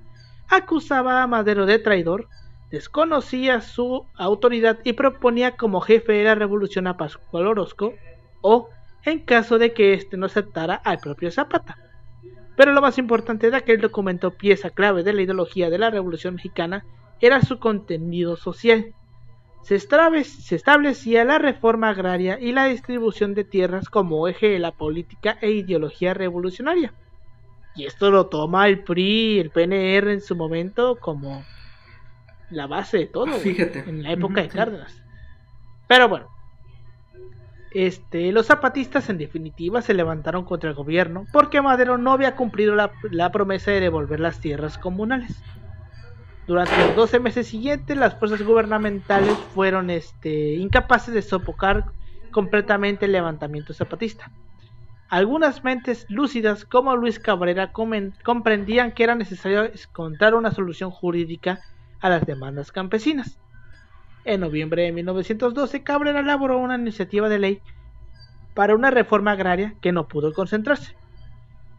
acusaba 0.49 1.23
a 1.23 1.27
Madero 1.27 1.66
de 1.66 1.79
traidor, 1.79 2.29
desconocía 2.70 3.61
su 3.61 4.07
autoridad 4.14 4.79
y 4.85 4.95
proponía 4.95 5.57
como 5.57 5.81
jefe 5.81 6.12
de 6.12 6.25
la 6.25 6.35
revolución 6.35 6.87
a 6.87 6.97
Pascual 6.97 7.47
Orozco 7.47 7.95
o, 8.41 8.68
en 9.05 9.20
caso 9.20 9.59
de 9.59 9.73
que 9.73 9.95
éste 9.95 10.16
no 10.16 10.27
aceptara, 10.27 10.75
al 10.75 10.99
propio 10.99 11.31
Zapata. 11.31 11.79
Pero 12.57 12.73
lo 12.73 12.83
más 12.83 12.99
importante 12.99 13.51
de 13.51 13.57
aquel 13.57 13.81
documento, 13.81 14.33
pieza 14.33 14.70
clave 14.70 15.03
de 15.03 15.12
la 15.12 15.23
ideología 15.23 15.70
de 15.70 15.79
la 15.79 15.91
Revolución 15.91 16.35
Mexicana, 16.35 16.85
era 17.20 17.41
su 17.41 17.59
contenido 17.59 18.37
social. 18.37 18.95
Se, 19.63 19.77
establecía 19.77 21.25
la 21.25 21.39
reforma 21.39 21.91
agraria 21.91 22.39
y 22.41 22.53
la 22.53 22.65
distribución 22.67 23.35
de 23.35 23.45
tierras 23.45 23.89
como 23.89 24.27
eje 24.27 24.49
de 24.49 24.59
la 24.59 24.73
política 24.73 25.39
e 25.41 25.51
ideología 25.51 26.15
revolucionaria. 26.15 26.93
Y 27.75 27.87
esto 27.87 28.11
lo 28.11 28.27
toma 28.27 28.69
el 28.69 28.81
PRI, 28.81 29.39
el 29.39 29.51
PNR 29.51 30.13
en 30.13 30.21
su 30.21 30.37
momento 30.37 30.99
como 31.01 31.45
la 32.51 32.67
base 32.67 32.99
de 32.99 33.07
todo. 33.07 33.27
güey, 33.27 33.41
Fíjate. 33.41 33.79
En 33.87 34.03
la 34.03 34.13
época 34.13 34.43
de. 34.43 34.49
Cárdenas. 34.49 35.03
Pero 35.87 36.09
bueno. 36.09 36.27
Este, 37.71 38.33
los 38.33 38.49
zapatistas 38.49 39.09
en 39.09 39.17
definitiva 39.17 39.81
se 39.81 39.95
levantaron 39.95 40.45
contra 40.45 40.69
el 40.69 40.77
gobierno 40.77 41.25
porque 41.33 41.63
Madero 41.63 41.97
no 41.97 42.13
había 42.13 42.37
cumplido 42.37 42.75
la, 42.75 42.93
la 43.11 43.33
promesa 43.33 43.71
de 43.71 43.81
devolver 43.81 44.21
las 44.21 44.41
tierras 44.41 44.77
comunales. 44.77 45.43
Durante 46.47 46.76
los 46.76 46.97
12 46.97 47.20
meses 47.20 47.47
siguientes, 47.47 47.97
las 47.97 48.18
fuerzas 48.18 48.43
gubernamentales 48.43 49.36
fueron 49.55 49.90
este, 49.90 50.55
incapaces 50.55 51.14
de 51.14 51.22
sofocar 51.22 51.86
completamente 52.32 53.07
el 53.07 53.12
levantamiento 53.12 53.72
zapatista. 53.72 54.30
Algunas 55.09 55.62
mentes 55.62 56.07
lúcidas 56.09 56.64
como 56.64 56.97
Luis 56.97 57.20
Cabrera 57.20 57.70
comprendían 58.22 58.93
que 58.93 59.05
era 59.05 59.14
necesario 59.14 59.64
encontrar 59.64 60.34
una 60.34 60.51
solución 60.51 60.90
jurídica 60.90 61.61
a 62.01 62.09
las 62.09 62.24
demandas 62.24 62.72
campesinas. 62.72 63.38
En 64.24 64.40
noviembre 64.40 64.82
de 64.82 64.93
1912, 64.93 65.82
Cabrera 65.82 66.20
elaboró 66.20 66.59
una 66.59 66.76
iniciativa 66.76 67.28
de 67.28 67.38
ley 67.38 67.62
para 68.55 68.74
una 68.74 68.90
reforma 68.90 69.32
agraria 69.32 69.74
que 69.80 69.93
no 69.93 70.09
pudo 70.09 70.32
concentrarse, 70.32 70.97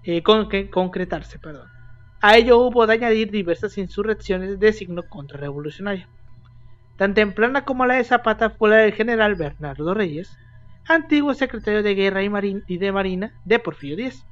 eh, 0.04 0.22
concretarse. 0.22 1.40
A 2.24 2.38
ello 2.38 2.58
hubo 2.60 2.88
de 2.88 2.94
añadir 2.94 3.32
diversas 3.32 3.78
insurrecciones 3.78 4.58
de 4.58 4.72
signo 4.72 5.04
contrarrevolucionario. 5.04 6.08
Tan 6.96 7.14
temprana 7.14 7.66
como 7.66 7.86
la 7.86 7.96
de 7.96 8.06
Zapata 8.06 8.50
fue 8.50 8.70
la 8.70 8.78
del 8.78 8.94
general 8.94 9.36
Bernardo 9.36 9.94
Reyes, 9.94 10.32
antiguo 10.88 11.34
secretario 11.34 11.84
de 11.84 11.96
Guerra 11.96 12.22
y, 12.24 12.78
de 12.78 12.92
Marina 12.94 13.34
de 13.44 13.60
Porfirio 13.60 13.98
Díaz. 13.98 14.26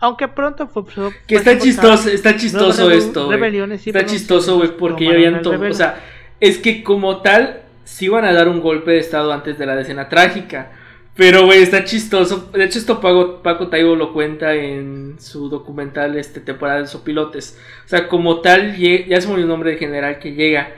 Aunque 0.00 0.26
pronto 0.26 0.68
fue... 0.68 0.84
fue 0.84 1.10
Que 1.26 1.34
está 1.34 1.58
chistoso, 1.58 2.08
está 2.08 2.34
chistoso 2.34 2.90
esto, 2.90 3.30
rebeliones 3.30 3.86
Está 3.86 4.06
chistoso, 4.06 4.56
güey, 4.56 4.74
porque 4.78 5.04
ya 5.04 5.10
habían 5.10 5.42
tomado. 5.42 5.70
O 5.70 5.74
sea, 5.74 6.02
es 6.40 6.56
que 6.56 6.82
como 6.82 7.20
tal, 7.20 7.60
sí 7.84 8.06
iban 8.06 8.24
a 8.24 8.32
dar 8.32 8.48
un 8.48 8.62
golpe 8.62 8.92
de 8.92 9.00
estado 9.00 9.30
antes 9.34 9.58
de 9.58 9.66
la 9.66 9.76
decena 9.76 10.08
trágica. 10.08 10.70
Pero, 11.16 11.44
güey, 11.46 11.62
está 11.62 11.84
chistoso. 11.84 12.50
De 12.52 12.64
hecho, 12.64 12.78
esto 12.78 13.00
Paco, 13.00 13.40
Paco 13.42 13.68
Taibo 13.68 13.94
lo 13.94 14.12
cuenta 14.12 14.54
en 14.54 15.14
su 15.20 15.48
documental, 15.48 16.16
este, 16.16 16.40
temporada 16.40 16.80
de 16.80 16.86
Sopilotes. 16.88 17.56
O 17.84 17.88
sea, 17.88 18.08
como 18.08 18.40
tal, 18.40 18.76
ya 18.76 19.20
se 19.20 19.28
olvidó 19.28 19.42
el 19.44 19.48
nombre 19.48 19.70
de 19.72 19.76
general 19.78 20.18
que 20.18 20.32
llega. 20.34 20.72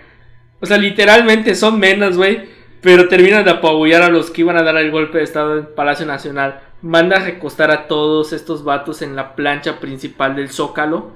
O 0.61 0.67
sea, 0.67 0.77
literalmente 0.77 1.55
son 1.55 1.79
menos, 1.81 2.17
güey. 2.19 2.55
Pero 2.83 3.09
terminan 3.09 3.45
de 3.45 3.51
apabullar 3.51 4.03
a 4.03 4.11
los 4.11 4.31
que 4.31 4.43
iban 4.43 4.59
a 4.59 4.63
dar 4.63 4.77
el 4.77 4.91
golpe 4.91 5.19
de 5.19 5.25
estado 5.25 5.59
en 5.59 5.75
Palacio 5.75 6.05
Nacional. 6.05 6.61
Manda 6.83 7.17
a 7.17 7.25
recostar 7.25 7.71
a 7.71 7.87
todos 7.89 8.35
estos 8.35 8.63
vatos 8.63 9.01
en 9.01 9.17
la 9.17 9.35
plancha 9.35 9.81
principal 9.81 10.37
del 10.37 10.51
Zócalo. 10.51 11.13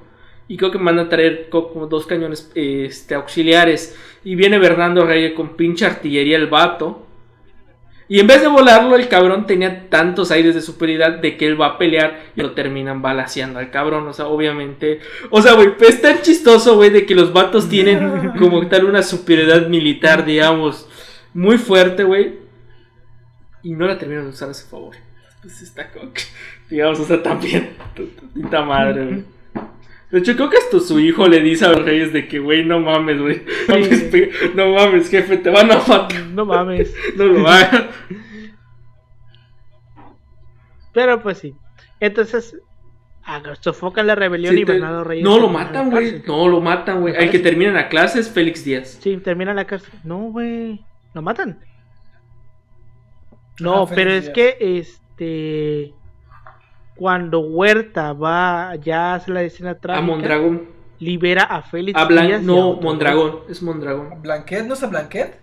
Y 0.48 0.56
creo 0.56 0.70
que 0.70 0.78
manda 0.78 1.02
a 1.02 1.08
traer 1.10 1.48
co- 1.50 1.72
como 1.72 1.86
dos 1.86 2.06
cañones 2.06 2.50
este, 2.54 3.14
auxiliares. 3.14 3.96
Y 4.24 4.34
viene 4.34 4.58
Bernardo 4.58 5.04
Reyes 5.04 5.34
con 5.34 5.56
pinche 5.56 5.84
artillería 5.84 6.38
el 6.38 6.46
vato. 6.46 7.06
Y 8.10 8.18
en 8.18 8.26
vez 8.26 8.40
de 8.40 8.48
volarlo, 8.48 8.96
el 8.96 9.06
cabrón 9.06 9.46
tenía 9.46 9.88
tantos 9.88 10.32
aires 10.32 10.52
de 10.56 10.60
superioridad 10.60 11.20
de 11.20 11.36
que 11.36 11.46
él 11.46 11.58
va 11.58 11.66
a 11.66 11.78
pelear 11.78 12.24
y 12.34 12.40
lo 12.40 12.54
terminan 12.54 13.02
balaseando 13.02 13.60
al 13.60 13.70
cabrón. 13.70 14.08
O 14.08 14.12
sea, 14.12 14.26
obviamente. 14.26 14.98
O 15.30 15.40
sea, 15.40 15.52
güey, 15.52 15.74
es 15.78 16.02
tan 16.02 16.20
chistoso, 16.20 16.74
güey, 16.74 16.90
de 16.90 17.06
que 17.06 17.14
los 17.14 17.32
vatos 17.32 17.68
tienen 17.68 18.32
como 18.38 18.66
tal 18.66 18.86
una 18.86 19.04
superioridad 19.04 19.68
militar, 19.68 20.24
digamos, 20.24 20.88
muy 21.32 21.56
fuerte, 21.56 22.02
güey. 22.02 22.40
Y 23.62 23.74
no 23.74 23.86
la 23.86 23.96
terminan 23.96 24.24
de 24.24 24.30
usar 24.30 24.50
a 24.50 24.54
su 24.54 24.66
favor. 24.66 24.96
Pues 25.40 25.62
está 25.62 25.88
como 25.92 26.12
que, 26.12 26.22
digamos, 26.68 26.98
o 26.98 27.04
sea, 27.04 27.22
también. 27.22 27.76
Puta 28.34 28.64
madre, 28.64 29.04
güey. 29.04 29.24
De 30.10 30.18
hecho, 30.18 30.34
creo 30.34 30.50
que 30.50 30.56
hasta 30.56 30.80
su 30.80 30.98
hijo 30.98 31.28
le 31.28 31.40
dice 31.40 31.66
a 31.66 31.68
los 31.70 31.84
reyes 31.84 32.12
de 32.12 32.26
que, 32.26 32.40
güey, 32.40 32.64
no 32.64 32.80
mames, 32.80 33.20
güey. 33.20 33.42
No, 34.54 34.72
mames, 34.74 35.04
no 35.04 35.10
jefe, 35.10 35.36
te 35.36 35.50
van 35.50 35.70
a 35.70 35.76
matar. 35.76 36.08
No 36.34 36.44
mames. 36.44 36.92
No 37.16 37.24
lo 37.26 37.46
hagas. 37.48 37.84
Pero 40.92 41.22
pues 41.22 41.38
sí. 41.38 41.54
Entonces, 42.00 42.56
ah, 43.24 43.40
sofocan 43.60 44.06
la 44.06 44.14
rebelión 44.14 44.54
Sí, 44.54 44.62
y 44.62 44.64
te- 44.64 44.72
Bernardo 44.72 45.04
Reyes. 45.04 45.24
No 45.24 45.38
lo 45.38 45.48
matan, 45.48 45.90
güey. 45.90 46.22
No 46.26 46.48
lo 46.48 46.60
matan, 46.60 47.00
güey. 47.00 47.14
El 47.16 47.30
que 47.30 47.38
termina 47.38 47.72
la 47.72 47.88
clase 47.88 48.20
es 48.20 48.28
Félix 48.30 48.64
Díaz. 48.64 48.98
Sí, 49.00 49.16
termina 49.18 49.54
la 49.54 49.66
cárcel. 49.66 49.92
No, 50.04 50.18
güey. 50.30 50.84
¿Lo 51.14 51.22
matan? 51.22 51.60
No, 53.60 53.82
Ah, 53.84 53.86
pero 53.94 54.10
es 54.10 54.30
que 54.30 54.56
este. 54.60 55.92
Cuando 57.00 57.40
Huerta 57.40 58.12
va, 58.12 58.74
ya 58.76 59.14
hace 59.14 59.30
la 59.32 59.42
escena 59.42 59.70
A 59.70 59.74
trágica, 59.76 60.06
Mondragón. 60.06 60.68
libera 60.98 61.44
a 61.44 61.62
Félix 61.62 61.98
A 61.98 62.06
Blan- 62.06 62.26
Díaz 62.26 62.40
a 62.40 62.44
No, 62.44 62.74
Mondragón. 62.74 63.40
Es 63.48 63.62
Mondragón. 63.62 64.20
¿Blanquet? 64.20 64.66
¿No 64.66 64.74
es 64.74 64.82
a 64.82 64.86
Blanquet? 64.86 65.40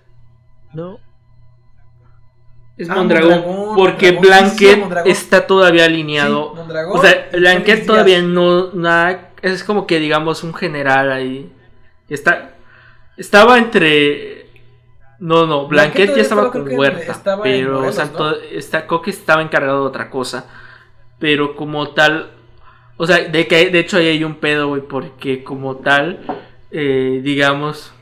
No, 0.73 0.99
Es 2.77 2.87
Ah, 2.91 2.93
Mondragón. 2.97 3.31
Mondragón, 3.31 3.75
porque 3.75 4.11
Mondragón, 4.11 4.49
sí, 4.51 4.55
Blanquet 4.65 4.79
Mondragón. 4.81 5.11
está 5.11 5.47
todavía 5.47 5.85
alineado. 5.85 6.51
Sí, 6.51 6.57
Mondragón 6.57 6.99
o 6.99 7.01
sea, 7.01 7.27
Blanquet 7.33 7.65
Félix 7.65 7.87
todavía 7.87 8.17
Díaz. 8.19 8.29
no. 8.29 8.71
Nada, 8.73 9.29
es 9.41 9.63
como 9.63 9.87
que 9.87 9.97
digamos 9.99 10.43
un 10.43 10.53
general 10.53 11.11
ahí. 11.11 11.51
Está. 12.07 12.51
Estaba 13.17 13.57
entre. 13.57 14.45
No, 15.19 15.47
no, 15.47 15.65
Blanquet 15.67 15.95
Blanquet 16.09 16.15
ya 16.17 16.21
estaba 16.21 16.43
estaba, 16.45 16.65
con 16.65 16.77
Huerta. 16.77 17.11
estaba 17.11 17.41
pero, 17.41 17.79
o 17.87 17.91
sea, 17.91 18.05
¿no? 18.05 18.11
todo- 18.11 18.35
está, 18.51 18.85
creo 18.85 19.01
que 19.01 19.09
estaba 19.09 19.41
encargado 19.41 19.81
de 19.81 19.87
otra 19.87 20.11
cosa. 20.11 20.45
Pero 21.19 21.55
como 21.55 21.89
tal. 21.89 22.31
O 22.97 23.05
sea, 23.07 23.27
de 23.27 23.47
que 23.47 23.69
de 23.69 23.79
hecho 23.79 23.97
ahí 23.97 24.07
hay 24.07 24.23
un 24.23 24.35
pedo, 24.35 24.69
güey, 24.69 24.81
porque 24.81 25.43
como 25.43 25.77
tal, 25.77 26.19
eh, 26.71 27.21
digamos. 27.23 27.93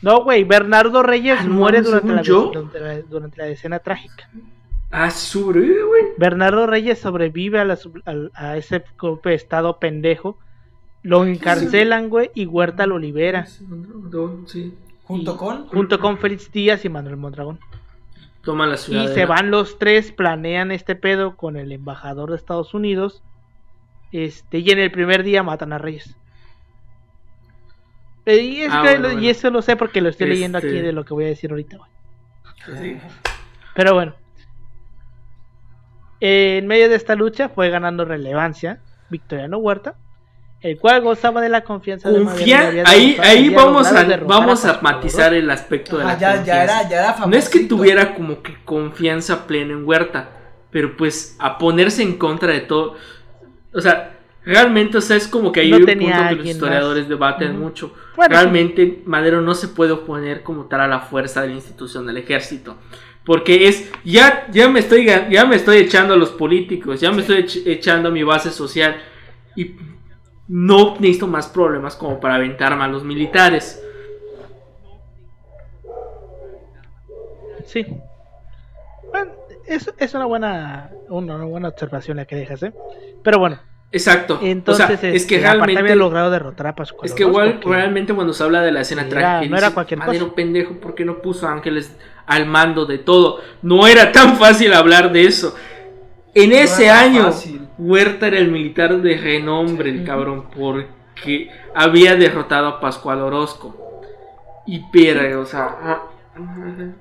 No, 0.00 0.24
güey, 0.24 0.42
Bernardo 0.44 1.02
Reyes 1.02 1.38
Ah, 1.40 1.44
no, 1.44 1.54
muere 1.54 1.80
durante 1.82 2.12
la, 2.12 2.22
yo. 2.22 2.46
durante, 2.52 2.80
la, 2.80 3.00
durante 3.02 3.36
la 3.38 3.48
escena 3.48 3.78
trágica. 3.78 4.28
Ah, 4.90 5.10
sobrevive, 5.10 5.82
güey. 5.84 6.02
Bernardo 6.18 6.66
Reyes 6.66 6.98
sobrevive 6.98 7.60
a, 7.60 7.64
la 7.64 7.78
al- 8.04 8.32
a 8.34 8.56
ese 8.56 8.82
golpe 8.98 9.30
de 9.30 9.36
estado 9.36 9.78
pendejo. 9.78 10.38
Lo 11.04 11.24
encarcelan, 11.24 12.08
güey, 12.08 12.30
y 12.34 12.46
Huerta 12.46 12.86
lo 12.86 12.98
libera. 12.98 13.46
Sí. 13.46 13.64
Junto 15.04 15.36
con. 15.36 15.66
Junto 15.68 15.98
con 16.00 16.18
Félix 16.18 16.50
Díaz 16.52 16.84
y 16.84 16.88
Manuel 16.88 17.16
Mondragón. 17.16 17.58
Toma 18.42 18.66
la 18.66 18.76
ciudad. 18.76 19.04
Y 19.04 19.08
se 19.14 19.24
van 19.26 19.50
los 19.50 19.78
tres, 19.78 20.12
planean 20.12 20.72
este 20.72 20.96
pedo 20.96 21.36
con 21.36 21.56
el 21.56 21.70
embajador 21.72 22.30
de 22.30 22.36
Estados 22.36 22.74
Unidos. 22.74 23.22
Este, 24.10 24.58
y 24.58 24.70
en 24.70 24.78
el 24.78 24.90
primer 24.90 25.22
día 25.22 25.42
matan 25.42 25.72
a 25.72 25.78
Reyes. 25.78 26.16
Eh, 28.26 28.36
Y, 28.36 28.62
Ah, 28.64 28.82
que 28.82 28.88
bueno, 28.90 29.02
lo- 29.02 29.10
y 29.10 29.14
bueno. 29.14 29.28
eso 29.30 29.50
lo 29.50 29.62
sé 29.62 29.76
porque 29.76 30.00
lo 30.00 30.08
estoy 30.08 30.28
leyendo 30.28 30.58
aquí 30.58 30.66
Este- 30.68 30.82
de 30.82 30.92
lo 30.92 31.04
que 31.04 31.14
voy 31.14 31.24
a 31.24 31.28
decir 31.28 31.50
ahorita. 31.50 31.78
Sí. 32.80 32.98
Pero 33.74 33.94
bueno. 33.94 34.14
En 36.20 36.66
medio 36.68 36.88
de 36.88 36.94
esta 36.94 37.14
lucha 37.16 37.48
fue 37.48 37.68
ganando 37.70 38.04
relevancia 38.04 38.78
Victoriano 39.10 39.58
Huerta, 39.58 39.96
el 40.62 40.78
cual 40.78 41.00
gozaba 41.02 41.40
de 41.40 41.48
la 41.48 41.62
confianza 41.62 42.10
de 42.10 42.82
ahí, 42.86 43.16
ahí 43.20 43.48
vamos 43.50 43.86
a, 43.88 44.16
vamos 44.18 44.64
a 44.64 44.78
matizar 44.80 45.34
el 45.34 45.50
aspecto 45.50 45.98
de 45.98 46.04
la 46.04 46.10
Ah, 46.12 46.18
ya, 46.18 46.30
ya 46.30 46.36
confianza. 46.36 46.64
era, 46.80 46.88
ya 46.88 47.00
era 47.16 47.26
No 47.26 47.36
es 47.36 47.48
que 47.48 47.60
tuviera 47.60 48.14
como 48.14 48.42
que 48.42 48.56
confianza 48.64 49.46
plena 49.46 49.72
en 49.72 49.84
Huerta, 49.86 50.30
pero 50.70 50.96
pues 50.96 51.36
a 51.38 51.58
ponerse 51.58 52.02
en 52.02 52.16
contra 52.16 52.52
de 52.52 52.60
todo. 52.60 52.96
O 53.74 53.80
sea, 53.80 54.18
realmente, 54.44 54.98
o 54.98 55.00
sea, 55.00 55.16
es 55.16 55.26
como 55.28 55.50
que 55.52 55.60
hay 55.60 55.70
No 55.70 55.78
un 55.78 55.84
punto 55.84 55.98
que 56.28 56.34
los 56.36 56.46
historiadores 56.46 57.02
más. 57.02 57.08
debaten 57.08 57.58
mucho. 57.58 57.94
Bueno, 58.16 58.34
realmente 58.34 59.02
Madero 59.04 59.40
no 59.40 59.54
se 59.54 59.68
puede 59.68 59.92
oponer 59.92 60.42
como 60.42 60.64
tal 60.66 60.80
a 60.82 60.88
la 60.88 61.00
fuerza 61.00 61.42
de 61.42 61.48
la 61.48 61.54
institución 61.54 62.06
del 62.06 62.18
ejército. 62.18 62.76
Porque 63.24 63.68
es, 63.68 63.90
ya, 64.04 64.46
ya 64.50 64.68
me 64.68 64.80
estoy 64.80 65.06
ya 65.06 65.44
me 65.44 65.54
estoy 65.56 65.78
echando 65.78 66.14
a 66.14 66.16
los 66.16 66.30
políticos, 66.30 67.00
ya 67.00 67.12
me 67.12 67.20
estoy 67.20 67.36
ech- 67.44 67.62
echando 67.66 68.08
a 68.08 68.12
mi 68.12 68.22
base 68.24 68.50
social. 68.50 68.96
Y 69.54 69.76
no 70.48 70.94
necesito 70.98 71.26
más 71.26 71.48
problemas 71.48 71.96
como 71.96 72.20
para 72.20 72.34
aventarme 72.36 72.84
a 72.84 72.88
los 72.88 73.04
militares. 73.04 73.82
Sí. 77.66 77.86
Bueno, 79.10 79.32
es, 79.66 79.92
es 79.98 80.14
una 80.14 80.26
buena 80.26 80.90
una, 81.08 81.36
una 81.36 81.44
buena 81.44 81.68
observación 81.68 82.16
la 82.16 82.24
que 82.26 82.36
dejas, 82.36 82.62
¿eh? 82.62 82.72
Pero 83.22 83.38
bueno, 83.38 83.60
Exacto. 83.92 84.40
entonces 84.42 84.84
o 84.84 84.88
sea, 84.88 85.10
es 85.10 85.26
que 85.26 85.36
este, 85.36 85.46
realmente 85.46 85.78
había 85.78 85.94
logrado 85.94 86.30
derrotar 86.30 86.66
a 86.68 86.74
Pascual 86.74 87.06
Es 87.06 87.14
que 87.14 87.22
igual, 87.22 87.60
realmente 87.62 88.14
cuando 88.14 88.32
se 88.32 88.42
habla 88.42 88.62
de 88.62 88.72
la 88.72 88.80
escena 88.80 89.08
trágica, 89.08 89.48
no 89.50 89.56
era 89.56 89.70
cualquier 89.72 90.00
Madero 90.00 90.24
cosa". 90.24 90.36
pendejo, 90.36 90.74
¿por 90.80 90.94
qué 90.94 91.04
no 91.04 91.20
puso 91.20 91.46
a 91.46 91.52
Ángeles 91.52 91.94
al 92.26 92.46
mando 92.46 92.86
de 92.86 92.98
todo? 92.98 93.40
No 93.60 93.86
era 93.86 94.10
tan 94.10 94.36
fácil 94.36 94.72
hablar 94.72 95.12
de 95.12 95.26
eso. 95.26 95.54
En 96.34 96.50
No 96.50 96.56
ese 96.56 96.90
año, 96.90 97.24
fácil. 97.24 97.68
Huerta 97.78 98.26
era 98.28 98.38
el 98.38 98.50
militar 98.50 99.00
de 99.00 99.16
renombre, 99.16 99.90
el 99.90 100.04
cabrón, 100.04 100.46
porque 100.54 101.50
había 101.74 102.16
derrotado 102.16 102.68
a 102.68 102.80
Pascual 102.80 103.20
Orozco. 103.20 104.00
Y 104.66 104.80
pero, 104.92 105.40
o 105.40 105.46
sea... 105.46 105.76
ah, 105.82 106.02
ah, 106.36 106.92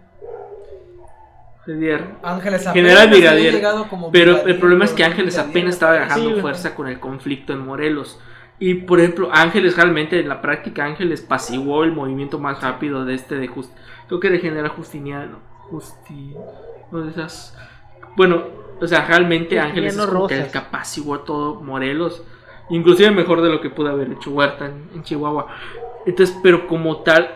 Ángeles 2.24 2.68
General 2.74 3.08
Brigadier. 3.08 3.62
pero 4.12 4.46
el 4.48 4.58
problema 4.58 4.86
es 4.86 4.92
que 4.92 5.04
Ángeles 5.04 5.38
apenas 5.38 5.76
estaba 5.76 5.94
agarrando 5.94 6.36
Sí, 6.36 6.42
fuerza 6.42 6.74
con 6.76 6.88
el 6.88 7.00
conflicto 7.00 7.54
en 7.54 7.60
Morelos. 7.60 8.20
Y 8.60 8.76
por 8.76 9.00
ejemplo, 9.00 9.30
Ángeles 9.32 9.76
realmente 9.76 10.20
en 10.20 10.28
la 10.28 10.42
práctica, 10.42 10.86
Ángeles 10.86 11.22
pasivó 11.22 11.84
el 11.84 11.92
movimiento 11.92 12.40
más 12.40 12.62
rápido 12.62 13.06
de 13.06 13.16
este 13.16 13.36
de 13.36 13.48
Just 13.48 13.72
creo 14.08 14.20
que 14.20 14.30
de 14.30 14.40
General 14.40 14.70
Justiniano. 14.70 15.40
Justi. 15.70 16.36
no 16.92 17.02
de 17.02 17.12
esas. 17.12 17.58
Bueno, 18.18 18.44
o 18.82 18.88
sea, 18.88 19.06
realmente 19.06 19.56
Ángeles 19.60 19.94
es 19.94 20.10
como 20.10 20.28
que 20.28 20.34
el 20.36 21.20
todo 21.22 21.62
Morelos. 21.62 22.24
Inclusive 22.70 23.12
mejor 23.12 23.42
de 23.42 23.50
lo 23.50 23.62
que 23.62 23.70
pudo 23.70 23.90
haber 23.90 24.12
hecho 24.12 24.32
Huerta 24.32 24.66
en, 24.66 24.90
en 24.96 25.04
Chihuahua. 25.04 25.48
Entonces, 26.06 26.38
pero 26.42 26.68
como 26.68 26.98
tal, 27.04 27.30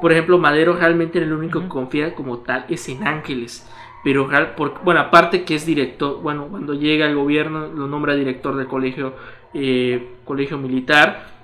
por 0.00 0.12
ejemplo, 0.12 0.38
Madero 0.38 0.74
realmente 0.76 1.18
en 1.18 1.24
el 1.24 1.32
único 1.32 1.60
que 1.60 1.68
confía 1.68 2.14
como 2.14 2.38
tal 2.38 2.66
es 2.68 2.88
en 2.88 3.06
Ángeles. 3.06 3.66
Pero, 4.04 4.26
real- 4.26 4.54
por- 4.54 4.82
bueno, 4.84 5.00
aparte 5.00 5.44
que 5.44 5.54
es 5.54 5.64
director, 5.64 6.20
bueno, 6.20 6.46
cuando 6.50 6.74
llega 6.74 7.06
al 7.06 7.14
gobierno 7.14 7.68
lo 7.68 7.86
nombra 7.86 8.14
director 8.14 8.56
del 8.56 8.66
colegio, 8.66 9.14
eh, 9.54 10.14
colegio 10.24 10.58
militar. 10.58 11.41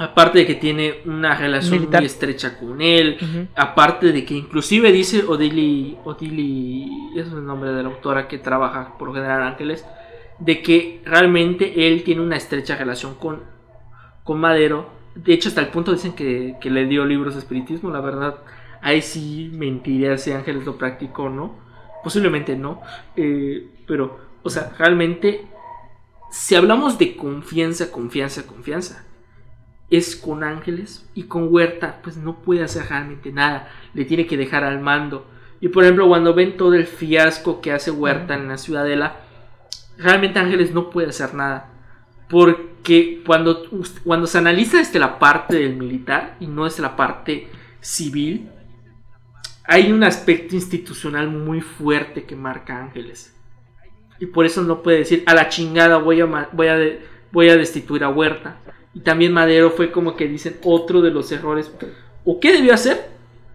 Aparte 0.00 0.38
de 0.38 0.46
que 0.46 0.54
tiene 0.54 0.94
una 1.04 1.36
relación 1.36 1.80
Militar. 1.80 2.00
muy 2.00 2.06
estrecha 2.06 2.58
con 2.58 2.80
él. 2.80 3.48
Aparte 3.54 4.12
de 4.12 4.24
que 4.24 4.32
inclusive 4.32 4.90
dice 4.92 5.24
Odili, 5.28 5.98
Odili, 6.04 6.88
es 7.16 7.26
el 7.26 7.44
nombre 7.44 7.72
de 7.72 7.82
la 7.82 7.90
autora 7.90 8.26
que 8.26 8.38
trabaja 8.38 8.96
por 8.96 9.12
General 9.12 9.42
Ángeles, 9.42 9.84
de 10.38 10.62
que 10.62 11.02
realmente 11.04 11.86
él 11.86 12.02
tiene 12.02 12.22
una 12.22 12.38
estrecha 12.38 12.76
relación 12.76 13.14
con, 13.16 13.42
con 14.24 14.40
Madero. 14.40 14.88
De 15.14 15.34
hecho, 15.34 15.50
hasta 15.50 15.60
el 15.60 15.68
punto 15.68 15.92
dicen 15.92 16.14
que, 16.14 16.56
que 16.62 16.70
le 16.70 16.86
dio 16.86 17.04
libros 17.04 17.34
de 17.34 17.40
espiritismo, 17.40 17.90
la 17.90 18.00
verdad. 18.00 18.36
Ahí 18.80 19.02
sí 19.02 19.50
mentiría 19.52 20.16
si 20.16 20.32
Ángeles 20.32 20.64
lo 20.64 20.78
practicó 20.78 21.24
o 21.24 21.28
no. 21.28 21.56
Posiblemente 22.02 22.56
no. 22.56 22.80
eh, 23.16 23.68
pero, 23.86 24.18
o 24.42 24.48
sea, 24.48 24.72
realmente, 24.78 25.46
si 26.30 26.54
hablamos 26.54 26.96
de 26.96 27.16
confianza, 27.16 27.92
confianza, 27.92 28.46
confianza, 28.46 29.04
es 29.90 30.14
con 30.14 30.44
Ángeles 30.44 31.04
y 31.14 31.24
con 31.24 31.52
Huerta, 31.52 32.00
pues 32.02 32.16
no 32.16 32.42
puede 32.42 32.62
hacer 32.62 32.88
realmente 32.88 33.32
nada. 33.32 33.68
Le 33.92 34.04
tiene 34.04 34.26
que 34.26 34.36
dejar 34.36 34.64
al 34.64 34.80
mando. 34.80 35.26
Y 35.60 35.68
por 35.68 35.82
ejemplo, 35.82 36.08
cuando 36.08 36.32
ven 36.32 36.56
todo 36.56 36.74
el 36.74 36.86
fiasco 36.86 37.60
que 37.60 37.72
hace 37.72 37.90
Huerta 37.90 38.34
en 38.34 38.48
la 38.48 38.56
Ciudadela, 38.56 39.16
realmente 39.98 40.38
Ángeles 40.38 40.72
no 40.72 40.90
puede 40.90 41.08
hacer 41.08 41.34
nada. 41.34 41.70
Porque 42.28 43.22
cuando, 43.26 43.64
cuando 44.04 44.26
se 44.26 44.38
analiza 44.38 44.80
este, 44.80 45.00
la 45.00 45.18
parte 45.18 45.56
del 45.56 45.76
militar 45.76 46.36
y 46.38 46.46
no 46.46 46.66
es 46.66 46.78
la 46.78 46.96
parte 46.96 47.48
civil, 47.80 48.48
hay 49.64 49.92
un 49.92 50.04
aspecto 50.04 50.54
institucional 50.54 51.28
muy 51.28 51.60
fuerte 51.60 52.24
que 52.24 52.36
marca 52.36 52.78
Ángeles. 52.78 53.36
Y 54.20 54.26
por 54.26 54.46
eso 54.46 54.62
no 54.62 54.82
puede 54.82 54.98
decir, 54.98 55.24
a 55.26 55.34
la 55.34 55.48
chingada 55.48 55.96
voy 55.96 56.20
a, 56.20 56.26
voy 56.26 56.66
a, 56.68 56.78
voy 57.32 57.48
a 57.48 57.56
destituir 57.56 58.04
a 58.04 58.08
Huerta. 58.08 58.58
Y 58.94 59.00
también 59.00 59.32
Madero 59.32 59.70
fue 59.70 59.92
como 59.92 60.16
que 60.16 60.26
dicen 60.28 60.56
otro 60.64 61.00
de 61.00 61.10
los 61.10 61.30
errores. 61.32 61.70
¿O 62.24 62.40
qué 62.40 62.52
debió 62.52 62.74
hacer? 62.74 63.08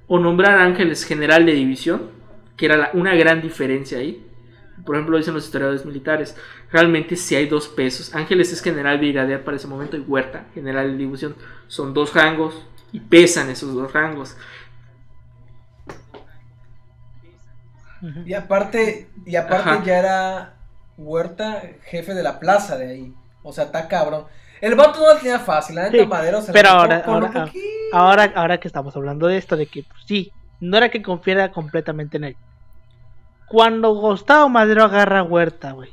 O 0.07 0.19
nombrar 0.19 0.59
a 0.59 0.63
Ángeles 0.63 1.03
general 1.03 1.45
de 1.45 1.53
división, 1.53 2.09
que 2.57 2.67
era 2.67 2.77
la- 2.77 2.91
una 2.93 3.15
gran 3.15 3.41
diferencia 3.41 3.97
ahí. 3.97 4.25
Por 4.85 4.95
ejemplo, 4.95 5.17
dicen 5.17 5.33
los 5.33 5.45
historiadores 5.45 5.85
militares. 5.85 6.35
Realmente 6.71 7.15
si 7.15 7.35
hay 7.35 7.47
dos 7.47 7.67
pesos. 7.67 8.13
Ángeles 8.15 8.51
es 8.53 8.61
general 8.61 8.97
brigadier 8.97 9.43
para 9.43 9.57
ese 9.57 9.67
momento 9.67 9.97
y 9.97 10.01
Huerta, 10.01 10.45
general 10.53 10.91
de 10.91 10.97
división. 10.97 11.35
Son 11.67 11.93
dos 11.93 12.13
rangos 12.13 12.65
y 12.91 12.99
pesan 12.99 13.49
esos 13.49 13.73
dos 13.73 13.91
rangos. 13.93 14.37
Y 18.25 18.33
aparte, 18.33 19.09
y 19.25 19.35
aparte 19.35 19.69
Ajá. 19.69 19.83
ya 19.83 19.97
era 19.99 20.53
Huerta 20.97 21.61
jefe 21.83 22.13
de 22.13 22.23
la 22.23 22.39
plaza 22.39 22.77
de 22.77 22.89
ahí. 22.89 23.13
O 23.43 23.51
sea, 23.51 23.65
está 23.65 23.87
cabrón. 23.87 24.25
El 24.61 24.75
vato 24.75 24.99
no 24.99 25.13
la 25.13 25.19
tenía 25.19 25.39
fácil, 25.39 25.75
la 25.75 25.83
neta 25.89 25.97
Sí, 25.97 26.05
Madero 26.07 26.41
se 26.41 26.47
la 26.47 26.53
pero 26.53 26.69
ahora- 26.69 27.03
ahora- 27.05 27.27
poquito. 27.45 27.65
Ahora, 27.93 28.31
ahora 28.35 28.57
que 28.59 28.67
estamos 28.67 28.95
hablando 28.95 29.27
de 29.27 29.37
esto, 29.37 29.55
de 29.57 29.67
que 29.67 29.83
pues, 29.83 30.01
sí, 30.07 30.31
no 30.59 30.77
era 30.77 30.89
que 30.89 31.01
confiara 31.01 31.51
completamente 31.51 32.17
en 32.17 32.23
él. 32.25 32.35
Cuando 33.47 33.93
Gustavo 33.93 34.49
Madero 34.49 34.83
agarra 34.85 35.19
a 35.19 35.23
Huerta, 35.23 35.71
güey. 35.71 35.89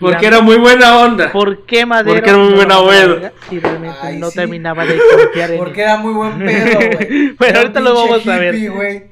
Porque 0.00 0.26
era 0.26 0.40
muy 0.40 0.56
buena 0.58 0.98
onda. 0.98 1.30
¿Por 1.30 1.64
qué 1.64 1.86
Madero? 1.86 2.16
Porque 2.16 2.30
era 2.30 2.38
muy 2.40 2.48
no 2.50 2.56
buena 2.56 2.80
verga 2.82 3.32
Si 3.48 3.60
realmente 3.60 3.98
Ay, 4.02 4.16
no 4.18 4.28
sí. 4.30 4.34
terminaba 4.34 4.84
de 4.84 4.98
confiar 4.98 5.50
en 5.52 5.58
Porque 5.58 5.82
él. 5.82 5.86
era 5.88 5.96
muy 5.98 6.12
buen 6.12 6.38
pedo, 6.40 6.76
güey. 6.96 7.34
Pero 7.38 7.58
ahorita 7.60 7.78
lo 7.80 7.94
vamos 7.94 8.26
a 8.26 8.36
ver. 8.36 8.54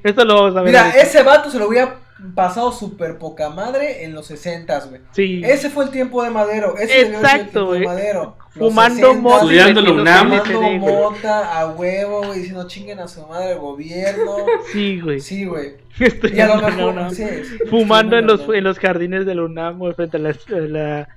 Esto 0.03 0.25
lo 0.25 0.35
vamos 0.35 0.57
a 0.57 0.62
ver. 0.62 0.70
Mira, 0.73 0.81
ahorita. 0.87 1.01
ese 1.01 1.23
vato 1.23 1.49
se 1.49 1.61
lo 1.61 1.69
hubiera 1.69 1.95
pasado 2.35 2.73
súper 2.73 3.19
poca 3.19 3.51
madre 3.51 4.05
en 4.05 4.12
los 4.12 4.27
60, 4.27 4.86
güey. 4.86 5.01
Sí. 5.12 5.43
Ese 5.45 5.70
fue 5.70 5.85
el 5.85 5.90
tiempo 5.90 6.23
de 6.23 6.31
Madero. 6.31 6.77
Ese 6.77 7.03
Exacto, 7.03 7.73
tiempo 7.73 7.95
de 7.95 8.12
güey. 8.12 8.28
Fumando 8.51 9.12
60s, 9.12 9.20
mota. 9.20 9.36
Estudiando 9.36 9.81
la 9.81 10.19
Fumando 10.19 10.78
mota 10.78 11.59
a 11.61 11.69
huevo, 11.69 12.24
güey, 12.24 12.40
diciendo 12.40 12.66
chinguen 12.66 12.99
a 12.99 13.09
su 13.09 13.24
madre 13.27 13.53
el 13.53 13.59
gobierno. 13.59 14.36
Sí, 14.73 15.01
güey. 15.01 15.20
Sí, 15.20 15.45
güey. 15.45 15.74
Estoy 16.01 16.32
Y 16.35 16.40
a 16.40 16.49
lo 16.49 16.61
la 16.61 16.69
mejor, 16.70 17.15
sí, 17.15 17.24
sí, 17.24 17.59
Fumando 17.70 18.19
en 18.19 18.27
los, 18.27 18.43
en 18.53 18.65
los 18.65 18.78
jardines 18.78 19.24
del 19.24 19.40
UNAM, 19.40 19.78
güey, 19.78 19.95
frente 19.95 20.16
a 20.16 20.20
la, 20.20 20.31
a 20.31 20.61
la 20.61 21.09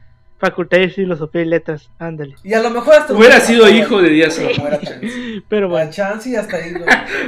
Facultad 0.42 0.80
de 0.80 0.90
Filosofía 0.90 1.42
y 1.42 1.46
Letras, 1.46 1.90
ándale. 2.00 2.36
Y 2.44 2.54
a 2.54 2.62
lo 2.62 2.72
mejor 2.72 2.96
hasta 2.96 3.14
Hubiera 3.14 3.40
sido 3.40 3.70
hijo 3.70 4.02
de 4.02 4.10
Díaz 4.10 4.40
Pero 5.50 5.68
Bueno, 5.68 5.70
bueno, 5.70 5.92
chance 5.92 6.30
y 6.30 6.36
hasta 6.36 6.58
ahí. 6.58 6.74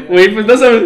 Güey, 0.10 0.34
pues 0.34 0.45
no 0.48 0.58
sabes. 0.58 0.84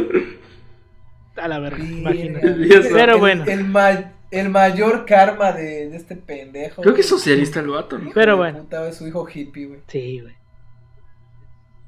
A 1.39 1.47
la 1.47 1.59
verga, 1.59 1.83
imagínate. 1.83 2.55
Pero 2.91 3.19
bueno. 3.19 3.43
El, 3.47 3.63
ma- 3.65 4.13
el 4.31 4.49
mayor 4.49 5.05
karma 5.05 5.51
de, 5.53 5.89
de 5.89 5.95
este 5.97 6.15
pendejo. 6.15 6.81
Creo 6.81 6.93
que 6.93 7.01
es 7.01 7.07
socialista 7.09 7.59
el 7.59 7.67
vato, 7.69 7.97
¿no? 7.97 8.11
Pero 8.13 8.37
bueno. 8.37 8.59
puta, 8.59 8.91
su 8.91 9.07
hijo 9.07 9.27
hippie, 9.33 9.67
güey. 9.67 9.79
Sí, 9.87 10.19
güey. 10.21 10.35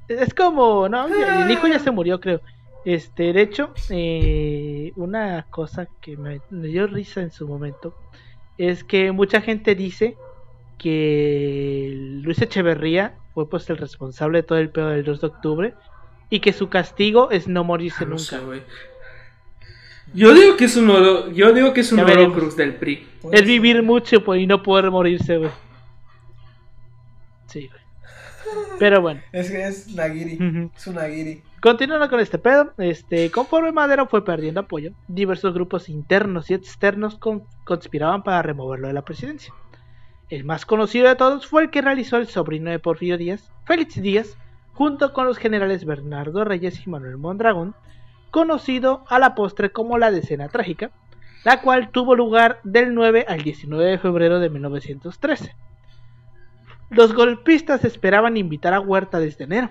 Es 0.08 0.34
como, 0.34 0.88
no, 0.88 1.08
ya- 1.08 1.44
el 1.44 1.50
hijo 1.50 1.68
ya 1.68 1.78
se 1.78 1.90
murió, 1.90 2.20
creo. 2.20 2.40
Este, 2.84 3.32
de 3.34 3.42
hecho, 3.42 3.72
eh, 3.90 4.92
una 4.96 5.46
cosa 5.50 5.86
que 6.00 6.16
me, 6.16 6.40
me 6.50 6.68
dio 6.68 6.86
risa 6.86 7.20
en 7.20 7.30
su 7.30 7.46
momento 7.46 7.94
es 8.56 8.84
que 8.84 9.12
mucha 9.12 9.40
gente 9.42 9.74
dice 9.74 10.16
que 10.78 11.90
Luis 12.22 12.40
Echeverría 12.40 13.14
fue 13.34 13.48
pues 13.48 13.68
el 13.70 13.76
responsable 13.76 14.38
de 14.38 14.42
todo 14.44 14.58
el 14.58 14.70
pedo 14.70 14.88
del 14.88 15.04
2 15.04 15.20
de 15.20 15.26
octubre 15.26 15.74
y 16.30 16.40
que 16.40 16.52
su 16.52 16.68
castigo 16.68 17.30
es 17.30 17.48
no 17.48 17.64
morirse 17.64 17.98
Ah, 18.04 18.06
No 18.06 18.10
nunca. 18.10 18.22
sé, 18.24 18.38
güey. 18.40 18.62
Yo 20.12 20.34
digo 20.34 20.56
que 20.56 20.64
es 20.64 20.76
un 20.76 20.90
oro, 20.90 21.30
yo 21.30 21.52
digo 21.52 21.72
que 21.72 21.80
es 21.82 21.92
un 21.92 22.00
cruz 22.32 22.56
del 22.56 22.74
PRI. 22.76 23.06
Pues, 23.22 23.40
es 23.40 23.46
vivir 23.46 23.82
mucho 23.82 24.24
pues, 24.24 24.40
y 24.40 24.46
no 24.46 24.62
poder 24.62 24.90
morirse, 24.90 25.36
güey. 25.38 25.50
Sí, 27.46 27.68
güey. 27.68 27.80
Pero 28.78 29.00
bueno. 29.02 29.20
Es 29.32 29.50
que 29.50 29.66
es 29.66 29.94
Nagiri. 29.94 30.70
Es 30.74 30.86
un 30.86 30.94
Nagiri. 30.96 31.42
Continuando 31.60 32.08
con 32.08 32.20
este 32.20 32.38
pedo, 32.38 32.72
este, 32.78 33.30
conforme 33.30 33.70
Madero 33.72 34.06
fue 34.06 34.24
perdiendo 34.24 34.60
apoyo, 34.60 34.92
diversos 35.08 35.52
grupos 35.52 35.88
internos 35.90 36.50
y 36.50 36.54
externos 36.54 37.16
con- 37.18 37.44
conspiraban 37.64 38.22
para 38.22 38.40
removerlo 38.42 38.88
de 38.88 38.94
la 38.94 39.02
presidencia. 39.04 39.52
El 40.30 40.44
más 40.44 40.64
conocido 40.64 41.08
de 41.08 41.16
todos 41.16 41.46
fue 41.46 41.62
el 41.62 41.70
que 41.70 41.82
realizó 41.82 42.16
el 42.16 42.28
sobrino 42.28 42.70
de 42.70 42.78
Porfirio 42.78 43.18
Díaz, 43.18 43.52
Félix 43.66 44.00
Díaz, 44.00 44.38
junto 44.72 45.12
con 45.12 45.26
los 45.26 45.36
generales 45.36 45.84
Bernardo 45.84 46.44
Reyes 46.44 46.86
y 46.86 46.88
Manuel 46.88 47.18
Mondragón, 47.18 47.74
conocido 48.30 49.04
a 49.08 49.18
la 49.18 49.34
postre 49.34 49.70
como 49.70 49.98
la 49.98 50.10
Decena 50.10 50.48
Trágica, 50.48 50.90
la 51.44 51.60
cual 51.62 51.90
tuvo 51.90 52.14
lugar 52.14 52.60
del 52.64 52.94
9 52.94 53.24
al 53.28 53.42
19 53.42 53.84
de 53.84 53.98
febrero 53.98 54.40
de 54.40 54.50
1913. 54.50 55.54
Los 56.90 57.14
golpistas 57.14 57.84
esperaban 57.84 58.36
invitar 58.36 58.74
a 58.74 58.80
Huerta 58.80 59.18
desde 59.20 59.44
enero, 59.44 59.68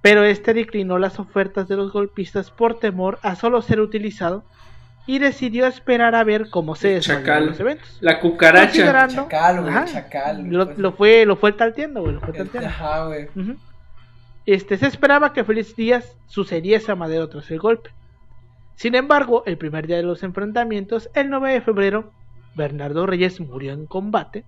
pero 0.00 0.24
este 0.24 0.54
declinó 0.54 0.98
las 0.98 1.18
ofertas 1.20 1.68
de 1.68 1.76
los 1.76 1.92
golpistas 1.92 2.50
por 2.50 2.78
temor 2.78 3.18
a 3.22 3.36
solo 3.36 3.62
ser 3.62 3.80
utilizado 3.80 4.44
y 5.06 5.18
decidió 5.18 5.66
esperar 5.66 6.14
a 6.14 6.24
ver 6.24 6.48
cómo 6.50 6.74
se 6.76 7.00
chacal. 7.00 7.46
los 7.46 7.60
eventos. 7.60 7.98
La 8.00 8.20
cucaracha. 8.20 8.66
Considerando- 8.66 9.22
Chacal, 9.22 9.60
güey. 9.62 9.74
Ajá. 9.74 9.84
Chacal. 9.86 10.44
Lo, 10.48 10.66
pues. 10.66 10.78
lo 10.78 10.92
fue, 10.92 11.26
lo 11.26 11.36
fue 11.36 11.52
talteando, 11.52 12.02
güey, 12.02 12.14
lo 12.14 12.20
fue 12.20 12.30
El- 12.30 12.36
talteando. 12.36 12.68
Ajá, 12.68 13.06
güey. 13.06 13.28
Este, 14.46 14.76
se 14.76 14.86
esperaba 14.86 15.32
que 15.32 15.44
Félix 15.44 15.76
Díaz 15.76 16.16
sucediese 16.26 16.90
a 16.90 16.96
Madero 16.96 17.28
tras 17.28 17.50
el 17.50 17.60
golpe. 17.60 17.90
Sin 18.74 18.94
embargo, 18.94 19.44
el 19.46 19.58
primer 19.58 19.86
día 19.86 19.98
de 19.98 20.02
los 20.02 20.22
enfrentamientos, 20.22 21.08
el 21.14 21.30
9 21.30 21.52
de 21.52 21.60
febrero, 21.60 22.12
Bernardo 22.54 23.06
Reyes 23.06 23.40
murió 23.40 23.72
en 23.72 23.86
combate 23.86 24.44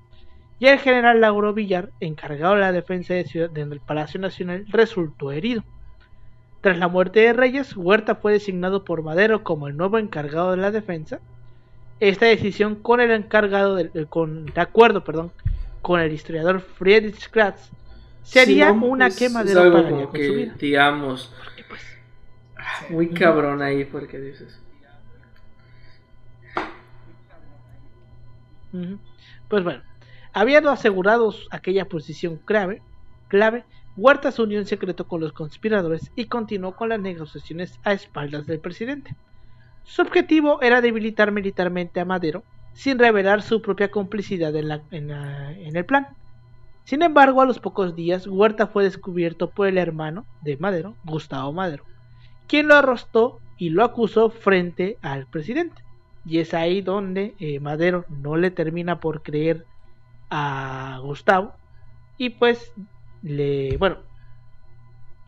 y 0.59 0.67
el 0.67 0.79
general 0.79 1.21
Lauro 1.21 1.53
Villar, 1.53 1.91
encargado 2.01 2.55
de 2.55 2.61
la 2.61 2.73
defensa 2.73 3.15
de 3.15 3.25
ciudad- 3.25 3.51
del 3.51 3.81
Palacio 3.81 4.21
Nacional, 4.21 4.65
resultó 4.69 5.31
herido. 5.31 5.63
Tras 6.61 6.79
la 6.79 6.89
muerte 6.89 7.21
de 7.21 7.33
Reyes, 7.33 7.77
Huerta 7.77 8.15
fue 8.15 8.33
designado 8.33 8.85
por 8.85 9.03
Madero 9.03 9.45
como 9.45 9.69
el 9.69 9.77
nuevo 9.77 9.99
encargado 9.99 10.53
de 10.53 10.57
la 10.57 10.71
defensa. 10.71 11.21
Esta 12.01 12.27
decisión 12.27 12.75
con 12.77 13.01
el 13.01 13.11
encargado 13.11 13.75
del- 13.77 13.91
eh, 13.95 14.07
con, 14.09 14.47
de 14.47 14.61
acuerdo, 14.61 15.05
perdón, 15.05 15.31
con 15.83 16.01
el 16.01 16.13
historiador 16.13 16.61
Friedrich 16.61 17.31
Kratz, 17.31 17.71
sería 18.25 18.71
Sí, 18.71 18.77
no, 18.77 18.87
una 18.87 19.07
pues, 19.07 19.17
que 19.17 19.25
es 19.27 19.33
Madero 19.33 19.61
algo 19.61 19.89
como 19.89 20.13
que, 20.13 20.31
vida. 20.31 20.55
digamos, 20.59 21.33
pues, 21.69 21.81
muy 22.91 23.09
cabrón 23.11 23.63
ahí 23.63 23.85
porque 23.85 24.19
dices. 24.19 24.61
Pues 29.49 29.63
bueno, 29.63 29.83
habiendo 30.33 30.71
asegurados 30.71 31.47
aquella 31.51 31.85
posición 31.85 32.39
clave, 32.45 32.83
clave, 33.29 33.65
Huerta 33.97 34.33
se 34.33 34.43
unió 34.43 34.59
en 34.59 34.67
secreto 34.67 35.07
con 35.07 35.21
los 35.21 35.33
conspiradores 35.33 36.11
y 36.17 36.25
continuó 36.27 36.75
con 36.75 36.89
las 36.89 36.99
negociaciones 36.99 37.79
a 37.85 37.93
espaldas 37.93 38.45
del 38.47 38.59
presidente. 38.59 39.15
Su 39.85 40.03
objetivo 40.03 40.61
era 40.63 40.81
debilitar 40.81 41.31
militarmente 41.31 42.01
a 42.01 42.05
Madero 42.05 42.43
sin 42.73 42.99
revelar 42.99 43.43
su 43.43 43.63
propia 43.63 43.93
complicidad 43.93 44.57
en, 44.57 44.69
la- 44.69 44.83
en 44.91 45.09
la- 45.09 45.53
en 45.53 45.77
el 45.77 45.85
plan. 45.85 46.09
Sin 46.85 47.03
embargo, 47.03 47.41
a 47.41 47.47
los 47.47 47.59
pocos 47.59 47.97
días, 47.97 48.27
Huerta 48.27 48.67
fue 48.67 48.85
descubierto 48.85 49.51
por 49.51 49.67
el 49.67 49.79
hermano 49.79 50.27
de 50.43 50.57
Madero, 50.59 50.95
Gustavo 51.05 51.53
Madero, 51.53 51.85
quien 52.47 52.69
lo 52.69 52.75
arrostó 52.75 53.41
y 53.57 53.71
lo 53.71 53.85
acusó 53.85 54.31
frente 54.31 54.99
al 55.01 55.27
presidente. 55.27 55.83
Y 56.27 56.39
es 56.39 56.55
ahí 56.55 56.81
donde 56.81 57.35
eh, 57.39 57.61
Madero 57.61 58.05
no 58.09 58.37
le 58.37 58.51
termina 58.51 59.01
por 59.01 59.23
creer 59.23 59.67
a 60.31 60.99
Gustavo. 61.03 61.55
Y 62.17 62.31
pues 62.31 62.73
le. 63.23 63.77
Bueno. 63.77 63.99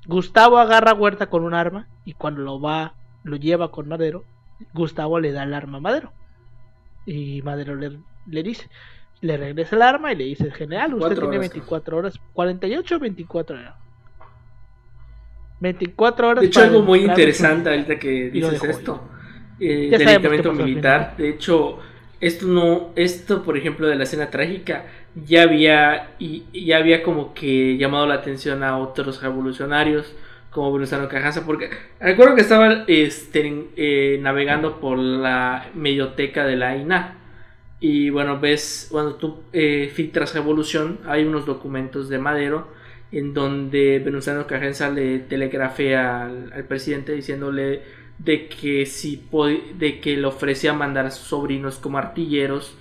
Gustavo 0.06 0.58
agarra 0.58 0.92
a 0.92 0.94
Huerta 0.94 1.28
con 1.28 1.44
un 1.44 1.54
arma. 1.54 1.86
Y 2.04 2.14
cuando 2.14 2.40
lo 2.42 2.60
va. 2.60 2.94
Lo 3.24 3.36
lleva 3.36 3.70
con 3.70 3.88
Madero. 3.88 4.24
Gustavo 4.72 5.20
le 5.20 5.32
da 5.32 5.42
el 5.42 5.52
arma 5.52 5.78
a 5.78 5.82
Madero. 5.82 6.12
Y 7.04 7.42
Madero 7.42 7.74
le 7.76 8.42
dice. 8.42 8.70
Le 9.20 9.36
regresa 9.36 9.76
el 9.76 9.82
arma 9.82 10.12
y 10.12 10.16
le 10.16 10.24
dice, 10.24 10.50
general, 10.50 10.94
usted 10.94 11.08
24 11.08 11.30
tiene 11.30 11.38
horas, 11.38 11.52
24 11.54 11.96
horas. 11.96 12.20
48 12.32 12.96
o 12.96 12.98
24 12.98 13.56
horas. 13.56 13.74
24 15.60 16.28
horas. 16.28 16.40
De 16.42 16.46
hecho, 16.48 16.60
algo 16.60 16.82
muy 16.82 17.00
interesante 17.00 17.70
ahorita 17.70 17.98
que 17.98 18.30
dices 18.30 18.62
esto. 18.62 19.08
eh, 19.58 19.88
del 19.90 20.46
al 20.46 20.54
militar. 20.54 21.14
De 21.16 21.30
hecho, 21.30 21.78
esto 22.20 22.46
no, 22.46 22.90
esto 22.96 23.42
por 23.42 23.56
ejemplo 23.56 23.86
de 23.86 23.94
la 23.94 24.04
escena 24.04 24.30
trágica 24.30 24.86
ya 25.26 25.42
había 25.42 26.10
y 26.18 26.44
ya 26.64 26.78
había 26.78 27.02
como 27.02 27.34
que 27.34 27.76
llamado 27.76 28.06
la 28.06 28.14
atención 28.14 28.62
a 28.62 28.78
otros 28.78 29.22
revolucionarios 29.22 30.14
como 30.50 30.72
Venustiano 30.72 31.08
Carranza 31.08 31.44
porque 31.44 31.70
recuerdo 32.00 32.34
que 32.34 32.40
estaba 32.40 32.84
este, 32.86 33.66
eh, 33.76 34.18
navegando 34.20 34.80
por 34.80 34.98
la 34.98 35.66
medioteca 35.74 36.46
de 36.46 36.56
la 36.56 36.76
INA 36.76 37.18
y 37.88 38.10
bueno 38.10 38.40
ves 38.40 38.88
cuando 38.90 39.14
tú 39.14 39.44
eh, 39.52 39.92
filtras 39.94 40.34
revolución 40.34 40.98
hay 41.06 41.22
unos 41.24 41.46
documentos 41.46 42.08
de 42.08 42.18
Madero 42.18 42.66
en 43.12 43.32
donde 43.32 44.00
Venustiano 44.00 44.48
Carranza 44.48 44.90
le 44.90 45.20
telegrafea 45.20 46.24
al, 46.24 46.64
presidente 46.64 47.12
diciéndole 47.12 47.82
de 48.18 48.48
que 48.48 48.86
si 48.86 49.22
de 49.78 50.00
que 50.00 50.16
le 50.16 50.26
ofrecía 50.26 50.72
mandar 50.72 51.06
a 51.06 51.12
sus 51.12 51.28
sobrinos 51.28 51.78
como 51.78 51.98
artilleros 51.98 52.76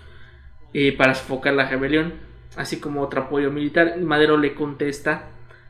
eh, 0.73 0.91
para 0.97 1.13
sofocar 1.13 1.53
la 1.53 1.69
rebelión, 1.69 2.13
así 2.55 2.79
como 2.79 3.01
otro 3.01 3.21
apoyo 3.21 3.51
militar. 3.51 3.97
Madero 4.01 4.37
le 4.37 4.55
contesta 4.55 5.27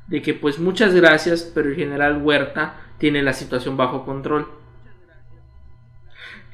de 0.07 0.22
que 0.22 0.34
pues 0.34 0.60
muchas 0.60 0.95
gracias, 0.95 1.44
pero 1.53 1.70
el 1.70 1.76
general 1.76 2.22
Huerta 2.22 2.78
tiene 2.99 3.22
la 3.22 3.34
situación 3.34 3.76
bajo 3.76 4.06
control. 4.06 4.48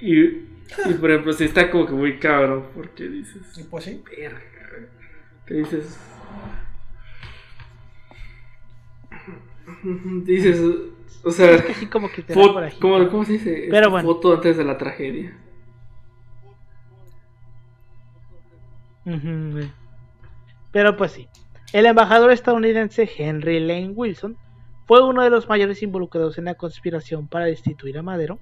Y, 0.02 0.51
y 0.89 0.93
por 0.93 1.11
ejemplo, 1.11 1.34
si 1.34 1.45
está 1.45 1.69
como 1.69 1.85
que 1.85 1.93
muy 1.93 2.19
cabrón, 2.19 2.68
porque 2.73 3.07
dices, 3.07 3.57
Y 3.57 3.64
pues 3.64 3.84
sí. 3.85 4.02
verga, 4.18 4.41
que 5.45 5.53
dices, 5.56 5.99
dices, 10.26 10.61
o 11.23 11.31
sea, 11.31 11.52
Es 11.52 11.61
que 11.64 11.72
así 11.73 11.85
como 11.88 12.10
que 12.10 12.22
te 12.22 12.34
da 12.34 12.41
por 12.41 12.64
ahí. 12.64 12.73
¿cómo, 12.80 13.10
cómo 13.10 13.26
se 13.26 13.34
dice? 13.34 13.68
Pero 13.69 13.89
bueno. 13.89 14.07
Foto 14.07 14.34
antes 14.34 14.57
de 14.57 14.64
la 14.64 14.77
tragedia. 14.77 15.38
Pero 20.72 20.95
pues 20.98 21.11
sí. 21.11 21.27
El 21.73 21.85
embajador 21.85 22.31
estadounidense 22.31 23.10
Henry 23.18 23.60
Lane 23.60 23.89
Wilson 23.89 24.38
fue 24.88 25.03
uno 25.07 25.23
de 25.23 25.30
los 25.30 25.48
mayores 25.48 25.81
involucrados 25.84 26.38
en 26.38 26.45
la 26.45 26.56
conspiración 26.56 27.27
para 27.27 27.45
destituir 27.45 27.98
a 27.98 28.03
Madero 28.03 28.39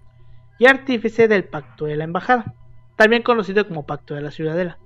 y 0.59 0.67
artífice 0.67 1.27
del 1.27 1.45
Pacto 1.45 1.85
de 1.85 1.95
la 1.95 2.03
Embajada, 2.03 2.53
también 2.95 3.23
conocido 3.23 3.67
como 3.67 3.85
Pacto 3.87 4.13
de 4.13 4.21
la 4.21 4.29
Ciudadela. 4.31 4.77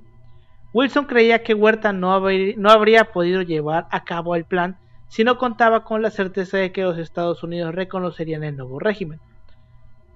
Wilson 0.72 1.06
creía 1.06 1.44
que 1.44 1.54
Huerta 1.54 1.92
no, 1.94 2.16
habrí- 2.16 2.56
no 2.58 2.70
habría 2.70 3.12
podido 3.12 3.42
llevar 3.42 3.88
a 3.92 4.04
cabo 4.06 4.36
el 4.36 4.46
plan 4.46 4.78
si 5.08 5.24
no 5.24 5.38
contaba 5.38 5.84
con 5.84 6.02
la 6.02 6.10
certeza 6.10 6.58
de 6.58 6.72
que 6.72 6.84
los 6.84 6.98
Estados 6.98 7.44
Unidos 7.44 7.76
reconocerían 7.76 8.44
el 8.44 8.58
nuevo 8.58 8.80
régimen. 8.80 9.20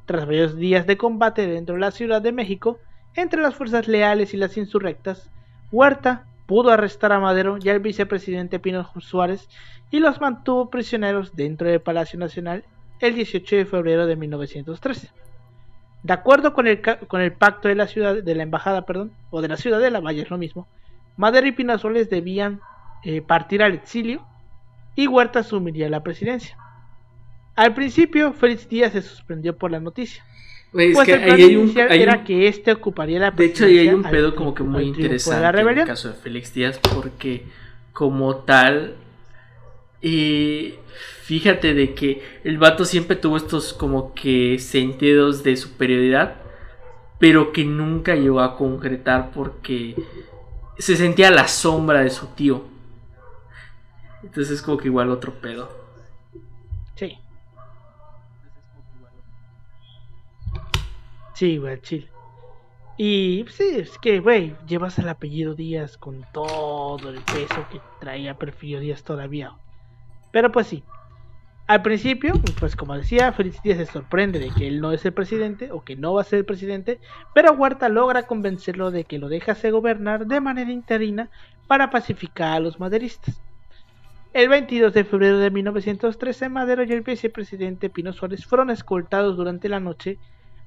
Tras 0.06 0.26
varios 0.26 0.56
días 0.56 0.88
de 0.88 0.98
combate 0.98 1.46
dentro 1.48 1.76
de 1.76 1.82
la 1.82 1.92
Ciudad 1.92 2.22
de 2.22 2.32
México, 2.32 2.80
entre 3.16 3.42
las 3.42 3.54
fuerzas 3.56 3.88
leales 3.88 4.34
y 4.34 4.38
las 4.38 4.58
insurrectas, 4.58 5.30
Huerta 5.72 6.26
pudo 6.46 6.72
arrestar 6.72 7.12
a 7.12 7.20
Madero 7.20 7.58
y 7.62 7.70
al 7.70 7.80
vicepresidente 7.82 8.58
Pino 8.60 8.90
Suárez 9.00 9.50
y 9.92 10.00
los 10.00 10.22
mantuvo 10.22 10.70
prisioneros 10.70 11.36
dentro 11.36 11.68
del 11.68 11.82
Palacio 11.82 12.18
Nacional 12.18 12.64
el 13.00 13.16
18 13.16 13.56
de 13.58 13.66
febrero 13.66 14.08
de 14.08 14.16
1913. 14.16 15.10
De 16.04 16.14
acuerdo 16.14 16.54
con 16.54 16.68
el, 16.68 16.82
con 16.82 17.22
el 17.22 17.34
pacto 17.34 17.68
de 17.68 17.76
la 17.76 17.88
ciudad 17.88 18.16
de 18.24 18.36
la 18.36 18.44
embajada, 18.44 18.86
perdón, 18.86 19.12
o 19.30 19.42
de 19.42 19.48
la 19.48 19.58
ciudadela, 19.58 20.00
vaya 20.00 20.24
es 20.24 20.30
lo 20.30 20.38
mismo, 20.38 20.68
Madero 21.18 21.48
y 21.48 21.52
Pinazueles 21.52 22.10
debían 22.10 22.62
eh, 23.04 23.22
partir 23.22 23.64
al 23.64 23.74
exilio 23.74 24.24
y 24.96 25.08
Huerta 25.08 25.40
asumiría 25.40 25.90
la 25.90 26.04
presidencia. 26.04 26.56
Al 27.56 27.74
principio, 27.74 28.34
Félix 28.34 28.70
Díaz 28.70 28.94
se 28.94 29.02
sorprendió 29.02 29.56
por 29.58 29.72
la 29.72 29.80
noticia. 29.80 30.24
Güey, 30.74 30.90
es 30.90 30.94
Pues 30.96 31.06
que 31.08 31.16
plan 31.16 31.40
un, 31.56 31.92
hay 31.92 32.02
era 32.02 32.18
un- 32.18 32.24
que 32.24 32.48
este 32.48 32.72
ocuparía 32.72 33.20
la 33.20 33.32
de 33.32 33.46
hecho 33.46 33.66
ahí 33.66 33.80
hay 33.80 33.88
un 33.90 34.02
presidencia 34.04 34.12
pedo 34.12 34.28
al- 34.28 34.36
como 34.36 34.54
que 34.54 34.64
muy 34.64 34.84
interesante 34.84 35.60
en 35.60 35.68
el 35.80 35.86
caso 35.88 36.10
de 36.10 36.14
Félix 36.16 36.54
Díaz 36.54 36.80
porque 36.94 37.46
como 37.94 38.36
tal 38.36 38.96
y 40.02 40.76
fíjate 41.24 41.74
de 41.74 41.94
que 41.94 42.22
el 42.44 42.58
vato 42.58 42.86
siempre 42.86 43.16
tuvo 43.16 43.38
estos 43.38 43.74
como 43.74 44.14
que 44.14 44.60
sentidos 44.60 45.44
de 45.44 45.58
superioridad 45.58 46.36
pero 47.20 47.52
que 47.52 47.66
nunca 47.66 48.16
llegó 48.16 48.42
a 48.42 48.56
concretar 48.56 49.32
porque 49.32 49.96
se 50.78 50.96
sentía 50.96 51.32
la 51.32 51.48
sombra 51.48 52.02
de 52.02 52.10
su 52.10 52.28
tío 52.28 52.64
entonces 54.24 54.56
es 54.56 54.62
como 54.62 54.78
que 54.78 54.88
igual 54.88 55.10
otro 55.10 55.34
pedo 55.34 55.88
Sí. 56.98 57.20
Sí, 61.36 61.58
güey, 61.58 61.80
chill. 61.82 62.10
Y 62.98 63.44
pues, 63.44 63.56
sí, 63.56 63.70
es 63.76 63.98
que, 64.00 64.20
güey, 64.20 64.56
llevas 64.66 64.98
el 64.98 65.08
apellido 65.08 65.54
Díaz 65.54 65.98
con 65.98 66.26
todo 66.34 67.10
el 67.10 67.22
peso 67.22 67.68
que 67.72 67.80
traía 68.00 68.40
Perfilio 68.40 68.80
Díaz 68.80 69.04
todavía. 69.04 69.54
Pero 70.32 70.52
pues 70.52 70.68
sí. 70.68 70.84
Al 71.68 71.82
principio, 71.82 72.34
pues 72.60 72.78
como 72.78 72.96
decía, 72.96 73.36
Díaz 73.62 73.78
se 73.78 73.86
sorprende 73.86 74.40
de 74.40 74.50
que 74.52 74.68
él 74.68 74.80
no 74.80 74.94
es 74.94 75.04
el 75.04 75.12
presidente 75.12 75.70
o 75.72 75.84
que 75.84 75.98
no 75.98 76.14
va 76.14 76.22
a 76.22 76.24
ser 76.24 76.40
el 76.40 76.46
presidente, 76.46 77.00
pero 77.34 77.52
Huerta 77.52 77.90
logra 77.90 78.24
convencerlo 78.24 78.90
de 78.90 79.04
que 79.04 79.20
lo 79.20 79.28
dejase 79.28 79.72
gobernar 79.72 80.28
de 80.28 80.40
manera 80.40 80.72
interina 80.72 81.30
para 81.68 81.90
pacificar 81.90 82.54
a 82.54 82.60
los 82.62 82.80
maderistas. 82.80 83.42
El 84.32 84.48
22 84.48 84.94
de 84.94 85.04
febrero 85.04 85.40
de 85.40 85.52
1913, 85.52 86.48
Madero 86.48 86.84
y 86.84 86.92
el 86.94 87.02
vicepresidente 87.02 87.90
Pino 87.90 88.14
Suárez 88.14 88.46
fueron 88.46 88.70
escoltados 88.70 89.36
durante 89.36 89.68
la 89.68 89.82
noche 89.82 90.20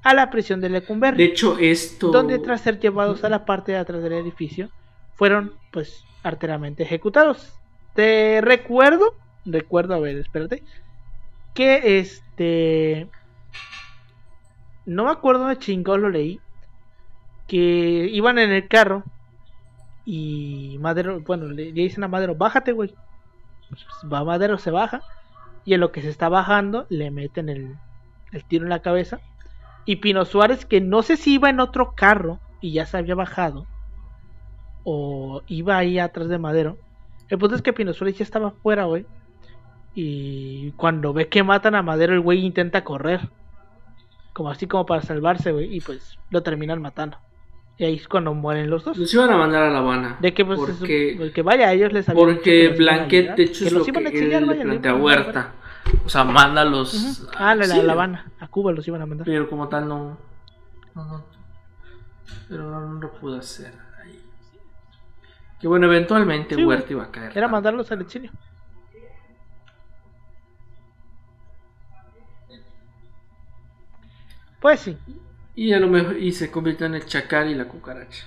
a 0.02 0.14
la 0.14 0.30
prisión 0.30 0.60
de 0.60 0.70
Lecumberri, 0.70 1.18
de 1.18 1.24
hecho 1.24 1.58
esto 1.58 2.10
donde 2.10 2.38
tras 2.38 2.62
ser 2.62 2.80
llevados 2.80 3.22
a 3.22 3.28
la 3.28 3.44
parte 3.44 3.72
de 3.72 3.78
atrás 3.78 4.02
del 4.02 4.14
edificio, 4.14 4.70
fueron 5.14 5.52
pues 5.72 6.04
arteramente 6.22 6.82
ejecutados. 6.82 7.52
Te 7.94 8.40
recuerdo, 8.40 9.14
recuerdo, 9.44 9.94
a 9.94 10.00
ver, 10.00 10.16
espérate, 10.16 10.62
que 11.54 11.98
este... 11.98 13.08
No 14.86 15.04
me 15.04 15.10
acuerdo 15.10 15.46
de 15.46 15.58
chingón 15.58 16.02
lo 16.02 16.08
leí, 16.08 16.40
que 17.46 18.08
iban 18.10 18.38
en 18.38 18.50
el 18.50 18.66
carro 18.66 19.04
y 20.04 20.78
Madero, 20.80 21.20
bueno, 21.20 21.46
le, 21.46 21.72
dicen 21.72 22.02
a 22.02 22.08
Madero, 22.08 22.34
bájate, 22.34 22.72
güey. 22.72 22.94
Pues, 23.68 23.86
va 24.12 24.24
Madero, 24.24 24.58
se 24.58 24.70
baja 24.70 25.02
y 25.64 25.74
en 25.74 25.80
lo 25.80 25.92
que 25.92 26.02
se 26.02 26.08
está 26.08 26.28
bajando 26.28 26.86
le 26.88 27.10
meten 27.10 27.48
el, 27.48 27.76
el 28.32 28.44
tiro 28.44 28.64
en 28.64 28.70
la 28.70 28.82
cabeza. 28.82 29.20
Y 29.84 29.96
Pino 29.96 30.24
Suárez, 30.24 30.64
que 30.64 30.80
no 30.80 31.02
sé 31.02 31.16
si 31.16 31.34
iba 31.34 31.50
en 31.50 31.60
otro 31.60 31.92
carro 31.94 32.38
y 32.60 32.72
ya 32.72 32.86
se 32.86 32.98
había 32.98 33.14
bajado, 33.14 33.66
o 34.84 35.42
iba 35.46 35.76
ahí 35.76 35.98
atrás 35.98 36.28
de 36.28 36.38
Madero. 36.38 36.76
El 37.28 37.38
punto 37.38 37.54
es 37.54 37.62
que 37.62 37.72
Pino 37.72 37.92
Suárez 37.92 38.18
ya 38.18 38.24
estaba 38.24 38.48
afuera, 38.48 38.84
güey. 38.84 39.06
Y 39.94 40.70
cuando 40.72 41.12
ve 41.12 41.28
que 41.28 41.42
matan 41.42 41.74
a 41.74 41.82
Madero, 41.82 42.14
el 42.14 42.20
güey 42.20 42.44
intenta 42.44 42.84
correr. 42.84 43.28
Como 44.32 44.50
así 44.50 44.66
como 44.66 44.86
para 44.86 45.02
salvarse, 45.02 45.52
güey. 45.52 45.74
Y 45.76 45.80
pues 45.80 46.16
lo 46.30 46.42
terminan 46.42 46.80
matando. 46.80 47.18
Y 47.76 47.84
ahí 47.84 47.94
es 47.96 48.06
cuando 48.08 48.34
mueren 48.34 48.68
los 48.70 48.84
dos. 48.84 48.96
los 48.98 49.12
iban 49.14 49.30
a 49.30 49.36
mandar 49.38 49.62
a 49.62 49.70
La 49.70 49.78
Habana 49.78 50.18
De 50.20 50.34
que 50.34 50.44
pues 50.44 50.60
porque 50.60 51.16
se- 51.18 51.32
que 51.32 51.42
vaya, 51.42 51.68
a 51.68 51.72
ellos 51.72 51.92
les 51.94 52.06
habían 52.08 52.26
Porque 52.26 52.70
a 52.72 52.76
Blanquet, 52.76 53.34
de 53.36 53.42
hecho, 53.44 53.60
que 53.60 53.66
es 53.68 53.72
los 53.72 53.80
lo 53.80 53.84
que 53.84 53.90
iban 53.90 54.04
a 54.06 54.08
él 54.10 54.14
exiliar, 54.14 54.42
le 54.42 54.48
vaya, 54.48 54.62
plantea 54.64 54.92
a 54.92 54.94
a. 54.94 54.98
Huerta. 54.98 55.52
O 56.04 56.08
sea, 56.08 56.24
mándalos. 56.24 56.94
Ujú. 57.22 57.30
Ah, 57.36 57.54
la, 57.54 57.64
exilio. 57.64 57.84
La 57.86 57.92
Habana, 57.94 58.30
a 58.38 58.48
Cuba 58.48 58.72
los 58.72 58.86
iban 58.86 59.00
a 59.02 59.06
mandar. 59.06 59.24
Pero 59.24 59.48
como 59.48 59.68
tal, 59.68 59.88
no. 59.88 60.18
no, 60.94 61.04
no. 61.04 61.24
Pero 62.48 62.70
no, 62.70 62.80
no 62.80 63.00
lo 63.00 63.12
pudo 63.14 63.38
hacer 63.38 63.72
ahí. 64.04 64.20
Que 65.58 65.66
bueno, 65.66 65.86
eventualmente 65.86 66.54
Sí. 66.56 66.64
Huerta 66.64 66.92
iba 66.92 67.04
a 67.04 67.10
caer. 67.10 67.32
Era 67.36 67.48
mandarlos 67.48 67.90
al 67.90 68.02
exilio. 68.02 68.30
Pues 74.60 74.80
sí, 74.80 74.96
Y 75.54 75.72
a 75.72 75.80
lo 75.80 75.88
mejor. 75.88 76.16
Y 76.18 76.32
se 76.32 76.50
convirtió 76.50 76.86
en 76.86 76.94
el 76.94 77.06
chacal 77.06 77.50
y 77.50 77.54
la 77.54 77.66
cucaracha. 77.66 78.24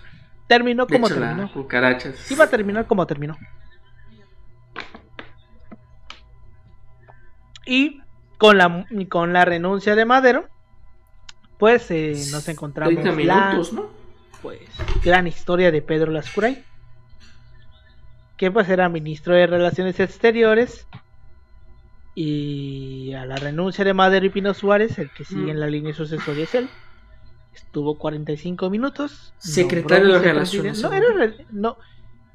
terminó 0.48 0.86
De 0.86 0.94
como 0.96 1.08
hecho, 1.08 1.16
terminó. 1.16 1.44
la 1.44 1.52
cucaracha. 1.54 2.12
Iba 2.30 2.46
a 2.46 2.50
terminar 2.50 2.88
como 2.88 3.06
terminó. 3.08 3.38
Y 7.66 8.02
con 8.38 8.58
la, 8.58 8.86
con 9.10 9.32
la 9.32 9.46
renuncia 9.46 9.96
de 9.96 10.06
Madero, 10.06 10.50
pues 11.58 11.90
eh, 11.92 12.14
nos 12.32 12.48
encontramos 12.50 12.94
30 12.96 13.24
la 13.24 13.36
minutos, 13.50 13.72
¿no? 13.74 13.90
pues, 14.42 14.60
gran 15.04 15.28
historia 15.28 15.72
de 15.72 15.82
Pedro 15.82 16.12
Lascuray, 16.12 16.64
que 18.36 18.52
pues 18.52 18.68
era 18.68 18.90
ministro 18.90 19.34
de 19.34 19.48
Relaciones 19.48 20.00
Exteriores. 20.00 20.86
Y 22.16 23.14
a 23.14 23.26
la 23.26 23.36
renuncia 23.38 23.84
de 23.84 23.94
Madero 23.94 24.26
y 24.26 24.30
Pino 24.30 24.54
Suárez, 24.54 25.00
el 25.00 25.10
que 25.12 25.26
sigue 25.26 25.48
Mm. 25.48 25.50
en 25.50 25.60
la 25.60 25.68
línea 25.68 25.94
sucesoria 25.94 26.44
es 26.44 26.54
él. 26.56 26.70
Estuvo 27.56 27.98
45 27.98 28.70
minutos. 28.70 29.34
Secretario 29.38 30.14
de 30.14 30.20
Relaciones 30.20 30.82
No, 30.82 30.92
era 30.92 31.08
no, 31.52 31.78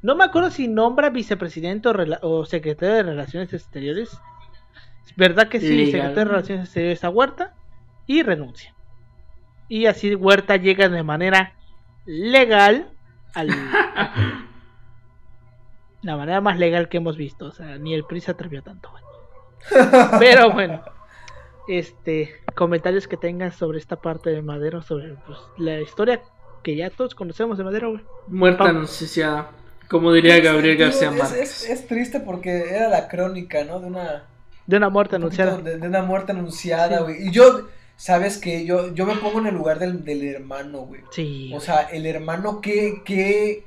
no 0.02 0.16
me 0.16 0.24
acuerdo 0.24 0.50
si 0.50 0.68
nombra 0.68 1.10
vicepresidente 1.10 1.88
o, 2.22 2.44
secretario 2.44 2.96
de 2.96 3.02
Relaciones 3.04 3.52
Exteriores. 3.52 4.10
Es 5.06 5.16
verdad 5.16 5.48
que 5.48 5.60
sí, 5.60 5.68
Legal. 5.68 5.86
secretario 5.92 6.16
de 6.16 6.24
Relaciones 6.24 6.64
Exteriores 6.66 7.04
a 7.04 7.10
Huerta 7.10 7.54
y 8.06 8.22
renuncia. 8.22 8.74
Y 9.68 9.86
así 9.86 10.14
Huerta 10.14 10.56
llega 10.56 10.88
de 10.88 11.02
manera 11.02 11.54
legal 12.06 12.90
al. 13.34 13.48
la 16.02 16.16
manera 16.16 16.40
más 16.40 16.58
legal 16.58 16.88
que 16.88 16.96
hemos 16.98 17.16
visto. 17.16 17.46
O 17.46 17.52
sea, 17.52 17.78
ni 17.78 17.94
el 17.94 18.04
PRI 18.04 18.20
se 18.20 18.30
atrevió 18.30 18.62
tanto, 18.62 18.90
güey. 18.90 19.02
Pero 20.18 20.50
bueno. 20.52 20.82
Este, 21.68 22.30
comentarios 22.54 23.06
que 23.06 23.16
tengas 23.18 23.54
sobre 23.56 23.78
esta 23.78 23.96
parte 23.96 24.30
de 24.30 24.40
Madero, 24.40 24.80
sobre 24.82 25.14
pues, 25.26 25.38
la 25.58 25.80
historia 25.80 26.22
que 26.62 26.74
ya 26.76 26.88
todos 26.90 27.14
conocemos 27.14 27.58
de 27.58 27.64
Madero, 27.64 27.90
güey. 27.90 28.02
Muerta 28.28 28.64
Pam. 28.64 28.76
anunciada. 28.76 29.50
Como 29.88 30.12
diría 30.12 30.38
Gabriel 30.40 30.76
García 30.76 31.10
Márquez. 31.10 31.32
es- 31.64 31.68
es 31.70 31.86
triste 31.86 32.20
porque 32.20 32.70
era 32.74 32.88
la 32.88 33.08
crónica, 33.08 33.64
¿no? 33.64 33.80
De 33.80 33.86
una, 33.86 34.24
De 34.66 34.76
una 34.76 34.88
muerte 34.88 35.16
un 35.16 35.22
anunciada. 35.22 35.58
de, 35.58 35.78
de 35.78 35.86
una 35.88 36.02
muerte 36.02 36.32
anunciada, 36.32 36.98
Sí. 36.98 37.04
güey. 37.04 37.28
Y 37.28 37.30
yo, 37.32 37.68
¿sabes 37.96 38.38
qué? 38.38 38.64
Yo, 38.66 38.94
yo 38.94 39.04
me 39.06 39.16
pongo 39.16 39.38
en 39.40 39.46
el 39.48 39.54
lugar 39.54 39.78
del, 39.78 40.04
del 40.04 40.26
hermano, 40.26 40.80
güey. 40.80 41.02
Sí. 41.10 41.52
O 41.54 41.60
sea, 41.60 41.82
el 41.82 42.06
hermano 42.06 42.60
que, 42.62 43.02
que, 43.04 43.64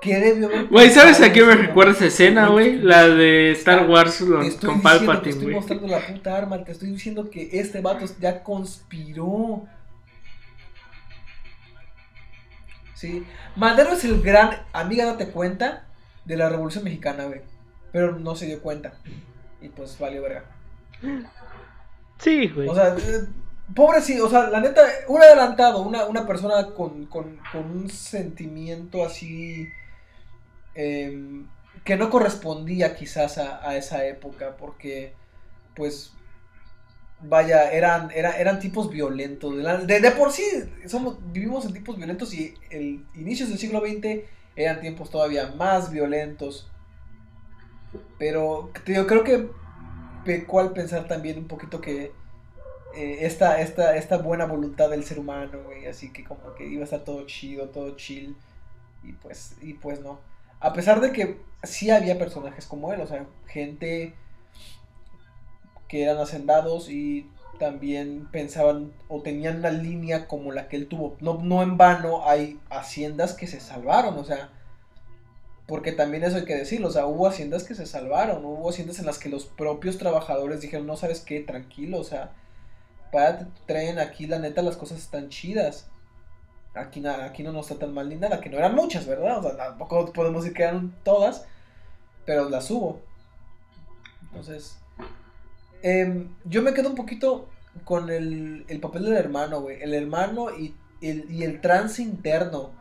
que 0.00 0.18
debió 0.18 0.48
haber 0.48 0.68
Güey, 0.68 0.90
¿sabes 0.90 1.20
a 1.20 1.32
qué 1.32 1.42
me 1.44 1.54
recuerda 1.54 1.92
esa 1.92 2.06
escena, 2.06 2.48
güey? 2.48 2.78
La 2.78 3.08
de 3.08 3.52
Star 3.52 3.88
Wars 3.88 4.22
Te 4.36 4.42
con, 4.42 4.42
estoy 4.42 4.70
con 4.70 4.82
diciendo, 4.82 5.22
te 5.22 5.28
Palpatine, 5.28 5.30
estoy 5.30 5.44
güey. 5.44 5.54
mostrando 5.54 5.88
la 5.88 6.06
puta 6.06 6.36
arma, 6.36 6.64
te 6.64 6.72
estoy 6.72 6.90
diciendo 6.90 7.30
que 7.30 7.48
este 7.52 7.80
vato 7.80 8.04
ya 8.20 8.42
conspiró. 8.42 9.66
Sí, 12.94 13.26
Madero 13.56 13.92
es 13.92 14.04
el 14.04 14.22
gran, 14.22 14.50
amiga, 14.72 15.04
date 15.06 15.28
cuenta, 15.30 15.86
de 16.24 16.36
la 16.36 16.48
Revolución 16.48 16.84
Mexicana, 16.84 17.24
güey. 17.24 17.42
Pero 17.92 18.18
no 18.18 18.34
se 18.36 18.46
dio 18.46 18.60
cuenta. 18.62 18.94
Y 19.60 19.68
pues 19.68 19.98
valió 19.98 20.22
verga. 20.22 20.44
Sí, 22.18 22.48
güey. 22.48 22.68
O 22.68 22.74
sea, 22.74 22.96
eh, 22.96 23.26
pobre 23.74 24.00
sí, 24.00 24.20
o 24.20 24.28
sea, 24.28 24.48
la 24.50 24.60
neta, 24.60 24.82
un 25.08 25.22
adelantado, 25.22 25.82
una, 25.82 26.06
una 26.06 26.26
persona 26.26 26.66
con, 26.74 27.06
con, 27.06 27.38
con 27.52 27.70
un 27.70 27.90
sentimiento 27.90 29.04
así 29.04 29.68
em, 30.74 31.46
que 31.84 31.96
no 31.96 32.10
correspondía 32.10 32.96
quizás 32.96 33.38
a, 33.38 33.68
a 33.68 33.76
esa 33.76 34.04
época, 34.06 34.56
porque 34.56 35.14
pues 35.74 36.12
vaya, 37.20 37.70
eran, 37.72 38.10
era- 38.14 38.38
eran 38.38 38.58
tipos 38.60 38.90
violentos. 38.90 39.54
De, 39.86 40.10
por 40.12 40.32
sí 40.32 40.42
vivimos 41.32 41.64
en 41.64 41.72
tipos 41.72 41.96
violentos 41.96 42.32
y 42.34 42.54
el 42.70 43.06
inicios 43.14 43.48
del 43.48 43.58
siglo 43.58 43.80
XX 43.80 44.24
eran 44.56 44.80
tiempos 44.80 45.10
todavía 45.10 45.48
más 45.56 45.90
violentos. 45.90 46.68
Pero 48.18 48.70
digo, 48.86 49.06
creo 49.06 49.24
que 49.24 49.50
pecó 50.24 50.60
al 50.60 50.72
pensar 50.72 51.08
también 51.08 51.38
un 51.38 51.48
poquito 51.48 51.80
que 51.80 52.12
eh, 52.96 53.18
esta, 53.22 53.60
esta, 53.62 53.96
esta 53.96 54.18
buena 54.18 54.46
voluntad 54.46 54.90
del 54.90 55.04
ser 55.04 55.18
humano, 55.20 55.60
así 55.90 56.12
que 56.12 56.24
como 56.24 56.54
que 56.54 56.66
iba 56.68 56.82
a 56.82 56.84
estar 56.84 57.04
todo 57.04 57.26
chido, 57.26 57.70
todo 57.70 57.96
chill, 57.96 58.36
y 59.02 59.12
pues, 59.14 59.56
y 59.62 59.74
pues 59.74 60.00
no. 60.00 60.20
A 60.64 60.72
pesar 60.72 61.02
de 61.02 61.12
que 61.12 61.42
sí 61.62 61.90
había 61.90 62.18
personajes 62.18 62.66
como 62.66 62.90
él, 62.90 63.00
o 63.02 63.06
sea, 63.06 63.26
gente 63.46 64.14
que 65.88 66.04
eran 66.04 66.16
hacendados 66.16 66.88
y 66.88 67.30
también 67.58 68.28
pensaban 68.32 68.92
o 69.08 69.20
tenían 69.20 69.58
una 69.58 69.70
línea 69.70 70.26
como 70.26 70.52
la 70.52 70.68
que 70.68 70.76
él 70.76 70.88
tuvo. 70.88 71.16
No, 71.20 71.42
no 71.42 71.62
en 71.62 71.76
vano 71.76 72.26
hay 72.26 72.58
haciendas 72.70 73.34
que 73.34 73.46
se 73.46 73.60
salvaron, 73.60 74.16
o 74.18 74.24
sea, 74.24 74.50
Porque 75.66 75.92
también 75.92 76.24
eso 76.24 76.36
hay 76.36 76.44
que 76.46 76.56
decirlo, 76.56 76.88
o 76.88 76.90
sea, 76.90 77.06
hubo 77.06 77.26
haciendas 77.26 77.64
que 77.64 77.74
se 77.74 77.86
salvaron, 77.86 78.44
hubo 78.44 78.68
haciendas 78.70 78.98
en 78.98 79.06
las 79.06 79.18
que 79.18 79.28
los 79.28 79.46
propios 79.46 79.98
trabajadores 79.98 80.60
dijeron, 80.62 80.86
no 80.86 80.96
sabes 80.96 81.20
qué, 81.20 81.40
tranquilo, 81.40 81.98
o 82.00 82.04
sea, 82.04 82.32
párate 83.12 83.46
tu 83.46 83.62
tren, 83.66 83.98
aquí 83.98 84.26
la 84.26 84.38
neta 84.38 84.62
las 84.62 84.76
cosas 84.76 84.98
están 84.98 85.28
chidas. 85.28 85.88
Aquí, 86.74 87.00
na- 87.00 87.24
aquí 87.24 87.42
no 87.42 87.52
nos 87.52 87.70
está 87.70 87.86
tan 87.86 87.94
mal 87.94 88.08
ni 88.08 88.16
nada, 88.16 88.40
que 88.40 88.50
no 88.50 88.58
eran 88.58 88.74
muchas, 88.74 89.06
¿verdad? 89.06 89.38
O 89.38 89.42
sea, 89.42 89.56
tampoco 89.56 90.12
podemos 90.12 90.42
decir 90.44 90.56
que 90.56 90.64
eran 90.64 90.92
todas, 91.04 91.46
pero 92.26 92.48
las 92.50 92.70
hubo. 92.70 93.00
Entonces, 94.22 94.76
em, 95.82 96.28
yo 96.44 96.62
me 96.62 96.74
quedo 96.74 96.88
un 96.90 96.94
poquito 96.96 97.48
con 97.84 98.10
el, 98.10 98.64
el 98.68 98.80
papel 98.80 99.04
del 99.04 99.14
hermano, 99.16 99.60
güey. 99.60 99.82
El 99.82 99.94
hermano 99.94 100.48
y 100.56 100.74
el, 101.00 101.30
y 101.30 101.42
el 101.44 101.60
trance 101.60 102.02
interno 102.02 102.72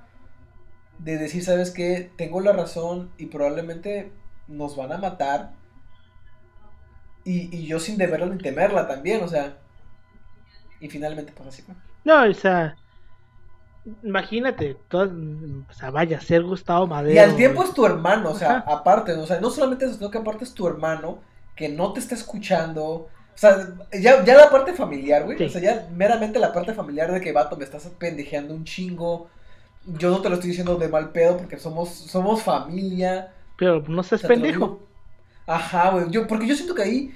de 1.00 1.18
decir, 1.18 1.44
¿sabes 1.44 1.72
qué? 1.72 2.12
Tengo 2.18 2.42
la 2.42 2.54
razón 2.54 3.12
y 3.18 3.28
probablemente 3.28 4.12
nos 4.48 4.76
van 4.76 4.92
a 4.92 4.98
matar. 4.98 5.54
Y, 7.26 7.54
y 7.56 7.66
yo 7.68 7.80
sin 7.80 7.98
deberlo 7.98 8.28
ni 8.28 8.38
temerla 8.42 8.88
también, 8.88 9.24
o 9.24 9.28
sea. 9.28 9.58
Y 10.80 10.90
finalmente, 10.90 11.32
pues 11.34 11.50
así 11.50 11.62
fue. 11.64 11.74
No, 12.06 12.24
o 12.30 12.34
sea, 12.34 12.78
imagínate, 14.04 14.78
todo, 14.88 15.12
o 15.70 15.74
sea, 15.74 15.92
vaya, 15.92 16.20
ser 16.22 16.44
Gustavo 16.44 16.88
Madero. 16.88 17.14
Y 17.16 17.18
al 17.20 17.36
tiempo 17.36 17.64
es 17.64 17.74
tu 17.74 17.86
hermano, 17.86 18.32
o 18.32 18.36
sea, 18.36 18.58
Ajá. 18.60 18.66
aparte, 18.74 19.16
¿no? 19.16 19.24
o 19.24 19.28
sea, 19.28 19.40
no 19.42 19.50
solamente 19.50 19.86
eso, 19.86 19.96
sino 19.96 20.10
que 20.12 20.18
aparte 20.18 20.44
es 20.46 20.54
tu 20.54 20.68
hermano 20.68 21.20
que 21.56 21.70
no 21.70 21.94
te 21.94 22.00
está 22.00 22.16
escuchando. 22.16 22.84
O 22.86 23.10
sea, 23.36 23.68
ya, 23.92 24.24
ya 24.24 24.36
la 24.38 24.50
parte 24.50 24.74
familiar, 24.74 25.24
güey. 25.26 25.38
Sí. 25.38 25.46
O 25.46 25.50
sea, 25.50 25.62
ya 25.62 25.88
meramente 25.96 26.40
la 26.40 26.54
parte 26.54 26.74
familiar 26.74 27.12
de 27.12 27.20
que, 27.22 27.32
vato, 27.32 27.58
me 27.58 27.64
estás 27.64 27.88
pendejeando 27.98 28.54
un 28.54 28.64
chingo. 28.64 29.28
Yo 29.86 30.10
no 30.12 30.22
te 30.22 30.30
lo 30.30 30.36
estoy 30.36 30.50
diciendo 30.52 30.76
de 30.78 30.88
mal 30.88 31.10
pedo 31.12 31.38
porque 31.38 31.58
somos, 31.58 31.90
somos 31.90 32.42
familia. 32.44 33.34
Pero 33.58 33.84
no 33.88 34.02
O 34.02 34.04
seas 34.04 34.22
sea, 34.22 34.28
pendejo. 34.30 34.80
Ajá, 35.46 35.90
güey. 35.92 36.10
Yo, 36.10 36.26
porque 36.28 36.48
yo 36.48 36.56
siento 36.56 36.74
que 36.76 36.84
ahí, 36.84 37.16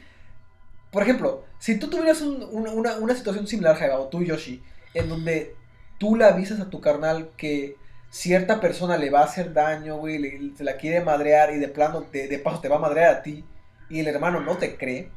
por 0.92 1.04
ejemplo, 1.04 1.44
si 1.60 1.80
tú 1.80 1.88
tuvieras 1.90 2.22
un- 2.22 2.44
un- 2.52 2.68
una, 2.68 2.98
una 2.98 3.16
situación 3.16 3.48
similar, 3.48 3.76
Jaiba, 3.76 4.00
o 4.00 4.08
tú, 4.08 4.22
Yoshi, 4.24 4.62
en 4.94 5.10
donde 5.10 5.56
tú 5.98 6.16
le 6.16 6.26
avisas 6.26 6.60
a 6.60 6.70
tu 6.70 6.82
carnal 6.82 7.30
que 7.38 7.76
cierta 8.10 8.60
persona 8.60 8.98
le 8.98 9.10
va 9.10 9.22
a 9.22 9.26
hacer 9.26 9.54
daño, 9.54 9.98
güey, 9.98 10.18
le, 10.18 10.56
se 10.56 10.64
la 10.64 10.78
quiere 10.78 11.04
madrear 11.04 11.54
y 11.54 11.58
de 11.58 11.68
plano, 11.68 12.02
de, 12.12 12.28
de 12.28 12.40
paso, 12.40 12.60
te 12.62 12.70
va 12.70 12.78
a 12.78 12.80
madrear 12.80 13.14
a 13.14 13.22
ti, 13.22 13.44
y 13.90 14.00
el 14.00 14.08
hermano 14.08 14.40
no 14.40 14.58
te 14.58 14.78
cree. 14.78 15.12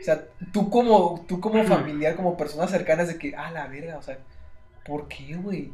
O 0.00 0.04
sea, 0.04 0.24
tú 0.52 0.68
como, 0.70 1.24
tú 1.26 1.40
como 1.40 1.64
familiar, 1.64 2.16
como 2.16 2.36
persona 2.36 2.66
cercana, 2.66 3.02
es 3.02 3.08
de 3.08 3.18
que, 3.18 3.34
ah, 3.36 3.50
la 3.50 3.66
verga, 3.66 3.96
o 3.96 4.02
sea, 4.02 4.18
¿por 4.84 5.08
qué, 5.08 5.36
güey? 5.36 5.72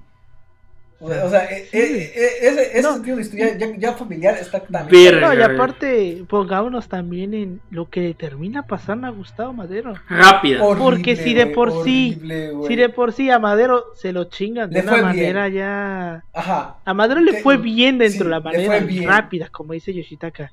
O 1.02 1.08
sea, 1.08 1.24
o 1.24 1.30
sea, 1.30 1.48
Sí. 1.48 1.54
eh, 1.72 2.12
eh, 2.14 2.28
ese, 2.42 2.62
ese 2.78 2.82
No. 2.82 2.92
sentido 2.92 3.16
de 3.16 3.22
historia 3.22 3.56
ya, 3.56 3.74
ya 3.76 3.92
familiar 3.94 4.36
está 4.38 4.60
también. 4.60 5.18
No, 5.20 5.32
y 5.32 5.40
aparte, 5.40 6.24
pongámonos 6.28 6.88
también 6.88 7.32
en 7.32 7.60
lo 7.70 7.88
que 7.88 8.00
le 8.02 8.14
termina 8.14 8.66
pasando 8.66 9.06
a 9.06 9.10
Gustavo 9.10 9.54
Madero. 9.54 9.94
Rápida. 10.10 10.60
Porque 10.78 11.16
si 11.16 11.32
de 11.32 11.46
por 11.46 11.84
sí- 11.84 12.16
horrible. 12.18 12.52
Si 12.68 12.76
de 12.76 12.88
por 12.90 13.12
sí 13.14 13.30
a 13.30 13.38
Madero 13.38 13.84
se 13.94 14.12
lo 14.12 14.24
chingan 14.24 14.68
de 14.68 14.82
Le 14.82 14.88
una 14.88 15.02
manera 15.02 15.48
ya. 15.48 16.22
Ajá. 16.34 16.76
A 16.84 16.92
Madero 16.94 17.20
le 17.20 17.40
fue 17.42 17.56
bien 17.56 17.96
dentro 17.96 18.18
sí, 18.18 18.24
de 18.24 18.30
la 18.30 18.38
le 18.38 18.44
manera 18.44 18.66
fue 18.66 18.80
bien. 18.86 19.08
rápida, 19.08 19.48
como 19.50 19.72
dice 19.72 19.94
Yoshitaka. 19.94 20.52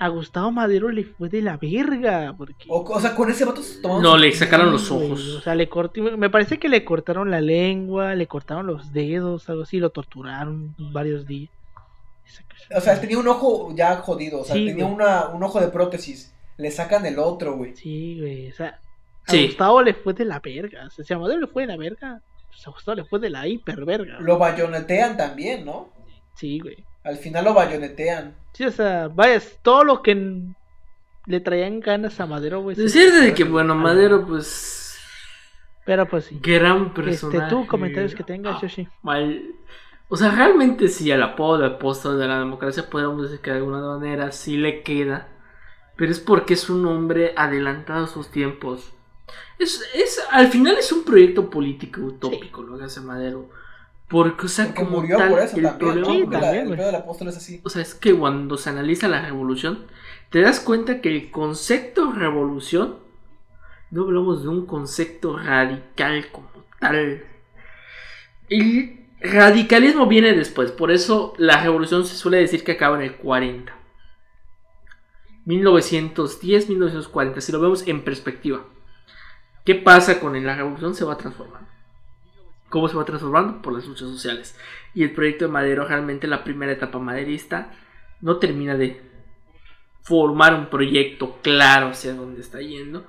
A 0.00 0.08
Gustavo 0.08 0.50
Madero 0.50 0.88
le 0.88 1.04
fue 1.04 1.28
de 1.28 1.42
la 1.42 1.58
verga. 1.58 2.34
Porque... 2.36 2.64
O, 2.68 2.80
o 2.82 3.00
sea, 3.00 3.14
con 3.14 3.30
ese 3.30 3.44
vato 3.44 3.62
se 3.62 3.80
tomaron 3.82 4.02
No, 4.02 4.16
le 4.16 4.32
sacaron 4.32 4.72
los 4.72 4.88
güey, 4.90 5.06
ojos. 5.06 5.36
O 5.36 5.40
sea, 5.42 5.54
le 5.54 5.68
me 6.16 6.30
parece 6.30 6.58
que 6.58 6.70
le 6.70 6.84
cortaron 6.84 7.30
la 7.30 7.40
lengua, 7.42 8.14
le 8.14 8.26
cortaron 8.26 8.66
los 8.66 8.92
dedos, 8.94 9.48
algo 9.50 9.62
así, 9.62 9.78
lo 9.78 9.90
torturaron 9.90 10.74
varios 10.78 11.26
días. 11.26 11.50
O 12.74 12.80
sea, 12.80 12.94
él 12.94 13.00
tenía 13.00 13.18
un 13.18 13.28
ojo 13.28 13.74
ya 13.74 13.96
jodido. 13.96 14.40
O 14.40 14.44
sea, 14.44 14.54
Sí, 14.56 14.66
tenía 14.66 14.86
una, 14.86 15.28
un 15.28 15.42
ojo 15.42 15.60
de 15.60 15.68
prótesis. 15.68 16.34
Le 16.56 16.70
sacan 16.70 17.04
el 17.06 17.18
otro, 17.18 17.56
güey. 17.56 17.76
Sí, 17.76 18.18
güey, 18.18 18.48
o 18.50 18.54
sea, 18.54 18.80
a 19.26 19.30
Sí. 19.30 19.46
Gustavo 19.48 19.82
le 19.82 19.94
fue 19.94 20.14
de 20.14 20.24
la 20.24 20.40
verga. 20.40 20.86
O 20.86 20.90
sea, 20.90 21.04
si 21.04 21.12
a 21.12 21.18
Madero 21.18 21.40
le 21.40 21.46
fue 21.46 21.62
de 21.64 21.68
la 21.68 21.76
verga, 21.76 22.22
pues 22.48 22.66
a 22.66 22.70
Gustavo 22.70 22.96
le 22.96 23.04
fue 23.04 23.18
de 23.18 23.30
la 23.30 23.46
hiper 23.46 23.84
verga. 23.84 24.18
Lo 24.20 24.38
bayonetean 24.38 25.16
también, 25.16 25.64
¿no? 25.64 25.90
Sí, 26.34 26.58
güey. 26.60 26.84
Al 27.04 27.16
final 27.16 27.44
lo 27.44 27.54
bayonetean. 27.54 28.34
Sí, 28.52 28.64
o 28.64 28.70
sea, 28.70 29.08
vaya, 29.08 29.34
es 29.34 29.58
todo 29.62 29.84
lo 29.84 30.02
que 30.02 30.42
le 31.26 31.40
traían 31.40 31.80
ganas 31.80 32.20
a 32.20 32.26
Madero, 32.26 32.60
güey. 32.62 32.76
se- 32.76 32.82
Decir 32.82 33.12
de 33.12 33.34
que, 33.34 33.44
bueno, 33.44 33.74
Madero, 33.74 34.26
pues. 34.26 34.96
Pero 35.86 36.06
pues 36.06 36.26
sí. 36.26 36.38
Gran 36.42 36.86
Este, 36.88 37.02
personaje. 37.02 37.50
tú, 37.50 37.66
comentarios 37.66 38.14
que 38.14 38.22
tengas, 38.22 38.60
Yoshi. 38.60 38.86
Mal. 39.02 39.42
O 40.08 40.16
sea, 40.16 40.30
realmente 40.32 40.88
sí, 40.88 41.10
al 41.10 41.22
apodo 41.22 41.58
de 41.58 41.66
apóstol 41.66 42.18
de 42.18 42.26
la 42.28 42.38
democracia 42.40 42.88
podríamos 42.90 43.22
decir 43.22 43.40
que 43.40 43.50
de 43.50 43.56
alguna 43.58 43.80
manera 43.80 44.30
sí 44.32 44.56
le 44.56 44.82
queda. 44.82 45.28
Pero 45.96 46.10
es 46.12 46.20
porque 46.20 46.54
es 46.54 46.68
un 46.70 46.84
hombre 46.86 47.32
adelantado 47.36 48.04
a 48.04 48.08
sus 48.08 48.30
tiempos. 48.30 48.92
Es, 49.58 49.82
es, 49.94 50.20
al 50.30 50.48
final 50.48 50.76
es 50.78 50.90
un 50.92 51.04
proyecto 51.04 51.48
político 51.50 52.00
utópico 52.00 52.62
lo 52.62 52.78
que 52.78 52.84
hace 52.84 53.00
Madero. 53.00 53.48
Porque, 54.10 54.46
o 54.46 54.48
sea, 54.48 54.66
Porque 54.66 54.84
como 54.84 54.96
murió 55.02 55.16
tal, 55.18 55.30
por 55.30 55.38
eso 55.38 55.56
el 55.56 55.62
también, 55.62 55.78
problema 55.94 56.06
Porque 56.24 56.34
la- 56.36 56.40
también, 56.42 56.68
el 56.72 56.76
del 56.76 56.94
apóstol 56.96 57.28
es 57.28 57.36
así. 57.36 57.60
o 57.64 57.70
sea, 57.70 57.80
es 57.82 57.94
que 57.94 58.12
cuando 58.14 58.56
se 58.56 58.68
analiza 58.70 59.06
la 59.08 59.22
revolución, 59.22 59.86
te 60.30 60.40
das 60.40 60.58
cuenta 60.60 61.00
que 61.00 61.10
el 61.10 61.30
concepto 61.30 62.10
revolución, 62.12 62.96
no 63.92 64.02
hablamos 64.02 64.42
de 64.42 64.48
un 64.48 64.66
concepto 64.66 65.38
radical 65.38 66.26
como 66.32 66.50
tal. 66.80 67.24
El 68.48 69.06
radicalismo 69.20 70.06
viene 70.06 70.32
después, 70.34 70.72
por 70.72 70.90
eso 70.90 71.34
la 71.38 71.62
revolución 71.62 72.04
se 72.04 72.16
suele 72.16 72.38
decir 72.38 72.64
que 72.64 72.72
acaba 72.72 72.96
en 72.96 73.02
el 73.02 73.14
40. 73.16 73.72
1910, 75.46 76.68
1940, 76.68 77.40
si 77.40 77.52
lo 77.52 77.60
vemos 77.60 77.86
en 77.86 78.02
perspectiva. 78.02 78.64
¿Qué 79.64 79.74
pasa 79.76 80.20
con 80.20 80.44
la 80.44 80.56
revolución? 80.56 80.94
Se 80.94 81.04
va 81.04 81.16
transformando. 81.16 81.69
¿Cómo 82.70 82.88
se 82.88 82.96
va 82.96 83.04
transformando? 83.04 83.60
Por 83.60 83.74
las 83.74 83.86
luchas 83.86 84.08
sociales. 84.08 84.56
Y 84.94 85.02
el 85.02 85.12
proyecto 85.12 85.44
de 85.44 85.50
Madero, 85.50 85.86
realmente 85.86 86.26
la 86.26 86.44
primera 86.44 86.72
etapa 86.72 86.98
maderista, 86.98 87.72
no 88.20 88.38
termina 88.38 88.76
de 88.76 89.02
formar 90.02 90.54
un 90.54 90.70
proyecto 90.70 91.38
claro 91.42 91.88
hacia 91.88 92.14
dónde 92.14 92.40
está 92.40 92.60
yendo. 92.60 93.06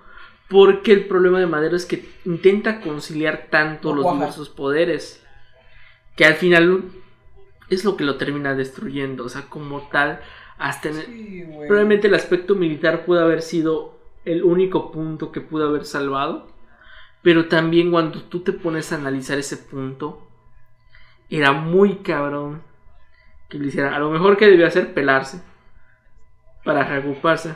Porque 0.50 0.92
el 0.92 1.08
problema 1.08 1.40
de 1.40 1.48
Madero 1.48 1.78
es 1.78 1.86
que 1.86 2.06
intenta 2.26 2.82
conciliar 2.82 3.48
tanto 3.50 3.96
No 3.96 4.02
los 4.02 4.14
diversos 4.14 4.50
poderes 4.50 5.24
que 6.18 6.26
al 6.26 6.34
final 6.34 6.84
es 7.70 7.86
lo 7.86 7.96
que 7.96 8.04
lo 8.04 8.18
termina 8.18 8.54
destruyendo. 8.54 9.24
O 9.24 9.30
sea, 9.30 9.44
como 9.44 9.88
tal, 9.90 10.20
hasta 10.58 10.90
en 10.90 10.98
el-. 10.98 11.68
Probablemente 11.68 12.08
el 12.08 12.16
aspecto 12.16 12.56
militar 12.56 13.06
pudo 13.06 13.22
haber 13.22 13.42
sido 13.42 13.98
el 14.26 14.44
único 14.44 14.92
punto 14.92 15.32
que 15.32 15.42
pudo 15.42 15.70
haber 15.70 15.86
salvado. 15.86 16.51
Pero 17.22 17.48
también 17.48 17.92
cuando 17.92 18.24
tú 18.24 18.42
te 18.42 18.52
pones 18.52 18.92
a 18.92 18.96
analizar 18.96 19.38
ese 19.38 19.58
punto, 19.58 20.28
era 21.30 21.52
muy 21.52 21.98
cabrón 21.98 22.64
que 23.50 23.60
le 23.60 23.68
hiciera. 23.68 23.96
A 23.96 24.00
lo 24.00 24.10
mejor 24.10 24.38
que 24.38 24.48
debió 24.48 24.66
hacer 24.66 24.94
pelarse 24.94 25.42
para 26.64 26.84
reagruparse. 26.84 27.56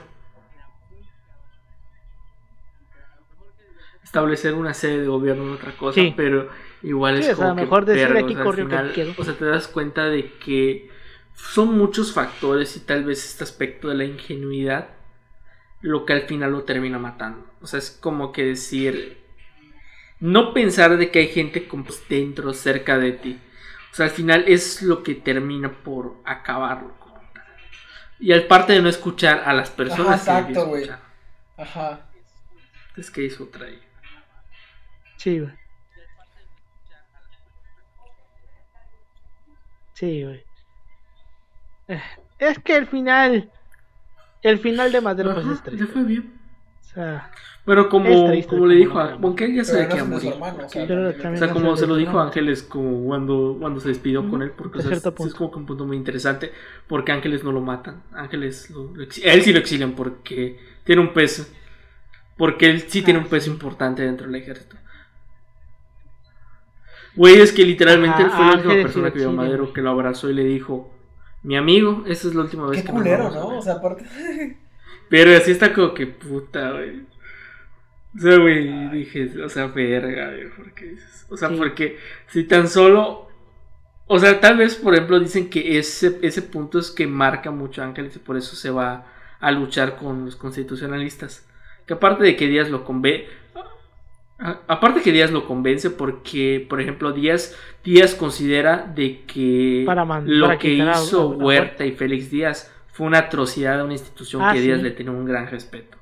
Establecer 4.03 4.53
una 4.53 4.73
sede 4.73 5.01
de 5.01 5.07
gobierno 5.07 5.43
en 5.43 5.53
otra 5.53 5.75
cosa, 5.75 5.99
Sí. 5.99 6.13
pero 6.15 6.49
igual 6.83 7.21
Sí, 7.23 7.31
es 7.31 7.35
como 7.35 7.55
que 7.55 7.61
mejor 7.61 7.85
decir 7.85 8.15
aquí 8.15 8.35
corrió 8.35 8.69
que 8.69 8.77
final. 8.77 9.15
O 9.17 9.23
sea, 9.23 9.33
te 9.33 9.45
das 9.45 9.67
cuenta 9.67 10.05
de 10.05 10.31
que 10.33 10.89
son 11.33 11.77
muchos 11.77 12.13
factores 12.13 12.77
y 12.77 12.81
tal 12.81 13.03
vez 13.03 13.25
este 13.25 13.43
aspecto 13.43 13.89
de 13.89 13.95
la 13.95 14.05
ingenuidad 14.05 14.89
lo 15.81 16.05
que 16.05 16.13
al 16.13 16.21
final 16.21 16.51
lo 16.51 16.63
termina 16.63 16.97
matando. 16.97 17.45
O 17.61 17.67
sea, 17.67 17.79
es 17.79 17.91
como 17.91 18.31
que 18.31 18.45
decir, 18.45 19.24
no 20.19 20.53
pensar 20.53 20.97
de 20.97 21.11
que 21.11 21.19
hay 21.19 21.27
gente 21.27 21.67
como 21.67 21.85
pues, 21.85 22.07
dentro, 22.07 22.53
cerca 22.53 22.97
de 22.97 23.11
ti. 23.11 23.39
O 23.91 23.95
sea, 23.95 24.07
al 24.07 24.11
final 24.11 24.45
es 24.47 24.81
lo 24.81 25.03
que 25.03 25.15
termina 25.15 25.71
por 25.71 26.17
acabarlo. 26.25 26.93
Y 28.19 28.31
al 28.31 28.47
parte 28.47 28.73
de 28.73 28.81
no 28.81 28.89
escuchar 28.89 29.43
a 29.45 29.53
las 29.53 29.69
personas 29.69 30.27
Ajá, 30.27 30.39
exacto, 30.39 30.67
güey. 30.67 30.89
Ajá. 31.57 32.01
Es 32.95 33.11
que 33.11 33.23
hizo 33.23 33.43
otra 33.43 33.65
ahí. 33.65 33.79
Sí, 35.17 35.39
güey. 35.39 35.53
Sí, 39.93 40.23
güey. 40.23 40.43
Eh, 41.87 42.01
Es 42.39 42.59
que 42.59 42.75
el 42.75 42.87
final. 42.87 43.49
El 44.41 44.59
final 44.59 44.91
de 44.91 45.01
Madero 45.01 45.33
pues 45.33 45.47
es 45.47 45.63
triste. 45.63 45.87
fue 45.87 46.03
bien. 46.03 46.34
Sea, 46.95 47.29
Pero 47.65 47.89
como, 47.89 48.09
como 48.47 48.67
le 48.67 48.75
dijo 48.75 48.99
a 48.99 49.19
él 49.45 49.55
ya 49.55 49.65
sabe 49.65 49.87
que 49.89 49.97
iba 49.97 50.05
a 50.05 50.09
morir. 50.09 50.33
o 50.33 50.69
sea, 50.69 50.83
O 51.33 51.37
sea, 51.37 51.51
como 51.51 51.75
se 51.77 51.87
lo 51.87 51.95
dijo 51.95 52.19
¿no? 52.19 52.21
Ángeles 52.21 52.63
como 52.63 53.03
cuando, 53.05 53.57
cuando 53.59 53.79
se 53.81 53.89
despidió 53.89 54.27
con 54.29 54.41
él, 54.41 54.51
porque 54.51 54.77
o 54.77 54.81
De 54.81 54.83
sea, 54.83 54.89
cierto 54.89 55.09
es, 55.09 55.15
punto. 55.15 55.29
es 55.29 55.33
como 55.35 55.51
que 55.51 55.57
un 55.59 55.65
punto 55.65 55.85
muy 55.85 55.97
interesante, 55.97 56.51
porque 56.87 57.11
Ángeles 57.11 57.43
no 57.43 57.51
lo 57.51 57.61
matan, 57.61 58.03
Ángeles 58.13 58.69
lo, 58.69 58.93
lo 58.95 59.03
a 59.03 59.33
él 59.33 59.41
sí 59.43 59.51
lo 59.53 59.59
exilian 59.59 59.93
porque 59.95 60.59
tiene 60.85 61.01
un 61.01 61.13
peso, 61.13 61.45
porque 62.37 62.67
él 62.69 62.81
sí 62.89 63.03
tiene 63.03 63.19
un 63.19 63.27
Ah, 63.27 63.29
peso 63.29 63.49
sí. 63.49 63.51
importante 63.51 64.03
dentro 64.03 64.27
del 64.27 64.35
ejército. 64.35 64.77
Güey, 67.15 67.39
es 67.39 67.51
que 67.53 67.63
literalmente 67.65 68.21
él 68.23 68.29
fue 68.31 68.45
la 68.45 68.53
última 68.53 68.79
persona 68.81 69.11
que 69.11 69.19
vio 69.19 69.29
a 69.29 69.33
Madero 69.33 69.71
que 69.73 69.81
lo 69.81 69.89
abrazó 69.89 70.29
y 70.29 70.33
le 70.33 70.43
dijo, 70.43 70.91
mi 71.43 71.55
amigo, 71.55 72.03
esa 72.07 72.27
es 72.27 72.35
la 72.35 72.41
última 72.41 72.67
vez 72.67 72.81
Qué 72.81 72.83
que 72.83 72.91
culero, 72.91 73.27
a 73.27 73.31
¿no? 73.31 73.49
ver". 73.49 73.57
O 73.57 73.61
sea, 73.61 73.75
aparte. 73.75 74.05
Pero 75.09 75.35
así 75.35 75.51
está 75.51 75.73
como 75.73 75.93
que 75.93 76.07
puta, 76.07 76.71
güey. 76.71 77.01
O 78.17 78.19
sea, 78.19 78.37
güey, 78.37 78.89
dije, 78.91 79.29
o 79.43 79.49
sea, 79.49 79.67
verga, 79.67 80.27
güey, 80.31 80.49
porque 80.55 80.85
dices, 80.85 81.25
o 81.29 81.35
sea, 81.37 81.49
Sí. 81.49 81.55
porque 81.57 81.97
si 82.27 82.43
tan 82.45 82.67
solo, 82.69 83.27
o 84.07 84.19
sea, 84.19 84.39
tal 84.39 84.57
vez, 84.57 84.75
por 84.75 84.93
ejemplo, 84.93 85.19
dicen 85.19 85.49
que 85.49 85.77
ese, 85.77 86.17
ese 86.21 86.41
punto 86.41 86.79
es 86.79 86.91
que 86.91 87.07
marca 87.07 87.51
mucho 87.51 87.81
a 87.81 87.85
Ángeles 87.85 88.15
y 88.15 88.19
por 88.19 88.37
eso 88.37 88.55
se 88.55 88.69
va 88.69 89.05
a 89.39 89.51
luchar 89.51 89.97
con 89.97 90.25
los 90.25 90.35
constitucionalistas. 90.37 91.45
Que 91.85 91.93
aparte 91.95 92.23
de 92.23 92.35
que 92.35 92.47
Díaz 92.47 92.69
lo 92.69 92.83
convence, 92.85 93.27
aparte 94.67 95.01
que 95.01 95.11
Díaz 95.11 95.31
lo 95.31 95.45
convence 95.45 95.89
porque, 95.89 96.65
por 96.69 96.81
ejemplo, 96.81 97.11
Díaz, 97.11 97.55
Díaz 97.83 98.15
considera 98.15 98.77
de 98.95 99.21
que 99.25 99.83
Para 99.85 100.05
man- 100.05 100.23
lo 100.25 100.47
para 100.47 100.59
que 100.59 100.69
hizo 100.73 101.29
Huerta 101.29 101.85
y 101.85 101.91
Félix 101.91 102.31
Díaz 102.31 102.71
fue 102.95 103.07
una 103.07 103.19
atrocidad 103.19 103.79
a 103.81 103.83
una 103.83 103.93
institución 103.93 104.41
Ah, 104.41 104.53
que 104.53 104.61
Díaz 104.61 104.77
sí. 104.79 104.83
le 104.83 104.91
tenía 104.91 105.11
un 105.11 105.25
gran 105.25 105.47
respeto. 105.47 105.97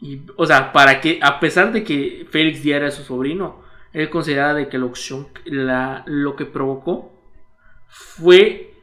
Y, 0.00 0.22
o 0.36 0.46
sea, 0.46 0.72
para 0.72 1.00
que, 1.00 1.18
a 1.22 1.38
pesar 1.40 1.72
de 1.72 1.84
que 1.84 2.26
Félix 2.30 2.62
Díaz 2.62 2.78
era 2.78 2.90
su 2.90 3.02
sobrino, 3.04 3.62
él 3.92 4.08
consideraba 4.10 4.54
de 4.54 4.68
que 4.68 4.78
la 4.78 4.86
opción, 4.86 5.28
la, 5.44 6.02
lo 6.06 6.36
que 6.36 6.46
provocó 6.46 7.12
fue 7.88 8.74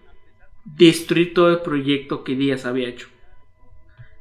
destruir 0.64 1.34
todo 1.34 1.49
el 1.49 1.60
proyecto 1.61 2.23
que 2.23 2.36
Díaz 2.36 2.65
había 2.65 2.88
hecho. 2.88 3.07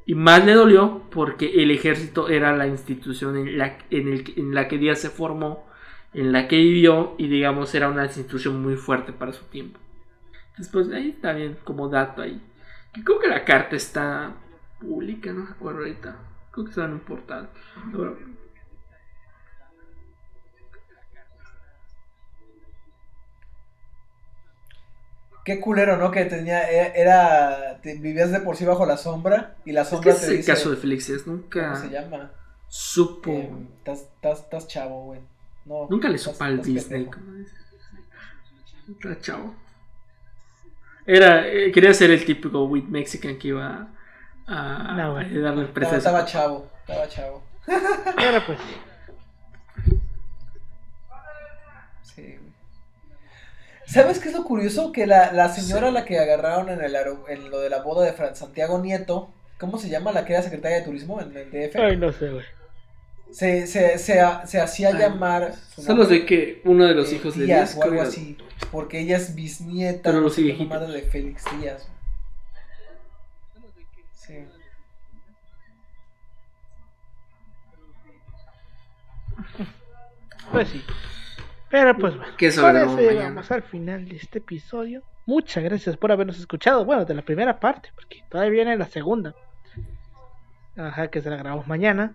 Y 0.07 0.15
más 0.15 0.43
le 0.45 0.53
dolió 0.53 1.03
porque 1.11 1.61
el 1.63 1.71
ejército 1.71 2.29
era 2.29 2.55
la 2.57 2.67
institución 2.67 3.37
en 3.37 3.57
la, 3.59 3.77
en 3.91 4.07
el- 4.11 4.33
en 4.35 4.55
la 4.55 4.67
que 4.67 4.77
Díaz 4.79 4.99
se 4.99 5.09
formó, 5.11 5.65
en 6.13 6.31
la 6.31 6.47
que 6.47 6.57
vivió 6.57 7.15
y 7.19 7.27
digamos 7.27 7.73
era 7.75 7.89
una 7.89 8.05
institución 8.05 8.61
muy 8.61 8.75
fuerte 8.75 9.13
para 9.13 9.33
su 9.33 9.45
tiempo. 9.45 9.79
Después 10.57 10.91
ahí 10.91 11.17
bien 11.35 11.57
como 11.63 11.87
dato 11.87 12.21
ahí. 12.23 12.41
Creo 12.93 13.19
que 13.19 13.27
la 13.27 13.45
carta 13.45 13.75
está 13.75 14.33
pública, 14.79 15.31
no 15.31 15.45
me 15.45 15.51
acuerdo 15.51 15.79
ahorita. 15.79 16.15
Creo 16.51 16.65
que 16.65 16.71
está 16.71 16.85
en 16.85 16.93
un 16.93 16.99
portal. 17.01 17.49
Qué 25.43 25.59
culero, 25.59 25.97
¿no? 25.97 26.11
Que 26.11 26.25
tenía. 26.25 26.69
Era. 26.69 26.87
era- 26.93 27.81
te- 27.81 27.97
vivías 27.97 28.31
de 28.31 28.41
por 28.41 28.55
sí 28.55 28.65
bajo 28.65 28.85
la 28.85 28.97
sombra. 28.97 29.55
Y 29.65 29.71
la 29.71 29.81
Es 29.81 29.87
que 29.89 29.95
sombra 29.95 30.11
es 30.13 30.21
te 30.21 30.31
dice. 30.31 30.51
caso 30.51 30.69
de 30.69 30.77
Félix 30.77 31.07
Díaz, 31.07 31.25
nunca 31.25 31.71
¿Cómo 31.73 31.75
se 31.81 31.89
llama? 31.89 32.31
supo. 32.67 33.31
Em, 33.31 33.67
Estás 33.79 34.01
estás- 34.01 34.39
estás 34.41 34.67
chavo, 34.67 35.05
güey. 35.05 35.19
No, 35.65 35.87
nunca 35.89 36.09
le 36.09 36.15
estás- 36.15 36.33
supo 36.33 36.43
al 36.43 36.53
estás 36.59 36.67
Disney. 36.67 37.05
como 37.05 37.33
dice. 37.33 37.55
Está 38.89 39.19
chavo. 39.19 39.55
Era, 41.13 41.45
eh, 41.47 41.71
quería 41.73 41.93
ser 41.93 42.09
el 42.11 42.23
típico 42.23 42.63
with 42.65 42.83
Mexican 42.85 43.37
que 43.37 43.49
iba 43.49 43.87
a, 44.47 44.93
No, 44.95 45.03
a 45.03 45.09
güey. 45.11 45.25
ayudar 45.25 45.53
a 45.53 45.55
la 45.57 45.97
Estaba, 45.97 46.25
chavo. 46.25 46.67
Estaba 46.87 47.07
chavo. 47.09 47.43
Pero 47.65 48.45
pues, 48.45 48.59
Sí. 52.03 52.37
¿Sabes 53.85 54.19
qué 54.19 54.29
es 54.29 54.35
lo 54.35 54.43
curioso? 54.43 54.91
Que 54.91 55.05
la, 55.05 55.31
la 55.33 55.49
señora 55.49 55.89
a 55.89 55.91
la 55.91 56.05
que 56.05 56.19
agarraron 56.19 56.69
en, 56.69 56.81
el 56.81 56.95
en 57.27 57.49
lo 57.49 57.59
de 57.59 57.69
la 57.69 57.81
boda 57.81 58.05
de 58.05 58.13
Fran 58.13 58.35
Santiago 58.35 58.79
Nieto, 58.79 59.33
¿cómo 59.59 59.77
se 59.77 59.89
llama? 59.89 60.11
La 60.11 60.25
que 60.25 60.33
era 60.33 60.41
secretaria 60.41 60.77
de 60.79 60.85
turismo 60.85 61.19
en 61.21 61.35
el 61.35 61.51
DF. 61.51 61.75
ay, 61.77 61.97
no 61.97 62.11
sé, 62.11 62.29
güey. 62.29 62.45
Se, 63.31 63.65
se, 63.67 63.97
se, 63.97 64.21
se 64.45 64.59
hacía 64.59 64.89
Ay, 64.89 64.97
llamar. 64.97 65.53
Solo 65.75 65.99
nombre, 65.99 66.19
sé 66.19 66.25
que 66.25 66.61
uno 66.65 66.85
de 66.85 66.93
los 66.93 67.11
eh, 67.11 67.15
hijos 67.15 67.37
de 67.37 67.45
Díaz 67.45 67.73
Díaz. 67.73 67.77
o 67.77 67.83
algo 67.83 67.95
creo- 67.97 68.07
así. 68.07 68.37
Porque 68.71 68.99
ella 68.99 69.17
es 69.17 69.35
bisnieta 69.35 70.11
Pero 70.11 70.21
qué 70.21 70.91
de 70.91 71.01
Félix 71.01 71.45
Díaz. 71.59 71.89
Sí. 74.13 74.45
Pues 80.51 80.69
sí. 80.69 80.83
Pero 81.69 81.97
pues 81.97 82.17
bueno, 82.17 82.35
Que 82.37 82.53
con 82.53 82.75
eso 82.75 82.97
llegamos 82.97 83.49
al 83.51 83.63
final 83.63 84.07
de 84.07 84.17
este 84.17 84.39
episodio. 84.39 85.03
Muchas 85.25 85.63
gracias 85.63 85.95
por 85.97 86.11
habernos 86.11 86.37
escuchado. 86.39 86.83
Bueno, 86.83 87.05
de 87.05 87.13
la 87.13 87.21
primera 87.21 87.59
parte, 87.59 87.89
porque 87.95 88.23
todavía 88.29 88.51
viene 88.51 88.77
la 88.77 88.87
segunda. 88.87 89.33
Ajá, 90.75 91.09
que 91.09 91.21
se 91.21 91.29
la 91.29 91.37
grabamos 91.37 91.67
mañana. 91.67 92.13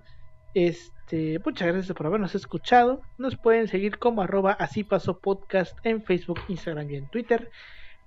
Este, 0.55 0.96
muchas 1.45 1.69
gracias 1.69 1.97
por 1.97 2.07
habernos 2.07 2.35
escuchado. 2.35 3.01
Nos 3.19 3.37
pueden 3.37 3.69
seguir 3.69 3.99
como 3.99 4.23
arroba 4.23 4.53
así 4.53 4.83
pasó 4.85 5.19
podcast 5.19 5.77
en 5.85 6.03
Facebook, 6.03 6.41
Instagram 6.49 6.91
y 6.91 6.97
en 6.97 7.09
Twitter. 7.09 7.51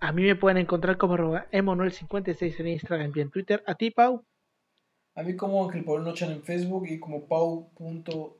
A 0.02 0.12
mí 0.12 0.24
me 0.24 0.36
pueden 0.36 0.58
encontrar 0.58 0.98
como 0.98 1.14
arroba 1.16 1.48
emanuel56 1.52 2.60
en 2.60 2.68
Instagram 2.68 3.12
y 3.16 3.20
en 3.22 3.30
Twitter. 3.32 3.64
A 3.68 3.76
ti, 3.76 3.92
Pau. 3.92 4.24
A 5.16 5.24
mí 5.24 5.36
como 5.36 5.66
Ángel 5.66 5.84
Paul 5.84 6.04
Nochan 6.04 6.32
en 6.32 6.44
Facebook 6.44 6.86
y 6.88 7.00
como 7.00 7.26
Pau. 7.28 7.70
punto- 7.76 8.38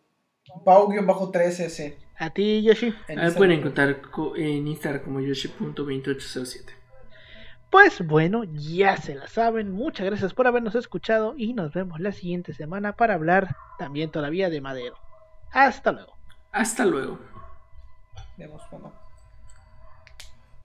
Pau-3S. 0.66 1.96
A 2.18 2.30
ti, 2.32 2.64
Yoshi. 2.64 2.94
A 3.08 3.14
mí 3.26 3.32
pueden 3.38 3.60
encontrar 3.60 4.02
co- 4.02 4.36
en 4.36 4.68
Instagram 4.68 5.04
como 5.04 5.20
yoshi.2807. 5.22 6.74
Pues 7.70 8.06
bueno, 8.06 8.44
ya 8.46 8.98
se 8.98 9.16
la 9.16 9.28
saben. 9.28 9.72
Muchas 9.72 10.06
gracias 10.06 10.34
por 10.34 10.48
habernos 10.48 10.76
escuchado 10.76 11.36
y 11.38 11.54
nos 11.54 11.74
vemos 11.74 12.00
la 12.00 12.12
siguiente 12.12 12.54
semana 12.54 12.94
para 12.94 13.14
hablar 13.14 13.56
también 13.78 14.10
todavía 14.10 14.50
de 14.50 14.60
Madero. 14.60 14.98
Hasta 15.52 15.92
luego. 15.92 16.18
Hasta 16.52 16.86
luego. 16.86 17.20
Vemos 18.38 18.62
cuando. 18.70 19.09